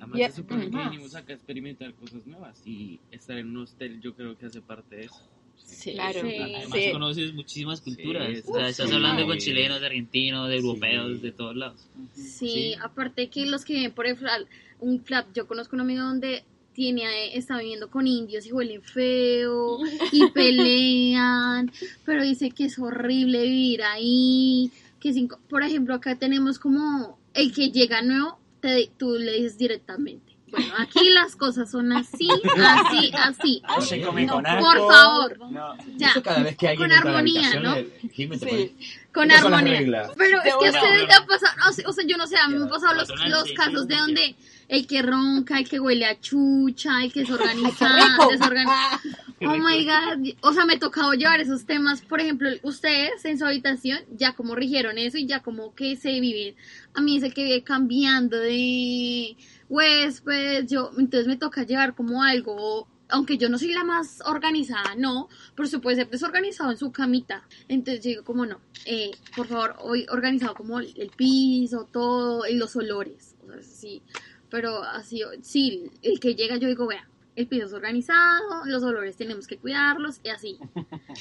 Además, 0.00 0.18
se 0.34 0.36
supone 0.36 0.70
que 0.70 0.76
venimos 0.76 1.14
acá 1.14 1.32
a 1.32 1.36
experimentar 1.36 1.92
cosas 1.94 2.26
nuevas 2.26 2.62
y 2.66 2.98
estar 3.10 3.36
en 3.36 3.48
un 3.48 3.58
hostel 3.58 4.00
yo 4.00 4.14
creo 4.14 4.36
que 4.38 4.46
hace 4.46 4.62
parte 4.62 4.96
de 4.96 5.04
eso. 5.04 5.20
Sí. 5.58 5.92
Claro. 5.92 6.20
Sí. 6.22 6.36
Además 6.38 6.78
Sí. 6.80 6.92
conoces 6.92 7.34
muchísimas 7.34 7.80
culturas. 7.82 8.28
Sí, 8.32 8.42
o 8.46 8.54
sea, 8.54 8.68
estás 8.68 8.88
sí. 8.88 8.94
hablando 8.94 9.26
con 9.26 9.36
chilenos, 9.36 9.80
de 9.80 9.86
argentinos, 9.86 10.48
de 10.48 10.56
europeos, 10.56 11.16
Sí. 11.16 11.22
de 11.22 11.32
todos 11.32 11.56
lados. 11.56 11.86
Sí, 12.14 12.48
Sí. 12.48 12.74
aparte 12.82 13.28
que 13.28 13.44
los 13.44 13.64
que 13.66 13.74
viven 13.74 13.92
por 13.92 14.06
el 14.06 14.16
flat, 14.16 14.46
un 14.80 15.00
flat, 15.04 15.26
yo 15.34 15.46
conozco 15.46 15.76
un 15.76 15.82
amigo 15.82 16.02
donde 16.04 16.42
tiene, 16.72 17.36
está 17.36 17.58
viviendo 17.58 17.90
con 17.90 18.06
indios 18.06 18.46
y 18.46 18.52
huelen 18.52 18.80
feo 18.82 19.78
y 20.12 20.20
pelean, 20.32 21.70
pero 22.06 22.22
dice 22.22 22.50
que 22.50 22.64
es 22.66 22.78
horrible 22.78 23.42
vivir 23.42 23.82
ahí, 23.82 24.70
que 25.00 25.12
sin- 25.12 25.28
por 25.48 25.62
ejemplo 25.62 25.94
acá 25.94 26.18
tenemos 26.18 26.58
como 26.58 27.18
el 27.34 27.52
que 27.54 27.70
llega 27.70 28.02
nuevo, 28.02 28.38
te, 28.60 28.90
tú 28.98 29.14
le 29.18 29.32
dices 29.32 29.58
directamente, 29.58 30.27
Bueno, 30.50 30.72
aquí 30.78 31.10
las 31.10 31.36
cosas 31.36 31.70
son 31.70 31.92
así, 31.92 32.28
así, 32.58 33.10
así. 33.14 33.62
No 33.66 33.80
se 33.80 34.00
come 34.00 34.26
No, 34.26 34.34
con 34.34 34.46
asco. 34.46 34.64
por 34.64 34.92
favor. 34.92 35.38
No. 35.50 35.76
Ya. 35.96 36.08
Eso 36.10 36.22
cada 36.22 36.42
vez 36.42 36.56
que 36.56 36.68
alguien 36.68 36.88
Con 36.90 36.98
armonía, 36.98 37.60
¿no? 37.60 37.74
Sí. 38.14 38.26
pone- 38.26 38.72
Con 39.12 39.30
armonía. 39.30 40.08
Pero 40.16 40.38
es 40.42 40.54
que 40.60 40.66
a 40.68 40.70
ustedes 40.70 40.80
bueno. 40.80 41.06
le 41.06 41.12
ha 41.14 41.26
pasado, 41.26 41.54
o 41.86 41.92
sea, 41.92 42.04
yo 42.06 42.16
no 42.16 42.26
sé, 42.26 42.36
a 42.36 42.48
mí 42.48 42.54
me 42.56 42.62
han 42.64 42.68
pasado 42.70 42.94
los, 42.94 43.08
los 43.28 43.52
casos 43.52 43.86
de 43.88 43.96
donde 43.96 44.36
el 44.68 44.86
que 44.86 45.00
ronca, 45.02 45.58
el 45.58 45.68
que 45.68 45.80
huele 45.80 46.04
a 46.06 46.20
chucha, 46.20 47.02
el 47.02 47.12
que 47.12 47.22
es 47.22 47.30
organizado, 47.30 48.30
desorganizado. 48.30 48.98
Oh 49.40 49.56
my 49.56 49.84
god, 49.84 50.34
o 50.40 50.52
sea, 50.52 50.64
me 50.66 50.72
ha 50.74 50.78
tocado 50.80 51.12
llevar 51.12 51.40
esos 51.40 51.64
temas, 51.64 52.00
por 52.02 52.20
ejemplo, 52.20 52.48
ustedes 52.64 53.24
en 53.24 53.38
su 53.38 53.46
habitación 53.46 54.00
ya 54.16 54.32
como 54.32 54.56
rigieron 54.56 54.98
eso 54.98 55.16
y 55.16 55.26
ya 55.28 55.44
como 55.44 55.76
que 55.76 55.94
se 55.94 56.18
viven. 56.18 56.56
A 56.94 57.00
mí 57.02 57.18
es 57.18 57.22
el 57.22 57.32
que 57.32 57.44
vive 57.44 57.62
cambiando 57.62 58.36
de 58.36 59.36
huésped, 59.68 60.66
yo, 60.66 60.90
entonces 60.98 61.26
me 61.26 61.36
toca 61.36 61.64
llevar 61.64 61.94
como 61.94 62.22
algo 62.22 62.88
aunque 63.08 63.38
yo 63.38 63.48
no 63.48 63.58
soy 63.58 63.72
la 63.72 63.84
más 63.84 64.20
organizada, 64.26 64.94
no, 64.96 65.28
pero 65.54 65.66
se 65.66 65.78
puede 65.78 65.96
ser 65.96 66.10
desorganizado 66.10 66.70
en 66.70 66.76
su 66.76 66.92
camita. 66.92 67.42
Entonces 67.68 68.04
yo 68.04 68.10
digo, 68.10 68.24
como 68.24 68.46
no, 68.46 68.60
eh, 68.84 69.12
por 69.34 69.46
favor, 69.46 69.76
hoy 69.80 70.06
organizado 70.10 70.54
como 70.54 70.78
el 70.80 71.10
piso, 71.16 71.88
todo, 71.90 72.46
y 72.46 72.54
los 72.54 72.76
olores, 72.76 73.34
o 73.46 73.52
sea, 73.52 73.62
sí, 73.62 74.02
pero 74.50 74.82
así, 74.82 75.22
sí, 75.42 75.90
el 76.02 76.20
que 76.20 76.34
llega 76.34 76.56
yo 76.56 76.68
digo, 76.68 76.86
vea, 76.86 77.07
el 77.40 77.46
piso 77.46 77.66
es 77.66 77.72
organizado, 77.72 78.64
los 78.66 78.82
olores 78.82 79.16
tenemos 79.16 79.46
que 79.46 79.58
cuidarlos, 79.58 80.20
y 80.24 80.28
así. 80.28 80.58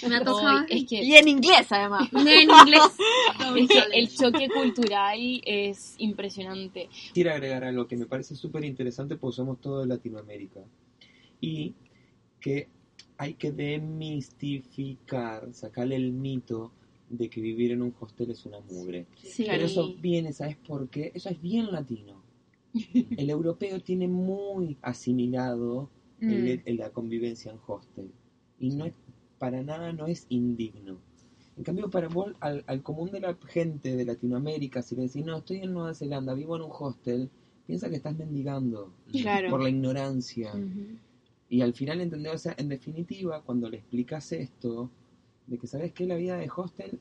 Me 0.08 0.16
ha 0.16 0.20
tocado. 0.24 0.66
Ay, 0.70 0.82
es 0.84 0.90
que- 0.90 1.04
Y 1.04 1.16
en 1.16 1.28
inglés, 1.28 1.68
además. 1.72 2.10
En 2.14 2.50
inglés. 2.50 2.82
Es 3.58 3.68
que 3.70 3.80
el 3.94 4.10
choque 4.10 4.50
cultural 4.50 5.20
es 5.46 5.96
impresionante. 6.00 6.90
Quiero 7.14 7.32
agregar 7.32 7.64
algo 7.64 7.88
que 7.88 7.96
me 7.98 8.06
parece 8.06 8.36
súper 8.36 8.64
interesante 8.66 9.16
porque 9.16 9.36
somos 9.36 9.62
todos 9.62 9.84
de 9.84 9.88
Latinoamérica. 9.94 10.62
Y 11.40 11.76
que 12.40 12.68
hay 13.18 13.36
que 13.36 13.52
demistificar, 13.52 15.54
sacarle 15.54 15.96
el 15.96 16.12
mito 16.12 16.72
de 17.10 17.30
que 17.30 17.42
vivir 17.42 17.72
en 17.72 17.82
un 17.84 17.94
hostel 18.00 18.32
es 18.32 18.46
una 18.46 18.60
mugre. 18.60 19.06
Sí. 19.24 19.46
Pero 19.48 19.66
eso 19.66 19.94
viene, 20.02 20.34
¿sabes 20.34 20.58
por 20.58 20.90
qué? 20.90 21.12
Eso 21.14 21.30
es 21.30 21.40
bien 21.42 21.72
latino. 21.72 22.22
El 23.18 23.30
europeo 23.30 23.80
tiene 23.82 24.08
muy 24.08 24.78
asimilado 24.82 25.90
Mm. 26.20 26.30
el- 26.66 26.78
la 26.78 26.90
convivencia 26.90 27.52
en 27.52 27.60
hostel. 27.68 28.12
Y 28.60 28.70
no 28.72 28.86
es, 28.86 28.94
para 29.38 29.62
nada 29.62 29.94
no 29.94 30.08
es 30.08 30.26
indigno. 30.30 30.98
En 31.58 31.64
cambio, 31.64 31.90
para 31.90 32.08
vos, 32.08 32.34
al, 32.40 32.64
al 32.68 32.82
común 32.84 33.12
de 33.12 33.20
la 33.20 33.36
gente 33.48 33.96
de 33.96 34.06
Latinoamérica, 34.06 34.82
si 34.82 34.96
le 34.96 35.04
decís, 35.04 35.26
no, 35.26 35.38
estoy 35.38 35.58
en 35.58 35.74
Nueva 35.74 35.94
Zelanda, 35.94 36.34
vivo 36.34 36.56
en 36.56 36.64
un 36.64 36.72
hostel, 36.72 37.30
piensa 37.66 37.90
que 37.90 37.96
estás 37.96 38.16
mendigando 38.16 38.92
Claro. 39.12 39.50
por 39.50 39.62
la 39.62 39.70
ignorancia. 39.70 40.54
Y 41.50 41.62
al 41.62 41.74
final 41.74 42.02
entender, 42.02 42.34
o 42.36 42.38
sea, 42.38 42.54
en 42.58 42.70
definitiva, 42.70 43.42
cuando 43.42 43.70
le 43.70 43.78
explicas 43.78 44.32
esto, 44.34 44.90
de 45.48 45.58
que 45.58 45.66
sabes 45.68 45.94
que 45.94 46.06
la 46.06 46.16
vida 46.16 46.38
de 46.38 46.50
hostel 46.56 47.00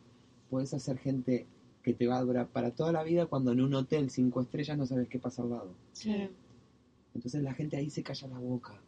puedes 0.48 0.72
hacer 0.72 0.98
gente 0.98 1.46
que 1.82 1.92
te 1.92 2.06
va 2.06 2.18
a 2.18 2.22
durar 2.24 2.48
para 2.48 2.70
toda 2.70 2.92
la 2.92 3.02
vida 3.02 3.26
cuando 3.26 3.52
en 3.52 3.60
un 3.60 3.74
hotel 3.74 4.08
cinco 4.10 4.40
estrellas 4.40 4.76
no 4.78 4.86
sabes 4.86 5.08
qué 5.08 5.18
pasa 5.18 5.42
al 5.42 5.50
lado. 5.50 5.74
Claro. 6.00 6.30
Entonces 7.14 7.42
la 7.42 7.52
gente 7.54 7.76
ahí 7.76 7.90
se 7.90 8.02
calla 8.02 8.28
la 8.28 8.38
boca. 8.38 8.80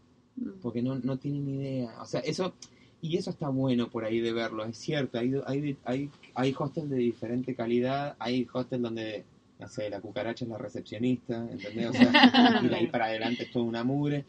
Porque 0.62 0.82
no, 0.82 0.98
no 0.98 1.16
tiene 1.16 1.40
ni 1.40 1.54
idea. 1.56 2.00
O 2.00 2.06
sea, 2.06 2.20
eso, 2.20 2.54
y 3.00 3.16
eso 3.16 3.30
está 3.30 3.48
bueno 3.48 3.88
por 3.88 4.04
ahí 4.04 4.20
de 4.20 4.32
verlo, 4.32 4.64
es 4.64 4.76
cierto, 4.76 5.18
hay, 5.18 5.34
hay, 5.46 5.76
hay, 5.84 6.10
hay 6.34 6.54
hostels 6.58 6.90
de 6.90 6.96
diferente 6.96 7.54
calidad, 7.54 8.16
hay 8.18 8.46
hostels 8.52 8.82
donde, 8.82 9.24
no 9.58 9.68
sé, 9.68 9.88
la 9.88 10.00
cucaracha 10.00 10.44
es 10.44 10.50
la 10.50 10.58
recepcionista, 10.58 11.46
¿entendés? 11.50 11.90
O 11.90 11.92
sea, 11.92 12.60
y 12.62 12.68
de 12.68 12.74
ahí 12.74 12.86
para 12.88 13.06
adelante 13.06 13.44
es 13.44 13.52
toda 13.52 13.64
una 13.64 13.84
mugre, 13.84 14.24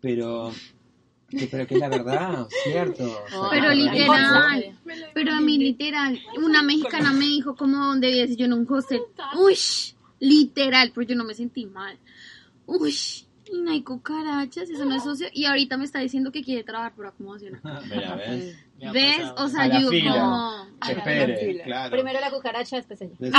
pero, 0.00 0.52
que, 1.28 1.46
pero 1.48 1.66
que 1.66 1.74
es 1.74 1.80
la 1.80 1.88
verdad, 1.88 2.46
¿cierto? 2.64 3.04
O 3.04 3.28
sea, 3.28 3.50
Pero 3.50 3.74
literal, 3.74 4.78
pero 5.12 5.32
a 5.32 5.40
mí 5.40 5.58
literal, 5.58 6.18
una 6.42 6.62
mexicana 6.62 7.12
me 7.12 7.26
dijo 7.26 7.54
cómo 7.56 7.94
debía 7.96 8.22
decir 8.22 8.38
yo 8.38 8.46
en 8.46 8.54
un 8.54 8.66
hostel, 8.70 9.02
uy, 9.36 9.56
literal, 10.20 10.92
pero 10.94 11.06
yo 11.06 11.14
no 11.14 11.24
me 11.24 11.34
sentí 11.34 11.66
mal, 11.66 11.98
uy, 12.66 12.94
y 13.52 13.60
no 13.60 13.70
hay 13.70 13.82
cucarachas, 13.82 14.68
eso 14.70 14.84
no 14.84 14.94
es 14.96 15.02
socio, 15.04 15.26
y 15.32 15.44
ahorita 15.44 15.76
me 15.76 15.84
está 15.84 15.98
diciendo 16.00 16.32
que 16.32 16.42
quiere 16.42 16.64
trabajar 16.64 16.94
por 16.94 17.06
acomodación. 17.06 17.60
Mira, 17.90 18.16
¿ves? 18.16 18.56
¿Ves? 18.92 19.20
O 19.36 19.48
sea, 19.48 19.66
yo 19.80 19.88
como... 19.88 20.66
Claro. 21.64 21.90
Primero 21.90 22.20
la 22.20 22.30
cucaracha, 22.30 22.76
después 22.76 23.00
ella. 23.00 23.14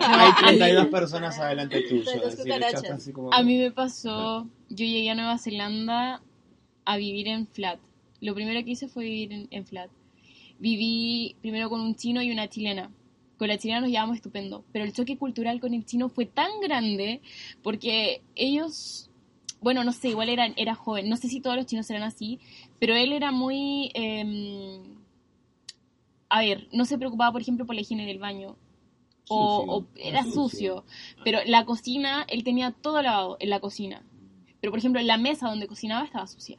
Hay 0.00 0.32
32 0.40 0.86
personas 0.86 1.38
adelante 1.38 1.82
tuyo. 1.82 2.02
Así 2.94 3.12
como- 3.12 3.32
A 3.32 3.42
mí 3.42 3.58
me 3.58 3.70
pasó, 3.70 4.46
yo 4.68 4.84
llegué 4.84 5.10
a 5.10 5.14
Nueva 5.14 5.38
Zelanda 5.38 6.22
a 6.84 6.96
vivir 6.96 7.28
en 7.28 7.46
flat. 7.46 7.78
Lo 8.20 8.34
primero 8.34 8.64
que 8.64 8.70
hice 8.70 8.88
fue 8.88 9.04
vivir 9.04 9.32
en, 9.32 9.48
en 9.50 9.66
flat. 9.66 9.90
Viví 10.58 11.36
primero 11.42 11.68
con 11.68 11.80
un 11.80 11.94
chino 11.96 12.22
y 12.22 12.30
una 12.32 12.48
chilena. 12.48 12.90
Con 13.38 13.48
la 13.48 13.58
chilena 13.58 13.80
nos 13.80 13.90
llevamos 13.90 14.16
estupendo, 14.16 14.64
pero 14.72 14.84
el 14.84 14.92
choque 14.92 15.18
cultural 15.18 15.60
con 15.60 15.74
el 15.74 15.84
chino 15.84 16.08
fue 16.08 16.26
tan 16.26 16.60
grande 16.60 17.20
porque 17.62 18.22
ellos, 18.34 19.10
bueno, 19.60 19.84
no 19.84 19.92
sé, 19.92 20.08
igual 20.08 20.28
era, 20.28 20.46
era 20.56 20.74
joven, 20.74 21.08
no 21.08 21.16
sé 21.16 21.28
si 21.28 21.40
todos 21.40 21.56
los 21.56 21.66
chinos 21.66 21.88
eran 21.90 22.02
así, 22.02 22.40
pero 22.78 22.94
él 22.94 23.12
era 23.12 23.32
muy... 23.32 23.90
em, 23.94 24.96
a 26.28 26.40
ver, 26.40 26.68
no 26.72 26.84
se 26.84 26.98
preocupaba, 26.98 27.32
por 27.32 27.40
ejemplo, 27.40 27.66
por 27.66 27.74
la 27.74 27.82
higiene 27.82 28.06
del 28.06 28.18
baño. 28.18 28.56
O, 29.28 29.64
o 29.68 29.86
era 29.96 30.22
sucio. 30.22 30.84
sucio. 30.84 30.84
Pero 31.24 31.40
la 31.46 31.64
cocina, 31.64 32.24
él 32.28 32.44
tenía 32.44 32.70
todo 32.70 33.02
lavado 33.02 33.36
en 33.40 33.50
la 33.50 33.60
cocina. 33.60 34.02
Pero, 34.60 34.70
por 34.70 34.78
ejemplo, 34.78 35.00
la 35.02 35.18
mesa 35.18 35.48
donde 35.48 35.66
cocinaba 35.66 36.04
estaba 36.04 36.26
sucia. 36.26 36.58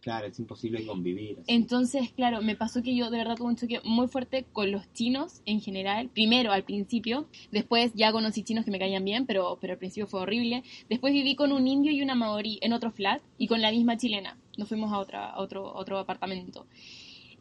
Claro, 0.00 0.26
es 0.28 0.38
imposible 0.38 0.86
convivir. 0.86 1.38
así. 1.40 1.52
Entonces, 1.52 2.12
claro, 2.12 2.40
me 2.40 2.56
pasó 2.56 2.82
que 2.82 2.94
yo 2.94 3.10
de 3.10 3.18
verdad 3.18 3.36
tuve 3.36 3.48
un 3.48 3.56
choque 3.56 3.80
muy 3.84 4.06
fuerte 4.06 4.44
con 4.52 4.70
los 4.70 4.92
chinos 4.92 5.42
en 5.44 5.60
general. 5.60 6.08
Primero 6.08 6.52
al 6.52 6.64
principio, 6.64 7.26
después 7.50 7.92
ya 7.94 8.12
conocí 8.12 8.44
chinos 8.44 8.64
que 8.64 8.70
me 8.70 8.78
caían 8.78 9.04
bien, 9.04 9.26
pero, 9.26 9.58
pero 9.60 9.72
al 9.72 9.78
principio 9.78 10.06
fue 10.06 10.20
horrible. 10.20 10.62
Después 10.88 11.12
viví 11.12 11.34
con 11.34 11.52
un 11.52 11.66
indio 11.66 11.92
y 11.92 12.02
una 12.02 12.14
maorí 12.14 12.58
en 12.62 12.72
otro 12.72 12.90
flat 12.90 13.20
y 13.38 13.48
con 13.48 13.60
la 13.60 13.70
misma 13.70 13.96
chilena. 13.96 14.38
Nos 14.56 14.68
fuimos 14.68 14.92
a, 14.92 14.98
otra, 14.98 15.30
a 15.30 15.40
otro, 15.40 15.68
a 15.68 15.78
otro 15.78 15.98
apartamento. 15.98 16.66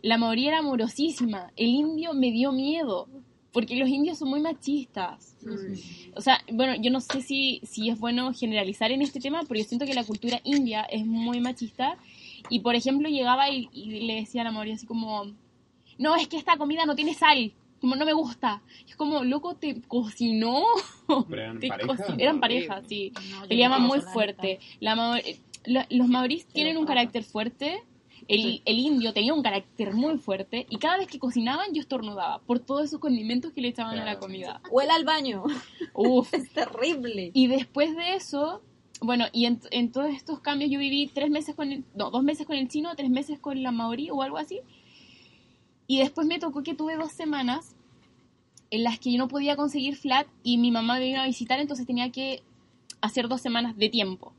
La 0.02 0.18
maorí 0.18 0.48
era 0.48 0.60
amorosísima. 0.60 1.52
El 1.56 1.70
indio 1.70 2.14
me 2.14 2.32
dio 2.32 2.52
miedo. 2.52 3.08
Porque 3.54 3.76
los 3.76 3.90
indios 3.90 4.20
son 4.20 4.30
muy 4.30 4.40
machistas. 4.40 5.36
O 6.16 6.22
sea, 6.22 6.42
bueno, 6.52 6.76
yo 6.80 6.92
no 6.92 7.00
sé 7.00 7.22
si, 7.22 7.62
si 7.64 7.90
es 7.90 7.98
bueno 7.98 8.32
generalizar 8.34 8.92
en 8.92 9.02
este 9.02 9.20
tema, 9.20 9.42
pero 9.48 9.60
yo 9.60 9.66
siento 9.66 9.86
que 9.86 9.96
la 9.96 10.04
cultura 10.04 10.42
india 10.44 10.84
es 10.84 11.06
muy 11.06 11.40
machista. 11.40 11.98
Y, 12.50 12.60
por 12.60 12.76
ejemplo, 12.76 13.10
llegaba 13.10 13.50
y, 13.50 13.70
y 13.72 14.02
le 14.02 14.16
decía 14.16 14.42
a 14.42 14.46
la 14.46 14.52
María 14.52 14.76
así 14.76 14.86
como, 14.86 15.26
no, 15.98 16.16
es 16.16 16.28
que 16.28 16.38
esta 16.38 16.58
comida 16.58 16.86
no 16.86 16.96
tiene 16.96 17.14
sal, 17.14 17.54
como 17.82 17.96
no 17.96 18.06
me 18.06 18.14
gusta. 18.14 18.62
Y 18.86 18.92
es 18.92 18.96
como, 18.96 19.24
loco, 19.24 19.56
te 19.56 19.82
cocinó. 19.88 20.64
¿Pero 21.30 21.42
eran 21.42 21.60
Te 21.60 21.68
pareja? 21.68 22.06
Eran 22.18 22.88
sí. 22.88 23.12
yo 23.42 23.48
Peleaban 23.48 23.82
no 23.82 23.88
muy 23.88 24.02
fuerte. 24.02 24.60
La 24.80 25.20
eh, 25.20 25.40
la- 25.66 25.88
los 25.90 26.08
maoríes 26.08 26.46
tienen 26.48 26.78
un 26.78 26.86
carácter 26.86 27.24
fuerte. 27.24 27.84
El, 28.28 28.62
el 28.66 28.78
indio 28.80 29.14
tenía 29.14 29.34
un 29.34 29.42
carácter 29.42 29.94
muy 29.94 30.18
fuerte 30.18 30.66
y 30.70 30.78
cada 30.78 30.98
vez 30.98 31.08
que 31.08 31.18
cocinaban 31.18 31.74
yo 31.74 31.80
estornudaba 31.80 32.40
por 32.40 32.60
todos 32.60 32.84
esos 32.86 33.00
condimentos 33.00 33.54
que 33.54 33.62
le 33.62 33.70
echaban 33.70 33.98
a 33.98 34.04
la 34.04 34.20
comida. 34.20 34.62
Huele 34.70 34.92
al 34.92 35.06
baño. 35.06 35.44
Uf. 35.94 36.34
Es 36.34 36.52
terrible. 36.52 37.32
Y 37.34 37.48
después 37.48 37.96
de 37.96 38.16
eso, 38.16 38.62
bueno, 39.02 39.26
y 39.32 39.46
en, 39.46 39.92
todos 39.92 40.10
estos 40.10 40.40
cambios 40.40 40.72
yo 40.72 40.80
viví 40.80 41.08
tres 41.14 41.30
meses 41.30 41.56
con 41.56 41.72
el, 41.72 41.84
dos 41.94 42.24
meses 42.24 42.48
con 42.48 42.56
el 42.56 42.68
chino, 42.68 42.96
tres 42.96 43.10
meses 43.10 43.40
con 43.40 43.62
la 43.62 43.72
maorí 43.72 44.10
o 44.10 44.22
algo 44.22 44.38
así. 44.38 44.62
Y 45.86 46.00
después 46.00 46.28
me 46.28 46.40
tocó 46.40 46.64
que 46.64 46.74
tuve 46.74 46.96
dos 46.98 47.12
semanas 47.12 47.76
en 48.72 48.84
las 48.84 49.00
que 49.00 49.12
yo 49.12 49.18
no 49.18 49.28
podía 49.28 49.56
conseguir 49.56 49.96
flat 49.96 50.28
y 50.44 50.58
mi 50.58 50.72
mamá 50.72 50.96
me 50.96 51.06
vino 51.06 51.22
a 51.22 51.26
visitar, 51.26 51.60
entonces 51.60 51.86
tenía 51.86 52.12
que 52.12 52.44
hacer 53.02 53.28
dos 53.28 53.42
semanas 53.42 53.78
de 53.78 53.90
tiempo. 53.90 54.34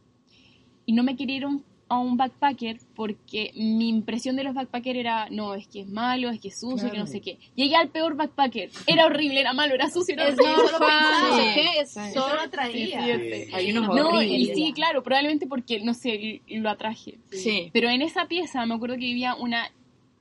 Y 0.86 0.92
no 0.92 1.02
me 1.02 1.16
un, 1.46 1.64
a 1.90 1.98
un 1.98 2.16
backpacker 2.18 2.78
porque 2.94 3.50
mi 3.54 3.88
impresión 3.88 4.36
de 4.36 4.44
los 4.44 4.52
backpackers 4.54 4.98
era, 4.98 5.28
no, 5.30 5.54
es 5.54 5.66
que 5.68 5.80
es 5.80 5.88
malo, 5.88 6.28
es 6.28 6.38
que 6.40 6.48
es 6.48 6.60
sucio, 6.60 6.90
que 6.90 6.98
no 6.98 7.06
sé 7.06 7.20
qué. 7.22 7.38
Llegué 7.54 7.76
al 7.76 7.88
peor 7.88 8.14
backpacker. 8.14 8.70
Era 8.86 9.06
horrible, 9.06 9.40
era 9.40 9.54
malo, 9.54 9.74
era 9.74 9.88
sucio, 9.88 10.14
era 10.14 10.28
Es 10.28 10.34
horrible. 10.38 10.52
no, 10.56 10.68
solo 10.68 10.78
pensaba, 10.86 11.38
Sí. 11.38 11.48
¿qué? 11.54 11.86
Sí. 11.86 12.00
solo 12.12 12.40
atraía. 12.42 13.16
Sí. 13.16 13.54
Hay 13.54 13.70
unos 13.72 13.88
No, 13.96 14.22
y 14.22 14.46
sí, 14.54 14.72
claro, 14.74 15.02
probablemente 15.02 15.46
porque, 15.46 15.80
no 15.80 15.94
sé, 15.94 16.42
lo 16.48 16.68
atraje. 16.68 17.18
Sí. 17.32 17.70
Pero 17.72 17.88
en 17.88 18.02
esa 18.02 18.26
pieza 18.26 18.66
me 18.66 18.74
acuerdo 18.74 18.96
que 18.96 19.00
vivía 19.06 19.34
una, 19.34 19.70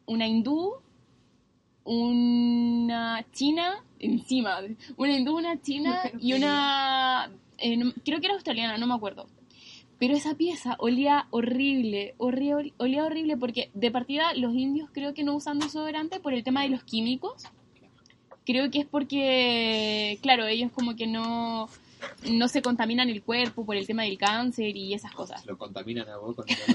una 0.06 0.26
hindú, 0.26 0.74
una 1.84 3.26
china, 3.34 3.84
encima, 4.00 4.60
una 4.98 5.12
hindú, 5.18 5.38
una 5.38 5.62
china 5.62 6.02
y 6.20 6.34
una, 6.34 7.30
eh, 7.58 7.78
no- 7.78 7.94
creo 8.06 8.20
que 8.20 8.26
era 8.28 8.36
australiana, 8.36 8.78
no 8.78 8.88
me 8.88 8.94
acuerdo. 8.94 9.28
Pero 10.00 10.16
esa 10.16 10.36
pieza 10.36 10.76
olía 10.80 11.26
horrible, 11.32 12.14
horri- 12.20 12.74
olía 12.78 13.04
horrible 13.04 13.36
porque 13.38 13.72
de 13.74 13.90
partida 13.92 14.34
los 14.36 14.54
indios 14.54 14.90
creo 14.94 15.14
que 15.14 15.24
no 15.24 15.36
usan 15.36 15.58
desodorante 15.60 16.20
por 16.20 16.34
el 16.34 16.44
tema 16.44 16.62
de 16.64 16.70
los 16.70 16.84
químicos. 16.84 17.44
Creo 18.46 18.70
que 18.72 18.80
es 18.80 18.86
porque, 18.86 20.20
claro, 20.22 20.46
ellos 20.48 20.72
como 20.72 20.96
que 20.96 21.06
no, 21.08 21.68
no 22.32 22.48
se 22.48 22.62
contaminan 22.62 23.10
el 23.10 23.22
cuerpo 23.24 23.66
por 23.66 23.76
el 23.76 23.86
tema 23.88 24.04
del 24.04 24.18
cáncer 24.18 24.78
y 24.78 24.94
esas 24.94 25.12
cosas. 25.14 25.46
Lo 25.46 25.58
contaminan 25.58 26.08
a 26.08 26.18
vos 26.18 26.36
con. 26.36 26.46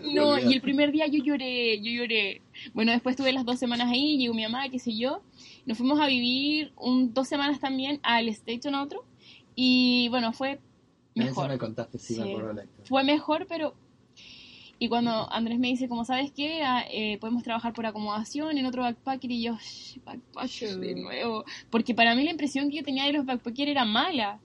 No, 0.14 0.38
y 0.38 0.54
el 0.54 0.60
primer 0.62 0.92
día 0.92 1.06
yo 1.06 1.22
lloré, 1.22 1.80
yo 1.82 1.90
lloré. 1.90 2.40
Bueno, 2.72 2.92
después 2.92 3.16
tuve 3.16 3.32
las 3.32 3.44
dos 3.44 3.58
semanas 3.58 3.90
ahí, 3.90 4.16
llegó 4.18 4.32
mi 4.34 4.44
mamá, 4.44 4.68
qué 4.70 4.78
sé 4.78 4.96
yo. 4.96 5.20
Nos 5.66 5.76
fuimos 5.76 6.00
a 6.00 6.06
vivir 6.06 6.72
un, 6.76 7.12
dos 7.12 7.28
semanas 7.28 7.60
también 7.60 7.98
al 8.02 8.28
Station 8.28 8.74
otro. 8.76 9.04
Y 9.56 10.08
bueno, 10.10 10.32
fue 10.32 10.60
Eso 11.14 11.24
mejor. 11.24 11.48
me 11.48 11.58
contaste, 11.58 11.98
sí, 11.98 12.16
me 12.20 12.28
acuerdo. 12.28 12.62
Fue 12.84 13.02
mejor, 13.02 13.46
pero... 13.48 13.74
Y 14.78 14.88
cuando 14.88 15.32
Andrés 15.32 15.58
me 15.58 15.68
dice, 15.68 15.88
como 15.88 16.04
sabes 16.04 16.30
qué, 16.32 16.62
Ah, 16.62 16.84
eh, 16.90 17.16
podemos 17.18 17.42
trabajar 17.42 17.72
por 17.72 17.86
acomodación 17.86 18.58
en 18.58 18.66
otro 18.66 18.82
backpacker 18.82 19.30
y 19.32 19.42
yo, 19.42 19.56
"Shh, 19.56 20.00
backpacker 20.04 20.76
de 20.76 20.94
nuevo. 20.96 21.44
Porque 21.70 21.94
para 21.94 22.14
mí 22.14 22.22
la 22.24 22.30
impresión 22.32 22.68
que 22.70 22.76
yo 22.76 22.82
tenía 22.84 23.06
de 23.06 23.14
los 23.14 23.24
backpackers 23.24 23.70
era 23.70 23.86
mala. 23.86 24.38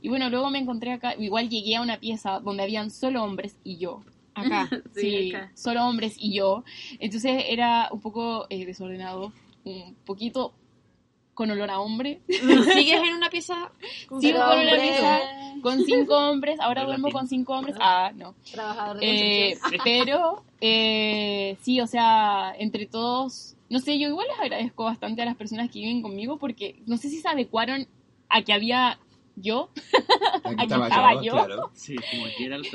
Y 0.00 0.08
bueno, 0.08 0.30
luego 0.30 0.48
me 0.50 0.58
encontré 0.58 0.92
acá, 0.92 1.14
igual 1.18 1.50
llegué 1.50 1.76
a 1.76 1.82
una 1.82 1.98
pieza 2.00 2.40
donde 2.40 2.62
habían 2.62 2.90
solo 2.90 3.22
hombres 3.22 3.56
y 3.64 3.76
yo. 3.76 4.02
Acá, 4.34 4.68
Sí, 4.94 5.00
sí, 5.00 5.34
acá. 5.34 5.50
solo 5.54 5.84
hombres 5.86 6.16
y 6.18 6.32
yo. 6.34 6.64
Entonces 6.98 7.44
era 7.48 7.88
un 7.92 8.00
poco 8.00 8.46
eh, 8.48 8.64
desordenado, 8.64 9.30
un 9.64 9.94
poquito 10.06 10.54
con 11.36 11.50
olor 11.50 11.70
a 11.70 11.78
hombre. 11.80 12.20
¿Sigues 12.28 13.02
en 13.02 13.14
una 13.14 13.28
pieza 13.28 13.70
con 14.08 14.22
Sigo 14.22 14.38
con 14.38 14.58
una 14.58 14.72
pieza 14.72 15.20
con 15.62 15.84
cinco 15.84 16.16
hombres, 16.16 16.58
ahora 16.60 16.84
duermo 16.84 17.10
con 17.12 17.28
cinco 17.28 17.52
hombres. 17.52 17.76
Ah, 17.78 18.10
no. 18.14 18.34
Trabajador 18.50 18.98
de 18.98 19.50
Eh, 19.50 19.58
pero 19.84 20.42
eh, 20.60 21.56
sí, 21.60 21.80
o 21.80 21.86
sea, 21.86 22.54
entre 22.58 22.86
todos, 22.86 23.54
no 23.68 23.78
sé, 23.80 23.98
yo 23.98 24.08
igual 24.08 24.26
les 24.28 24.40
agradezco 24.40 24.84
bastante 24.84 25.22
a 25.22 25.26
las 25.26 25.36
personas 25.36 25.70
que 25.70 25.80
viven 25.80 26.02
conmigo 26.02 26.38
porque 26.38 26.80
no 26.86 26.96
sé 26.96 27.10
si 27.10 27.20
se 27.20 27.28
adecuaron 27.28 27.86
a 28.30 28.42
que 28.42 28.54
había 28.54 28.98
yo, 29.36 29.68
Aquí 30.42 30.54
aquí 30.58 30.82
estaba 30.82 31.14
yo, 31.16 31.22
yo, 31.22 31.32
claro. 31.32 31.70
Sí, 31.74 31.96
como 32.10 32.24
Geralt, 32.38 32.66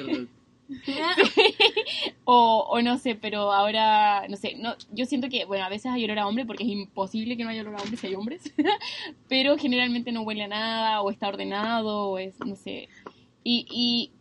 o, 2.26 2.82
no 2.82 2.98
sé, 2.98 3.16
pero 3.16 3.52
ahora, 3.52 4.28
no 4.30 4.38
sé, 4.38 4.56
no, 4.58 4.76
yo 4.92 5.06
siento 5.06 5.30
que, 5.30 5.46
bueno, 5.46 5.66
a 5.66 5.70
veces 5.70 5.92
hay 5.92 6.06
olor 6.06 6.20
a 6.20 6.28
hombre 6.28 6.46
porque 6.46 6.64
es 6.64 6.70
imposible 6.70 7.38
que 7.38 7.44
no 7.44 7.50
haya 7.50 7.62
olor 7.62 7.76
a 7.76 7.84
hombre 7.84 7.98
si 7.98 8.08
hay 8.08 8.16
hombres, 8.16 8.54
pero 9.28 9.58
generalmente 9.58 10.12
no 10.12 10.22
huele 10.22 10.44
a 10.44 10.48
nada, 10.48 11.02
o 11.02 11.12
está 11.12 11.28
ordenado, 11.28 12.10
o 12.10 12.18
es, 12.18 12.40
no 12.46 12.56
sé. 12.56 12.90
Y, 13.44 13.66
y 13.70 14.12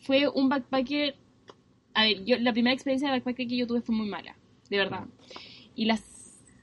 fue 0.00 0.28
un 0.28 0.48
backpacker, 0.48 1.16
a 1.94 2.02
ver, 2.02 2.24
yo, 2.24 2.38
la 2.38 2.52
primera 2.52 2.74
experiencia 2.74 3.08
de 3.08 3.18
backpacker 3.18 3.48
que 3.48 3.56
yo 3.56 3.66
tuve 3.66 3.80
fue 3.80 3.94
muy 3.94 4.08
mala, 4.08 4.36
de 4.68 4.76
verdad. 4.76 5.04
Y 5.74 5.86
las, 5.86 6.02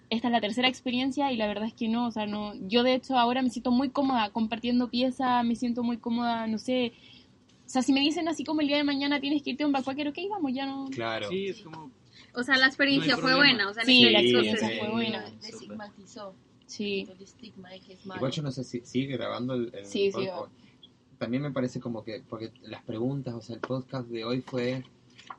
esta 0.10 0.28
es 0.28 0.32
la 0.32 0.42
tercera 0.42 0.68
experiencia 0.68 1.32
y 1.32 1.38
la 1.38 1.48
verdad 1.48 1.66
es 1.66 1.74
que 1.74 1.88
no, 1.88 2.08
o 2.08 2.12
sea, 2.12 2.28
no, 2.28 2.54
yo 2.68 2.84
de 2.84 2.94
hecho 2.94 3.18
ahora 3.18 3.42
me 3.42 3.50
siento 3.50 3.72
muy 3.72 3.90
cómoda 3.90 4.30
compartiendo 4.30 4.90
piezas, 4.90 5.44
me 5.46 5.56
siento 5.56 5.84
muy 5.84 5.98
cómoda, 5.98 6.48
no 6.48 6.58
sé, 6.58 6.94
sea, 7.72 7.82
si 7.82 7.94
me 7.94 8.00
dicen 8.02 8.28
así 8.28 8.44
como 8.44 8.62
el 8.62 8.68
día 8.68 8.78
de 8.78 8.84
mañana 8.84 9.20
tienes 9.20 9.42
que 9.44 9.52
irte 9.52 9.64
a 9.64 9.68
un 9.68 9.72
backpacker, 9.74 10.08
ok, 10.10 10.18
vamos, 10.30 10.52
ya 10.54 10.66
no. 10.66 10.90
Claro. 10.92 11.30
sí, 11.30 11.48
es 11.48 11.62
como... 11.62 11.92
O 12.34 12.44
sea, 12.44 12.58
la 12.58 12.68
experiencia 12.68 13.16
No 13.16 13.22
fue 13.22 13.36
buena. 13.36 13.70
O 13.70 13.74
sea, 13.74 13.84
Sí, 13.84 14.10
la 14.10 14.22
experiencia 14.22 14.68
sí. 14.70 14.76
fue 14.80 14.90
buena. 14.90 15.30
Desestigmatizó 15.42 16.36
Sí. 16.66 17.08
el 17.12 17.22
estigma 17.22 17.70
de 17.70 17.80
que 17.82 17.94
es 17.94 18.06
malo. 18.06 18.20
Igual 18.20 18.32
yo 18.32 18.44
no 18.44 18.52
sé 18.52 18.64
si 18.64 18.80
sigue 18.82 19.18
grabando 19.18 19.54
el, 19.56 19.72
el 19.76 19.86
Sí, 19.86 20.12
sí. 20.12 20.28
También 21.18 21.44
me 21.44 21.52
parece 21.52 21.80
como 21.80 22.04
que, 22.04 22.24
porque 22.28 22.52
las 22.64 22.84
preguntas, 22.84 23.34
o 23.36 23.42
sea, 23.42 23.56
el 23.56 23.62
podcast 23.62 24.08
de 24.08 24.24
hoy 24.24 24.42
fue, 24.42 24.84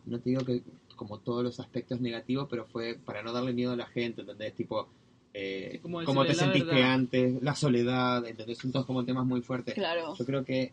no 0.06 0.20
te 0.20 0.30
digo 0.30 0.44
que 0.44 0.62
como 0.96 1.18
todos 1.18 1.42
los 1.42 1.58
aspectos 1.58 2.00
negativos, 2.00 2.46
pero 2.48 2.66
fue 2.66 2.94
para 3.04 3.22
no 3.22 3.32
darle 3.32 3.52
miedo 3.52 3.72
a 3.72 3.76
la 3.76 3.86
gente, 3.86 4.20
¿entendés? 4.20 4.54
Tipo, 4.54 4.88
eh, 5.34 5.70
Sí, 5.72 5.78
como 5.78 6.04
cómo 6.04 6.24
te 6.26 6.34
sentiste 6.34 6.72
verdad. 6.74 6.92
antes, 6.92 7.42
la 7.42 7.54
soledad, 7.56 8.26
¿entendés? 8.26 8.58
Son 8.58 8.70
todos 8.70 8.86
como 8.86 9.04
temas 9.04 9.24
muy 9.26 9.40
fuertes. 9.40 9.74
Claro. 9.74 10.14
Yo 10.16 10.24
creo 10.26 10.44
que 10.44 10.72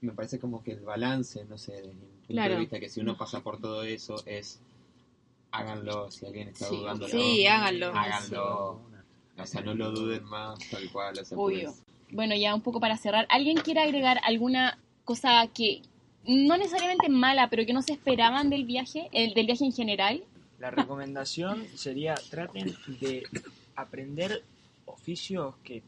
me 0.00 0.12
parece 0.12 0.38
como 0.38 0.62
que 0.62 0.72
el 0.72 0.80
balance, 0.80 1.44
no 1.44 1.58
sé, 1.58 1.72
desde 1.72 1.88
mi 1.94 2.00
punto 2.06 2.32
Claro. 2.34 2.54
de 2.54 2.60
vista, 2.60 2.80
que 2.80 2.88
si 2.88 3.00
uno 3.00 3.16
pasa 3.16 3.40
por 3.40 3.60
todo 3.60 3.82
eso, 3.82 4.16
es 4.26 4.60
háganlo, 5.50 6.10
si 6.10 6.26
alguien 6.26 6.48
está 6.48 6.68
Sí. 6.68 6.76
dudando, 6.76 7.08
Sí, 7.08 7.46
háganlo. 7.46 7.86
háganlo. 7.94 8.80
O 9.38 9.46
sea, 9.46 9.60
no 9.60 9.74
lo 9.74 9.90
duden 9.90 10.24
más, 10.24 10.58
tal 10.70 10.90
cual. 10.90 11.18
O 11.18 11.24
sea, 11.24 11.36
Obvio. 11.38 11.74
Bueno, 12.10 12.34
ya 12.36 12.54
un 12.54 12.60
poco 12.62 12.78
para 12.80 12.96
cerrar, 12.96 13.26
¿alguien 13.30 13.56
quiere 13.58 13.80
agregar 13.80 14.18
alguna 14.22 14.78
cosa 15.04 15.46
que 15.52 15.82
no 16.24 16.56
necesariamente 16.56 17.08
mala, 17.08 17.48
pero 17.50 17.64
que 17.66 17.72
no 17.72 17.82
se 17.82 17.92
esperaban 17.92 18.48
del 18.50 18.64
viaje, 18.64 19.08
el, 19.12 19.34
del 19.34 19.46
viaje 19.46 19.64
en 19.64 19.72
general? 19.72 20.24
La 20.58 20.70
recomendación 20.70 21.66
sería 21.74 22.14
traten 22.30 22.74
de 23.00 23.24
aprender 23.74 24.42
oficios 24.86 25.54
que 25.62 25.82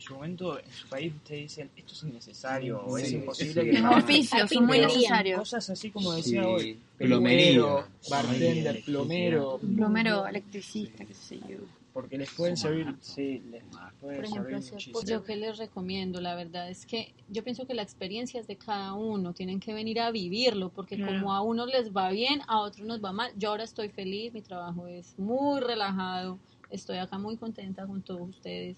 su 0.00 0.14
momento 0.14 0.58
en 0.58 0.70
su 0.72 0.88
país 0.88 1.12
ustedes 1.14 1.42
dicen 1.42 1.70
esto 1.76 1.92
es 1.94 2.02
innecesario 2.04 2.80
o 2.80 2.96
es 2.98 3.08
Sí, 3.10 3.16
imposible 3.16 3.62
sí, 3.62 3.70
que 3.70 3.78
hagan". 3.78 3.94
oficios 3.98 4.50
son 4.50 4.66
muy 4.66 4.78
necesarios. 4.80 5.38
Cosas 5.40 5.70
así 5.70 5.90
como 5.90 6.12
decía 6.12 6.42
Sí, 6.42 6.48
hoy, 6.48 6.80
peluquero, 6.96 7.86
bartender, 8.10 8.82
plomero, 8.84 9.58
Plomero, 9.76 10.26
electricista, 10.26 11.04
qué 11.04 11.14
sé 11.14 11.38
yo. 11.48 11.58
porque 11.92 12.16
les 12.16 12.30
pueden 12.30 12.56
servir, 12.56 12.86
sí, 13.00 13.42
les 13.50 13.62
puede 14.00 14.16
Por 14.16 14.24
ejemplo, 14.24 14.62
servir 14.62 14.94
yo 15.06 15.24
que 15.24 15.36
les 15.36 15.58
recomiendo, 15.58 16.20
la 16.20 16.34
verdad 16.36 16.70
es 16.70 16.86
que 16.86 17.12
yo 17.28 17.42
pienso 17.42 17.66
que 17.66 17.74
la 17.74 17.82
experiencia 17.82 18.40
es 18.40 18.46
de 18.46 18.56
cada 18.56 18.94
uno, 18.94 19.32
tienen 19.34 19.58
que 19.60 19.74
venir 19.74 20.00
a 20.00 20.10
vivirlo, 20.12 20.70
porque 20.70 20.96
Claro. 20.96 21.14
como 21.18 21.34
a 21.34 21.42
unos 21.42 21.66
les 21.68 21.90
va 21.92 22.10
bien, 22.10 22.42
a 22.46 22.60
otros 22.60 22.86
nos 22.86 23.02
va 23.04 23.12
mal. 23.12 23.32
Yo 23.36 23.50
ahora 23.50 23.64
estoy 23.64 23.88
feliz, 23.88 24.32
mi 24.32 24.40
trabajo 24.40 24.86
es 24.86 25.18
muy 25.18 25.60
relajado, 25.60 26.38
estoy 26.70 26.98
acá 26.98 27.18
muy 27.18 27.36
contenta 27.36 27.84
con 27.86 28.02
todos 28.02 28.28
ustedes. 28.28 28.76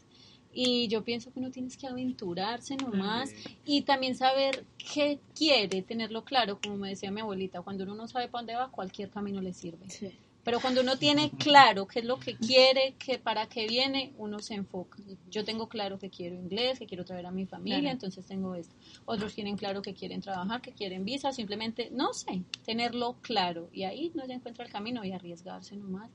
Y 0.53 0.89
yo 0.89 1.03
pienso 1.03 1.33
que 1.33 1.39
uno 1.39 1.51
tienes 1.51 1.77
que 1.77 1.87
aventurarse 1.87 2.77
nomás 2.77 3.31
y 3.65 3.83
también 3.83 4.15
saber 4.15 4.65
qué 4.93 5.19
quiere, 5.35 5.83
tenerlo 5.83 6.25
claro, 6.25 6.59
como 6.63 6.77
me 6.77 6.91
decía 6.91 7.11
mi 7.11 7.21
abuelita, 7.23 7.63
cuando 7.63 7.85
uno 7.85 7.95
no 7.95 8.07
sabe 8.09 8.29
para 8.29 8.41
dónde 8.43 8.55
va, 8.57 8.71
cualquier 8.71 9.09
camino 9.11 9.41
le 9.41 9.53
sirve. 9.55 9.87
Pero 10.45 10.61
cuando 10.61 10.81
uno 10.81 10.97
tiene 10.99 11.31
claro 11.31 11.87
qué 11.87 12.01
es 12.01 12.05
lo 12.05 12.19
que 12.19 12.35
quiere, 12.35 12.95
que 12.99 13.17
para 13.19 13.47
qué 13.47 13.69
viene, 13.69 14.13
uno 14.19 14.41
se 14.41 14.55
enfoca. 14.55 14.99
Yo 15.31 15.45
tengo 15.45 15.69
claro 15.69 16.01
que 16.01 16.11
quiero 16.11 16.35
inglés, 16.35 16.81
que 16.81 16.87
quiero 16.87 17.05
traer 17.05 17.27
a 17.27 17.31
mi 17.31 17.47
familia, 17.47 17.79
Claro. 17.79 17.93
entonces 17.93 18.27
tengo 18.27 18.57
esto. 18.57 18.75
Otros 19.05 19.35
tienen 19.35 19.57
claro 19.57 19.83
que 19.83 19.95
quieren 19.95 20.21
trabajar, 20.21 20.61
que 20.61 20.73
quieren 20.73 21.05
visa, 21.05 21.31
simplemente, 21.33 21.91
no 21.93 22.13
sé, 22.13 22.43
tenerlo 22.65 23.15
claro. 23.23 23.71
Y 23.73 23.85
ahí 23.85 24.11
no 24.15 24.27
se 24.27 24.33
encuentra 24.33 24.65
el 24.65 24.73
camino 24.73 25.05
y 25.05 25.13
arriesgarse 25.13 25.77
nomás. 25.77 26.11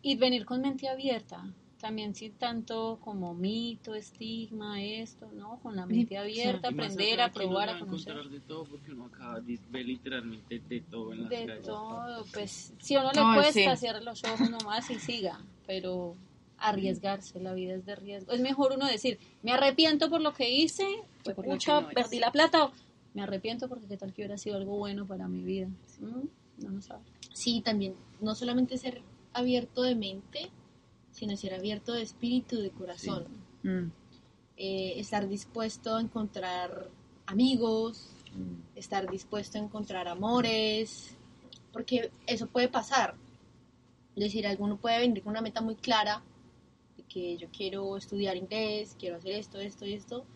Y 0.00 0.16
venir 0.16 0.46
con 0.46 0.62
mente 0.62 0.88
abierta. 0.88 1.44
También 1.86 2.16
sin 2.16 2.32
tanto 2.32 2.98
como 3.00 3.32
mito, 3.32 3.94
estigma, 3.94 4.82
esto, 4.82 5.30
¿no? 5.32 5.60
Con 5.60 5.76
la 5.76 5.86
mente 5.86 6.18
abierta, 6.18 6.72
más 6.72 6.94
aprender, 6.94 7.20
a 7.20 7.30
probar, 7.32 7.68
a 7.68 7.78
conocer. 7.78 8.12
encontrar 8.14 8.28
de 8.28 8.40
todo 8.44 8.64
porque 8.64 8.90
uno 8.90 9.06
acá 9.06 9.38
di- 9.38 9.60
ve 9.68 9.84
literalmente 9.84 10.58
de 10.58 10.80
todo 10.80 11.12
en 11.12 11.22
las 11.22 11.30
De 11.30 11.46
calles. 11.46 11.64
todo, 11.64 12.24
pues 12.32 12.72
si 12.80 12.96
a 12.96 13.02
uno 13.02 13.12
le 13.12 13.20
Ay, 13.20 13.34
cuesta, 13.36 13.76
sí. 13.76 13.80
cierre 13.82 14.02
los 14.02 14.24
ojos 14.24 14.50
nomás 14.50 14.90
y 14.90 14.98
siga, 14.98 15.40
pero 15.64 16.16
arriesgarse, 16.58 17.38
la 17.38 17.54
vida 17.54 17.74
es 17.74 17.86
de 17.86 17.94
riesgo. 17.94 18.32
Es 18.32 18.40
mejor 18.40 18.72
uno 18.74 18.86
decir, 18.86 19.20
me 19.44 19.52
arrepiento 19.52 20.10
por 20.10 20.20
lo 20.20 20.32
que 20.34 20.50
hice, 20.50 20.88
pucha, 21.22 21.82
que 21.82 21.82
no 21.86 21.88
perdí 21.94 22.18
la 22.18 22.32
plata, 22.32 22.64
o 22.64 22.72
me 23.14 23.22
arrepiento 23.22 23.68
porque 23.68 23.86
qué 23.86 23.96
tal 23.96 24.12
que 24.12 24.22
hubiera 24.22 24.38
sido 24.38 24.56
algo 24.56 24.76
bueno 24.76 25.06
para 25.06 25.28
mi 25.28 25.44
vida. 25.44 25.68
Mm, 26.00 26.64
No 26.64 26.70
lo 26.70 26.82
sabe. 26.82 27.04
Sí, 27.32 27.60
también, 27.60 27.94
no 28.20 28.34
solamente 28.34 28.76
ser 28.76 29.02
abierto 29.32 29.82
de 29.82 29.94
mente, 29.94 30.50
sino 31.16 31.34
ser 31.36 31.54
abierto 31.54 31.94
de 31.94 32.02
espíritu, 32.02 32.60
de 32.60 32.70
corazón. 32.70 33.24
Mm. 33.62 33.90
Eh, 34.58 35.00
estar 35.00 35.26
dispuesto 35.26 35.96
a 35.96 36.00
encontrar 36.00 36.90
amigos, 37.24 38.10
estar 38.74 39.10
dispuesto 39.10 39.56
a 39.56 39.62
encontrar 39.62 40.08
amores, 40.08 41.16
porque 41.72 42.10
eso 42.26 42.46
puede 42.48 42.68
pasar. 42.68 43.14
Es 44.14 44.24
decir, 44.24 44.46
alguno 44.46 44.76
puede 44.76 44.98
venir 44.98 45.22
con 45.22 45.30
una 45.30 45.40
meta 45.40 45.62
muy 45.62 45.74
clara, 45.74 46.22
de 46.98 47.02
que 47.04 47.38
yo 47.38 47.48
quiero 47.50 47.96
estudiar 47.96 48.36
inglés, 48.36 48.94
quiero 48.98 49.16
hacer 49.16 49.32
esto, 49.32 49.58
esto 49.58 49.86
y 49.86 49.94
esto, 49.94 50.26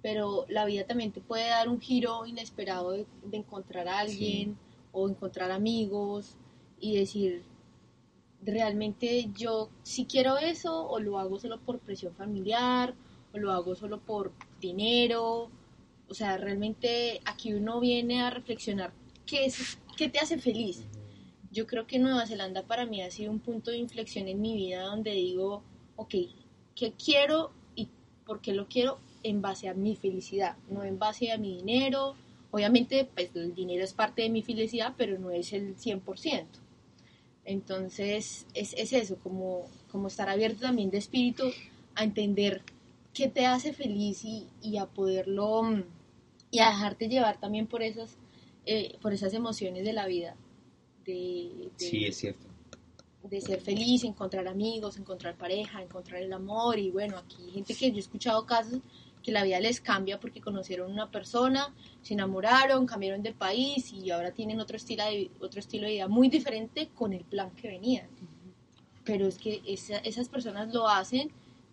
pero 0.00 0.46
la 0.48 0.64
vida 0.64 0.84
también 0.84 1.10
te 1.10 1.20
puede 1.20 1.48
dar 1.48 1.68
un 1.68 1.80
giro 1.80 2.24
inesperado 2.24 2.92
de, 2.92 3.04
de 3.24 3.36
encontrar 3.36 3.88
a 3.88 3.98
alguien 3.98 4.56
o 4.92 5.08
encontrar 5.08 5.50
amigos 5.50 6.36
y 6.78 6.96
decir, 6.96 7.42
realmente 8.42 9.30
yo 9.36 9.70
si 9.82 10.06
quiero 10.06 10.38
eso 10.38 10.88
o 10.88 10.98
lo 11.00 11.18
hago 11.18 11.38
solo 11.38 11.60
por 11.60 11.78
presión 11.78 12.14
familiar 12.14 12.94
o 13.32 13.38
lo 13.38 13.52
hago 13.52 13.74
solo 13.74 14.00
por 14.00 14.32
dinero. 14.60 15.50
O 16.08 16.14
sea, 16.14 16.36
realmente 16.36 17.20
aquí 17.24 17.52
uno 17.54 17.80
viene 17.80 18.22
a 18.22 18.30
reflexionar 18.30 18.92
qué, 19.26 19.46
es, 19.46 19.78
qué 19.96 20.08
te 20.08 20.18
hace 20.18 20.38
feliz. 20.38 20.84
Yo 21.52 21.66
creo 21.66 21.86
que 21.86 21.98
Nueva 21.98 22.26
Zelanda 22.26 22.62
para 22.62 22.86
mí 22.86 23.02
ha 23.02 23.10
sido 23.10 23.30
un 23.30 23.40
punto 23.40 23.70
de 23.70 23.78
inflexión 23.78 24.28
en 24.28 24.40
mi 24.40 24.56
vida 24.56 24.82
donde 24.82 25.12
digo, 25.12 25.62
ok, 25.96 26.14
¿qué 26.74 26.92
quiero 26.92 27.52
y 27.74 27.88
por 28.24 28.40
qué 28.40 28.52
lo 28.52 28.68
quiero 28.68 28.98
en 29.22 29.42
base 29.42 29.68
a 29.68 29.74
mi 29.74 29.96
felicidad, 29.96 30.56
no 30.68 30.84
en 30.84 30.98
base 30.98 31.32
a 31.32 31.38
mi 31.38 31.56
dinero? 31.56 32.14
Obviamente, 32.52 33.08
pues 33.14 33.30
el 33.34 33.54
dinero 33.54 33.84
es 33.84 33.92
parte 33.92 34.22
de 34.22 34.30
mi 34.30 34.42
felicidad, 34.42 34.94
pero 34.96 35.18
no 35.18 35.30
es 35.30 35.52
el 35.52 35.76
100%. 35.76 36.46
Entonces, 37.50 38.46
es, 38.54 38.74
es 38.74 38.92
eso, 38.92 39.16
como, 39.18 39.68
como 39.90 40.06
estar 40.06 40.28
abierto 40.28 40.60
también 40.60 40.90
de 40.90 40.98
espíritu 40.98 41.50
a 41.96 42.04
entender 42.04 42.62
qué 43.12 43.28
te 43.28 43.44
hace 43.44 43.72
feliz 43.72 44.24
y, 44.24 44.46
y 44.62 44.76
a 44.78 44.86
poderlo 44.86 45.64
mm, 45.64 45.82
y 46.52 46.60
a 46.60 46.68
dejarte 46.70 47.08
llevar 47.08 47.40
también 47.40 47.66
por 47.66 47.82
esas 47.82 48.16
eh, 48.66 48.96
por 49.02 49.12
esas 49.12 49.34
emociones 49.34 49.84
de 49.84 49.92
la 49.92 50.06
vida 50.06 50.36
de, 51.04 51.70
de- 51.76 51.84
Sí, 51.84 52.04
es 52.04 52.16
cierto. 52.18 52.46
de 53.28 53.40
ser 53.40 53.60
feliz, 53.60 54.04
encontrar 54.04 54.46
amigos, 54.46 54.96
encontrar 54.96 55.36
pareja, 55.36 55.82
encontrar 55.82 56.22
el 56.22 56.32
amor 56.32 56.78
y 56.78 56.90
bueno, 56.90 57.18
aquí 57.18 57.36
hay 57.46 57.50
gente 57.50 57.74
que 57.74 57.90
yo 57.90 57.96
he 57.96 58.00
escuchado 58.00 58.46
casos 58.46 58.80
que 59.22 59.32
la 59.32 59.44
vida 59.44 59.60
les 59.60 59.80
cambia 59.80 60.18
porque 60.18 60.40
conocieron 60.40 60.90
una 60.90 61.10
persona, 61.10 61.74
se 62.02 62.14
enamoraron, 62.14 62.86
cambiaron 62.86 63.22
de 63.22 63.32
país 63.34 63.92
y 63.92 64.10
ahora 64.10 64.32
tienen 64.32 64.60
otro 64.60 64.76
estilo 64.76 65.04
de, 65.04 65.30
otro 65.40 65.60
estilo 65.60 65.86
de 65.86 65.92
vida 65.92 66.08
muy 66.08 66.28
diferente 66.28 66.88
con 66.94 67.12
el 67.12 67.24
plan 67.24 67.50
que 67.50 67.68
venían. 67.68 68.08
Pero 69.04 69.26
es 69.26 69.38
que 69.38 69.60
esa- 69.66 69.98
esas 69.98 70.28
personas 70.28 70.72
lo 70.72 70.88
hacen 70.88 71.30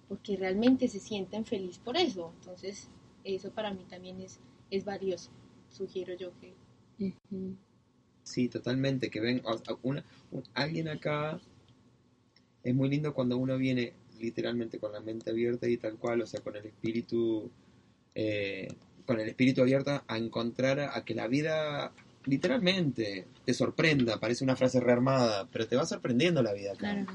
porque 0.07 0.35
realmente 0.37 0.87
se 0.87 0.99
sienten 0.99 1.45
feliz 1.45 1.77
por 1.79 1.97
eso. 1.97 2.33
Entonces, 2.39 2.89
eso 3.23 3.51
para 3.51 3.73
mí 3.73 3.83
también 3.89 4.19
es, 4.21 4.39
es 4.71 4.85
valioso. 4.85 5.29
Sugiero 5.69 6.13
yo 6.15 6.31
que... 6.39 6.53
Sí, 8.23 8.49
totalmente. 8.49 9.09
Que 9.09 9.19
ven, 9.19 9.41
una, 9.83 10.03
un- 10.31 10.43
alguien 10.53 10.87
acá 10.89 11.39
es 12.63 12.75
muy 12.75 12.89
lindo 12.89 13.13
cuando 13.13 13.37
uno 13.37 13.57
viene 13.57 13.93
literalmente 14.19 14.79
con 14.79 14.91
la 14.91 14.99
mente 15.01 15.29
abierta 15.29 15.67
y 15.67 15.77
tal 15.77 15.97
cual, 15.97 16.21
o 16.21 16.25
sea, 16.25 16.41
con 16.41 16.55
el 16.55 16.65
espíritu, 16.65 17.49
eh, 18.15 18.67
con 19.05 19.19
el 19.19 19.29
espíritu 19.29 19.61
abierto 19.61 20.03
a 20.07 20.17
encontrar 20.17 20.79
a, 20.79 20.97
a 20.97 21.05
que 21.05 21.15
la 21.15 21.27
vida 21.27 21.93
literalmente 22.27 23.27
te 23.45 23.53
sorprenda. 23.53 24.19
Parece 24.19 24.43
una 24.43 24.55
frase 24.55 24.79
rearmada, 24.79 25.47
pero 25.51 25.67
te 25.67 25.75
va 25.75 25.85
sorprendiendo 25.85 26.43
la 26.43 26.53
vida 26.53 26.73
acá. 26.73 27.05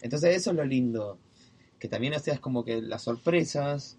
Entonces 0.00 0.36
eso 0.36 0.50
es 0.50 0.56
lo 0.56 0.64
lindo. 0.64 1.18
Que 1.78 1.88
también 1.88 2.14
o 2.14 2.18
sea, 2.18 2.34
es 2.34 2.40
como 2.40 2.64
que 2.64 2.80
las 2.82 3.02
sorpresas. 3.02 3.98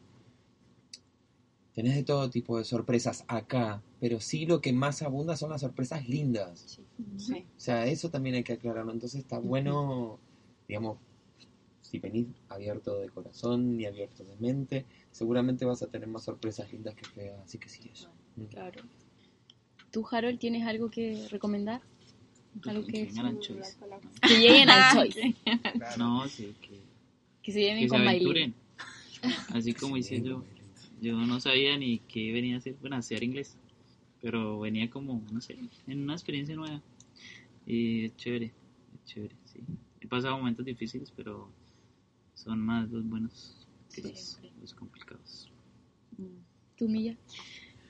Tenés 1.73 1.95
de 1.95 2.03
todo 2.03 2.29
tipo 2.29 2.57
de 2.57 2.63
sorpresas 2.63 3.23
acá. 3.27 3.83
Pero 3.99 4.19
sí 4.19 4.45
lo 4.45 4.61
que 4.61 4.73
más 4.73 5.01
abunda 5.03 5.37
son 5.37 5.51
las 5.51 5.61
sorpresas 5.61 6.09
lindas. 6.09 6.79
Sí. 7.17 7.45
O 7.55 7.59
sea, 7.59 7.85
eso 7.85 8.09
también 8.09 8.35
hay 8.35 8.43
que 8.43 8.53
aclararlo. 8.53 8.91
Entonces 8.91 9.21
está 9.21 9.37
bueno, 9.37 10.19
digamos, 10.67 10.97
si 11.89 11.99
venís 11.99 12.27
abierto 12.49 12.99
de 12.99 13.09
corazón 13.09 13.79
y 13.79 13.85
abierto 13.85 14.23
de 14.23 14.35
mente, 14.37 14.85
seguramente 15.11 15.65
vas 15.65 15.81
a 15.81 15.87
tener 15.87 16.07
más 16.07 16.23
sorpresas 16.25 16.71
lindas 16.71 16.95
que 16.95 17.05
feas. 17.05 17.39
Así 17.39 17.57
que 17.57 17.69
sí, 17.69 17.89
eso. 17.91 18.09
Mm. 18.35 18.45
Claro. 18.45 18.81
¿Tú, 19.91 20.05
Harold, 20.11 20.37
tienes 20.37 20.67
algo 20.67 20.89
que 20.91 21.27
recomendar? 21.31 21.81
Algo 22.65 22.85
que, 22.85 23.09
al 23.17 23.39
Choice. 23.39 23.77
que 24.21 24.35
lleguen 24.39 24.69
al 24.69 24.93
Choice. 25.11 25.33
No, 25.97 26.27
sí, 26.27 26.55
que, 26.61 26.81
Que 27.41 27.51
se 27.51 27.59
lleven 27.61 27.79
que 27.83 27.89
se 27.89 27.89
con 27.89 28.03
Bailey. 28.03 28.25
aventuren. 28.25 28.53
Así 29.53 29.73
como 29.73 29.95
hice 29.95 30.21
yo. 30.21 30.43
Yo 30.99 31.13
no 31.13 31.39
sabía 31.39 31.77
ni 31.77 31.99
qué 31.99 32.31
venía 32.33 32.55
a 32.55 32.57
hacer, 32.57 32.75
bueno, 32.81 32.95
a 32.95 32.99
hacer 32.99 33.23
inglés. 33.23 33.55
Pero 34.21 34.59
venía 34.59 34.89
como, 34.89 35.21
no 35.31 35.39
sé, 35.39 35.57
en 35.87 36.03
una 36.03 36.13
experiencia 36.13 36.55
nueva. 36.55 36.81
Y 37.65 38.05
es 38.05 38.17
chévere, 38.17 38.47
es 38.95 39.05
chévere, 39.05 39.35
sí. 39.45 39.59
He 40.01 40.07
pasado 40.07 40.37
momentos 40.37 40.65
difíciles, 40.65 41.13
pero 41.15 41.49
son 42.37 42.59
más 42.59 42.89
los 42.89 43.03
buenos 43.09 43.67
que 43.93 44.03
los, 44.03 44.39
los 44.61 44.73
complicados. 44.75 45.51
¿Tú, 46.77 46.87
Milla? 46.87 47.17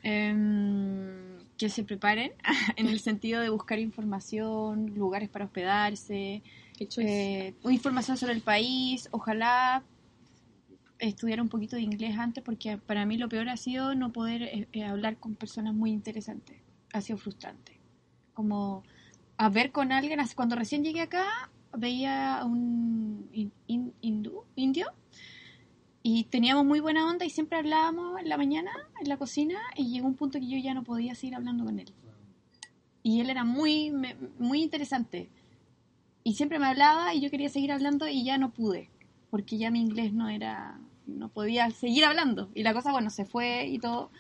Em, 0.04 1.38
que 1.58 1.70
se 1.70 1.84
preparen 1.84 2.32
en 2.78 2.88
el 2.88 3.00
sentido 3.00 3.42
de 3.42 3.50
buscar 3.50 3.78
información, 3.80 4.94
lugares 4.96 5.28
para 5.28 5.46
hospedarse, 5.46 6.42
eh, 6.98 7.54
información 7.70 8.16
sobre 8.16 8.34
el 8.34 8.42
país, 8.42 9.10
ojalá 9.12 9.84
estudiar 11.00 11.42
un 11.42 11.50
poquito 11.50 11.76
de 11.76 11.82
inglés 11.82 12.18
antes 12.18 12.44
porque 12.44 12.78
para 12.78 13.06
mí 13.06 13.18
lo 13.18 13.30
peor 13.30 13.50
ha 13.50 13.58
sido 13.58 13.96
no 13.96 14.12
poder 14.14 14.44
eh, 14.44 14.68
eh, 14.72 14.84
hablar 14.86 15.18
con 15.18 15.36
personas 15.36 15.74
muy 15.74 15.92
interesantes, 15.92 16.58
ha 16.94 17.02
sido 17.02 17.18
frustrante. 17.18 17.80
Como 18.34 18.84
a 19.36 19.50
ver 19.50 19.72
con 19.72 19.92
alguien, 19.92 20.20
cuando 20.36 20.56
recién 20.56 20.84
llegué 20.84 21.02
acá 21.02 21.52
veía 21.78 22.40
a 22.40 22.46
un 22.46 23.30
in- 23.34 23.54
in- 23.68 23.94
hindú, 24.02 24.44
indio 24.56 24.88
y 26.04 26.24
teníamos 26.26 26.66
muy 26.66 26.80
buena 26.80 27.08
onda 27.08 27.26
y 27.26 27.30
siempre 27.30 27.58
hablábamos 27.58 28.20
en 28.20 28.30
la 28.30 28.38
mañana 28.38 28.72
en 29.02 29.10
la 29.10 29.18
cocina 29.18 29.60
y 29.76 29.90
llegó 29.90 30.08
un 30.08 30.16
punto 30.16 30.40
que 30.40 30.48
yo 30.48 30.58
ya 30.58 30.74
no 30.74 30.84
podía 30.84 31.16
seguir 31.16 31.36
hablando 31.36 31.66
con 31.66 31.80
él. 31.80 31.92
Y 33.04 33.20
él 33.22 33.30
era 33.30 33.44
muy, 33.44 33.92
muy 34.40 34.62
interesante. 34.62 35.30
Y 36.24 36.34
siempre 36.34 36.60
me 36.60 36.66
hablaba 36.68 37.14
y 37.14 37.22
yo 37.22 37.30
quería 37.30 37.50
seguir 37.50 37.72
hablando 37.72 38.08
y 38.08 38.24
ya 38.24 38.38
no 38.38 38.52
pude, 38.52 38.90
porque 39.30 39.58
ya 39.58 39.72
mi 39.72 39.80
inglés 39.80 40.14
no 40.14 40.30
era, 40.30 40.80
no 41.06 41.30
podía 41.30 41.70
seguir 41.72 42.04
hablando. 42.06 42.50
Y 42.54 42.64
la 42.64 42.74
cosa, 42.74 42.92
bueno, 42.92 43.10
se 43.10 43.26
fue 43.26 43.68
y 43.68 43.80
todo. 43.80 44.12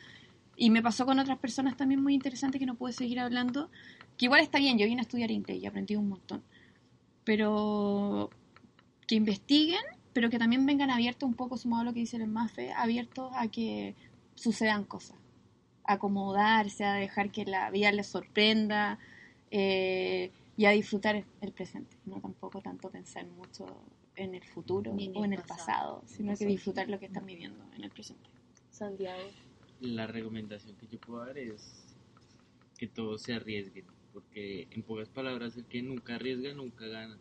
Y 0.56 0.70
me 0.70 0.82
pasó 0.82 1.06
con 1.06 1.20
otras 1.20 1.38
personas 1.38 1.76
también 1.78 2.02
muy 2.02 2.14
interesantes 2.14 2.60
que 2.60 2.66
no 2.66 2.76
pude 2.76 2.94
seguir 2.94 3.20
hablando, 3.20 3.70
que 4.18 4.26
igual 4.26 4.42
está 4.42 4.58
bien, 4.58 4.78
yo 4.78 4.86
vine 4.86 5.02
a 5.02 5.04
estudiar 5.04 5.32
inglés 5.32 5.62
y 5.62 5.66
aprendí 5.66 5.96
un 5.96 6.10
montón. 6.10 6.44
Pero 7.28 8.30
que 9.06 9.16
investiguen, 9.16 9.84
pero 10.14 10.30
que 10.30 10.40
también 10.40 10.66
vengan 10.66 10.90
abiertos 10.90 11.28
un 11.28 11.36
poco, 11.36 11.58
sumado 11.58 11.82
a 11.82 11.86
lo 11.86 11.94
que 11.94 12.00
dice 12.00 12.16
el 12.16 12.28
MAFE, 12.28 12.72
abiertos 12.72 13.34
a 13.36 13.50
que 13.50 13.96
sucedan 14.36 14.86
cosas, 14.86 15.18
a 15.84 15.94
acomodarse, 15.96 16.86
a 16.86 16.94
dejar 16.94 17.30
que 17.30 17.44
la 17.44 17.70
vida 17.70 17.92
les 17.92 18.08
sorprenda 18.08 18.98
eh, 19.52 20.32
y 20.56 20.64
a 20.64 20.72
disfrutar 20.72 21.26
el 21.42 21.52
presente, 21.52 21.98
no 22.06 22.22
tampoco 22.22 22.62
tanto 22.62 22.90
pensar 22.90 23.28
mucho 23.28 23.66
en 24.16 24.34
el 24.34 24.46
futuro 24.46 24.94
Ni 24.94 25.08
en 25.08 25.18
o 25.18 25.20
el 25.20 25.26
en 25.26 25.34
el 25.34 25.42
pasado. 25.42 25.98
pasado, 25.98 26.04
sino 26.06 26.34
que 26.38 26.46
disfrutar 26.46 26.88
lo 26.88 26.98
que 26.98 27.08
están 27.08 27.26
viviendo 27.26 27.62
en 27.76 27.84
el 27.84 27.92
presente. 27.92 28.30
Santiago. 28.72 29.22
La 29.82 30.08
recomendación 30.08 30.78
que 30.78 30.88
yo 30.88 30.98
puedo 30.98 31.26
dar 31.26 31.38
es 31.38 31.84
que 32.78 32.88
todos 32.88 33.22
se 33.22 33.34
arriesguen, 33.34 33.86
porque 34.18 34.68
en 34.72 34.82
pocas 34.82 35.10
palabras, 35.10 35.56
el 35.58 35.66
que 35.66 35.84
nunca 35.84 36.16
arriesga, 36.16 36.52
nunca 36.52 36.88
gana. 36.88 37.20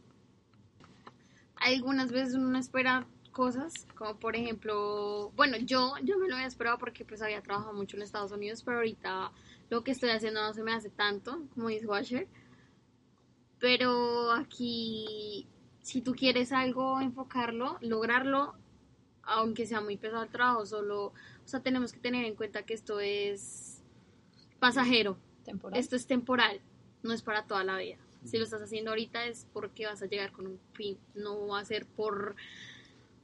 algunas 1.56 2.10
veces 2.10 2.34
uno 2.36 2.58
espera 2.58 3.06
cosas, 3.32 3.86
como 3.96 4.18
por 4.18 4.34
ejemplo, 4.34 5.30
bueno, 5.36 5.58
yo, 5.58 5.92
yo 6.02 6.16
me 6.18 6.26
lo 6.26 6.36
había 6.36 6.46
esperado 6.46 6.78
porque 6.78 7.04
pues 7.04 7.20
había 7.20 7.42
trabajado 7.42 7.74
mucho 7.74 7.98
en 7.98 8.02
Estados 8.02 8.32
Unidos, 8.32 8.62
pero 8.62 8.78
ahorita 8.78 9.30
lo 9.68 9.84
que 9.84 9.90
estoy 9.90 10.08
haciendo 10.08 10.40
no 10.40 10.54
se 10.54 10.62
me 10.62 10.72
hace 10.72 10.88
tanto, 10.88 11.42
como 11.54 11.68
dice 11.68 11.86
Washer. 11.86 12.28
Pero 13.58 14.32
aquí, 14.32 15.46
si 15.82 16.00
tú 16.00 16.14
quieres 16.14 16.50
algo, 16.50 16.98
enfocarlo, 17.02 17.76
lograrlo, 17.82 18.54
aunque 19.22 19.66
sea 19.66 19.82
muy 19.82 19.98
pesado 19.98 20.22
el 20.22 20.30
trabajo, 20.30 20.64
solo, 20.64 21.08
o 21.08 21.12
sea, 21.44 21.60
tenemos 21.60 21.92
que 21.92 22.00
tener 22.00 22.24
en 22.24 22.36
cuenta 22.36 22.62
que 22.62 22.72
esto 22.72 23.00
es 23.00 23.82
pasajero, 24.58 25.18
Temporal. 25.44 25.78
esto 25.78 25.94
es 25.94 26.06
temporal, 26.06 26.60
no 27.06 27.12
es 27.14 27.22
para 27.22 27.46
toda 27.46 27.64
la 27.64 27.78
vida. 27.78 27.96
Si 28.24 28.38
lo 28.38 28.44
estás 28.44 28.60
haciendo 28.60 28.90
ahorita 28.90 29.26
es 29.26 29.46
porque 29.52 29.86
vas 29.86 30.02
a 30.02 30.06
llegar 30.06 30.32
con 30.32 30.46
un 30.46 30.58
fin, 30.72 30.98
no 31.14 31.46
va 31.46 31.60
a 31.60 31.64
ser 31.64 31.86
por 31.86 32.34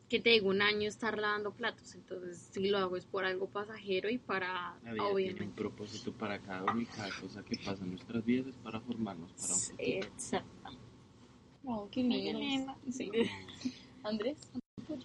que 0.09 0.21
te 0.21 0.29
digo 0.29 0.51
un 0.51 0.61
año 0.61 0.89
estar 0.89 1.19
lavando 1.19 1.53
platos. 1.53 1.95
Entonces, 1.95 2.51
si 2.53 2.69
lo 2.69 2.77
hago 2.77 2.99
es 2.99 3.07
por 3.07 3.25
algo 3.25 3.49
pasajero 3.49 4.11
y 4.11 4.19
para, 4.19 4.79
La 4.85 4.93
vida 4.93 4.93
tiene 4.93 5.01
un 5.01 5.13
obviamente. 5.15 5.57
propósito 5.57 6.13
para 6.13 6.39
cada 6.39 6.65
uno 6.71 6.83
y 6.83 6.87
cada 6.87 7.09
cosa 7.19 7.43
que 7.43 7.57
pasa 7.57 7.83
en 7.83 7.93
nuestras 7.93 8.23
vidas 8.23 8.49
es 8.49 8.57
para 8.57 8.79
formarnos 8.81 9.33
para 9.33 9.55
un 9.55 9.61
futuro. 9.61 9.79
Exacto. 9.89 10.71
Oh, 11.65 11.89
qué 11.91 12.03
lindo. 12.03 12.77
Sí. 12.91 13.11
Andrés. 14.03 14.51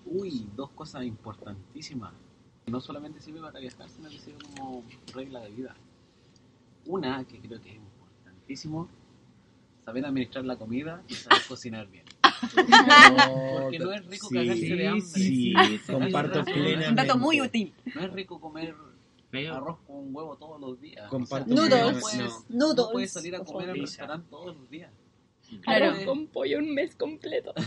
Uy, 0.06 0.50
dos 0.56 0.72
cosas 0.72 1.06
importantísimas. 1.06 2.14
No 2.66 2.82
solamente 2.82 3.22
sirve 3.22 3.40
para 3.40 3.60
viajar, 3.62 3.90
sino 3.90 4.10
que 4.10 4.20
sirve 4.20 4.40
como 4.58 4.84
regla 5.14 5.40
de 5.40 5.52
vida. 5.52 5.76
Una 6.86 7.24
que 7.26 7.40
creo 7.40 7.62
que 7.62 7.76
es 7.76 7.80
importantísimo, 8.48 8.90
saber 9.84 10.06
administrar 10.06 10.46
la 10.46 10.58
comida 10.58 11.04
y 11.08 11.14
saber 11.16 11.42
cocinar 11.48 11.88
bien. 11.88 12.06
Porque 13.62 13.80
no 13.80 13.92
es 13.94 14.06
rico 14.06 14.28
Sí, 14.30 14.36
cagarse 14.36 14.76
de 14.76 14.88
hambre. 14.88 15.02
sí, 15.06 15.54
comparto 15.92 16.36
No 16.36 16.40
es 16.42 16.46
rico- 16.46 16.54
plenamente. 16.60 16.90
Un 16.90 16.96
dato 16.96 17.18
muy 17.18 17.42
útil. 17.42 17.74
No 17.96 18.02
es 18.02 18.14
rico 18.14 18.40
comer 18.40 18.76
arroz 19.52 19.78
con 19.86 20.16
huevo 20.16 20.36
todos 20.38 20.60
los 20.60 20.82
días. 20.82 21.08
Comparto 21.10 21.54
no 21.54 21.68
Noodles. 21.70 22.00
puedes, 22.02 22.20
Noodles. 22.50 22.76
no 22.78 22.90
puedes 22.92 23.12
salir 23.14 23.36
a 23.36 23.44
comer 23.44 23.70
al 23.70 23.80
restaurante 23.80 24.28
todos 24.32 24.56
los 24.58 24.70
días. 24.70 24.92
Claro. 25.62 25.86
Arroz 25.92 26.06
con 26.06 26.28
pollo 26.28 26.58
un 26.60 26.74
mes 26.74 26.96
completo. 26.96 27.54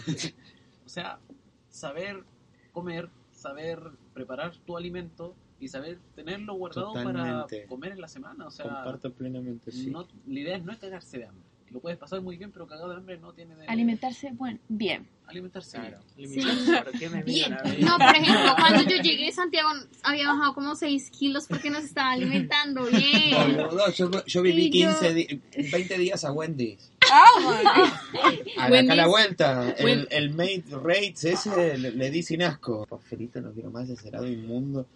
O 0.85 0.93
sea, 0.93 1.20
saber 1.69 2.24
comer, 2.73 3.09
saber 3.31 3.78
preparar 4.12 4.57
tu 4.66 4.77
alimento 4.77 5.36
y 5.61 5.69
saber 5.69 5.99
tenerlo 6.15 6.55
guardado 6.55 6.89
Totalmente. 6.95 7.57
para 7.59 7.69
comer 7.69 7.93
en 7.93 8.01
la 8.01 8.09
semana. 8.09 8.47
O 8.47 8.51
sea, 8.51 8.65
Comparto 8.66 9.12
plenamente, 9.12 9.70
sí. 9.70 9.91
no- 9.91 10.09
la 10.27 10.41
idea 10.41 10.59
no 10.59 10.73
es 10.73 10.78
cagarse 10.78 11.19
de 11.19 11.27
hambre. 11.27 11.45
Lo 11.70 11.78
puedes 11.78 11.97
pasar 11.99 12.20
muy 12.20 12.37
bien, 12.37 12.51
pero 12.51 12.66
cagado 12.66 12.89
de 12.91 12.97
hambre 12.97 13.16
no 13.19 13.32
tiene 13.32 13.55
de 13.55 13.65
Alimentarse, 13.66 14.32
bueno, 14.32 14.59
bien. 14.69 15.07
alimentarse 15.28 15.78
Claro. 15.78 15.99
bien. 16.16 16.82
¿Por 16.82 16.99
qué 16.99 17.09
me 17.09 17.23
Bien. 17.23 17.53
a? 17.53 17.62
No, 17.78 17.97
por 17.97 18.16
ejemplo, 18.16 18.55
cuando 18.59 18.82
yo 18.91 19.01
llegué, 19.01 19.31
Santiago 19.31 19.69
había 20.03 20.27
bajado 20.27 20.55
como 20.55 20.74
6 20.74 21.11
kilos 21.11 21.47
porque 21.47 21.70
nos 21.70 21.85
estaba 21.85 22.11
alimentando 22.11 22.87
bien. 22.87 23.57
Boludo, 23.57 23.89
yo, 23.93 24.11
yo 24.27 24.43
viví 24.43 24.65
Y 24.73 24.81
yo- 24.82 24.89
15 24.89 25.15
di- 25.15 25.41
20 25.70 25.97
días 25.99 26.24
a 26.24 26.32
Wendy's. 26.32 26.91
A 27.09 28.69
la, 28.69 28.69
Wendy's- 28.69 28.85
acá 28.87 28.95
la 28.97 29.07
vuelta, 29.07 29.70
el, 29.78 30.09
el 30.11 30.31
mate 30.31 30.65
rates 30.82 31.24
ese 31.24 31.78
le, 31.78 31.93
le 31.93 32.11
di 32.11 32.23
sin 32.24 32.43
asco. 32.43 32.85
Pafelito 32.87 33.41
no 33.41 33.53
quiero 33.53 33.70
más 33.70 33.89
ese 33.89 34.09
helado 34.09 34.27
inmundo. 34.27 34.87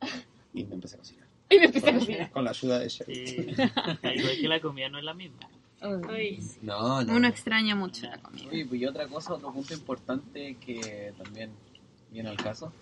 Y 0.54 0.64
me 0.64 0.74
empecé 0.74 0.96
a 0.96 0.98
cocinar. 0.98 1.26
Y 1.48 1.58
me 1.58 1.64
empecé 1.66 1.88
a 1.88 1.90
Con- 1.92 1.98
cocinar. 2.00 2.30
Con 2.32 2.44
la 2.44 2.50
ayuda 2.50 2.78
de 2.80 2.84
ella. 2.86 3.04
Igual 4.14 4.36
que 4.40 4.48
la 4.48 4.60
comida 4.60 4.88
no 4.88 4.98
es 4.98 5.04
la 5.04 5.14
misma. 5.14 5.38
No, 6.62 7.02
no. 7.02 7.14
Uno 7.16 7.26
extraña 7.28 7.74
mucho 7.74 8.06
la 8.06 8.18
comida. 8.18 8.48
Y 8.52 8.84
otra 8.84 9.06
cosa, 9.08 9.34
otro 9.34 9.52
punto 9.52 9.72
importante 9.74 10.56
que 10.56 11.14
también 11.16 11.50
viene 12.12 12.28
al 12.28 12.36
caso, 12.36 12.72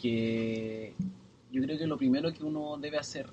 que 0.00 0.94
yo 1.52 1.62
creo 1.62 1.78
que 1.78 1.86
lo 1.86 1.96
primero 1.98 2.32
que 2.32 2.42
uno 2.44 2.76
debe 2.78 2.98
hacer 2.98 3.26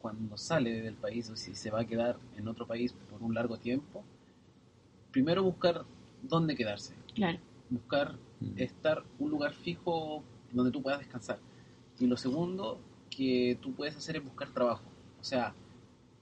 cuando 0.00 0.38
sale 0.38 0.80
del 0.82 0.94
país 0.94 1.28
o 1.30 1.36
si 1.36 1.54
se 1.54 1.70
va 1.70 1.80
a 1.80 1.84
quedar 1.84 2.16
en 2.36 2.46
otro 2.48 2.66
país 2.66 2.94
por 3.10 3.22
un 3.22 3.34
largo 3.34 3.58
tiempo, 3.58 4.04
primero 5.10 5.42
buscar 5.42 5.84
dónde 6.22 6.54
quedarse, 6.56 6.94
Claro. 7.14 7.38
buscar 7.70 8.14
estar 8.56 9.02
un 9.18 9.30
lugar 9.30 9.52
fijo 9.52 10.22
donde 10.52 10.70
tú 10.70 10.80
puedas 10.82 11.00
descansar. 11.00 11.38
Y 11.98 12.06
lo 12.06 12.16
segundo 12.16 12.80
que 13.10 13.58
tú 13.62 13.72
puedes 13.74 13.96
hacer 13.96 14.16
es 14.16 14.24
buscar 14.24 14.50
trabajo. 14.50 14.82
O 15.20 15.24
sea, 15.24 15.54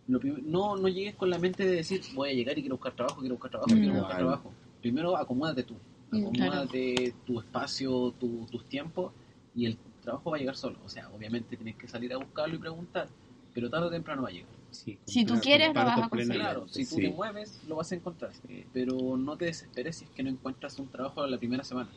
lo 0.06 0.20
no, 0.42 0.76
no 0.76 0.88
llegues 0.88 1.14
con 1.14 1.30
la 1.30 1.38
mente 1.38 1.64
de 1.64 1.76
decir 1.76 2.02
voy 2.14 2.30
a 2.30 2.32
llegar 2.34 2.56
y 2.58 2.62
quiero 2.62 2.76
buscar 2.76 2.94
trabajo, 2.94 3.20
quiero 3.20 3.34
buscar 3.36 3.50
trabajo, 3.50 3.72
quiero 3.74 3.94
Mm. 3.94 3.98
buscar 3.98 4.16
trabajo. 4.18 4.52
Primero 4.80 5.16
acomódate 5.16 5.62
tú, 5.62 5.74
Mm, 6.10 6.18
acomódate 6.26 7.14
tu 7.26 7.40
espacio, 7.40 8.12
tu- 8.20 8.46
tus 8.50 8.64
tiempos 8.66 9.12
y 9.54 9.66
el 9.66 9.78
trabajo 10.02 10.30
va 10.30 10.36
a 10.36 10.40
llegar 10.40 10.56
solo. 10.56 10.78
O 10.84 10.88
sea, 10.88 11.08
obviamente 11.10 11.56
tienes 11.56 11.76
que 11.76 11.88
salir 11.88 12.12
a 12.12 12.18
buscarlo 12.18 12.54
y 12.54 12.58
preguntar, 12.58 13.08
pero 13.52 13.70
tarde 13.70 13.86
o 13.86 13.90
temprano 13.90 14.22
va 14.22 14.28
a 14.28 14.32
llegar. 14.32 14.50
Sí, 14.70 14.98
Si 15.06 15.24
tú 15.24 15.34
quieres, 15.40 15.68
lo 15.68 15.74
vas 15.84 15.98
a 15.98 16.08
conseguir. 16.08 16.34
Claro, 16.42 16.68
si 16.68 16.84
tú 16.84 16.96
Sí. 16.96 17.02
te 17.02 17.10
mueves, 17.10 17.62
lo 17.66 17.76
vas 17.76 17.90
a 17.90 17.94
encontrar. 17.94 18.32
Pero 18.72 19.16
no 19.16 19.36
te 19.36 19.46
desesperes 19.46 19.96
si 19.96 20.04
es 20.04 20.10
que 20.10 20.22
no 20.22 20.30
encuentras 20.30 20.78
un 20.78 20.88
trabajo 20.88 21.22
a 21.22 21.28
la 21.28 21.38
primera 21.38 21.64
semana. 21.64 21.90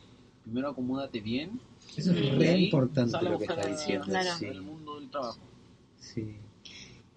Primero 0.48 0.70
acomódate 0.70 1.20
bien. 1.20 1.60
Eso 1.94 2.12
es 2.12 2.34
re 2.36 2.58
importante 2.58 3.18
lo 3.22 3.38
que 3.38 3.44
está 3.44 3.66
diciendo, 3.66 4.06
claro, 4.06 4.30
sí. 4.38 4.46
el 4.46 4.62
mundo 4.62 4.98
del 4.98 5.10
trabajo. 5.10 5.38
Sí. 6.00 6.36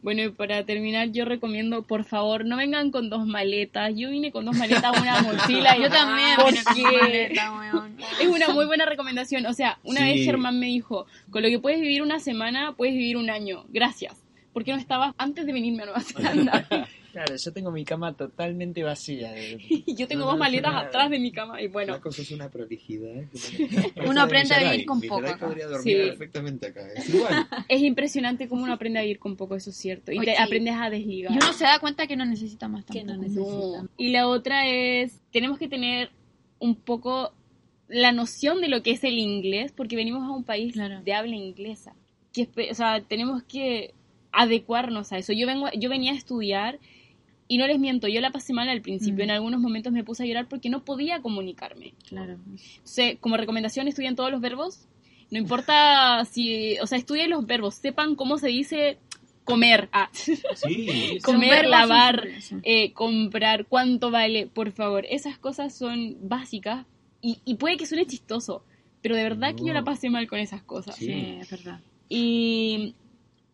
Bueno, 0.02 0.24
y 0.24 0.30
para 0.32 0.66
terminar, 0.66 1.12
yo 1.12 1.24
recomiendo, 1.24 1.84
por 1.84 2.04
favor, 2.04 2.44
no 2.44 2.58
vengan 2.58 2.92
con 2.92 3.10
dos 3.10 3.26
maletas. 3.26 3.94
Yo 3.96 4.10
vine 4.10 4.32
con 4.34 4.44
dos 4.44 4.58
maletas, 4.58 5.00
una 5.00 5.22
mochila. 5.22 5.78
y 5.78 5.84
Yo 5.84 5.90
también 5.90 6.36
porque 6.44 6.60
vine 6.76 6.90
con 6.90 6.94
mi 6.94 7.02
maleta, 7.02 7.54
weón. 7.54 7.98
es 8.20 8.28
una 8.28 8.50
muy 8.50 8.66
buena 8.66 8.86
recomendación. 8.86 9.46
O 9.46 9.54
sea, 9.54 9.78
una 9.84 10.00
Sí. 10.02 10.06
vez 10.08 10.26
Germán 10.26 10.60
me 10.60 10.66
dijo, 10.66 11.06
con 11.30 11.42
lo 11.44 11.48
que 11.50 11.60
puedes 11.60 11.80
vivir 11.80 12.02
una 12.02 12.20
semana, 12.20 12.74
puedes 12.76 12.96
vivir 12.96 13.16
un 13.16 13.30
año. 13.30 13.64
Gracias. 13.70 14.18
¿Por 14.52 14.66
qué 14.66 14.74
no 14.74 14.78
estabas 14.80 15.14
antes 15.18 15.46
de 15.46 15.54
venirme 15.54 15.84
a 15.84 15.86
Nueva 15.86 16.02
Zelanda? 16.02 16.68
Claro, 17.12 17.36
yo 17.36 17.52
tengo 17.54 17.72
mi 17.72 17.84
cama 17.84 18.14
totalmente 18.16 18.84
vacía. 18.84 19.34
y 19.70 19.96
yo 19.96 20.08
tengo 20.08 20.26
No, 20.26 20.32
dos 20.32 20.40
maletas 20.40 20.72
no, 20.74 20.80
atrás 20.80 21.10
de 21.10 21.20
mi 21.20 21.32
cama. 21.32 21.62
Y 21.62 21.68
bueno, 21.68 21.94
La 21.94 22.00
cosa 22.02 22.22
es 22.22 22.32
una 22.32 22.50
prolijidad. 22.50 23.24
Uno 24.08 24.22
aprende 24.22 24.56
a 24.56 24.72
vivir 24.72 24.86
con 24.86 25.02
poco 25.02 25.26
acá. 25.28 25.46
podría 25.48 25.68
dormir 25.68 25.84
Sí. 26.04 26.10
perfectamente 26.10 26.68
acá. 26.68 26.82
Es 26.96 27.10
igual. 27.14 27.48
es 27.68 27.82
impresionante 27.82 28.48
cómo 28.48 28.64
uno 28.64 28.74
aprende 28.74 29.00
a 29.00 29.02
vivir 29.02 29.20
con 29.20 29.36
poco, 29.36 29.56
eso 29.56 29.72
es 29.72 29.76
cierto. 29.76 30.12
Y 30.12 30.16
te 30.16 30.22
Oye, 30.32 30.38
aprendes 30.38 30.76
a 30.76 30.90
desligar. 30.90 31.32
Y 31.34 31.36
uno 31.36 31.54
se 31.54 31.66
da 31.66 31.80
cuenta 31.80 32.08
que 32.08 32.16
no 32.16 32.26
necesita 32.26 32.68
más 32.68 32.86
Que 32.86 33.02
tampoco. 33.04 33.18
no 33.18 33.24
necesita. 33.24 33.84
No. 33.84 33.90
Y 33.98 34.10
la 34.12 34.28
otra 34.28 34.68
es, 34.68 35.20
tenemos 35.32 35.58
que 35.60 35.68
tener 35.68 36.12
un 36.60 36.76
poco 36.76 37.34
la 37.88 38.12
noción 38.14 38.62
de 38.62 38.70
lo 38.70 38.84
que 38.84 38.92
es 38.92 39.04
el 39.04 39.18
inglés, 39.20 39.74
porque 39.76 39.96
venimos 39.98 40.24
a 40.24 40.32
un 40.32 40.44
país 40.46 40.74
Claro. 40.74 41.02
de 41.04 41.14
habla 41.14 41.36
inglesa. 41.36 41.94
Que, 42.32 42.48
o 42.72 42.74
sea, 42.74 43.02
tenemos 43.02 43.44
que 43.44 43.94
adecuarnos 44.32 45.12
a 45.12 45.18
eso. 45.18 45.34
Yo 45.34 45.46
vengo, 45.46 45.68
yo 45.78 45.90
venía 45.90 46.14
a 46.14 46.16
estudiar 46.16 46.80
y 47.52 47.58
no 47.58 47.68
les 47.68 47.78
miento, 47.80 48.08
yo 48.08 48.22
la 48.22 48.32
pasé 48.32 48.54
mal 48.54 48.70
al 48.70 48.82
principio. 48.82 49.26
Mm. 49.26 49.30
En 49.30 49.32
algunos 49.32 49.60
momentos 49.60 49.92
me 49.92 50.06
puse 50.06 50.24
a 50.24 50.26
llorar 50.26 50.48
porque 50.48 50.70
no 50.70 50.86
podía 50.86 51.22
comunicarme. 51.22 51.94
Claro. 52.08 52.38
Entonces, 52.48 53.18
como 53.20 53.36
recomendación, 53.36 53.90
estudien 53.90 54.16
todos 54.16 54.32
los 54.32 54.40
verbos. 54.40 54.88
No 55.32 55.38
importa 55.38 56.24
si, 56.24 56.78
o 56.80 56.88
sea, 56.88 56.98
estudien 56.98 57.30
los 57.30 57.46
verbos, 57.46 57.76
sepan 57.76 58.16
cómo 58.16 58.38
se 58.38 58.48
dice 58.48 59.00
comer. 59.44 59.90
Ah. 59.92 60.10
Sí. 60.56 61.20
comer, 61.24 61.66
lavar, 61.68 62.26
eh, 62.64 62.94
comprar, 62.94 63.66
cuánto 63.66 64.12
vale, 64.12 64.48
por 64.48 64.72
favor. 64.72 65.06
Esas 65.10 65.38
cosas 65.38 65.76
son 65.78 66.16
básicas 66.22 66.86
y, 67.22 67.40
y 67.44 67.56
puede 67.56 67.76
que 67.76 67.86
suene 67.86 68.06
chistoso, 68.06 68.64
pero 69.02 69.18
de 69.18 69.24
verdad 69.24 69.56
que 69.56 69.66
yo 69.66 69.74
la 69.74 69.82
No. 69.82 69.86
pasé 69.86 70.10
mal 70.10 70.26
con 70.28 70.40
esas 70.40 70.64
cosas. 70.64 70.96
Sí. 70.96 71.08
Sí, 71.08 71.38
es 71.42 71.52
verdad. 71.52 71.82
Y, 72.08 72.96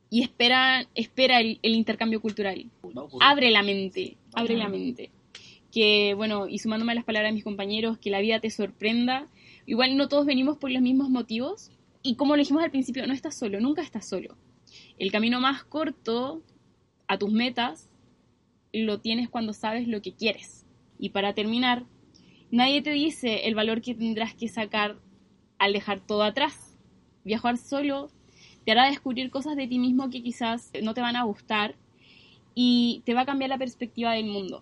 y 0.10 0.24
espera, 0.24 0.88
espera 0.96 1.40
el, 1.40 1.60
el 1.62 1.76
intercambio 1.76 2.22
cultural. 2.22 2.70
Abre 3.20 3.52
la 3.52 3.64
mente, 3.64 4.18
abre 4.34 4.56
la 4.56 4.70
mente. 4.70 5.12
Que, 5.72 6.14
bueno, 6.14 6.48
y 6.48 6.60
sumándome 6.60 6.94
a 6.94 6.96
las 6.96 7.04
palabras 7.04 7.32
de 7.32 7.36
mis 7.36 7.44
compañeros, 7.44 7.98
que 7.98 8.10
la 8.10 8.22
vida 8.22 8.40
te 8.40 8.50
sorprenda. 8.50 9.28
Igual 9.66 9.98
no 9.98 10.08
todos 10.08 10.26
venimos 10.26 10.58
por 10.58 10.72
los 10.72 10.82
mismos 10.82 11.10
motivos. 11.10 11.72
Y 12.04 12.16
como 12.16 12.36
lo 12.36 12.40
dijimos 12.40 12.64
al 12.64 12.72
principio, 12.72 13.06
no 13.06 13.14
estás 13.14 13.38
solo, 13.38 13.60
nunca 13.60 13.82
estás 13.82 14.08
solo. 14.08 14.38
El 14.98 15.12
camino 15.12 15.42
más 15.42 15.64
corto 15.64 16.42
a 17.08 17.18
tus 17.18 17.32
metas 17.32 17.90
lo 18.72 19.00
tienes 19.00 19.30
cuando 19.30 19.54
sabes 19.54 19.88
lo 19.88 20.02
que 20.02 20.14
quieres. 20.14 20.66
Y 21.00 21.10
para 21.10 21.34
terminar, 21.34 21.86
nadie 22.50 22.82
te 22.82 22.92
dice 22.92 23.48
el 23.48 23.56
valor 23.56 23.82
que 23.82 23.94
tendrás 23.94 24.34
que 24.34 24.48
sacar 24.48 25.00
al 25.60 25.74
dejar 25.74 26.00
todo 26.00 26.24
atrás. 26.24 26.78
Viajar 27.24 27.58
solo 27.58 28.10
te 28.68 28.74
hará 28.74 28.88
descubrir 28.90 29.32
cosas 29.32 29.56
de 29.56 29.66
ti 29.66 29.80
mismo 29.80 30.10
que 30.10 30.22
quizás 30.22 30.72
no 30.84 30.94
te 30.94 31.00
van 31.00 31.16
a 31.16 31.24
gustar 31.24 31.76
y 32.54 33.02
te 33.06 33.14
va 33.14 33.22
a 33.22 33.26
cambiar 33.26 33.50
la 33.50 33.58
perspectiva 33.58 34.12
del 34.12 34.26
mundo. 34.26 34.62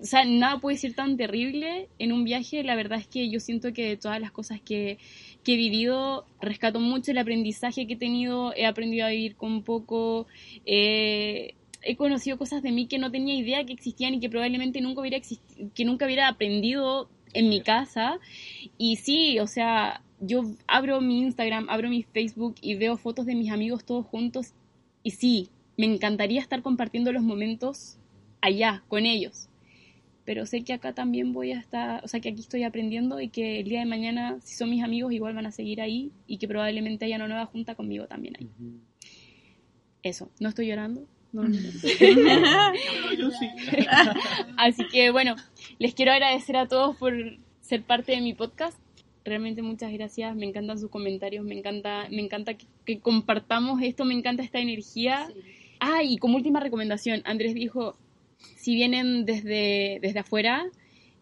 O 0.00 0.04
sea, 0.06 0.24
nada 0.24 0.60
puede 0.60 0.78
ser 0.78 0.94
tan 0.94 1.18
terrible 1.18 1.90
en 1.98 2.12
un 2.14 2.24
viaje. 2.24 2.64
La 2.64 2.74
verdad 2.74 2.98
es 2.98 3.06
que 3.06 3.28
yo 3.28 3.38
siento 3.38 3.74
que 3.74 3.86
de 3.86 3.96
todas 3.98 4.18
las 4.18 4.30
cosas 4.30 4.62
que, 4.62 4.96
que 5.44 5.52
he 5.52 5.56
vivido, 5.56 6.24
rescato 6.40 6.80
mucho 6.80 7.10
el 7.10 7.18
aprendizaje 7.18 7.86
que 7.86 7.92
he 7.92 7.96
tenido. 7.98 8.54
He 8.56 8.64
aprendido 8.64 9.04
a 9.04 9.10
vivir 9.10 9.36
con 9.36 9.62
poco. 9.62 10.26
eh, 10.64 11.52
he 11.82 11.96
conocido 11.96 12.38
cosas 12.38 12.62
de 12.62 12.72
mí 12.72 12.86
que 12.86 12.96
no 12.96 13.10
tenía 13.10 13.34
idea 13.34 13.62
que 13.66 13.74
existían 13.74 14.14
y 14.14 14.20
que 14.20 14.30
probablemente 14.30 14.80
nunca 14.80 15.02
hubiera, 15.02 15.18
que 15.74 15.84
nunca 15.84 16.06
hubiera 16.06 16.28
aprendido 16.28 17.10
en 17.34 17.50
mi 17.50 17.60
casa. 17.60 18.20
Y 18.78 18.96
sí, 18.96 19.38
o 19.38 19.46
sea, 19.46 20.02
yo 20.20 20.44
abro 20.66 21.00
mi 21.00 21.20
Instagram, 21.20 21.68
abro 21.68 21.88
mi 21.88 22.02
Facebook 22.02 22.56
y 22.60 22.74
veo 22.74 22.96
fotos 22.96 23.26
de 23.26 23.34
mis 23.34 23.50
amigos 23.50 23.84
todos 23.84 24.06
juntos. 24.06 24.52
Y 25.02 25.12
sí, 25.12 25.48
me 25.76 25.86
encantaría 25.86 26.40
estar 26.40 26.62
compartiendo 26.62 27.12
los 27.12 27.22
momentos 27.22 27.98
allá 28.40 28.82
con 28.88 29.06
ellos. 29.06 29.48
Pero 30.24 30.44
sé 30.44 30.62
que 30.62 30.74
acá 30.74 30.92
también 30.92 31.32
voy 31.32 31.52
a 31.52 31.58
estar, 31.58 32.04
o 32.04 32.08
sea, 32.08 32.20
que 32.20 32.28
aquí 32.28 32.40
estoy 32.40 32.62
aprendiendo 32.64 33.20
y 33.20 33.28
que 33.28 33.60
el 33.60 33.68
día 33.68 33.80
de 33.80 33.86
mañana, 33.86 34.36
si 34.42 34.56
son 34.56 34.68
mis 34.68 34.84
amigos, 34.84 35.12
igual 35.12 35.34
van 35.34 35.46
a 35.46 35.52
seguir 35.52 35.80
ahí 35.80 36.12
y 36.26 36.36
que 36.36 36.46
probablemente 36.46 37.06
haya 37.06 37.16
una 37.16 37.28
nueva 37.28 37.46
junta 37.46 37.74
conmigo 37.74 38.06
también 38.06 38.36
ahí. 38.38 38.48
Eso, 40.02 40.30
no 40.38 40.50
estoy 40.50 40.66
llorando. 40.66 41.06
No, 41.32 41.42
no, 41.44 41.48
no. 41.48 41.58
Yo 43.18 43.30
sí. 43.30 43.48
Así 44.56 44.86
que 44.88 45.10
bueno, 45.10 45.36
les 45.78 45.94
quiero 45.94 46.12
agradecer 46.12 46.56
a 46.56 46.68
todos 46.68 46.96
por 46.96 47.14
ser 47.60 47.82
parte 47.82 48.12
de 48.12 48.20
mi 48.20 48.34
podcast. 48.34 48.78
Realmente 49.28 49.60
muchas 49.60 49.92
gracias, 49.92 50.34
me 50.34 50.46
encantan 50.46 50.78
sus 50.78 50.90
comentarios, 50.90 51.44
me 51.44 51.56
encanta, 51.58 52.08
me 52.10 52.22
encanta 52.22 52.54
que, 52.54 52.66
que 52.86 52.98
compartamos 52.98 53.82
esto, 53.82 54.06
me 54.06 54.14
encanta 54.14 54.42
esta 54.42 54.58
energía. 54.58 55.28
Ah, 55.80 56.02
y 56.02 56.16
como 56.16 56.36
última 56.36 56.60
recomendación, 56.60 57.20
Andrés 57.24 57.54
dijo, 57.54 57.96
si 58.56 58.74
vienen 58.74 59.26
desde, 59.26 59.98
desde 60.00 60.20
afuera, 60.20 60.66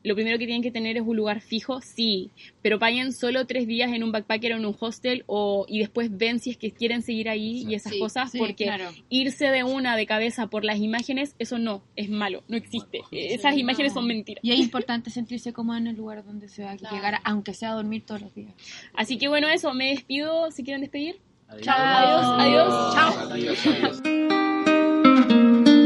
lo 0.06 0.14
primero 0.14 0.38
que 0.38 0.46
tienen 0.46 0.62
que 0.62 0.70
tener 0.70 0.96
es 0.96 1.02
un 1.04 1.16
lugar 1.16 1.40
fijo, 1.40 1.80
sí, 1.80 2.30
pero 2.62 2.78
paguen 2.78 3.12
solo 3.12 3.44
tres 3.46 3.66
días 3.66 3.92
en 3.92 4.04
un 4.04 4.12
backpacker 4.12 4.52
o 4.52 4.56
en 4.56 4.64
un 4.64 4.76
hostel 4.78 5.24
o, 5.26 5.66
y 5.68 5.80
después 5.80 6.16
ven 6.16 6.38
si 6.38 6.50
es 6.50 6.56
que 6.56 6.70
quieren 6.70 7.02
seguir 7.02 7.28
ahí 7.28 7.64
y 7.68 7.74
esas 7.74 7.92
Sí, 7.92 7.98
cosas, 7.98 8.30
sí, 8.30 8.38
porque 8.38 8.64
claro. 8.66 8.90
irse 9.08 9.48
de 9.48 9.64
una 9.64 9.96
de 9.96 10.06
cabeza 10.06 10.46
por 10.46 10.64
las 10.64 10.78
imágenes, 10.78 11.34
eso 11.40 11.58
no, 11.58 11.82
es 11.96 12.08
malo, 12.08 12.44
no 12.48 12.56
existe. 12.56 13.00
Esas 13.10 13.56
imágenes 13.56 13.92
son 13.94 14.06
mentiras. 14.06 14.42
Y 14.44 14.52
es 14.52 14.58
importante 14.60 15.10
sentirse 15.10 15.52
cómodo 15.52 15.76
en 15.78 15.88
el 15.88 15.96
lugar 15.96 16.24
donde 16.24 16.48
se 16.48 16.62
va 16.62 16.70
a 16.72 16.76
Claro. 16.76 16.94
llegar, 16.94 17.20
aunque 17.24 17.52
sea 17.52 17.72
a 17.72 17.74
dormir 17.74 18.04
todos 18.06 18.20
los 18.22 18.34
días. 18.34 18.54
Así 18.94 19.18
que 19.18 19.26
bueno, 19.28 19.48
eso, 19.48 19.74
me 19.74 19.88
despido, 19.90 20.50
si 20.52 20.62
quieren 20.62 20.82
despedir. 20.82 21.16
Adiós. 21.48 21.64
Chao. 21.64 22.40
Adiós. 22.40 22.94
Chao. 22.94 23.30
Adiós, 23.30 23.66
adiós. 23.66 24.02